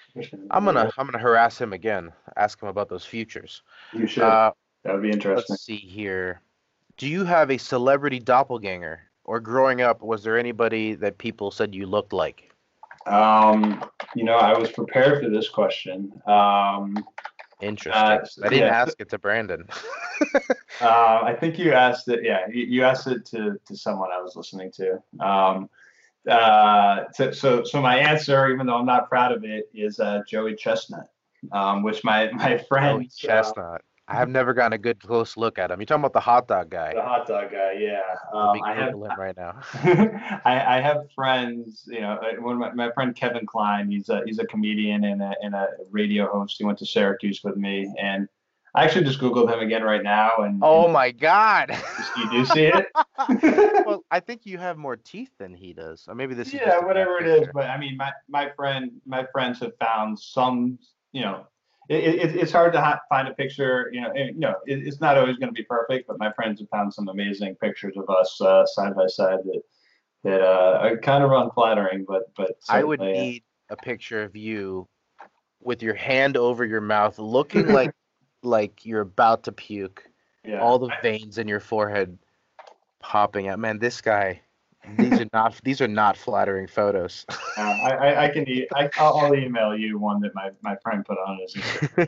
I'm 0.50 0.64
gonna 0.64 0.90
I'm 0.96 1.06
gonna 1.06 1.18
harass 1.18 1.60
him 1.60 1.72
again. 1.72 2.12
Ask 2.36 2.62
him 2.62 2.68
about 2.68 2.88
those 2.88 3.04
futures. 3.04 3.62
you 3.92 4.06
should 4.06 4.22
Uh, 4.22 4.52
that 4.84 4.92
would 4.92 5.02
be 5.02 5.10
interesting 5.10 5.54
let's 5.54 5.62
see 5.62 5.76
here. 5.76 6.40
Do 6.96 7.06
you 7.08 7.24
have 7.24 7.50
a 7.50 7.58
celebrity 7.58 8.18
doppelganger, 8.18 9.00
or 9.24 9.40
growing 9.40 9.80
up, 9.82 10.02
was 10.02 10.22
there 10.24 10.38
anybody 10.38 10.94
that 10.96 11.18
people 11.18 11.50
said 11.50 11.74
you 11.74 11.86
looked 11.86 12.12
like? 12.12 12.44
um 13.06 13.82
you 14.14 14.24
know 14.24 14.36
i 14.36 14.58
was 14.58 14.70
prepared 14.70 15.22
for 15.22 15.30
this 15.30 15.48
question 15.48 16.12
um 16.26 17.02
Interesting. 17.60 17.92
Uh, 17.92 18.24
I 18.44 18.48
didn't 18.48 18.66
yeah. 18.66 18.82
ask 18.82 19.00
it 19.00 19.08
to 19.10 19.18
Brandon. 19.18 19.66
Uh, 20.80 21.20
I 21.24 21.34
think 21.34 21.58
you 21.58 21.72
asked 21.72 22.08
it. 22.08 22.22
Yeah, 22.22 22.46
you, 22.48 22.64
you 22.64 22.84
asked 22.84 23.08
it 23.08 23.24
to, 23.26 23.56
to 23.66 23.76
someone 23.76 24.10
I 24.12 24.20
was 24.20 24.36
listening 24.36 24.70
to. 24.72 25.02
Um, 25.18 25.68
uh, 26.28 27.04
so, 27.12 27.32
so, 27.32 27.64
so 27.64 27.80
my 27.80 27.98
answer, 27.98 28.48
even 28.48 28.66
though 28.66 28.76
I'm 28.76 28.86
not 28.86 29.08
proud 29.08 29.32
of 29.32 29.44
it, 29.44 29.68
is 29.74 29.98
uh, 29.98 30.20
Joey 30.28 30.54
Chestnut, 30.54 31.08
um, 31.50 31.82
which 31.82 32.04
my 32.04 32.30
my 32.32 32.58
friend 32.58 33.00
Joey 33.00 33.08
Chestnut. 33.08 33.82
I 34.10 34.14
have 34.14 34.30
never 34.30 34.54
gotten 34.54 34.72
a 34.72 34.78
good 34.78 35.00
close 35.00 35.36
look 35.36 35.58
at 35.58 35.70
him. 35.70 35.80
You're 35.80 35.86
talking 35.86 36.00
about 36.00 36.14
the 36.14 36.20
hot 36.20 36.48
dog 36.48 36.70
guy. 36.70 36.94
the 36.94 37.02
hot 37.02 37.26
dog 37.26 37.52
guy. 37.52 37.72
Yeah, 37.78 38.00
um, 38.32 38.62
I 38.64 38.74
have. 38.74 38.94
Right 38.94 39.36
now. 39.36 39.60
I, 40.46 40.78
I 40.78 40.80
have 40.80 41.10
friends, 41.14 41.84
you 41.86 42.00
know, 42.00 42.12
uh, 42.12 42.40
one 42.40 42.54
of 42.54 42.58
my, 42.58 42.86
my 42.86 42.92
friend 42.92 43.14
Kevin 43.14 43.44
Klein, 43.44 43.90
he's 43.90 44.08
a 44.08 44.22
he's 44.24 44.38
a 44.38 44.46
comedian 44.46 45.04
and 45.04 45.20
a, 45.20 45.34
and 45.42 45.54
a 45.54 45.68
radio 45.90 46.26
host. 46.26 46.56
He 46.58 46.64
went 46.64 46.78
to 46.78 46.86
Syracuse 46.86 47.44
with 47.44 47.56
me, 47.56 47.92
and 48.00 48.28
I 48.74 48.84
actually 48.84 49.04
just 49.04 49.20
googled 49.20 49.52
him 49.52 49.60
again 49.60 49.82
right 49.82 50.02
now, 50.02 50.38
and 50.38 50.60
Oh 50.62 50.88
my 50.88 51.10
God. 51.10 51.76
you 52.16 52.30
do 52.30 52.46
see 52.46 52.70
it. 52.72 52.86
well, 53.86 54.04
I 54.10 54.20
think 54.20 54.46
you 54.46 54.56
have 54.56 54.78
more 54.78 54.96
teeth 54.96 55.30
than 55.38 55.52
he 55.52 55.74
does. 55.74 56.06
Or 56.08 56.14
maybe 56.14 56.34
this 56.34 56.54
yeah, 56.54 56.78
whatever 56.78 57.18
it 57.18 57.26
is. 57.26 57.48
But 57.52 57.68
I 57.68 57.76
mean, 57.76 57.98
my 57.98 58.12
my 58.26 58.50
friend, 58.56 58.90
my 59.04 59.26
friends 59.32 59.60
have 59.60 59.72
found 59.78 60.18
some, 60.18 60.78
you 61.12 61.20
know, 61.20 61.46
it, 61.88 62.04
it, 62.04 62.36
it's 62.36 62.52
hard 62.52 62.72
to 62.74 62.80
ha- 62.80 63.00
find 63.08 63.28
a 63.28 63.34
picture. 63.34 63.90
You 63.92 64.02
know, 64.02 64.10
and, 64.10 64.34
you 64.34 64.40
know, 64.40 64.56
it, 64.66 64.86
it's 64.86 65.00
not 65.00 65.16
always 65.16 65.36
going 65.36 65.48
to 65.48 65.54
be 65.54 65.64
perfect. 65.64 66.06
But 66.06 66.18
my 66.18 66.32
friends 66.32 66.60
have 66.60 66.68
found 66.68 66.92
some 66.92 67.08
amazing 67.08 67.54
pictures 67.56 67.96
of 67.96 68.08
us 68.10 68.40
uh, 68.40 68.66
side 68.66 68.94
by 68.94 69.06
side 69.06 69.38
that 69.44 69.62
that 70.24 70.42
uh, 70.42 70.78
are 70.82 70.98
kind 70.98 71.24
of 71.24 71.32
unflattering. 71.32 72.04
But 72.06 72.34
but 72.36 72.52
I 72.68 72.84
would 72.84 73.00
uh, 73.00 73.04
need 73.04 73.42
a 73.70 73.76
picture 73.76 74.22
of 74.22 74.36
you 74.36 74.86
with 75.60 75.82
your 75.82 75.94
hand 75.94 76.36
over 76.36 76.64
your 76.64 76.80
mouth, 76.80 77.18
looking 77.18 77.66
like 77.72 77.92
like 78.42 78.84
you're 78.84 79.00
about 79.00 79.44
to 79.44 79.52
puke. 79.52 80.04
yeah. 80.44 80.60
All 80.60 80.78
the 80.78 80.90
veins 81.02 81.38
in 81.38 81.48
your 81.48 81.60
forehead 81.60 82.18
popping 83.00 83.48
out. 83.48 83.58
Man, 83.58 83.78
this 83.78 84.00
guy. 84.00 84.42
These 84.96 85.20
are 85.20 85.28
not 85.32 85.60
these 85.64 85.80
are 85.80 85.88
not 85.88 86.16
flattering 86.16 86.66
photos. 86.66 87.26
Uh, 87.58 87.76
I, 87.82 87.90
I, 87.90 88.24
I 88.24 88.28
can 88.28 88.48
e- 88.48 88.68
I, 88.72 88.88
I'll, 88.98 89.34
email 89.34 89.76
you 89.76 89.98
one 89.98 90.20
that 90.20 90.32
my, 90.32 90.52
my 90.62 90.76
friend 90.76 91.04
put 91.04 91.18
on 91.18 91.40
his 91.40 91.56
Instagram. 91.56 92.06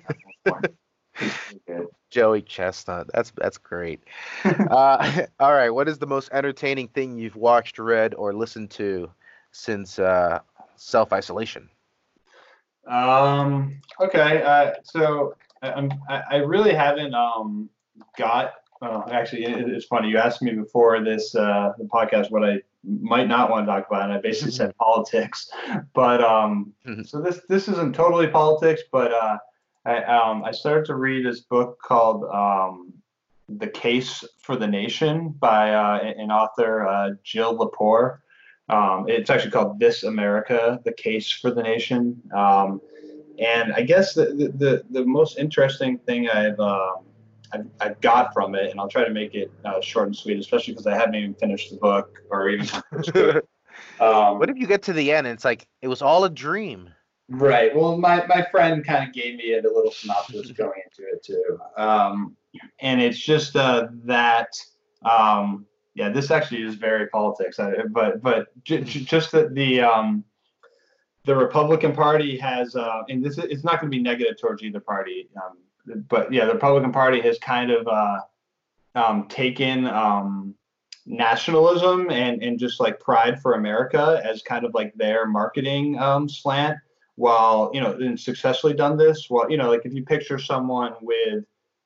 It's 1.21 1.37
pretty 1.45 1.61
good. 1.67 1.89
Joey 2.11 2.43
Chestnut. 2.43 3.09
That's 3.13 3.33
that's 3.37 3.59
great. 3.59 4.01
uh, 4.45 5.27
all 5.41 5.53
right. 5.53 5.71
What 5.71 5.89
is 5.89 5.99
the 5.99 6.07
most 6.07 6.29
entertaining 6.33 6.87
thing 6.89 7.19
you've 7.19 7.35
watched, 7.37 7.81
read, 7.81 8.15
or 8.15 8.33
listened 8.33 8.71
to 8.73 9.11
since 9.51 9.99
uh, 9.99 10.39
self 10.77 11.13
isolation? 11.13 11.69
Um. 12.87 13.81
Okay. 14.01 14.43
Uh, 14.43 14.73
so 14.85 15.35
I, 15.63 15.73
I'm. 15.73 15.91
I, 16.09 16.23
I 16.31 16.37
really 16.37 16.75
haven't 16.75 17.15
um 17.15 17.69
got. 18.17 18.53
Oh, 18.83 19.05
actually, 19.11 19.45
it, 19.45 19.69
it's 19.69 19.85
funny. 19.85 20.09
You 20.09 20.17
asked 20.19 20.41
me 20.41 20.53
before 20.53 21.05
this 21.05 21.35
uh, 21.35 21.73
the 21.79 21.85
podcast 21.85 22.31
what 22.31 22.45
I 22.45 22.63
might 22.85 23.29
not 23.29 23.51
want 23.51 23.67
to 23.67 23.73
talk 23.73 23.87
about, 23.89 24.05
and 24.05 24.13
I 24.13 24.21
basically 24.21 24.53
said 24.53 24.77
politics. 24.77 25.51
But 25.93 26.23
um, 26.23 26.73
Mhm. 26.87 27.07
so 27.07 27.21
this 27.21 27.41
this 27.49 27.69
isn't 27.69 27.95
totally 27.95 28.29
politics, 28.29 28.83
but 28.91 29.13
uh, 29.13 29.37
I 29.85 30.03
um 30.05 30.45
I 30.45 30.53
started 30.53 30.87
to 30.87 30.95
read 30.95 31.27
this 31.27 31.41
book 31.41 31.79
called 31.83 32.25
um 32.25 32.93
The 33.49 33.69
Case 33.69 34.25
for 34.39 34.57
the 34.57 34.67
Nation 34.67 35.29
by 35.39 35.75
uh, 35.75 35.99
an 36.23 36.31
author 36.31 36.87
uh, 36.89 37.11
Jill 37.23 37.57
Lepore. 37.59 38.21
Um, 38.71 39.07
it's 39.09 39.29
actually 39.31 39.51
called 39.51 39.79
This 39.79 40.05
America: 40.05 40.81
The 40.85 40.93
Case 40.93 41.31
for 41.31 41.51
the 41.51 41.63
Nation. 41.63 42.23
Um, 42.35 42.81
and 43.39 43.73
I 43.73 43.83
guess 43.83 44.15
the, 44.15 44.27
the, 44.27 44.49
the, 44.63 44.85
the 44.91 45.05
most 45.05 45.39
interesting 45.39 45.97
thing 45.99 46.29
I've, 46.29 46.61
um, 46.61 46.97
I've 47.53 47.67
I've 47.81 48.01
got 48.01 48.33
from 48.33 48.55
it, 48.55 48.71
and 48.71 48.81
I'll 48.81 48.89
try 48.89 49.05
to 49.05 49.11
make 49.11 49.35
it 49.35 49.51
uh, 49.65 49.81
short 49.81 50.07
and 50.07 50.17
sweet, 50.17 50.39
especially 50.39 50.75
because 50.75 50.87
I 50.87 50.97
haven't 50.97 51.15
even 51.15 51.35
finished 51.35 51.71
the 51.71 51.77
book 51.77 52.19
or 52.31 52.49
even. 52.49 52.67
um, 54.01 54.39
What 54.39 54.51
if 54.51 54.57
you 54.57 54.67
get 54.67 54.83
to 54.85 54.93
the 54.93 55.13
end 55.13 55.27
and 55.27 55.35
it's 55.35 55.45
like 55.45 55.67
it 55.83 55.89
was 55.89 56.03
all 56.03 56.25
a 56.25 56.31
dream? 56.31 56.91
Right. 57.31 57.75
Well, 57.75 57.97
my, 57.97 58.27
my 58.27 58.45
friend 58.51 58.85
kind 58.85 59.07
of 59.07 59.15
gave 59.15 59.37
me 59.37 59.55
a 59.55 59.63
little 59.63 59.93
synopsis 59.93 60.51
going 60.57 60.81
into 60.85 61.09
it 61.13 61.23
too. 61.23 61.59
Um, 61.77 62.37
and 62.81 63.01
it's 63.01 63.19
just 63.19 63.55
uh, 63.55 63.87
that, 64.05 64.49
um, 65.09 65.65
yeah, 65.95 66.09
this 66.09 66.33
actually 66.33 66.63
is 66.63 66.75
very 66.75 67.07
politics. 67.09 67.61
I, 67.61 67.85
but 67.91 68.21
but 68.21 68.49
j- 68.65 68.83
j- 68.83 69.05
just 69.05 69.31
that 69.33 69.55
the 69.55 69.81
um, 69.81 70.25
the 71.25 71.37
Republican 71.37 71.93
Party 71.93 72.37
has, 72.39 72.75
uh, 72.75 73.03
and 73.09 73.25
this 73.25 73.39
is, 73.39 73.45
it's 73.45 73.65
not 73.65 73.81
going 73.81 73.91
to 73.91 73.97
be 73.97 74.03
negative 74.03 74.41
towards 74.41 74.63
either 74.63 74.81
party. 74.81 75.29
Um, 75.37 75.59
but 76.09 76.33
yeah, 76.33 76.45
the 76.47 76.55
Republican 76.55 76.93
Party 76.93 77.21
has 77.21 77.39
kind 77.39 77.71
of 77.71 77.87
uh, 77.89 78.19
um, 78.95 79.29
taken 79.29 79.87
um, 79.87 80.55
nationalism 81.07 82.11
and, 82.11 82.43
and 82.43 82.59
just 82.59 82.81
like 82.81 83.01
pride 83.01 83.41
for 83.41 83.55
America 83.55 84.21
as 84.25 84.43
kind 84.43 84.65
of 84.65 84.75
like 84.75 84.95
their 84.95 85.27
marketing 85.27 85.99
um, 85.99 86.29
slant 86.29 86.79
while 87.17 87.71
you 87.75 87.81
know 87.81 87.93
and 87.95 88.19
successfully 88.19 88.73
done 88.73 88.97
this 88.97 89.27
well 89.29 89.51
you 89.51 89.59
know 89.59 89.69
like 89.69 89.83
if 89.85 89.93
you 89.93 90.03
picture 90.05 90.39
someone 90.39 90.95
with 91.03 91.45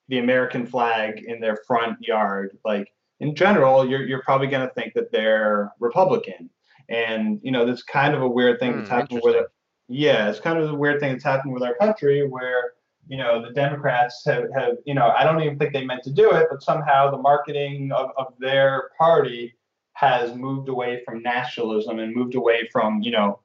the 0.09 0.19
american 0.19 0.65
flag 0.65 1.25
in 1.27 1.41
their 1.41 1.57
front 1.67 2.01
yard 2.01 2.57
like 2.65 2.87
in 3.19 3.35
general 3.35 3.89
you're, 3.89 4.05
you're 4.05 4.23
probably 4.23 4.47
going 4.47 4.65
to 4.67 4.73
think 4.75 4.93
that 4.95 5.11
they're 5.11 5.73
republican 5.81 6.49
and 6.89 7.41
you 7.43 7.51
know 7.51 7.67
that's 7.67 7.83
kind 7.83 8.15
of 8.15 8.23
a 8.23 8.29
weird 8.29 8.61
thing 8.61 8.73
Hmm, 8.73 8.79
that's 8.79 8.91
happened 8.91 9.21
with 9.25 9.35
interesting. 9.35 9.47
yeah 9.89 10.29
it's 10.31 10.39
kind 10.39 10.59
of 10.59 10.71
a 10.71 10.75
weird 10.75 11.01
thing 11.01 11.11
that's 11.13 11.25
happened 11.25 11.53
with 11.53 11.63
our 11.65 11.75
country 11.77 12.29
where 12.29 12.75
you 13.09 13.17
know 13.17 13.45
the 13.45 13.53
democrats 13.53 14.23
have, 14.25 14.45
have 14.55 14.77
you 14.85 14.95
know 14.95 15.13
i 15.17 15.25
don't 15.25 15.41
even 15.43 15.59
think 15.59 15.73
they 15.73 15.85
meant 15.85 16.03
to 16.03 16.13
do 16.13 16.31
it 16.33 16.47
but 16.51 16.63
somehow 16.63 17.11
the 17.11 17.19
marketing 17.19 17.93
of, 17.93 18.11
of 18.17 18.35
their 18.39 18.91
party 18.99 19.55
has 19.93 20.35
moved 20.35 20.69
away 20.69 21.03
from 21.05 21.23
nationalism 21.23 21.99
and 21.99 22.15
moved 22.15 22.35
away 22.35 22.69
from 22.73 23.01
you 23.03 23.11
know 23.11 23.41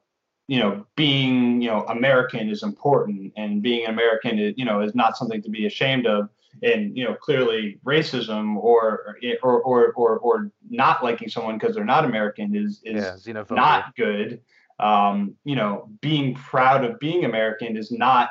you 0.50 0.58
know, 0.58 0.84
being, 0.96 1.62
you 1.62 1.70
know, 1.70 1.84
American 1.84 2.50
is 2.50 2.64
important 2.64 3.32
and 3.36 3.62
being 3.62 3.84
an 3.84 3.92
American 3.92 4.36
is, 4.40 4.52
you 4.56 4.64
know, 4.64 4.80
is 4.80 4.96
not 4.96 5.16
something 5.16 5.40
to 5.42 5.48
be 5.48 5.64
ashamed 5.64 6.08
of. 6.08 6.28
And, 6.64 6.96
you 6.96 7.04
know, 7.04 7.14
clearly 7.14 7.78
racism 7.86 8.56
or, 8.56 9.16
or, 9.44 9.62
or, 9.62 9.92
or, 9.92 10.18
or 10.18 10.50
not 10.68 11.04
liking 11.04 11.28
someone 11.28 11.56
because 11.56 11.76
they're 11.76 11.84
not 11.84 12.04
American 12.04 12.56
is, 12.56 12.80
is 12.84 13.28
yeah, 13.28 13.44
not 13.50 13.94
good. 13.94 14.40
Um, 14.80 15.36
you 15.44 15.54
know, 15.54 15.88
being 16.00 16.34
proud 16.34 16.84
of 16.84 16.98
being 16.98 17.24
American 17.24 17.76
is 17.76 17.92
not 17.92 18.30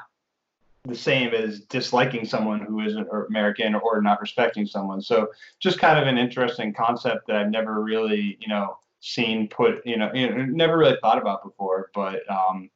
the 0.90 0.96
same 0.96 1.34
as 1.34 1.62
disliking 1.62 2.26
someone 2.26 2.60
who 2.60 2.82
isn't 2.82 3.08
American 3.30 3.76
or 3.76 4.02
not 4.02 4.22
respecting 4.22 4.66
someone. 4.66 5.02
So 5.02 5.30
just 5.60 5.80
kind 5.80 6.00
of 6.00 6.08
an 6.08 6.18
interesting 6.18 6.74
concept 6.74 7.28
that 7.28 7.36
I've 7.36 7.52
never 7.52 7.82
really, 7.82 8.38
you 8.42 8.48
know, 8.48 8.78
seen 9.00 9.48
put, 9.48 9.86
you 9.86 9.98
know, 9.98 10.12
you 10.14 10.30
know, 10.30 10.46
never 10.46 10.78
really 10.78 10.98
thought 11.02 11.22
about 11.22 11.44
before. 11.44 11.90
But 11.94 12.30
um, 12.30 12.70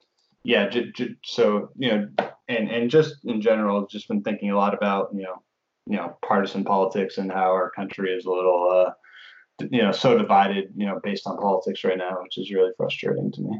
yeah, 0.43 0.69
j- 0.69 0.91
j- 0.91 1.15
so 1.23 1.69
you 1.77 1.89
know, 1.89 2.09
and 2.47 2.69
and 2.69 2.89
just 2.89 3.25
in 3.25 3.41
general, 3.41 3.85
just 3.87 4.07
been 4.07 4.23
thinking 4.23 4.51
a 4.51 4.57
lot 4.57 4.73
about 4.73 5.09
you 5.13 5.23
know, 5.23 5.41
you 5.85 5.97
know, 5.97 6.17
partisan 6.25 6.63
politics 6.63 7.17
and 7.17 7.31
how 7.31 7.51
our 7.51 7.71
country 7.71 8.13
is 8.13 8.25
a 8.25 8.31
little, 8.31 8.69
uh, 8.69 9.65
you 9.69 9.81
know, 9.81 9.91
so 9.91 10.17
divided, 10.17 10.71
you 10.75 10.85
know, 10.85 10.99
based 11.03 11.27
on 11.27 11.37
politics 11.37 11.83
right 11.83 11.97
now, 11.97 12.21
which 12.21 12.37
is 12.37 12.51
really 12.51 12.71
frustrating 12.77 13.31
to 13.31 13.41
me. 13.41 13.59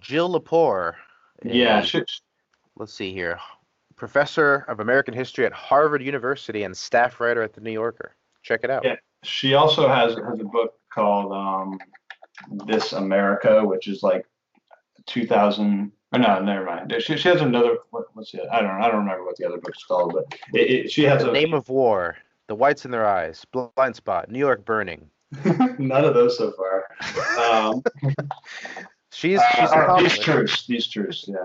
Jill 0.00 0.40
Lepore. 0.40 0.94
Yeah, 1.44 1.82
she, 1.82 2.02
let's 2.76 2.94
see 2.94 3.12
here. 3.12 3.38
Professor 3.96 4.64
of 4.68 4.80
American 4.80 5.14
History 5.14 5.46
at 5.46 5.52
Harvard 5.52 6.02
University 6.02 6.62
and 6.64 6.76
staff 6.76 7.20
writer 7.20 7.42
at 7.42 7.52
the 7.52 7.60
New 7.60 7.72
Yorker. 7.72 8.14
Check 8.42 8.60
it 8.62 8.70
out. 8.70 8.84
Yeah. 8.84 8.96
she 9.24 9.54
also 9.54 9.88
has 9.88 10.14
has 10.14 10.40
a 10.40 10.44
book 10.44 10.74
called 10.92 11.32
um, 11.32 11.78
This 12.66 12.92
America, 12.92 13.64
which 13.64 13.88
is 13.88 14.02
like 14.02 14.26
2000. 15.06 15.90
Oh, 16.12 16.18
no, 16.18 16.40
never 16.40 16.64
mind. 16.64 16.94
She, 17.00 17.16
she 17.16 17.28
has 17.28 17.40
another. 17.40 17.78
What, 17.90 18.04
what's 18.14 18.32
it? 18.34 18.42
I 18.52 18.60
don't. 18.60 18.70
I 18.70 18.88
don't 18.88 19.00
remember 19.00 19.24
what 19.24 19.36
the 19.36 19.46
other 19.46 19.58
book's 19.58 19.82
called, 19.84 20.12
but 20.12 20.38
it, 20.54 20.70
it, 20.70 20.92
she 20.92 21.02
has 21.04 21.22
The 21.22 21.30
a 21.30 21.32
Name 21.32 21.52
of 21.52 21.68
War, 21.68 22.16
The 22.46 22.54
Whites 22.54 22.84
in 22.84 22.90
Their 22.90 23.06
Eyes, 23.06 23.44
Blind 23.50 23.96
Spot, 23.96 24.30
New 24.30 24.38
York 24.38 24.64
Burning. 24.64 25.10
none 25.78 26.04
of 26.04 26.14
those 26.14 26.38
so 26.38 26.52
far. 26.52 26.84
Um, 27.36 27.82
She's 29.12 29.40
she's 29.54 29.70
uh, 29.70 29.86
uh, 29.88 29.98
these 29.98 30.18
truths. 30.18 30.66
These 30.66 30.88
truths. 30.88 31.24
Yeah, 31.26 31.36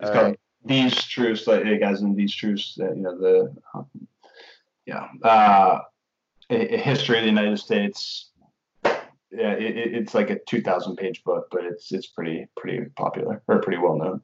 it's 0.00 0.08
All 0.08 0.14
called 0.14 0.26
right. 0.28 0.40
These 0.64 0.94
truths. 1.04 1.46
Like 1.46 1.64
hey, 1.64 1.78
guys, 1.78 2.00
in 2.02 2.14
these 2.14 2.34
truths. 2.34 2.78
Uh, 2.80 2.92
you 2.92 3.02
know 3.02 3.18
the. 3.18 3.54
Um, 3.74 3.86
yeah. 4.86 5.08
Uh, 5.22 5.80
history 6.48 7.18
of 7.18 7.22
the 7.22 7.28
United 7.30 7.58
States. 7.58 8.30
Yeah, 8.84 9.52
it, 9.52 9.76
it- 9.76 9.94
it's 9.94 10.14
like 10.14 10.30
a 10.30 10.38
2,000 10.48 10.96
page 10.96 11.22
book, 11.22 11.46
but 11.52 11.64
it's 11.64 11.92
it's 11.92 12.08
pretty 12.08 12.48
pretty 12.56 12.86
popular 12.96 13.42
or 13.46 13.60
pretty 13.60 13.78
well 13.78 13.96
known. 13.96 14.20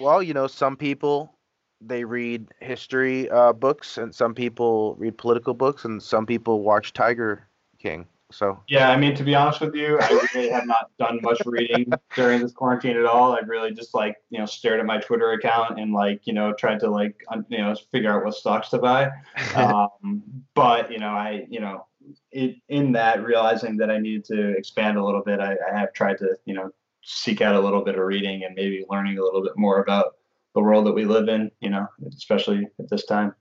Well, 0.00 0.22
you 0.22 0.34
know, 0.34 0.46
some 0.48 0.76
people 0.76 1.34
they 1.80 2.02
read 2.02 2.48
history 2.60 3.30
uh, 3.30 3.52
books, 3.52 3.98
and 3.98 4.12
some 4.12 4.34
people 4.34 4.96
read 4.98 5.16
political 5.16 5.54
books, 5.54 5.84
and 5.84 6.02
some 6.02 6.26
people 6.26 6.62
watch 6.62 6.92
Tiger 6.92 7.46
King. 7.78 8.04
So 8.30 8.62
Yeah, 8.68 8.90
I 8.90 8.96
mean 8.96 9.14
to 9.14 9.24
be 9.24 9.34
honest 9.34 9.60
with 9.60 9.74
you, 9.74 9.98
I 10.00 10.28
really 10.34 10.50
have 10.50 10.66
not 10.66 10.90
done 10.98 11.20
much 11.22 11.40
reading 11.46 11.90
during 12.14 12.42
this 12.42 12.52
quarantine 12.52 12.96
at 12.96 13.06
all. 13.06 13.32
I've 13.32 13.48
really 13.48 13.72
just 13.72 13.94
like 13.94 14.16
you 14.28 14.38
know 14.38 14.46
stared 14.46 14.80
at 14.80 14.86
my 14.86 14.98
Twitter 14.98 15.32
account 15.32 15.80
and 15.80 15.92
like 15.94 16.26
you 16.26 16.34
know 16.34 16.52
tried 16.52 16.80
to 16.80 16.90
like 16.90 17.16
un- 17.30 17.46
you 17.48 17.58
know 17.58 17.74
figure 17.90 18.12
out 18.12 18.24
what 18.24 18.34
stocks 18.34 18.68
to 18.70 18.78
buy. 18.78 19.10
Um, 19.54 20.22
but 20.54 20.92
you 20.92 20.98
know 20.98 21.08
I 21.08 21.46
you 21.48 21.60
know 21.60 21.86
it, 22.30 22.56
in 22.68 22.92
that 22.92 23.24
realizing 23.24 23.76
that 23.78 23.90
I 23.90 23.98
needed 23.98 24.24
to 24.26 24.56
expand 24.56 24.98
a 24.98 25.04
little 25.04 25.22
bit, 25.22 25.40
I, 25.40 25.56
I 25.70 25.78
have 25.78 25.92
tried 25.92 26.18
to 26.18 26.36
you 26.44 26.54
know 26.54 26.70
seek 27.02 27.40
out 27.40 27.54
a 27.54 27.60
little 27.60 27.82
bit 27.82 27.94
of 27.96 28.04
reading 28.04 28.44
and 28.44 28.54
maybe 28.54 28.84
learning 28.90 29.18
a 29.18 29.22
little 29.22 29.42
bit 29.42 29.56
more 29.56 29.80
about 29.80 30.16
the 30.54 30.60
world 30.60 30.86
that 30.86 30.92
we 30.92 31.06
live 31.06 31.28
in. 31.28 31.50
You 31.60 31.70
know, 31.70 31.86
especially 32.06 32.68
at 32.78 32.90
this 32.90 33.06
time. 33.06 33.34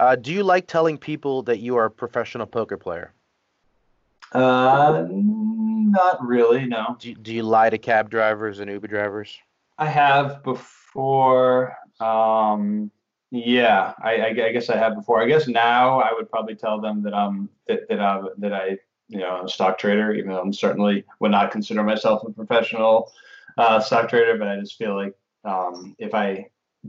uh, 0.00 0.16
do 0.16 0.32
you 0.32 0.42
like 0.42 0.66
telling 0.66 0.98
people 0.98 1.42
that 1.44 1.60
you 1.60 1.76
are 1.76 1.84
a 1.84 1.90
professional 1.90 2.46
poker 2.46 2.76
player? 2.76 3.14
Uh, 4.34 5.06
not 5.10 6.24
really, 6.24 6.66
no. 6.66 6.98
Do 6.98 7.10
you, 7.10 7.14
do 7.16 7.34
you 7.34 7.42
lie 7.42 7.70
to 7.70 7.78
cab 7.78 8.10
drivers 8.10 8.60
and 8.60 8.70
Uber 8.70 8.88
drivers? 8.88 9.36
I 9.78 9.86
have 9.88 10.42
before. 10.42 11.76
Um, 12.00 12.90
yeah, 13.30 13.94
I, 14.02 14.16
I, 14.16 14.26
I 14.28 14.52
guess 14.52 14.68
I 14.70 14.76
have 14.76 14.94
before. 14.94 15.22
I 15.22 15.26
guess 15.26 15.48
now 15.48 16.00
I 16.00 16.12
would 16.12 16.30
probably 16.30 16.54
tell 16.54 16.80
them 16.80 17.02
that 17.02 17.14
I'm 17.14 17.48
that 17.66 17.88
that 17.88 18.00
I 18.00 18.22
that 18.38 18.52
I 18.52 18.78
you 19.08 19.18
know 19.18 19.30
I'm 19.36 19.46
a 19.46 19.48
stock 19.48 19.78
trader, 19.78 20.12
even 20.12 20.30
though 20.30 20.40
I'm 20.40 20.52
certainly 20.52 21.04
would 21.20 21.30
not 21.30 21.50
consider 21.50 21.82
myself 21.82 22.22
a 22.26 22.30
professional 22.32 23.10
uh, 23.58 23.80
stock 23.80 24.08
trader. 24.08 24.36
But 24.38 24.48
I 24.48 24.60
just 24.60 24.76
feel 24.76 24.94
like 24.94 25.14
um, 25.44 25.94
if 25.98 26.14
I 26.14 26.46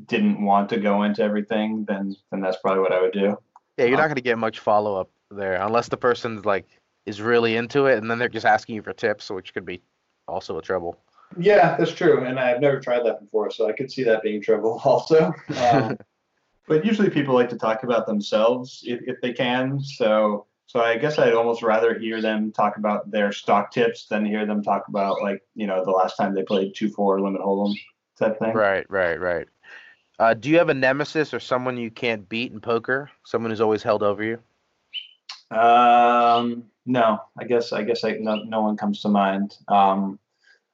didn't 0.08 0.44
want 0.44 0.70
to 0.70 0.78
go 0.80 1.04
into 1.04 1.24
everything, 1.24 1.86
then 1.86 2.16
then 2.32 2.42
that's 2.42 2.58
probably 2.58 2.82
what 2.82 2.94
I 2.94 3.02
would 3.02 3.14
do. 3.14 3.38
Yeah, 3.78 3.86
you're 3.86 3.98
Uh, 3.98 3.98
not 3.98 4.08
going 4.08 4.16
to 4.16 4.22
get 4.22 4.38
much 4.38 4.60
follow 4.60 5.00
up 5.00 5.10
there 5.32 5.56
unless 5.56 5.88
the 5.90 5.98
person's 5.98 6.46
like 6.46 6.68
is 7.06 7.22
really 7.22 7.56
into 7.56 7.86
it, 7.88 7.98
and 7.98 8.10
then 8.10 8.20
they're 8.20 8.30
just 8.30 8.46
asking 8.46 8.76
you 8.76 8.82
for 8.82 8.94
tips, 8.94 9.30
which 9.30 9.54
could 9.54 9.66
be 9.66 9.82
also 10.28 10.58
a 10.58 10.62
trouble. 10.62 10.98
Yeah, 11.38 11.76
that's 11.78 11.94
true, 11.94 12.24
and 12.26 12.40
I've 12.40 12.62
never 12.62 12.80
tried 12.80 13.06
that 13.06 13.20
before, 13.20 13.52
so 13.52 13.68
I 13.68 13.74
could 13.74 13.92
see 13.92 14.04
that 14.04 14.24
being 14.24 14.42
trouble 14.42 14.82
also. 14.86 15.34
Um, 15.72 15.98
but 16.68 16.86
usually 16.86 17.10
people 17.10 17.34
like 17.34 17.50
to 17.50 17.58
talk 17.58 17.84
about 17.84 18.06
themselves 18.06 18.84
if, 18.86 19.02
if 19.08 19.22
they 19.22 19.34
can. 19.34 19.80
So 19.82 20.46
so 20.66 20.80
I 20.80 20.98
guess 20.98 21.20
I'd 21.20 21.34
almost 21.34 21.62
rather 21.62 21.98
hear 22.00 22.22
them 22.22 22.52
talk 22.52 22.78
about 22.78 23.12
their 23.12 23.32
stock 23.32 23.72
tips 23.72 24.08
than 24.08 24.26
hear 24.26 24.46
them 24.46 24.64
talk 24.64 24.88
about 24.88 25.22
like 25.22 25.44
you 25.56 25.68
know 25.68 25.84
the 25.84 25.92
last 25.92 26.16
time 26.16 26.34
they 26.34 26.44
played 26.44 26.74
two 26.76 26.90
four 26.90 27.20
limit 27.20 27.42
hold'em 27.42 27.76
type 28.18 28.40
thing. 28.40 28.54
Right, 28.54 28.86
right, 28.90 29.20
right. 29.20 29.48
Uh, 30.20 30.34
do 30.34 30.50
you 30.50 30.58
have 30.58 30.70
a 30.70 30.74
nemesis 30.74 31.34
or 31.34 31.40
someone 31.40 31.76
you 31.76 31.92
can't 31.92 32.30
beat 32.30 32.52
in 32.52 32.62
poker? 32.62 33.10
Someone 33.26 33.52
who's 33.52 33.62
always 33.62 33.84
held 33.84 34.04
over 34.04 34.24
you? 34.24 34.40
Um, 35.54 36.66
no, 36.86 37.20
I 37.38 37.44
guess 37.46 37.72
I 37.74 37.84
guess 37.84 38.04
I, 38.04 38.14
no, 38.20 38.36
no 38.44 38.62
one 38.62 38.76
comes 38.78 39.02
to 39.02 39.10
mind. 39.10 39.58
Um, 39.68 40.20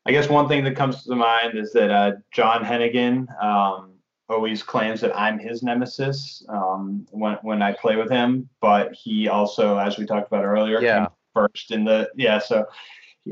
I 0.05 0.11
guess 0.11 0.27
one 0.29 0.47
thing 0.47 0.63
that 0.63 0.75
comes 0.75 1.03
to 1.03 1.15
mind 1.15 1.57
is 1.57 1.71
that 1.73 1.91
uh, 1.91 2.11
John 2.31 2.63
Hennigan 2.63 3.27
um, 3.43 3.91
always 4.27 4.63
claims 4.63 5.01
that 5.01 5.15
I'm 5.17 5.37
his 5.37 5.61
nemesis 5.61 6.43
um, 6.49 7.05
when 7.11 7.37
when 7.41 7.61
I 7.61 7.73
play 7.73 7.95
with 7.95 8.09
him, 8.09 8.49
but 8.61 8.93
he 8.93 9.27
also, 9.27 9.77
as 9.77 9.97
we 9.97 10.05
talked 10.05 10.27
about 10.27 10.45
earlier, 10.45 10.81
Yeah. 10.81 11.07
first 11.35 11.71
in 11.71 11.83
the 11.83 12.09
yeah. 12.15 12.39
So 12.39 12.65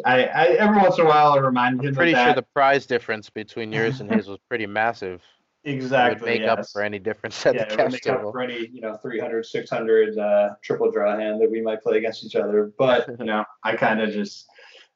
I, 0.05 0.25
I 0.25 0.45
every 0.49 0.77
once 0.77 0.99
in 0.99 1.05
a 1.05 1.07
while 1.07 1.31
I 1.31 1.37
remind 1.39 1.83
him 1.83 1.95
Pretty 1.95 2.11
of 2.11 2.17
sure 2.17 2.25
that. 2.27 2.35
the 2.35 2.43
prize 2.43 2.85
difference 2.85 3.29
between 3.29 3.71
yours 3.71 3.99
and 4.01 4.11
his 4.11 4.27
was 4.27 4.37
pretty 4.49 4.67
massive. 4.67 5.23
It 5.67 5.75
exactly 5.75 6.31
would 6.31 6.39
make 6.39 6.49
up 6.49 6.59
yes. 6.59 6.71
for 6.71 6.81
any 6.81 6.97
difference 6.97 7.45
at 7.45 7.53
yeah, 7.53 7.65
the 7.65 7.73
it 7.73 7.77
cash 7.77 7.91
make 7.91 8.07
up 8.07 8.21
for 8.21 8.41
any, 8.41 8.69
you 8.71 8.79
know, 8.79 8.95
300, 8.95 9.45
600 9.45 10.17
uh, 10.17 10.49
triple 10.63 10.89
draw 10.89 11.17
hand 11.17 11.41
that 11.41 11.51
we 11.51 11.59
might 11.59 11.83
play 11.83 11.97
against 11.97 12.23
each 12.23 12.37
other. 12.37 12.71
But, 12.77 13.09
you 13.19 13.25
know, 13.25 13.43
I 13.65 13.75
kind 13.75 13.99
of 13.99 14.11
just, 14.11 14.47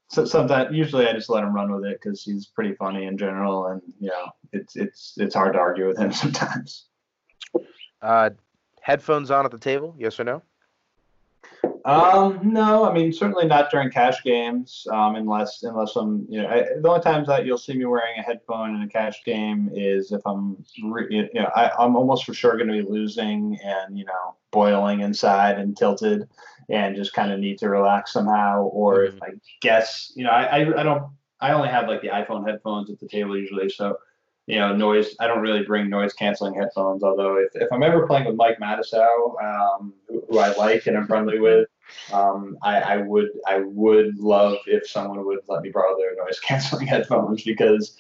so 0.07 0.23
sometimes, 0.23 0.73
usually 0.73 1.07
I 1.07 1.11
just 1.11 1.29
let 1.29 1.43
him 1.43 1.53
run 1.53 1.73
with 1.73 1.83
it 1.83 1.99
because 2.01 2.23
he's 2.23 2.45
pretty 2.45 2.73
funny 2.75 3.05
in 3.05 3.17
general. 3.17 3.67
And, 3.67 3.81
you 3.99 4.11
know, 4.11 4.31
it's, 4.53 4.77
it's, 4.77 5.15
it's 5.17 5.35
hard 5.35 5.53
to 5.53 5.59
argue 5.59 5.87
with 5.87 5.97
him 5.97 6.13
sometimes. 6.13 6.85
Uh, 8.01 8.29
headphones 8.79 9.29
on 9.29 9.43
at 9.43 9.51
the 9.51 9.59
table? 9.59 9.93
Yes 9.97 10.21
or 10.21 10.23
no? 10.23 10.41
Um, 11.83 12.39
no, 12.43 12.87
I 12.87 12.93
mean, 12.93 13.11
certainly 13.11 13.47
not 13.47 13.71
during 13.71 13.89
cash 13.89 14.21
games, 14.23 14.85
um, 14.91 15.15
unless, 15.15 15.63
unless 15.63 15.95
I'm, 15.95 16.27
you 16.29 16.41
know, 16.41 16.47
I, 16.47 16.65
the 16.79 16.87
only 16.87 17.01
times 17.01 17.27
that 17.27 17.45
you'll 17.45 17.57
see 17.57 17.73
me 17.73 17.85
wearing 17.85 18.19
a 18.19 18.21
headphone 18.21 18.75
in 18.75 18.83
a 18.83 18.87
cash 18.87 19.23
game 19.25 19.69
is 19.73 20.11
if 20.11 20.21
I'm, 20.25 20.63
re, 20.83 21.07
you 21.09 21.29
know, 21.33 21.49
I, 21.55 21.71
I'm 21.79 21.95
almost 21.95 22.25
for 22.25 22.35
sure 22.35 22.55
going 22.55 22.67
to 22.67 22.83
be 22.83 22.87
losing 22.87 23.57
and, 23.63 23.97
you 23.97 24.05
know, 24.05 24.35
boiling 24.51 25.01
inside 25.01 25.57
and 25.57 25.75
tilted 25.75 26.27
and 26.69 26.95
just 26.95 27.13
kind 27.13 27.31
of 27.31 27.39
need 27.39 27.57
to 27.59 27.69
relax 27.69 28.13
somehow. 28.13 28.63
Or 28.63 29.05
if 29.05 29.15
I 29.23 29.29
guess, 29.61 30.13
you 30.15 30.23
know, 30.23 30.29
I, 30.29 30.43
I, 30.43 30.81
I 30.81 30.83
don't, 30.83 31.11
I 31.39 31.53
only 31.53 31.69
have 31.69 31.87
like 31.87 32.03
the 32.03 32.09
iPhone 32.09 32.47
headphones 32.47 32.91
at 32.91 32.99
the 32.99 33.07
table 33.07 33.35
usually. 33.35 33.69
So, 33.69 33.97
you 34.51 34.59
know, 34.59 34.75
noise, 34.75 35.15
I 35.17 35.27
don't 35.27 35.39
really 35.39 35.63
bring 35.63 35.89
noise 35.89 36.11
canceling 36.11 36.53
headphones. 36.53 37.03
Although 37.03 37.37
if, 37.37 37.55
if 37.55 37.71
I'm 37.71 37.83
ever 37.83 38.05
playing 38.05 38.25
with 38.25 38.35
Mike 38.35 38.59
Matusow, 38.59 39.41
um, 39.41 39.93
who, 40.09 40.21
who 40.29 40.39
I 40.39 40.53
like 40.55 40.87
and 40.87 40.97
I'm 40.97 41.07
friendly 41.07 41.39
with, 41.39 41.69
um, 42.11 42.57
I, 42.61 42.81
I 42.81 42.97
would 42.97 43.29
I 43.47 43.59
would 43.59 44.19
love 44.19 44.57
if 44.65 44.89
someone 44.89 45.25
would 45.25 45.39
let 45.47 45.61
me 45.61 45.69
borrow 45.69 45.95
their 45.97 46.17
noise 46.17 46.37
canceling 46.43 46.85
headphones 46.85 47.43
because 47.43 47.95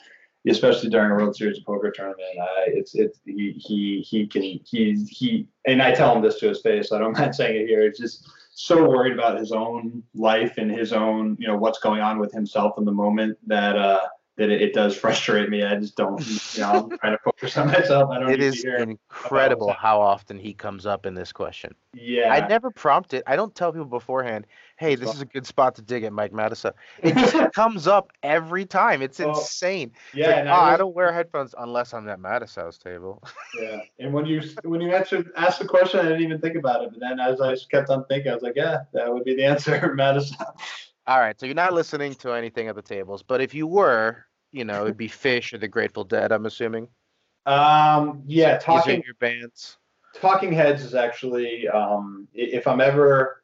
especially 0.45 0.89
during 0.89 1.11
a 1.11 1.15
World 1.15 1.37
Series 1.37 1.57
of 1.57 1.63
Poker 1.63 1.89
tournament, 1.89 2.19
it's 2.67 2.95
it's 2.95 3.21
he 3.25 3.53
he 3.57 4.01
he 4.01 4.27
can 4.27 4.41
he 4.41 5.07
he 5.09 5.47
and 5.65 5.81
I 5.81 5.93
tell 5.93 6.13
him 6.13 6.21
this 6.21 6.37
to 6.41 6.49
his 6.49 6.59
face. 6.59 6.89
So 6.89 6.97
I 6.97 6.99
don't 6.99 7.13
mind 7.17 7.33
saying 7.33 7.61
it 7.61 7.67
here. 7.67 7.81
It's 7.81 7.97
just 7.97 8.29
so 8.53 8.89
worried 8.89 9.13
about 9.13 9.39
his 9.39 9.53
own 9.53 10.03
life 10.15 10.57
and 10.57 10.69
his 10.69 10.91
own 10.91 11.37
you 11.39 11.47
know 11.47 11.55
what's 11.55 11.79
going 11.79 12.01
on 12.01 12.19
with 12.19 12.33
himself 12.33 12.77
in 12.77 12.83
the 12.83 12.91
moment 12.91 13.37
that 13.47 13.77
uh 13.77 14.01
that 14.37 14.49
it, 14.49 14.61
it 14.61 14.73
does 14.73 14.95
frustrate 15.03 15.49
me. 15.49 15.63
I 15.63 15.75
just 15.75 15.95
don't 15.95 16.19
you 16.55 16.61
know 16.61 16.89
I'm 16.91 16.97
trying 16.99 17.13
to 17.13 17.19
focus 17.23 17.57
on 17.57 17.67
myself. 17.67 18.09
I 18.11 18.19
don't 18.19 18.31
It 18.31 18.41
is 18.41 18.63
incredible 18.63 19.71
how 19.73 20.01
often 20.01 20.37
he 20.39 20.53
comes 20.53 20.85
up 20.85 21.05
in 21.05 21.13
this 21.13 21.31
question. 21.31 21.75
yeah. 21.93 22.31
I 22.33 22.47
never 22.47 22.71
prompt 22.71 23.13
it. 23.13 23.23
I 23.27 23.35
don't 23.35 23.53
tell 23.53 23.71
people 23.71 23.85
beforehand, 23.85 24.47
hey, 24.77 24.95
this 24.95 25.13
is 25.13 25.21
a 25.21 25.25
good 25.25 25.45
spot 25.45 25.75
to 25.75 25.81
dig 25.81 26.03
at 26.03 26.13
Mike 26.13 26.31
Matusow. 26.31 26.71
It 27.03 27.15
just 27.15 27.53
comes 27.53 27.87
up 27.87 28.11
every 28.23 28.65
time. 28.65 29.01
It's 29.01 29.19
Well, 29.19 29.29
insane. 29.29 29.91
It's 30.07 30.15
yeah, 30.15 30.27
like, 30.27 30.35
and 30.37 30.49
"Oh, 30.49 30.53
I 30.53 30.71
was- 30.71 30.79
don't 30.79 30.95
wear 30.95 31.11
headphones 31.13 31.53
unless 31.57 31.93
I'm 31.93 32.07
at 32.09 32.19
Matusow's 32.19 32.77
table. 32.77 33.21
Yeah, 33.59 33.79
and 33.99 34.13
when 34.13 34.25
you 34.25 34.41
when 34.63 34.79
you 34.81 34.93
answered 34.93 35.29
asked 35.35 35.59
the 35.59 35.67
question, 35.67 35.99
I 35.99 36.03
didn't 36.03 36.21
even 36.23 36.39
think 36.39 36.55
about 36.55 36.83
it. 36.83 36.91
But 36.91 36.99
then 37.01 37.19
as 37.19 37.41
I 37.41 37.51
just 37.51 37.69
kept 37.69 37.89
on 37.89 38.05
thinking, 38.05 38.31
I 38.31 38.33
was 38.35 38.43
like, 38.43 38.55
yeah, 38.55 38.79
that 38.93 39.11
would 39.13 39.23
be 39.25 39.35
the 39.35 39.43
answer, 39.43 39.77
Matusow. 39.97 40.53
All 41.11 41.19
right, 41.19 41.37
so 41.37 41.45
you're 41.45 41.55
not 41.55 41.73
listening 41.73 42.15
to 42.15 42.31
anything 42.31 42.69
at 42.69 42.75
the 42.75 42.81
tables, 42.81 43.21
but 43.21 43.41
if 43.41 43.53
you 43.53 43.67
were, 43.67 44.25
you 44.53 44.63
know, 44.63 44.83
it'd 44.83 44.95
be 44.95 45.09
Phish 45.09 45.51
or 45.51 45.57
the 45.57 45.67
Grateful 45.67 46.05
Dead, 46.05 46.31
I'm 46.31 46.45
assuming. 46.45 46.87
Um, 47.45 48.23
yeah, 48.27 48.57
talking 48.57 49.03
your 49.03 49.15
bands. 49.15 49.77
Talking 50.21 50.53
Heads 50.53 50.85
is 50.85 50.95
actually 50.95 51.67
um, 51.67 52.29
if 52.33 52.65
I'm 52.65 52.79
ever 52.79 53.43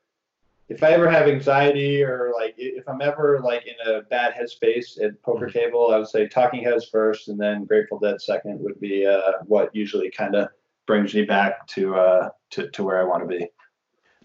if 0.69 0.81
I 0.81 0.91
ever 0.91 1.09
have 1.09 1.27
anxiety 1.27 2.01
or 2.01 2.31
like 2.39 2.55
if 2.57 2.87
I'm 2.87 3.01
ever 3.01 3.41
like 3.43 3.67
in 3.67 3.75
a 3.85 4.03
bad 4.03 4.33
headspace 4.33 5.03
at 5.03 5.21
poker 5.21 5.47
Mm-hmm. 5.47 5.59
table, 5.59 5.91
I 5.91 5.97
would 5.97 6.07
say 6.07 6.25
Talking 6.25 6.63
Heads 6.63 6.87
first, 6.87 7.27
and 7.27 7.37
then 7.37 7.65
Grateful 7.65 7.99
Dead 7.99 8.21
second 8.21 8.61
would 8.61 8.79
be 8.79 9.05
uh, 9.05 9.43
what 9.45 9.75
usually 9.75 10.09
kind 10.09 10.35
of 10.35 10.47
brings 10.85 11.13
me 11.13 11.25
back 11.25 11.67
to 11.67 11.95
uh, 11.95 12.29
to 12.51 12.69
to 12.69 12.83
where 12.85 13.01
I 13.01 13.03
want 13.03 13.23
to 13.23 13.37
be. 13.37 13.45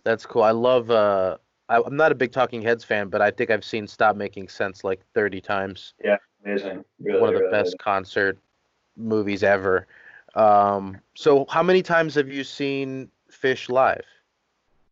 That's 0.04 0.26
cool. 0.26 0.44
I 0.44 0.52
love. 0.52 0.92
Uh, 0.92 1.38
I, 1.68 1.80
I'm 1.84 1.96
not 1.96 2.12
a 2.12 2.14
big 2.14 2.32
Talking 2.32 2.62
Heads 2.62 2.84
fan, 2.84 3.08
but 3.08 3.22
I 3.22 3.30
think 3.30 3.50
I've 3.50 3.64
seen 3.64 3.86
Stop 3.86 4.16
Making 4.16 4.48
Sense 4.48 4.84
like 4.84 5.00
30 5.14 5.40
times. 5.40 5.94
Yeah, 6.04 6.16
amazing, 6.44 6.84
really, 7.00 7.20
One 7.20 7.28
of 7.30 7.34
the 7.34 7.40
really 7.40 7.52
best 7.52 7.78
concert 7.78 8.38
movies 8.96 9.42
ever. 9.42 9.86
Um, 10.34 10.98
so, 11.14 11.46
how 11.48 11.62
many 11.62 11.82
times 11.82 12.14
have 12.14 12.28
you 12.28 12.44
seen 12.44 13.10
Phish 13.30 13.68
live? 13.68 14.04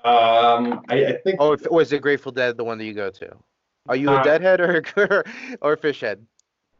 Um, 0.05 0.83
I, 0.89 1.05
I 1.05 1.13
think 1.19 1.37
Oh, 1.39 1.53
if, 1.53 1.67
or 1.71 1.83
is 1.83 1.93
it 1.93 2.01
Grateful 2.01 2.33
Dead 2.33 2.57
the 2.57 2.65
one 2.65 2.79
that 2.79 2.85
you 2.85 2.95
go 2.95 3.11
to? 3.11 3.37
Are 3.89 3.97
you 3.97 4.11
a 4.11 4.17
Uh, 4.17 4.23
Deadhead 4.23 4.61
or 4.61 4.83
or 5.61 5.73
a 5.73 5.77
Phishhead? 5.77 6.21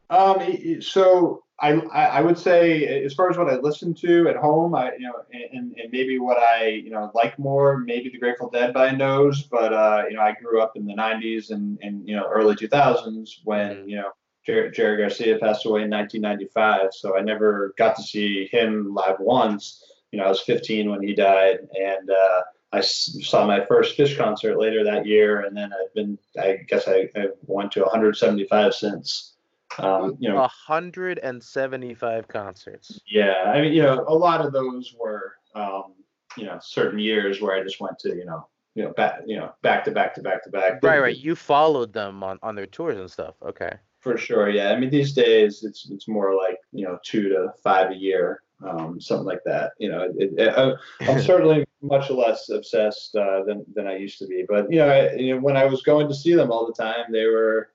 Um, 0.09 0.81
so 0.81 1.45
I, 1.61 1.73
I 2.07 2.21
would 2.23 2.39
say 2.39 2.85
as 3.05 3.15
far 3.15 3.31
as 3.31 3.37
what 3.37 3.49
I 3.51 3.57
listen 3.57 3.93
to 3.95 4.29
at 4.29 4.37
home, 4.37 4.75
I 4.75 4.93
you 4.99 5.07
know, 5.07 5.15
and, 5.33 5.75
and 5.77 5.91
maybe 5.93 6.19
what 6.19 6.39
I 6.39 6.69
you 6.69 6.91
know 6.91 7.11
like 7.15 7.39
more, 7.39 7.79
maybe 7.79 8.09
the 8.09 8.19
Grateful 8.19 8.49
Dead 8.51 8.73
by 8.73 8.91
nose, 8.93 9.43
but 9.43 9.73
uh, 9.73 10.05
you 10.09 10.17
know, 10.17 10.23
I 10.23 10.35
grew 10.43 10.61
up 10.63 10.73
in 10.77 10.87
the 10.87 10.95
'90s 10.95 11.51
and 11.51 11.79
and 11.83 12.09
you 12.09 12.17
know 12.17 12.27
early 12.29 12.55
2000s 12.57 13.41
when 13.45 13.77
Mhm. 13.77 13.89
you 13.91 13.97
know 13.97 14.11
Jer- 14.47 14.71
Jerry 14.71 14.97
Garcia 14.97 15.39
passed 15.39 15.67
away 15.67 15.83
in 15.83 15.91
1995, 15.91 16.93
so 16.93 17.17
I 17.17 17.21
never 17.21 17.75
got 17.77 17.95
to 17.97 18.03
see 18.03 18.47
him 18.47 18.95
live 18.95 19.17
once. 19.21 19.85
You 20.13 20.19
know, 20.19 20.25
I 20.25 20.29
was 20.29 20.41
15 20.41 20.91
when 20.91 21.03
he 21.03 21.15
died, 21.15 21.59
and 21.79 22.11
uh, 22.11 22.41
I 22.73 22.81
saw 22.81 23.47
my 23.47 23.65
first 23.67 23.97
Phish 23.99 24.17
concert 24.17 24.59
later 24.59 24.83
that 24.85 25.07
year, 25.07 25.41
and 25.43 25.57
then 25.57 25.73
I've 25.73 25.93
been, 25.95 26.19
I 26.41 26.59
guess 26.69 26.89
I, 26.89 27.09
I 27.17 27.27
went 27.47 27.71
to 27.73 27.83
175 27.83 28.75
since. 28.75 29.37
Um, 29.79 30.17
you 30.19 30.29
know, 30.29 30.37
175 30.37 32.29
concerts. 32.29 33.01
yeah, 33.07 33.45
I 33.47 33.61
mean, 33.61 33.73
you 33.73 33.83
know, 33.83 34.05
a 34.09 34.15
lot 34.15 34.45
of 34.45 34.53
those 34.53 34.95
were, 34.99 35.35
um, 35.55 35.95
you 36.37 36.45
know, 36.45 36.59
certain 36.61 36.99
years 36.99 37.41
where 37.41 37.55
I 37.55 37.63
just 37.63 37.81
went 37.81 37.99
to, 38.01 38.09
you 38.11 38.25
know, 38.25 38.49
you 38.75 38.85
know, 38.85 38.93
back, 38.93 39.21
you 39.27 39.37
know, 39.37 39.53
back 39.63 39.85
to 39.85 39.91
back 39.91 40.15
to 40.15 40.23
back 40.23 40.45
to 40.45 40.51
back. 40.51 40.83
Right, 40.83 41.01
right. 41.01 41.17
You 41.17 41.35
followed 41.35 41.93
them 41.93 42.23
on, 42.23 42.39
on 42.43 42.55
their 42.55 42.67
tours 42.67 42.99
and 42.99 43.11
stuff. 43.11 43.35
Okay. 43.43 43.73
For 44.01 44.17
sure, 44.17 44.49
yeah. 44.49 44.71
I 44.71 44.79
mean, 44.79 44.91
these 44.91 45.13
days 45.13 45.63
it's 45.63 45.89
it's 45.91 46.09
more 46.09 46.35
like 46.35 46.57
you 46.73 46.87
know 46.87 46.99
two 47.05 47.29
to 47.29 47.53
five 47.63 47.91
a 47.91 47.95
year, 47.95 48.43
um, 48.67 48.99
something 48.99 49.27
like 49.27 49.45
that. 49.45 49.73
You 49.79 49.91
know, 49.91 50.09
it, 50.17 50.31
it, 50.39 50.49
I, 50.49 50.73
I'm 51.03 51.21
certainly 51.21 51.67
much 51.83 52.09
less 52.09 52.49
obsessed 52.49 53.15
uh, 53.15 53.45
than 53.45 53.65
than 53.75 53.87
I 53.87 53.99
used 53.99 54.19
to 54.21 54.27
be. 54.27 54.47
But 54.49 54.73
you 54.73 54.79
know, 54.79 54.89
I, 54.89 55.13
you 55.17 55.35
know, 55.35 55.41
when 55.43 55.57
I 55.57 55.67
was 55.67 55.83
going 55.83 56.09
to 56.09 56.15
see 56.15 56.35
them 56.35 56.51
all 56.51 56.67
the 56.67 56.73
time, 56.73 57.13
they 57.13 57.27
were 57.27 57.69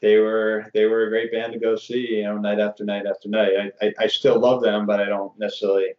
they 0.00 0.16
were 0.18 0.70
they 0.74 0.86
were 0.86 1.04
a 1.04 1.08
great 1.08 1.32
band 1.32 1.52
to 1.52 1.58
go 1.58 1.76
see. 1.76 2.16
You 2.16 2.24
know, 2.24 2.38
night 2.38 2.60
after 2.60 2.84
night 2.84 3.06
after 3.06 3.28
night. 3.28 3.52
I 3.80 3.86
I, 3.86 3.94
I 4.00 4.06
still 4.06 4.38
love 4.38 4.62
them, 4.62 4.86
but 4.86 5.00
I 5.00 5.06
don't 5.06 5.38
necessarily 5.38 5.94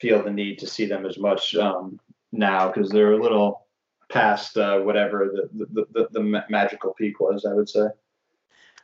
feel 0.00 0.22
the 0.22 0.30
need 0.30 0.58
to 0.58 0.66
see 0.66 0.86
them 0.86 1.06
as 1.06 1.18
much 1.18 1.54
um, 1.54 2.00
now 2.32 2.68
because 2.68 2.90
they're 2.90 3.12
a 3.12 3.22
little 3.22 3.66
past 4.08 4.56
uh, 4.56 4.78
whatever 4.80 5.48
the 5.52 5.66
the, 5.72 5.86
the 5.92 6.08
the 6.12 6.44
magical 6.48 6.94
peak 6.94 7.20
was. 7.20 7.44
I 7.44 7.54
would 7.54 7.68
say. 7.68 7.88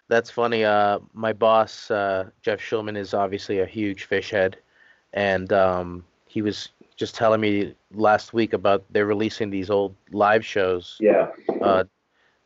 That's 0.09 0.31
funny. 0.31 0.65
Uh, 0.65 1.01
my 1.13 1.35
boss, 1.35 1.91
uh, 1.91 2.31
Jeff 2.41 2.61
Shulman, 2.61 2.97
is 2.97 3.13
obviously 3.13 3.61
a 3.61 3.67
huge 3.67 4.09
Phish 4.09 4.31
head, 4.31 4.57
and 5.13 5.53
um, 5.53 6.05
he 6.27 6.41
was 6.41 6.71
just 6.97 7.15
telling 7.15 7.41
me 7.41 7.75
last 7.95 8.33
week 8.33 8.55
about 8.55 8.85
they're 8.91 9.07
releasing 9.07 9.51
these 9.51 9.71
old 9.71 9.95
live 10.11 10.45
shows. 10.45 10.97
Yeah. 10.99 11.29
Uh, 11.61 11.85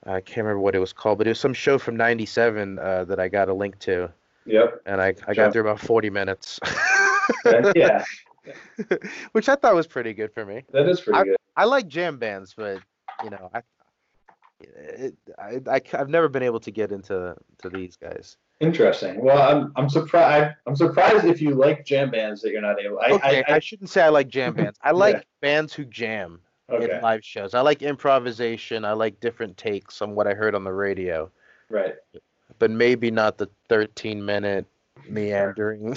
I 0.05 0.21
can't 0.21 0.39
remember 0.39 0.61
what 0.61 0.75
it 0.75 0.79
was 0.79 0.93
called, 0.93 1.19
but 1.19 1.27
it 1.27 1.31
was 1.31 1.41
some 1.41 1.55
show 1.55 1.79
from 1.79 1.97
'97 1.97 2.79
uh, 2.79 3.05
that 3.05 3.21
I 3.21 3.29
got 3.29 3.49
a 3.49 3.55
link 3.55 3.79
to, 3.81 4.11
Yep. 4.47 4.83
and 4.87 5.01
I, 5.01 5.15
I 5.29 5.35
got 5.35 5.53
through 5.53 5.63
about 5.63 5.79
40 5.81 6.11
minutes, 6.11 6.59
yeah, 7.75 8.05
which 9.33 9.49
I 9.49 9.55
thought 9.55 9.75
was 9.75 9.87
pretty 9.87 10.13
good 10.13 10.33
for 10.33 10.45
me. 10.45 10.65
that 10.73 10.89
is 10.89 11.01
pretty 11.01 11.23
good. 11.25 11.37
I 11.57 11.65
like 11.67 11.87
jam 11.87 12.19
bands, 12.19 12.55
but 12.57 12.81
you 13.23 13.31
know, 13.31 13.51
I, 13.55 13.63
it, 14.61 15.15
I, 15.39 15.61
I 15.71 15.81
have 15.93 16.09
never 16.09 16.29
been 16.29 16.43
able 16.43 16.61
to 16.61 16.71
get 16.71 16.91
into 16.91 17.37
to 17.59 17.69
these 17.69 17.97
guys. 17.97 18.37
Interesting. 18.61 19.21
Well, 19.21 19.39
I'm 19.41 19.73
I'm 19.77 19.89
surprised. 19.89 20.55
I'm 20.67 20.77
surprised 20.77 21.25
if 21.25 21.41
you 21.41 21.55
like 21.55 21.85
jam 21.85 22.11
bands 22.11 22.41
that 22.43 22.51
you're 22.53 22.63
not 22.63 22.81
able. 22.81 22.99
I, 23.01 23.11
okay, 23.11 23.45
I, 23.49 23.57
I, 23.57 23.59
shouldn't 23.59 23.91
say 23.91 24.03
I 24.03 24.09
like 24.09 24.29
jam 24.29 24.55
bands. 24.55 24.79
I 24.83 24.91
like 24.93 25.17
Yeah. 25.17 25.23
bands 25.41 25.73
who 25.75 25.85
jam 25.85 26.41
I 26.45 26.52
okay. 26.71 26.97
in 26.97 27.01
live 27.03 27.25
shows. 27.25 27.55
I 27.55 27.61
like 27.61 27.83
improvisation. 27.83 28.85
I 28.85 28.93
like 28.93 29.21
different 29.21 29.57
takes 29.57 30.03
on 30.03 30.15
what 30.15 30.27
I 30.27 30.35
heard 30.35 30.55
on 30.55 30.65
the 30.65 30.73
radio, 30.73 31.31
Right. 31.69 31.95
but 32.59 32.71
maybe 32.71 33.11
not 33.11 33.39
the 33.39 33.49
13 33.69 34.25
minute 34.25 34.67
meandering. 35.09 35.97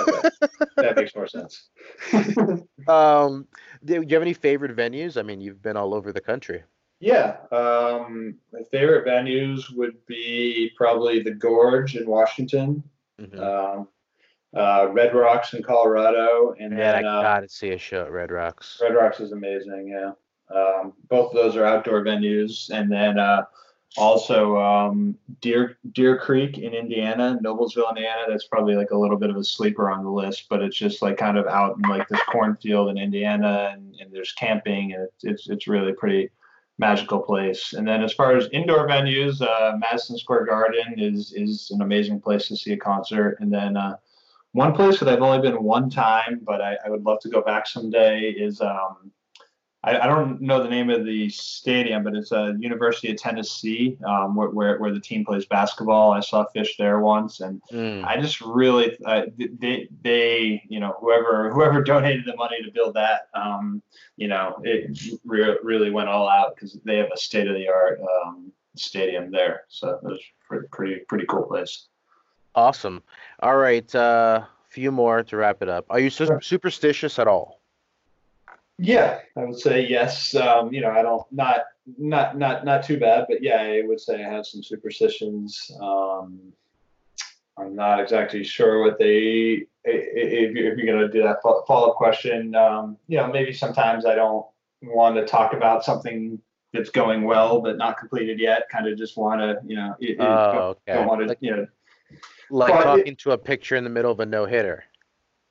Okay. 0.00 0.28
that 0.76 0.96
makes 0.96 1.14
more 1.14 1.26
sense. 1.26 1.68
um, 2.88 3.46
do 3.84 3.94
you 4.02 4.08
have 4.14 4.22
any 4.22 4.34
favorite 4.34 4.74
venues? 4.76 5.16
I 5.18 5.22
mean, 5.22 5.40
you've 5.40 5.62
been 5.62 5.76
all 5.76 5.94
over 5.94 6.12
the 6.12 6.20
country. 6.20 6.62
yeah. 7.00 7.36
Um, 7.52 8.36
my 8.52 8.62
favorite 8.70 9.06
venues 9.06 9.74
would 9.74 10.04
be 10.06 10.70
probably 10.76 11.20
the 11.22 11.30
Gorge 11.32 11.96
in 11.96 12.06
Washington, 12.08 12.82
Mhm. 13.20 13.38
um, 13.38 13.88
uh, 14.54 14.88
Red 14.92 15.14
Rocks 15.14 15.54
in 15.54 15.62
Colorado, 15.62 16.54
and 16.58 16.76
Man, 16.76 17.04
I 17.04 17.08
uh, 17.08 17.22
gotta 17.22 17.48
see 17.48 17.70
a 17.70 17.78
show 17.78 18.02
at 18.02 18.12
Red 18.12 18.30
Rocks. 18.30 18.78
Red 18.80 18.94
Rocks 18.94 19.20
is 19.20 19.32
amazing. 19.32 19.88
Yeah. 19.88 20.12
Um, 20.54 20.92
both 21.08 21.30
of 21.30 21.36
those 21.36 21.56
are 21.56 21.64
outdoor 21.64 22.04
venues, 22.04 22.70
and 22.70 22.90
then 22.90 23.18
uh, 23.18 23.44
also 23.96 24.56
um, 24.58 25.16
Deer 25.40 25.78
Deer 25.92 26.18
Creek 26.18 26.58
in 26.58 26.72
Indiana, 26.72 27.38
Noblesville, 27.42 27.88
Indiana. 27.88 28.24
That's 28.28 28.46
probably 28.46 28.76
like 28.76 28.90
a 28.90 28.98
little 28.98 29.16
bit 29.16 29.30
of 29.30 29.36
a 29.36 29.44
sleeper 29.44 29.90
on 29.90 30.04
the 30.04 30.10
list, 30.10 30.46
but 30.48 30.62
it's 30.62 30.76
just 30.76 31.02
like 31.02 31.16
kind 31.16 31.38
of 31.38 31.46
out 31.46 31.76
in 31.76 31.82
like 31.88 32.08
this 32.08 32.20
cornfield 32.28 32.90
in 32.90 32.98
Indiana, 32.98 33.70
and, 33.72 33.94
and 34.00 34.12
there's 34.12 34.32
camping, 34.32 34.92
and 34.92 35.04
it's, 35.04 35.24
it's 35.24 35.48
it's 35.48 35.66
really 35.66 35.92
pretty 35.92 36.30
magical 36.78 37.20
place. 37.20 37.72
And 37.72 37.86
then 37.86 38.02
as 38.02 38.12
far 38.12 38.36
as 38.36 38.48
indoor 38.52 38.86
venues, 38.86 39.40
uh, 39.40 39.76
Madison 39.78 40.18
Square 40.18 40.46
Garden 40.46 40.94
is 40.98 41.32
is 41.32 41.70
an 41.72 41.82
amazing 41.82 42.20
place 42.20 42.48
to 42.48 42.56
see 42.56 42.72
a 42.72 42.76
concert, 42.76 43.38
and 43.40 43.52
then. 43.52 43.76
Uh, 43.76 43.96
one 44.54 44.72
place 44.72 45.00
that 45.00 45.08
I've 45.08 45.20
only 45.20 45.40
been 45.40 45.62
one 45.62 45.90
time, 45.90 46.40
but 46.42 46.60
I, 46.60 46.78
I 46.86 46.88
would 46.88 47.02
love 47.02 47.18
to 47.20 47.28
go 47.28 47.42
back 47.42 47.66
someday 47.66 48.30
is 48.30 48.60
um, 48.60 49.10
I, 49.82 49.98
I 49.98 50.06
don't 50.06 50.40
know 50.40 50.62
the 50.62 50.68
name 50.68 50.90
of 50.90 51.04
the 51.04 51.28
stadium, 51.28 52.04
but 52.04 52.14
it's 52.14 52.30
a 52.30 52.56
University 52.60 53.10
of 53.10 53.16
Tennessee 53.16 53.98
um, 54.06 54.36
where, 54.36 54.50
where 54.50 54.78
where 54.78 54.94
the 54.94 55.00
team 55.00 55.24
plays 55.24 55.44
basketball. 55.44 56.12
I 56.12 56.20
saw 56.20 56.46
Phish 56.54 56.76
there 56.78 57.00
once, 57.00 57.40
and 57.40 57.60
Mm. 57.72 58.04
I 58.06 58.20
just 58.20 58.40
really 58.40 58.96
uh, 59.04 59.22
they 59.36 59.88
they 60.02 60.62
you 60.68 60.78
know 60.78 60.94
whoever 61.00 61.52
whoever 61.52 61.82
donated 61.92 62.24
the 62.24 62.36
money 62.36 62.62
to 62.62 62.70
build 62.70 62.94
that 62.94 63.28
um, 63.34 63.82
you 64.16 64.28
know 64.28 64.60
it 64.62 64.96
re- 65.24 65.58
really 65.64 65.90
went 65.90 66.08
all 66.08 66.28
out 66.28 66.54
because 66.54 66.78
they 66.84 66.98
have 66.98 67.10
a 67.12 67.16
state 67.16 67.48
of 67.48 67.54
the 67.54 67.68
art 67.68 68.00
um, 68.00 68.52
stadium 68.76 69.32
there. 69.32 69.64
So 69.68 69.88
it 69.90 70.02
was 70.04 70.20
pretty 70.46 70.68
pretty 70.70 70.96
pretty 71.08 71.26
cool 71.26 71.42
place. 71.42 71.88
Awesome. 72.54 73.02
All 73.40 73.56
right, 73.56 73.92
uh, 73.94 74.44
few 74.68 74.90
more 74.90 75.22
to 75.24 75.36
wrap 75.36 75.62
it 75.62 75.68
up. 75.68 75.86
Are 75.90 75.98
you 75.98 76.10
su- 76.10 76.38
superstitious 76.40 77.18
at 77.18 77.26
all? 77.26 77.60
Yeah, 78.78 79.20
I 79.36 79.44
would 79.44 79.58
say 79.58 79.86
yes. 79.86 80.34
Um, 80.34 80.72
you 80.72 80.80
know, 80.80 80.90
I 80.90 81.02
don't 81.02 81.24
not 81.30 81.60
not 81.98 82.36
not 82.36 82.64
not 82.64 82.84
too 82.84 82.98
bad, 82.98 83.26
but 83.28 83.42
yeah, 83.42 83.60
I 83.60 83.82
would 83.84 84.00
say 84.00 84.24
I 84.24 84.28
have 84.28 84.46
some 84.46 84.62
superstitions. 84.62 85.70
Um, 85.80 86.52
I'm 87.56 87.76
not 87.76 88.00
exactly 88.00 88.42
sure 88.42 88.82
what 88.82 88.98
they. 88.98 89.66
If 89.84 90.54
you're, 90.54 90.74
gonna 90.76 91.08
do 91.08 91.22
that 91.22 91.42
follow 91.42 91.90
up 91.90 91.96
question, 91.96 92.54
um, 92.54 92.96
you 93.06 93.18
know, 93.18 93.28
maybe 93.28 93.52
sometimes 93.52 94.06
I 94.06 94.14
don't 94.14 94.46
want 94.82 95.16
to 95.16 95.26
talk 95.26 95.52
about 95.52 95.84
something 95.84 96.40
that's 96.72 96.90
going 96.90 97.22
well 97.22 97.60
but 97.60 97.76
not 97.76 97.98
completed 97.98 98.40
yet. 98.40 98.68
Kind 98.70 98.88
of 98.88 98.98
just 98.98 99.16
want 99.16 99.40
to, 99.40 99.58
you 99.64 99.76
know, 99.76 99.94
it, 100.00 100.16
Oh, 100.18 100.76
don't, 100.86 101.06
want 101.06 101.20
to, 101.20 101.26
Like, 101.28 101.38
you 101.40 101.50
know, 101.54 101.66
like 102.50 102.72
it- 102.74 102.82
talking 102.82 103.16
to 103.16 103.32
a 103.32 103.38
picture 103.38 103.76
in 103.76 103.84
the 103.84 103.90
middle 103.90 104.10
of 104.12 104.20
a 104.20 104.26
no 104.26 104.44
hitter. 104.46 104.84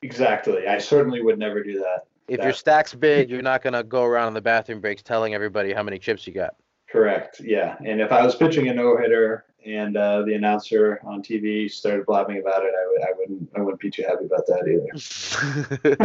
exactly. 0.02 0.68
I 0.68 0.78
certainly 0.80 1.22
would 1.22 1.40
never 1.40 1.64
do 1.64 1.80
that. 1.80 2.06
If 2.28 2.38
That- 2.38 2.44
your 2.46 2.54
stack's 2.54 2.94
big, 2.94 3.30
you're 3.30 3.42
not 3.42 3.62
gonna 3.62 3.84
go 3.84 4.04
around 4.04 4.30
in 4.30 4.34
the 4.34 4.42
bathroom 4.42 4.80
breaks 4.82 5.02
telling 5.02 5.34
everybody 5.34 5.74
how 5.74 5.84
many 5.84 5.98
chips 6.00 6.26
you 6.28 6.34
got. 6.34 6.56
Correct. 6.90 7.40
Yeah. 7.40 7.76
And 7.86 8.00
if 8.02 8.12
I 8.12 8.24
was 8.24 8.36
pitching 8.36 8.68
a 8.68 8.74
no 8.74 8.98
hitter 8.98 9.46
and 9.66 9.96
uh, 9.96 10.24
the 10.24 10.34
announcer 10.34 11.00
on 11.06 11.22
TV 11.22 11.70
started 11.70 12.06
blabbing 12.06 12.40
about 12.40 12.64
it, 12.64 12.74
I 12.78 12.88
would 12.88 13.02
I 13.02 13.12
wouldn't 13.18 13.50
I 13.56 13.62
wouldn't 13.62 13.82
be 13.82 13.90
too 13.90 14.04
happy 14.04 14.26
about 14.26 14.46
that 14.48 14.68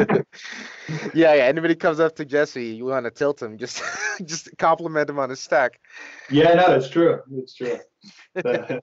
either. 0.08 0.24
yeah, 1.14 1.34
yeah. 1.34 1.44
Anybody 1.44 1.74
comes 1.74 2.00
up 2.00 2.14
to 2.16 2.24
Jesse, 2.24 2.66
you 2.66 2.86
want 2.86 3.04
to 3.04 3.10
tilt 3.10 3.42
him, 3.42 3.58
just 3.58 3.82
just 4.24 4.56
compliment 4.58 5.10
him 5.10 5.18
on 5.18 5.30
his 5.30 5.40
stack. 5.40 5.80
Yeah, 6.30 6.54
no, 6.54 6.74
it's 6.74 6.88
true. 6.88 7.20
It's 7.32 7.54
true. 7.54 7.78
wow, 8.44 8.82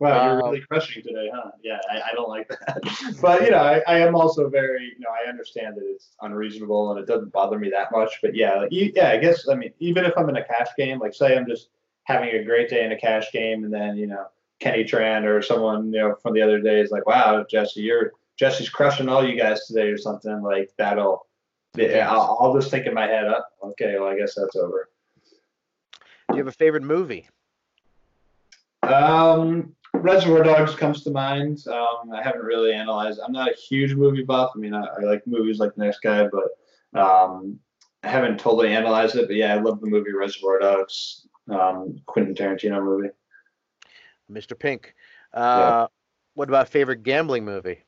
you're 0.00 0.36
really 0.38 0.58
um, 0.60 0.66
crushing 0.70 1.02
today, 1.02 1.30
huh? 1.34 1.50
Yeah, 1.62 1.78
I, 1.90 2.10
I 2.10 2.14
don't 2.14 2.30
like 2.30 2.48
that. 2.48 3.18
but 3.20 3.42
you 3.42 3.50
know, 3.50 3.58
I, 3.58 3.82
I, 3.86 3.98
am 3.98 4.14
also 4.14 4.48
very, 4.48 4.84
you 4.84 5.00
know, 5.00 5.10
I 5.10 5.28
understand 5.28 5.76
that 5.76 5.84
it's 5.84 6.12
unreasonable 6.22 6.92
and 6.92 7.00
it 7.00 7.06
doesn't 7.06 7.32
bother 7.32 7.58
me 7.58 7.68
that 7.70 7.92
much. 7.92 8.18
But 8.22 8.34
yeah, 8.34 8.54
like, 8.54 8.68
yeah, 8.70 9.10
I 9.10 9.18
guess 9.18 9.46
I 9.48 9.54
mean, 9.54 9.72
even 9.80 10.06
if 10.06 10.14
I'm 10.16 10.30
in 10.30 10.36
a 10.36 10.44
cash 10.44 10.68
game, 10.78 10.98
like 10.98 11.12
say 11.12 11.36
I'm 11.36 11.46
just 11.46 11.68
having 12.06 12.30
a 12.30 12.44
great 12.44 12.70
day 12.70 12.84
in 12.84 12.92
a 12.92 12.98
cash 12.98 13.30
game, 13.32 13.64
and 13.64 13.72
then 13.72 13.96
you 13.96 14.06
know 14.06 14.26
Kenny 14.58 14.84
Tran 14.84 15.24
or 15.24 15.42
someone 15.42 15.92
you 15.92 16.00
know 16.00 16.16
from 16.22 16.34
the 16.34 16.42
other 16.42 16.60
day 16.60 16.80
is 16.80 16.90
like, 16.90 17.06
wow, 17.06 17.44
Jesse, 17.48 17.80
you're 17.80 18.12
Jesse's 18.36 18.68
crushing 18.68 19.08
all 19.08 19.26
you 19.26 19.38
guys 19.38 19.66
today 19.66 19.88
or 19.88 19.98
something 19.98 20.42
like 20.42 20.70
that'll. 20.78 21.26
I'll, 21.78 22.38
I'll 22.40 22.54
just 22.54 22.70
think 22.70 22.86
in 22.86 22.94
my 22.94 23.06
head, 23.06 23.26
up. 23.26 23.50
Oh, 23.62 23.68
okay, 23.70 23.96
well, 23.98 24.08
I 24.08 24.16
guess 24.16 24.34
that's 24.34 24.56
over. 24.56 24.88
Do 26.00 26.36
you 26.36 26.38
have 26.38 26.46
a 26.46 26.52
favorite 26.52 26.82
movie? 26.82 27.28
Um, 28.82 29.74
Reservoir 29.92 30.42
Dogs 30.42 30.74
comes 30.74 31.02
to 31.04 31.10
mind. 31.10 31.66
Um, 31.68 32.12
I 32.14 32.22
haven't 32.22 32.44
really 32.44 32.72
analyzed. 32.72 33.20
I'm 33.24 33.32
not 33.32 33.50
a 33.50 33.54
huge 33.54 33.94
movie 33.94 34.22
buff. 34.22 34.52
I 34.54 34.58
mean, 34.58 34.72
I, 34.72 34.84
I 34.84 35.02
like 35.02 35.26
movies 35.26 35.58
like 35.58 35.74
the 35.74 35.84
next 35.84 36.00
guy, 36.00 36.26
but 36.28 36.98
um, 36.98 37.58
I 38.02 38.08
haven't 38.08 38.40
totally 38.40 38.74
analyzed 38.74 39.16
it. 39.16 39.26
But 39.26 39.36
yeah, 39.36 39.54
I 39.54 39.60
love 39.60 39.80
the 39.80 39.86
movie 39.86 40.12
Reservoir 40.12 40.60
Dogs, 40.60 41.26
um, 41.50 42.00
Quentin 42.06 42.34
Tarantino 42.34 42.82
movie. 42.82 43.10
Mr. 44.30 44.58
Pink. 44.58 44.94
Uh, 45.32 45.38
yeah. 45.58 45.86
What 46.34 46.48
about 46.48 46.68
favorite 46.68 47.02
gambling 47.02 47.44
movie? 47.44 47.82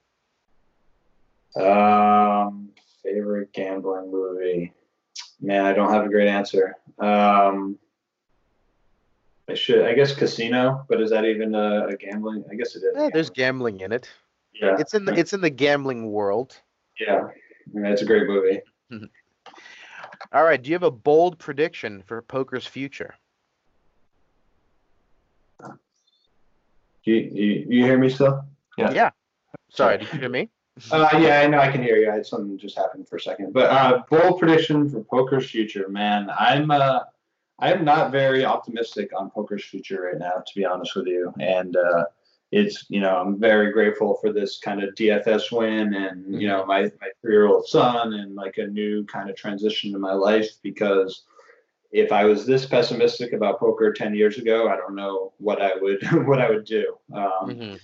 Um, 1.56 2.70
favorite 3.02 3.52
gambling 3.52 4.10
movie. 4.10 4.72
Man, 5.40 5.64
I 5.64 5.72
don't 5.72 5.92
have 5.92 6.04
a 6.04 6.08
great 6.08 6.28
answer. 6.28 6.76
Um, 6.98 7.78
I 9.48 9.54
should. 9.54 9.84
I 9.84 9.94
guess 9.94 10.14
casino, 10.14 10.84
but 10.88 11.00
is 11.00 11.10
that 11.10 11.24
even 11.24 11.54
a, 11.54 11.86
a 11.88 11.96
gambling? 11.96 12.44
I 12.50 12.54
guess 12.54 12.76
it 12.76 12.80
is. 12.80 12.94
Yeah, 12.94 13.08
there's 13.12 13.30
gambling 13.30 13.80
in 13.80 13.92
it. 13.92 14.08
Yeah, 14.54 14.76
it's 14.78 14.94
in 14.94 15.04
the 15.04 15.14
it's 15.14 15.32
in 15.32 15.40
the 15.40 15.50
gambling 15.50 16.10
world. 16.10 16.60
Yeah, 17.00 17.28
yeah 17.72 17.88
it's 17.88 18.02
a 18.02 18.04
great 18.04 18.26
movie. 18.26 18.60
All 20.32 20.44
right. 20.44 20.60
Do 20.60 20.68
you 20.68 20.74
have 20.74 20.82
a 20.82 20.90
bold 20.90 21.38
prediction 21.38 22.02
for 22.02 22.20
poker's 22.20 22.66
future? 22.66 23.14
You, 27.08 27.30
you, 27.32 27.66
you 27.68 27.84
hear 27.84 27.98
me 27.98 28.10
still? 28.10 28.44
Yeah. 28.76 28.90
Yeah. 28.92 29.10
Sorry, 29.70 29.96
did 29.96 30.12
you 30.12 30.18
hear 30.20 30.28
me? 30.28 30.50
uh, 30.92 31.08
yeah, 31.14 31.40
I 31.40 31.46
know 31.46 31.58
I 31.58 31.72
can 31.72 31.82
hear 31.82 31.96
you. 31.96 32.10
I 32.10 32.16
had 32.16 32.26
something 32.26 32.58
just 32.58 32.76
happened 32.76 33.08
for 33.08 33.16
a 33.16 33.20
second. 33.20 33.54
But 33.54 33.70
uh, 33.70 34.02
bold 34.10 34.38
prediction 34.38 34.88
for 34.90 35.02
poker's 35.02 35.50
future, 35.50 35.88
man. 35.88 36.30
I'm 36.38 36.70
uh, 36.70 37.00
I'm 37.58 37.84
not 37.84 38.12
very 38.12 38.44
optimistic 38.44 39.10
on 39.16 39.30
poker's 39.30 39.64
future 39.64 40.02
right 40.02 40.18
now, 40.18 40.42
to 40.46 40.54
be 40.54 40.66
honest 40.66 40.94
with 40.94 41.06
you. 41.06 41.32
And 41.40 41.76
uh, 41.76 42.04
it's 42.52 42.84
you 42.88 43.00
know 43.00 43.16
I'm 43.16 43.40
very 43.40 43.72
grateful 43.72 44.18
for 44.20 44.32
this 44.32 44.58
kind 44.58 44.82
of 44.82 44.94
DFS 44.94 45.50
win 45.50 45.94
and 45.94 46.40
you 46.40 46.46
know 46.46 46.60
mm-hmm. 46.60 46.68
my 46.68 46.82
my 47.00 47.08
three 47.22 47.34
year 47.34 47.46
old 47.46 47.66
son 47.66 48.12
and 48.12 48.34
like 48.34 48.58
a 48.58 48.66
new 48.66 49.04
kind 49.04 49.30
of 49.30 49.36
transition 49.36 49.94
in 49.94 50.00
my 50.00 50.12
life 50.12 50.50
because 50.62 51.24
if 51.90 52.12
I 52.12 52.24
was 52.24 52.44
this 52.44 52.66
pessimistic 52.66 53.32
about 53.32 53.58
poker 53.58 53.92
ten 53.92 54.14
years 54.14 54.38
ago, 54.38 54.68
I 54.68 54.76
don't 54.76 54.94
know 54.94 55.32
what 55.38 55.60
I 55.60 55.72
would 55.80 56.00
what 56.26 56.40
I 56.40 56.50
would 56.50 56.64
do. 56.64 56.96
Um, 57.12 57.22
mm-hmm. 57.46 57.74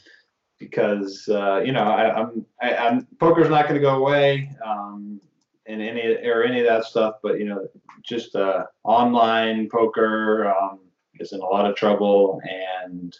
Because 0.58 1.28
uh, 1.28 1.60
you 1.64 1.72
know 1.72 1.84
I, 1.84 2.20
I'm 2.20 2.46
I, 2.62 2.74
I'm 2.74 3.06
poker's 3.18 3.50
not 3.50 3.68
going 3.68 3.80
to 3.80 3.86
go 3.86 3.96
away. 3.96 4.50
Um, 4.64 5.20
and 5.66 5.80
any 5.80 6.16
or 6.26 6.42
any 6.42 6.60
of 6.60 6.66
that 6.66 6.84
stuff. 6.84 7.16
But 7.22 7.38
you 7.38 7.46
know, 7.46 7.66
just 8.02 8.36
uh, 8.36 8.64
online 8.82 9.68
poker 9.70 10.52
um, 10.54 10.80
is 11.20 11.32
in 11.32 11.40
a 11.40 11.44
lot 11.44 11.68
of 11.68 11.76
trouble, 11.76 12.40
and 12.44 13.16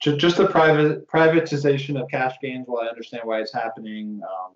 just 0.00 0.18
just 0.18 0.36
the 0.36 0.46
private 0.46 1.08
privatization 1.08 2.00
of 2.00 2.08
cash 2.08 2.36
games. 2.40 2.64
While 2.66 2.84
I 2.84 2.88
understand 2.88 3.24
why 3.24 3.40
it's 3.40 3.52
happening, 3.52 4.20
um, 4.22 4.52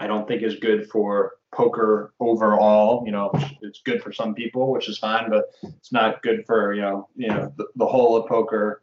I 0.00 0.06
don't 0.06 0.28
think 0.28 0.42
is 0.42 0.56
good 0.56 0.88
for 0.88 1.34
poker 1.52 2.12
overall. 2.20 3.04
You 3.04 3.12
know, 3.12 3.30
it's 3.62 3.80
good 3.82 4.02
for 4.02 4.12
some 4.12 4.34
people, 4.34 4.72
which 4.72 4.88
is 4.88 4.98
fine, 4.98 5.30
but 5.30 5.46
it's 5.62 5.92
not 5.92 6.22
good 6.22 6.44
for 6.46 6.74
you 6.74 6.82
know 6.82 7.08
you 7.16 7.28
know 7.28 7.52
the, 7.56 7.66
the 7.76 7.86
whole 7.86 8.16
of 8.16 8.28
poker 8.28 8.82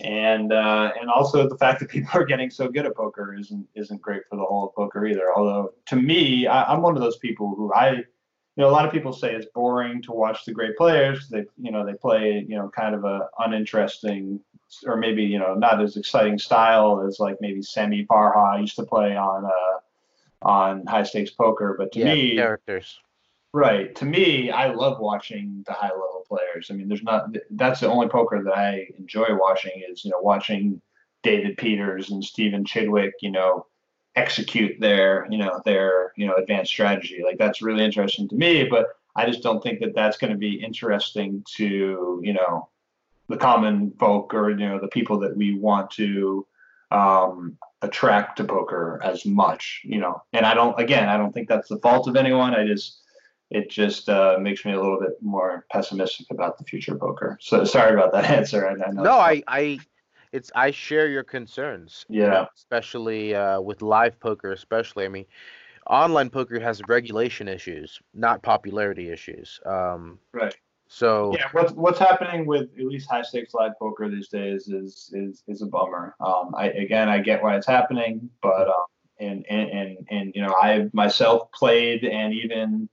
and 0.00 0.52
uh, 0.52 0.92
and 1.00 1.08
also 1.08 1.48
the 1.48 1.56
fact 1.56 1.80
that 1.80 1.88
people 1.90 2.10
are 2.14 2.24
getting 2.24 2.50
so 2.50 2.68
good 2.68 2.86
at 2.86 2.94
poker 2.94 3.34
isn't 3.38 3.66
isn't 3.74 4.00
great 4.00 4.22
for 4.28 4.36
the 4.36 4.44
whole 4.44 4.68
of 4.68 4.74
poker 4.74 5.06
either. 5.06 5.34
Although 5.34 5.72
to 5.86 5.96
me, 5.96 6.46
I, 6.46 6.72
am 6.74 6.82
one 6.82 6.96
of 6.96 7.02
those 7.02 7.18
people 7.18 7.54
who 7.56 7.72
I, 7.72 7.90
you 7.92 8.04
know, 8.62 8.68
a 8.68 8.72
lot 8.72 8.86
of 8.86 8.92
people 8.92 9.12
say 9.12 9.34
it's 9.34 9.46
boring 9.54 10.02
to 10.02 10.12
watch 10.12 10.44
the 10.44 10.52
great 10.52 10.76
players. 10.76 11.28
They 11.28 11.44
you 11.56 11.70
know 11.70 11.84
they 11.84 11.94
play 11.94 12.44
you 12.46 12.56
know 12.56 12.68
kind 12.68 12.94
of 12.94 13.04
a 13.04 13.28
uninteresting 13.38 14.40
or 14.84 14.96
maybe 14.96 15.22
you 15.22 15.38
know 15.38 15.54
not 15.54 15.80
as 15.80 15.96
exciting 15.96 16.38
style 16.38 17.04
as 17.06 17.18
like 17.20 17.36
maybe 17.40 17.62
Sammy 17.62 18.04
Farha 18.06 18.60
used 18.60 18.76
to 18.76 18.84
play 18.84 19.16
on 19.16 19.44
uh 19.44 19.78
on 20.46 20.86
high 20.86 21.02
stakes 21.02 21.32
poker. 21.32 21.74
But 21.76 21.92
to 21.92 21.98
yeah, 21.98 22.14
me, 22.14 22.36
characters. 22.36 22.98
Right. 23.52 23.94
To 23.96 24.04
me, 24.04 24.50
I 24.50 24.72
love 24.72 25.00
watching 25.00 25.64
the 25.66 25.72
high 25.72 25.90
level 25.90 26.24
players. 26.28 26.70
I 26.70 26.74
mean, 26.74 26.88
there's 26.88 27.02
not 27.02 27.34
that's 27.50 27.80
the 27.80 27.88
only 27.88 28.08
poker 28.08 28.42
that 28.42 28.56
I 28.56 28.86
enjoy 28.98 29.28
watching 29.30 29.82
is, 29.88 30.04
you 30.04 30.10
know, 30.10 30.20
watching 30.20 30.80
David 31.22 31.56
Peters 31.56 32.10
and 32.10 32.22
Stephen 32.22 32.64
Chidwick, 32.64 33.12
you 33.20 33.30
know, 33.30 33.66
execute 34.14 34.78
their, 34.80 35.26
you 35.30 35.38
know, 35.38 35.60
their, 35.64 36.12
you 36.16 36.26
know, 36.26 36.36
advanced 36.36 36.70
strategy. 36.70 37.22
Like 37.24 37.38
that's 37.38 37.62
really 37.62 37.84
interesting 37.84 38.28
to 38.28 38.36
me, 38.36 38.64
but 38.64 38.86
I 39.16 39.26
just 39.26 39.42
don't 39.42 39.62
think 39.62 39.80
that 39.80 39.94
that's 39.94 40.18
going 40.18 40.32
to 40.32 40.38
be 40.38 40.62
interesting 40.62 41.42
to, 41.56 42.20
you 42.22 42.32
know, 42.34 42.68
the 43.28 43.36
common 43.36 43.90
folk 43.98 44.32
or, 44.34 44.50
you 44.50 44.68
know, 44.68 44.78
the 44.78 44.88
people 44.88 45.18
that 45.20 45.36
we 45.36 45.58
want 45.58 45.90
to 45.92 46.46
um, 46.90 47.56
attract 47.86 48.36
to 48.36 48.44
poker 48.44 49.00
as 49.02 49.24
much, 49.24 49.82
you 49.84 49.98
know. 49.98 50.22
And 50.32 50.44
I 50.44 50.54
don't, 50.54 50.78
again, 50.78 51.08
I 51.08 51.16
don't 51.16 51.32
think 51.32 51.48
that's 51.48 51.68
the 51.68 51.78
fault 51.78 52.08
of 52.08 52.16
anyone. 52.16 52.54
I 52.54 52.66
just, 52.66 53.00
it 53.50 53.70
just 53.70 54.08
uh, 54.08 54.36
makes 54.40 54.64
me 54.64 54.72
a 54.72 54.80
little 54.80 55.00
bit 55.00 55.12
more 55.20 55.64
pessimistic 55.70 56.26
about 56.30 56.58
the 56.58 56.64
future 56.64 56.94
of 56.94 57.00
poker. 57.00 57.38
So 57.40 57.64
sorry 57.64 57.94
about 57.94 58.12
that 58.12 58.24
answer. 58.30 58.66
I, 58.66 58.72
I 58.72 58.90
no, 58.92 59.12
I, 59.12 59.42
I, 59.46 59.78
it's 60.32 60.50
I 60.54 60.70
share 60.70 61.08
your 61.08 61.24
concerns. 61.24 62.04
Yeah. 62.08 62.24
You 62.24 62.30
know, 62.30 62.46
especially 62.56 63.34
uh, 63.34 63.60
with 63.60 63.82
live 63.82 64.18
poker, 64.20 64.52
especially. 64.52 65.04
I 65.04 65.08
mean, 65.08 65.26
online 65.88 66.30
poker 66.30 66.60
has 66.60 66.82
regulation 66.88 67.48
issues, 67.48 68.00
not 68.12 68.42
popularity 68.42 69.10
issues. 69.10 69.60
Um, 69.64 70.18
right. 70.32 70.54
So 70.88 71.32
yeah, 71.34 71.48
what's 71.52 71.72
what's 71.72 71.98
happening 71.98 72.46
with 72.46 72.68
at 72.78 72.84
least 72.84 73.10
high 73.10 73.22
stakes 73.22 73.54
live 73.54 73.72
poker 73.78 74.08
these 74.08 74.28
days 74.28 74.68
is 74.68 75.10
is 75.12 75.42
is 75.48 75.62
a 75.62 75.66
bummer. 75.66 76.14
Um, 76.20 76.54
I 76.56 76.68
again 76.68 77.08
I 77.08 77.18
get 77.18 77.42
why 77.42 77.56
it's 77.56 77.66
happening, 77.66 78.30
but 78.40 78.68
um, 78.68 78.84
and 79.18 79.44
and 79.50 79.70
and, 79.70 79.98
and 80.10 80.32
you 80.34 80.42
know 80.42 80.54
I 80.60 80.88
myself 80.92 81.50
played 81.52 82.04
and 82.04 82.32
even 82.32 82.88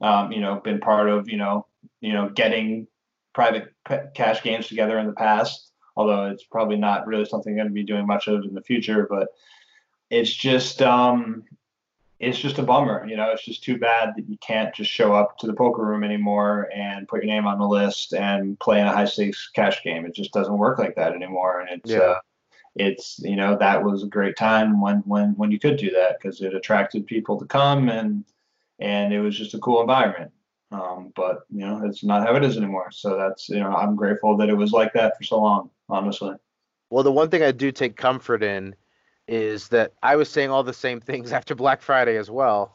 um, 0.00 0.32
you 0.32 0.40
know, 0.40 0.60
been 0.60 0.80
part 0.80 1.08
of, 1.08 1.28
you 1.28 1.36
know, 1.36 1.66
you 2.00 2.12
know, 2.12 2.28
getting 2.28 2.86
private 3.34 3.72
cash 4.14 4.42
games 4.42 4.68
together 4.68 4.98
in 4.98 5.06
the 5.06 5.12
past, 5.12 5.72
although 5.96 6.26
it's 6.30 6.44
probably 6.44 6.76
not 6.76 7.06
really 7.06 7.24
something 7.24 7.52
I'm 7.52 7.56
going 7.56 7.68
to 7.68 7.74
be 7.74 7.84
doing 7.84 8.06
much 8.06 8.28
of 8.28 8.44
in 8.44 8.54
the 8.54 8.62
future, 8.62 9.06
but 9.08 9.28
it's 10.10 10.32
just, 10.32 10.82
um, 10.82 11.44
it's 12.20 12.38
just 12.38 12.58
a 12.58 12.62
bummer, 12.62 13.06
you 13.06 13.16
know, 13.16 13.30
it's 13.30 13.44
just 13.44 13.62
too 13.62 13.78
bad 13.78 14.14
that 14.16 14.28
you 14.28 14.36
can't 14.38 14.74
just 14.74 14.90
show 14.90 15.14
up 15.14 15.38
to 15.38 15.46
the 15.46 15.52
poker 15.52 15.84
room 15.84 16.02
anymore 16.02 16.68
and 16.74 17.06
put 17.06 17.22
your 17.22 17.32
name 17.32 17.46
on 17.46 17.58
the 17.58 17.66
list 17.66 18.12
and 18.12 18.58
play 18.58 18.80
in 18.80 18.86
a 18.86 18.92
high 18.92 19.04
stakes 19.04 19.48
cash 19.54 19.82
game. 19.84 20.04
It 20.04 20.14
just 20.14 20.32
doesn't 20.32 20.58
work 20.58 20.78
like 20.78 20.96
that 20.96 21.12
anymore. 21.12 21.60
And 21.60 21.70
it's, 21.70 21.90
yeah. 21.90 21.98
uh, 21.98 22.18
it's 22.74 23.18
you 23.20 23.36
know 23.36 23.56
that 23.58 23.82
was 23.82 24.02
a 24.02 24.08
great 24.08 24.36
time 24.36 24.80
when 24.80 24.98
when 24.98 25.30
when 25.36 25.50
you 25.50 25.58
could 25.58 25.76
do 25.76 25.90
that 25.90 26.18
because 26.20 26.40
it 26.40 26.54
attracted 26.54 27.06
people 27.06 27.38
to 27.38 27.44
come 27.44 27.88
and 27.88 28.24
and 28.78 29.12
it 29.12 29.20
was 29.20 29.36
just 29.36 29.54
a 29.54 29.58
cool 29.58 29.80
environment. 29.80 30.30
Um, 30.70 31.12
but 31.16 31.40
you 31.50 31.60
know, 31.60 31.82
it's 31.84 32.04
not 32.04 32.26
how 32.26 32.36
it 32.36 32.44
is 32.44 32.56
anymore. 32.56 32.90
So 32.90 33.16
that's 33.16 33.48
you 33.48 33.60
know, 33.60 33.74
I'm 33.74 33.96
grateful 33.96 34.36
that 34.36 34.48
it 34.48 34.54
was 34.54 34.72
like 34.72 34.92
that 34.92 35.16
for 35.16 35.24
so 35.24 35.40
long. 35.40 35.70
Honestly. 35.88 36.34
Well, 36.90 37.02
the 37.02 37.12
one 37.12 37.30
thing 37.30 37.42
I 37.42 37.52
do 37.52 37.72
take 37.72 37.96
comfort 37.96 38.42
in 38.42 38.74
is 39.28 39.68
that 39.68 39.92
I 40.02 40.16
was 40.16 40.28
saying 40.28 40.50
all 40.50 40.64
the 40.64 40.72
same 40.72 41.00
things 41.00 41.32
after 41.38 41.54
Black 41.54 41.82
Friday 41.82 42.16
as 42.16 42.30
well, 42.30 42.74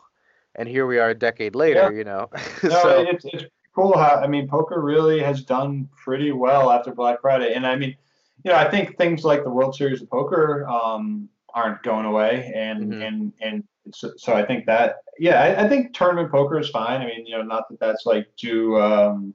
and 0.55 0.69
here 0.69 0.85
we 0.85 0.99
are 0.99 1.09
a 1.09 1.15
decade 1.15 1.55
later. 1.55 1.91
Yeah. 1.91 1.97
You 1.97 2.03
know, 2.03 2.29
no, 2.63 2.69
so, 2.69 3.05
it's, 3.07 3.25
it's 3.25 3.45
cool 3.75 3.97
how 3.97 4.15
I 4.15 4.27
mean, 4.27 4.47
poker 4.47 4.81
really 4.81 5.19
has 5.21 5.43
done 5.43 5.89
pretty 5.95 6.31
well 6.31 6.71
after 6.71 6.93
Black 6.93 7.21
Friday, 7.21 7.53
and 7.53 7.65
I 7.65 7.75
mean, 7.75 7.95
you 8.43 8.51
know, 8.51 8.57
I 8.57 8.69
think 8.69 8.97
things 8.97 9.23
like 9.23 9.43
the 9.43 9.49
World 9.49 9.75
Series 9.75 10.01
of 10.01 10.09
Poker 10.09 10.67
um, 10.67 11.29
aren't 11.53 11.81
going 11.83 12.05
away, 12.05 12.51
and 12.55 12.91
mm-hmm. 12.91 13.01
and 13.01 13.33
and 13.41 13.63
so, 13.91 14.13
so 14.17 14.33
I 14.33 14.45
think 14.45 14.65
that 14.65 14.97
yeah, 15.19 15.41
I, 15.41 15.65
I, 15.65 15.69
think 15.69 15.93
tournament 15.93 16.31
poker 16.31 16.59
is 16.59 16.69
fine. 16.69 17.01
I 17.01 17.05
mean, 17.05 17.25
you 17.25 17.37
know, 17.37 17.43
not 17.43 17.69
that 17.69 17.79
that's 17.79 18.05
like 18.05 18.27
too 18.37 18.81
um, 18.81 19.33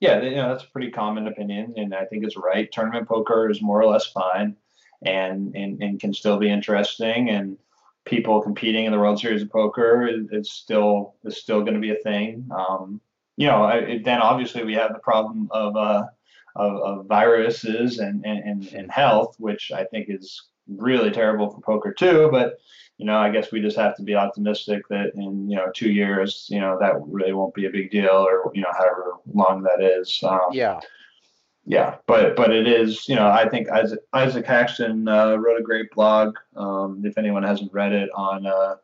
Yeah, 0.00 0.22
you 0.22 0.36
know 0.36 0.50
that's 0.50 0.64
a 0.64 0.70
pretty 0.70 0.90
common 0.90 1.26
opinion, 1.26 1.74
and 1.76 1.94
I 1.94 2.04
think 2.04 2.24
it's 2.24 2.36
right. 2.36 2.70
Tournament 2.70 3.08
poker 3.08 3.50
is 3.50 3.62
more 3.62 3.80
or 3.80 3.86
less 3.86 4.06
fine, 4.06 4.56
and 5.02 5.54
and, 5.54 5.82
and 5.82 6.00
can 6.00 6.12
still 6.12 6.38
be 6.38 6.50
interesting, 6.50 7.30
and 7.30 7.56
people 8.04 8.42
competing 8.42 8.86
in 8.86 8.92
the 8.92 8.98
World 8.98 9.20
Series 9.20 9.42
of 9.42 9.50
Poker 9.50 10.06
is, 10.06 10.26
is 10.32 10.50
still 10.50 11.14
is 11.24 11.36
still 11.36 11.60
going 11.60 11.74
to 11.74 11.80
be 11.80 11.92
a 11.92 12.02
thing. 12.02 12.48
Um, 12.56 13.00
you 13.36 13.46
know, 13.46 13.62
I, 13.62 14.00
then 14.04 14.20
obviously 14.20 14.64
we 14.64 14.74
have 14.74 14.92
the 14.92 14.98
problem 14.98 15.48
of 15.50 15.76
uh, 15.76 16.04
of, 16.56 16.76
of 16.82 17.06
viruses 17.06 17.98
and, 17.98 18.24
and 18.24 18.66
and 18.66 18.90
health, 18.90 19.36
which 19.38 19.72
I 19.72 19.84
think 19.84 20.06
is 20.08 20.42
really 20.68 21.10
terrible 21.10 21.50
for 21.50 21.60
poker 21.60 21.92
too. 21.92 22.28
But 22.30 22.58
you 22.98 23.06
know, 23.06 23.16
I 23.16 23.30
guess 23.30 23.50
we 23.50 23.62
just 23.62 23.78
have 23.78 23.96
to 23.96 24.02
be 24.02 24.14
optimistic 24.14 24.86
that 24.90 25.12
in 25.14 25.48
you 25.48 25.56
know 25.56 25.70
two 25.74 25.90
years, 25.90 26.46
you 26.50 26.60
know, 26.60 26.78
that 26.80 27.00
really 27.06 27.32
won't 27.32 27.54
be 27.54 27.66
a 27.66 27.70
big 27.70 27.90
deal, 27.90 28.10
or 28.10 28.50
you 28.54 28.62
know, 28.62 28.72
however 28.72 29.14
long 29.32 29.62
that 29.62 29.82
is. 29.82 30.20
Um, 30.22 30.40
yeah. 30.52 30.80
Yeah, 31.70 31.98
but 32.08 32.34
but 32.34 32.50
it 32.50 32.66
is, 32.66 33.08
you 33.08 33.14
know, 33.14 33.30
I 33.30 33.48
think 33.48 33.68
Isaac, 33.68 34.00
Isaac 34.12 34.44
Haxton 34.44 35.06
uh, 35.06 35.36
wrote 35.36 35.60
a 35.60 35.62
great 35.62 35.88
blog. 35.92 36.36
Um, 36.56 37.00
if 37.04 37.16
anyone 37.16 37.44
hasn't 37.44 37.72
read 37.72 37.92
it, 37.92 38.10
on 38.12 38.44
uh, 38.44 38.74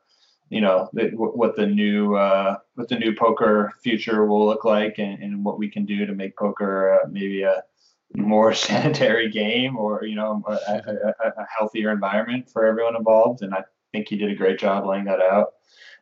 you 0.51 0.61
know 0.61 0.89
the, 0.93 1.09
what 1.17 1.57
the 1.57 1.67
new 1.67 2.15
uh, 2.15 2.59
what 2.77 2.89
the 2.89 2.97
new 2.97 3.13
poker 3.13 3.73
future 3.83 4.25
will 4.25 4.47
look 4.47 4.65
like, 4.65 5.01
and, 5.01 5.21
and 5.21 5.45
what 5.45 5.59
we 5.59 5.69
can 5.69 5.85
do 5.85 6.07
to 6.07 6.15
make 6.15 6.37
poker 6.37 7.01
uh, 7.01 7.09
maybe 7.09 7.43
a 7.43 7.65
more 8.15 8.55
sanitary 8.69 9.33
game, 9.33 9.77
or 9.77 10.05
you 10.05 10.15
know, 10.15 10.45
a, 10.47 10.53
a, 10.53 11.33
a 11.43 11.47
healthier 11.59 11.91
environment 11.91 12.49
for 12.49 12.67
everyone 12.67 12.95
involved. 12.95 13.43
And 13.43 13.53
I 13.53 13.65
think 13.91 14.07
he 14.07 14.17
did 14.17 14.31
a 14.31 14.37
great 14.37 14.61
job 14.61 14.87
laying 14.87 15.07
that 15.07 15.21
out. 15.21 15.55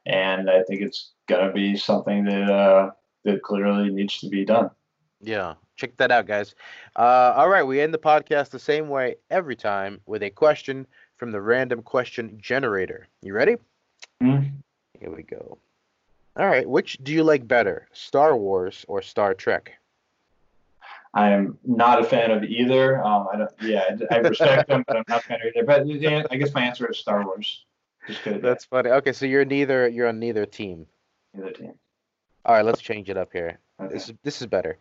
And 0.05 0.51
I 0.51 0.63
think 0.65 0.83
it's 0.83 1.13
to 1.29 1.51
be 1.55 1.79
something 1.79 2.27
that 2.27 2.51
uh, 2.51 2.91
that 3.25 3.43
clearly 3.43 3.89
needs 3.89 4.19
to 4.19 4.29
be 4.29 4.45
done. 4.45 4.69
Yeah, 5.25 5.55
check 5.77 5.97
that 5.97 6.11
out, 6.11 6.27
guys. 6.27 6.55
Uh, 6.97 7.33
all 7.37 7.49
right, 7.49 7.63
we 7.63 7.81
end 7.81 7.95
the 7.95 7.99
podcast 7.99 8.51
the 8.51 8.59
same 8.59 8.89
way 8.89 9.17
every 9.31 9.57
time 9.57 10.01
with 10.07 10.23
a 10.23 10.31
question 10.31 10.87
from 11.17 11.31
the 11.31 11.41
random 11.41 11.83
question 11.83 12.39
generator. 12.41 13.09
You 13.23 13.35
ready? 13.35 13.57
Mm-hmm. 14.23 14.49
Here 15.01 15.11
we 15.11 15.23
go. 15.23 15.59
All 16.37 16.47
right, 16.47 16.69
which 16.69 16.99
do 17.03 17.13
you 17.13 17.23
like 17.23 17.47
better, 17.47 17.89
Star 17.93 18.37
Wars 18.37 18.85
or 18.89 19.03
Star 19.03 19.35
Trek? 19.35 19.73
I 21.15 21.31
am 21.31 21.57
not 21.65 22.01
a 22.01 22.05
fan 22.05 22.33
of 22.33 22.43
either. 22.43 23.03
Um, 23.03 23.29
I 23.33 23.37
don't. 23.37 23.51
Yeah, 23.63 23.85
I 24.11 24.17
respect 24.19 24.69
them, 24.69 24.85
but 24.87 24.97
I'm 24.97 25.05
not 25.09 25.21
a 25.21 25.23
fan 25.23 25.41
of 25.41 25.47
either. 25.55 25.65
But 25.65 25.87
yeah, 25.87 26.25
I 26.31 26.37
guess 26.37 26.53
my 26.53 26.63
answer 26.63 26.91
is 26.91 26.99
Star 26.99 27.25
Wars. 27.25 27.65
That's 28.25 28.65
funny. 28.65 28.91
Okay, 28.91 29.13
so 29.13 29.25
you're 29.25 29.45
neither. 29.45 29.89
You're 29.89 30.09
on 30.09 30.19
neither 30.19 30.45
team. 30.45 30.87
Neither 31.33 31.53
team. 31.53 31.75
All 32.45 32.55
right, 32.57 32.65
let's 32.65 32.83
change 32.83 33.09
it 33.09 33.17
up 33.17 33.33
here. 33.33 33.59
Okay. 33.81 33.95
This 33.95 34.09
is 34.09 34.15
this 34.25 34.41
is 34.41 34.49
better. 34.49 34.77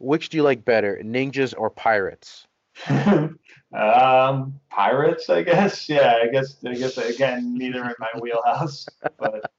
Which 0.00 0.30
do 0.30 0.38
you 0.38 0.42
like 0.42 0.64
better, 0.64 0.98
ninjas 1.04 1.54
or 1.56 1.70
pirates? 1.70 2.46
um, 2.88 4.58
pirates, 4.70 5.28
I 5.28 5.42
guess. 5.42 5.88
Yeah, 5.88 6.18
I 6.22 6.28
guess. 6.28 6.56
I 6.64 6.74
guess 6.74 6.96
again, 6.96 7.54
neither 7.54 7.84
in 7.84 7.94
my 7.98 8.20
wheelhouse, 8.20 8.86
but 9.18 9.52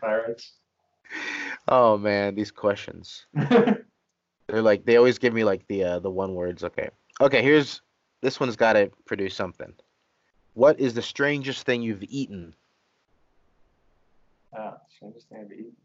pirates. 0.00 0.52
Oh 1.68 1.98
man, 1.98 2.34
these 2.34 2.50
questions. 2.50 3.26
They're 3.34 4.62
like 4.62 4.86
they 4.86 4.96
always 4.96 5.18
give 5.18 5.34
me 5.34 5.44
like 5.44 5.66
the 5.68 5.84
uh, 5.84 5.98
the 5.98 6.10
one 6.10 6.34
words. 6.34 6.64
Okay, 6.64 6.88
okay. 7.20 7.42
Here's 7.42 7.82
this 8.22 8.40
one's 8.40 8.56
got 8.56 8.72
to 8.74 8.90
produce 9.04 9.34
something. 9.34 9.74
What 10.54 10.80
is 10.80 10.94
the 10.94 11.02
strangest 11.02 11.66
thing 11.66 11.82
you've 11.82 12.04
eaten? 12.04 12.54
Uh, 14.56 14.72
strangest 14.88 15.28
thing 15.28 15.40
I've 15.44 15.52
eaten. 15.52 15.76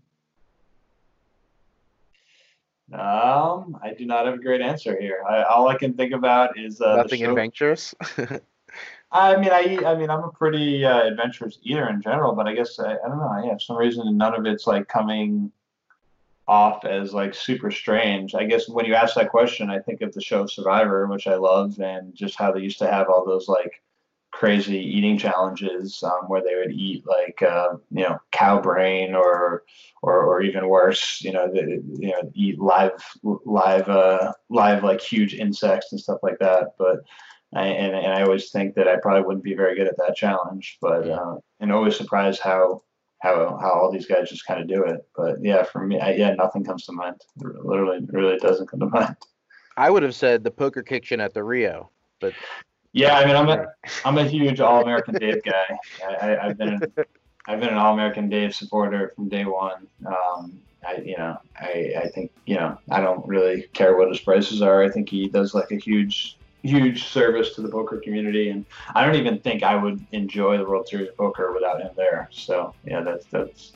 Um, 2.94 3.78
I 3.82 3.94
do 3.98 4.06
not 4.06 4.26
have 4.26 4.36
a 4.36 4.38
great 4.38 4.62
answer 4.62 5.00
here. 5.00 5.24
I, 5.28 5.44
all 5.44 5.68
I 5.68 5.78
can 5.78 5.94
think 5.94 6.14
about 6.14 6.60
is 6.60 6.82
uh, 6.82 6.98
nothing 6.98 7.24
adventurous. 7.24 7.96
I 9.14 9.36
mean, 9.38 9.52
I 9.52 9.80
I 9.86 9.96
mean, 9.96 10.10
I'm 10.10 10.24
a 10.24 10.32
pretty 10.32 10.86
uh, 10.86 11.08
adventurous 11.08 11.60
eater 11.64 11.90
in 11.90 12.02
general, 12.02 12.34
but 12.34 12.48
I 12.48 12.56
guess 12.56 12.80
I, 12.80 12.94
I 12.94 13.08
don't 13.08 13.18
know. 13.18 13.42
Yeah, 13.46 13.54
for 13.54 13.60
some 13.60 13.78
reason, 13.78 14.18
none 14.18 14.36
of 14.36 14.46
it's 14.46 14.68
like 14.68 14.88
coming 14.88 15.52
off 16.48 16.84
as 16.86 17.14
like 17.14 17.34
super 17.34 17.72
strange. 17.72 18.36
I 18.36 18.46
guess 18.46 18.68
when 18.68 18.86
you 18.86 18.94
ask 18.94 19.16
that 19.16 19.30
question, 19.30 19.70
I 19.70 19.80
think 19.80 20.02
of 20.02 20.14
the 20.14 20.22
show 20.22 20.46
Survivor, 20.46 21.08
which 21.08 21.28
I 21.28 21.36
love, 21.36 21.80
and 21.80 22.14
just 22.14 22.36
how 22.36 22.52
they 22.52 22.60
used 22.60 22.80
to 22.80 22.92
have 22.92 23.08
all 23.10 23.26
those 23.26 23.48
like 23.48 23.82
crazy 24.32 24.78
eating 24.78 25.18
challenges 25.18 26.02
um, 26.04 26.28
where 26.28 26.42
they 26.42 26.56
would 26.56 26.72
eat 26.72 27.06
like 27.06 27.42
uh, 27.42 27.76
you 27.92 28.04
know 28.04 28.18
cow 28.32 28.60
brain 28.60 29.14
or 29.14 29.64
or, 30.02 30.24
or 30.24 30.42
even 30.42 30.68
worse 30.68 31.22
you 31.22 31.32
know 31.32 31.52
they, 31.52 31.60
you 31.60 32.10
know 32.10 32.32
eat 32.34 32.60
live 32.60 33.04
live 33.24 33.88
uh, 33.90 34.32
live 34.50 34.84
like 34.84 35.02
huge 35.02 35.34
insects 35.36 35.92
and 35.92 36.02
stuff 36.02 36.20
like 36.24 36.40
that. 36.40 36.70
But 36.78 37.02
I, 37.54 37.68
and, 37.68 37.94
and 37.94 38.14
I 38.14 38.24
always 38.24 38.50
think 38.50 38.76
that 38.76 38.88
I 38.88 38.96
probably 38.98 39.24
wouldn't 39.24 39.44
be 39.44 39.56
very 39.56 39.76
good 39.76 39.88
at 39.88 39.98
that 39.98 40.16
challenge 40.16 40.78
but 40.82 41.08
uh, 41.08 41.36
and 41.60 41.72
always 41.72 41.98
surprised 41.98 42.42
how 42.42 42.82
how 43.22 43.58
how 43.62 43.72
all 43.72 43.92
these 43.92 44.08
guys 44.08 44.30
just 44.30 44.48
kind 44.48 44.62
of 44.62 44.68
do 44.68 44.84
it. 44.84 45.06
But 45.16 45.44
yeah 45.44 45.64
for 45.64 45.86
me 45.86 46.00
I, 46.00 46.14
yeah 46.14 46.34
nothing 46.34 46.64
comes 46.64 46.86
to 46.86 46.94
mind. 46.94 47.22
Literally 47.38 48.00
really 48.08 48.38
doesn't 48.38 48.68
come 48.68 48.80
to 48.80 48.86
mind. 48.90 49.18
I 49.78 49.90
would 49.90 50.04
have 50.04 50.16
said 50.16 50.44
the 50.44 50.52
poker 50.52 50.84
kitchen 50.84 51.20
at 51.20 51.34
the 51.34 51.44
Rio 51.44 51.90
but 52.22 52.34
yeah, 52.94 53.18
I 53.18 53.26
mean, 53.26 53.36
I'm 53.36 53.50
a 53.50 53.68
I'm 54.06 54.18
a 54.18 54.26
huge 54.26 54.60
All 54.62 54.82
American 54.82 55.16
Dave 55.16 55.44
guy. 55.44 55.78
I, 56.22 56.48
have 56.48 56.58
been 56.58 56.82
I've 57.48 57.60
been 57.60 57.70
an 57.70 57.78
All 57.78 57.94
American 57.94 58.30
Dave 58.30 58.54
supporter 58.54 59.14
from 59.16 59.30
day 59.30 59.46
one. 59.46 59.88
Um, 60.06 60.60
I 60.86 60.98
you 60.98 61.18
know 61.18 61.38
I 61.60 61.94
I 62.04 62.08
think 62.10 62.32
you 62.46 62.56
know 62.56 62.78
I 62.90 63.02
don't 63.02 63.26
really 63.28 63.64
care 63.74 63.98
what 63.98 64.10
his 64.10 64.20
prices 64.20 64.62
are. 64.62 64.84
I 64.84 64.90
think 64.90 65.10
he 65.10 65.28
does 65.28 65.54
like 65.54 65.72
a 65.72 65.78
huge 65.78 66.38
huge 66.64 67.06
service 67.06 67.56
to 67.56 67.62
the 67.62 67.70
poker 67.70 67.98
community, 67.98 68.50
and 68.50 68.66
I 68.94 69.06
don't 69.06 69.16
even 69.16 69.40
think 69.40 69.64
I 69.64 69.76
would 69.76 70.06
enjoy 70.12 70.58
the 70.58 70.66
World 70.66 70.88
Series 70.88 71.10
of 71.10 71.18
Poker 71.18 71.54
without 71.54 71.82
him 71.82 71.92
there. 71.96 72.30
So 72.32 72.74
yeah, 72.86 73.02
that's 73.02 73.26
that's 73.26 73.74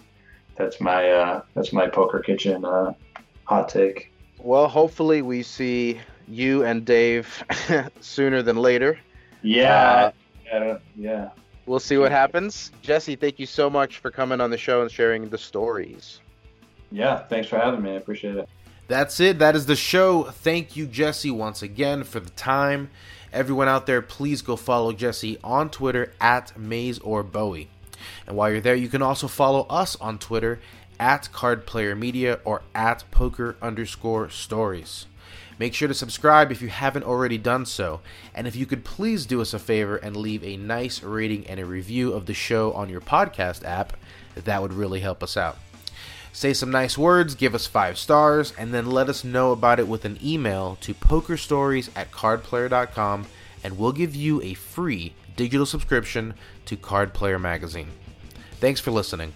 that's 0.56 0.82
my 0.82 1.10
uh, 1.10 1.42
that's 1.54 1.72
my 1.74 1.88
poker 1.88 2.20
kitchen 2.20 2.66
uh, 2.66 2.94
hot 3.46 3.70
take. 3.70 4.12
Well, 4.40 4.68
hopefully 4.68 5.22
we 5.22 5.42
see 5.42 6.00
you 6.28 6.64
and 6.64 6.86
Dave 6.86 7.44
sooner 8.02 8.42
than 8.42 8.58
later. 8.58 9.00
Yeah. 9.46 10.12
Uh, 10.52 10.58
yeah. 10.60 10.78
Yeah. 10.96 11.30
We'll 11.66 11.80
see 11.80 11.98
what 11.98 12.12
happens. 12.12 12.72
Jesse, 12.82 13.16
thank 13.16 13.40
you 13.40 13.46
so 13.46 13.70
much 13.70 13.98
for 13.98 14.12
coming 14.12 14.40
on 14.40 14.52
the 14.52 14.58
show 14.58 14.82
and 14.82 14.92
sharing 14.92 15.30
the 15.30 15.38
stories. 15.38 16.20
Yeah, 16.92 17.24
thanks 17.24 17.48
for 17.48 17.58
having 17.58 17.82
me. 17.82 17.92
I 17.92 17.96
appreciate 17.96 18.36
it. 18.36 18.48
That's 18.88 19.20
it. 19.20 19.40
That 19.40 19.56
is 19.56 19.66
the 19.66 19.76
show. 19.76 20.24
Thank 20.24 20.76
you, 20.76 20.86
Jesse, 20.86 21.32
once 21.32 21.64
again 21.64 22.04
for 22.04 22.20
the 22.20 22.30
time. 22.32 22.92
Everyone 23.34 23.68
out 23.68 23.88
there, 23.88 24.02
please 24.02 24.44
go 24.44 24.56
follow 24.56 24.94
Jesse 24.94 25.40
on 25.44 25.70
Twitter 25.72 26.14
at 26.22 26.58
Maze 26.58 27.00
or 27.00 27.24
Bowie. 27.24 27.70
And 28.28 28.38
while 28.38 28.52
you're 28.52 28.62
there, 28.62 28.76
you 28.76 28.88
can 28.88 29.02
also 29.02 29.28
follow 29.28 29.66
us 29.70 29.96
on 29.98 30.20
Twitter 30.20 30.60
at 31.00 31.32
Card 31.32 31.66
Player 31.66 31.96
Media 31.96 32.40
or 32.46 32.62
at 32.76 33.04
Poker 33.10 33.58
underscore 33.62 34.30
Stories. 34.30 35.08
Make 35.58 35.74
sure 35.74 35.88
to 35.88 35.94
subscribe 35.94 36.52
if 36.52 36.62
you 36.62 36.68
haven't 36.68 37.04
already 37.06 37.38
done 37.38 37.66
so. 37.66 38.02
And 38.34 38.48
if 38.48 38.56
you 38.56 38.66
could 38.66 38.84
please 38.84 39.26
do 39.26 39.42
us 39.42 39.54
a 39.54 39.60
favor 39.60 39.96
and 39.98 40.16
leave 40.16 40.44
a 40.44 40.58
nice 40.58 41.02
rating 41.02 41.48
and 41.48 41.60
a 41.60 41.66
review 41.66 42.12
of 42.12 42.26
the 42.26 42.34
show 42.34 42.74
on 42.74 42.90
your 42.90 43.02
podcast 43.02 43.64
app, 43.64 43.96
that 44.36 44.62
would 44.62 44.74
really 44.74 45.00
help 45.00 45.24
us 45.24 45.38
out. 45.38 45.58
Say 46.34 46.54
some 46.54 46.70
nice 46.70 46.98
words, 46.98 47.34
give 47.34 47.56
us 47.56 47.66
five 47.66 47.98
stars, 47.98 48.52
and 48.58 48.74
then 48.74 48.88
let 48.88 49.08
us 49.08 49.24
know 49.24 49.54
about 49.54 49.80
it 49.80 49.88
with 49.88 50.04
an 50.04 50.20
email 50.22 50.78
to 50.82 50.94
pokerstories 50.94 51.90
at 51.96 52.12
cardplayer.com, 52.12 53.28
and 53.64 53.78
we'll 53.78 53.94
give 53.94 54.14
you 54.14 54.42
a 54.42 54.54
free 54.54 55.14
digital 55.38 55.66
subscription 55.66 56.34
to 56.66 56.76
Card 56.76 57.14
Player 57.14 57.40
Magazine. 57.40 57.92
Thanks 58.60 58.82
for 58.82 58.92
listening. 58.92 59.32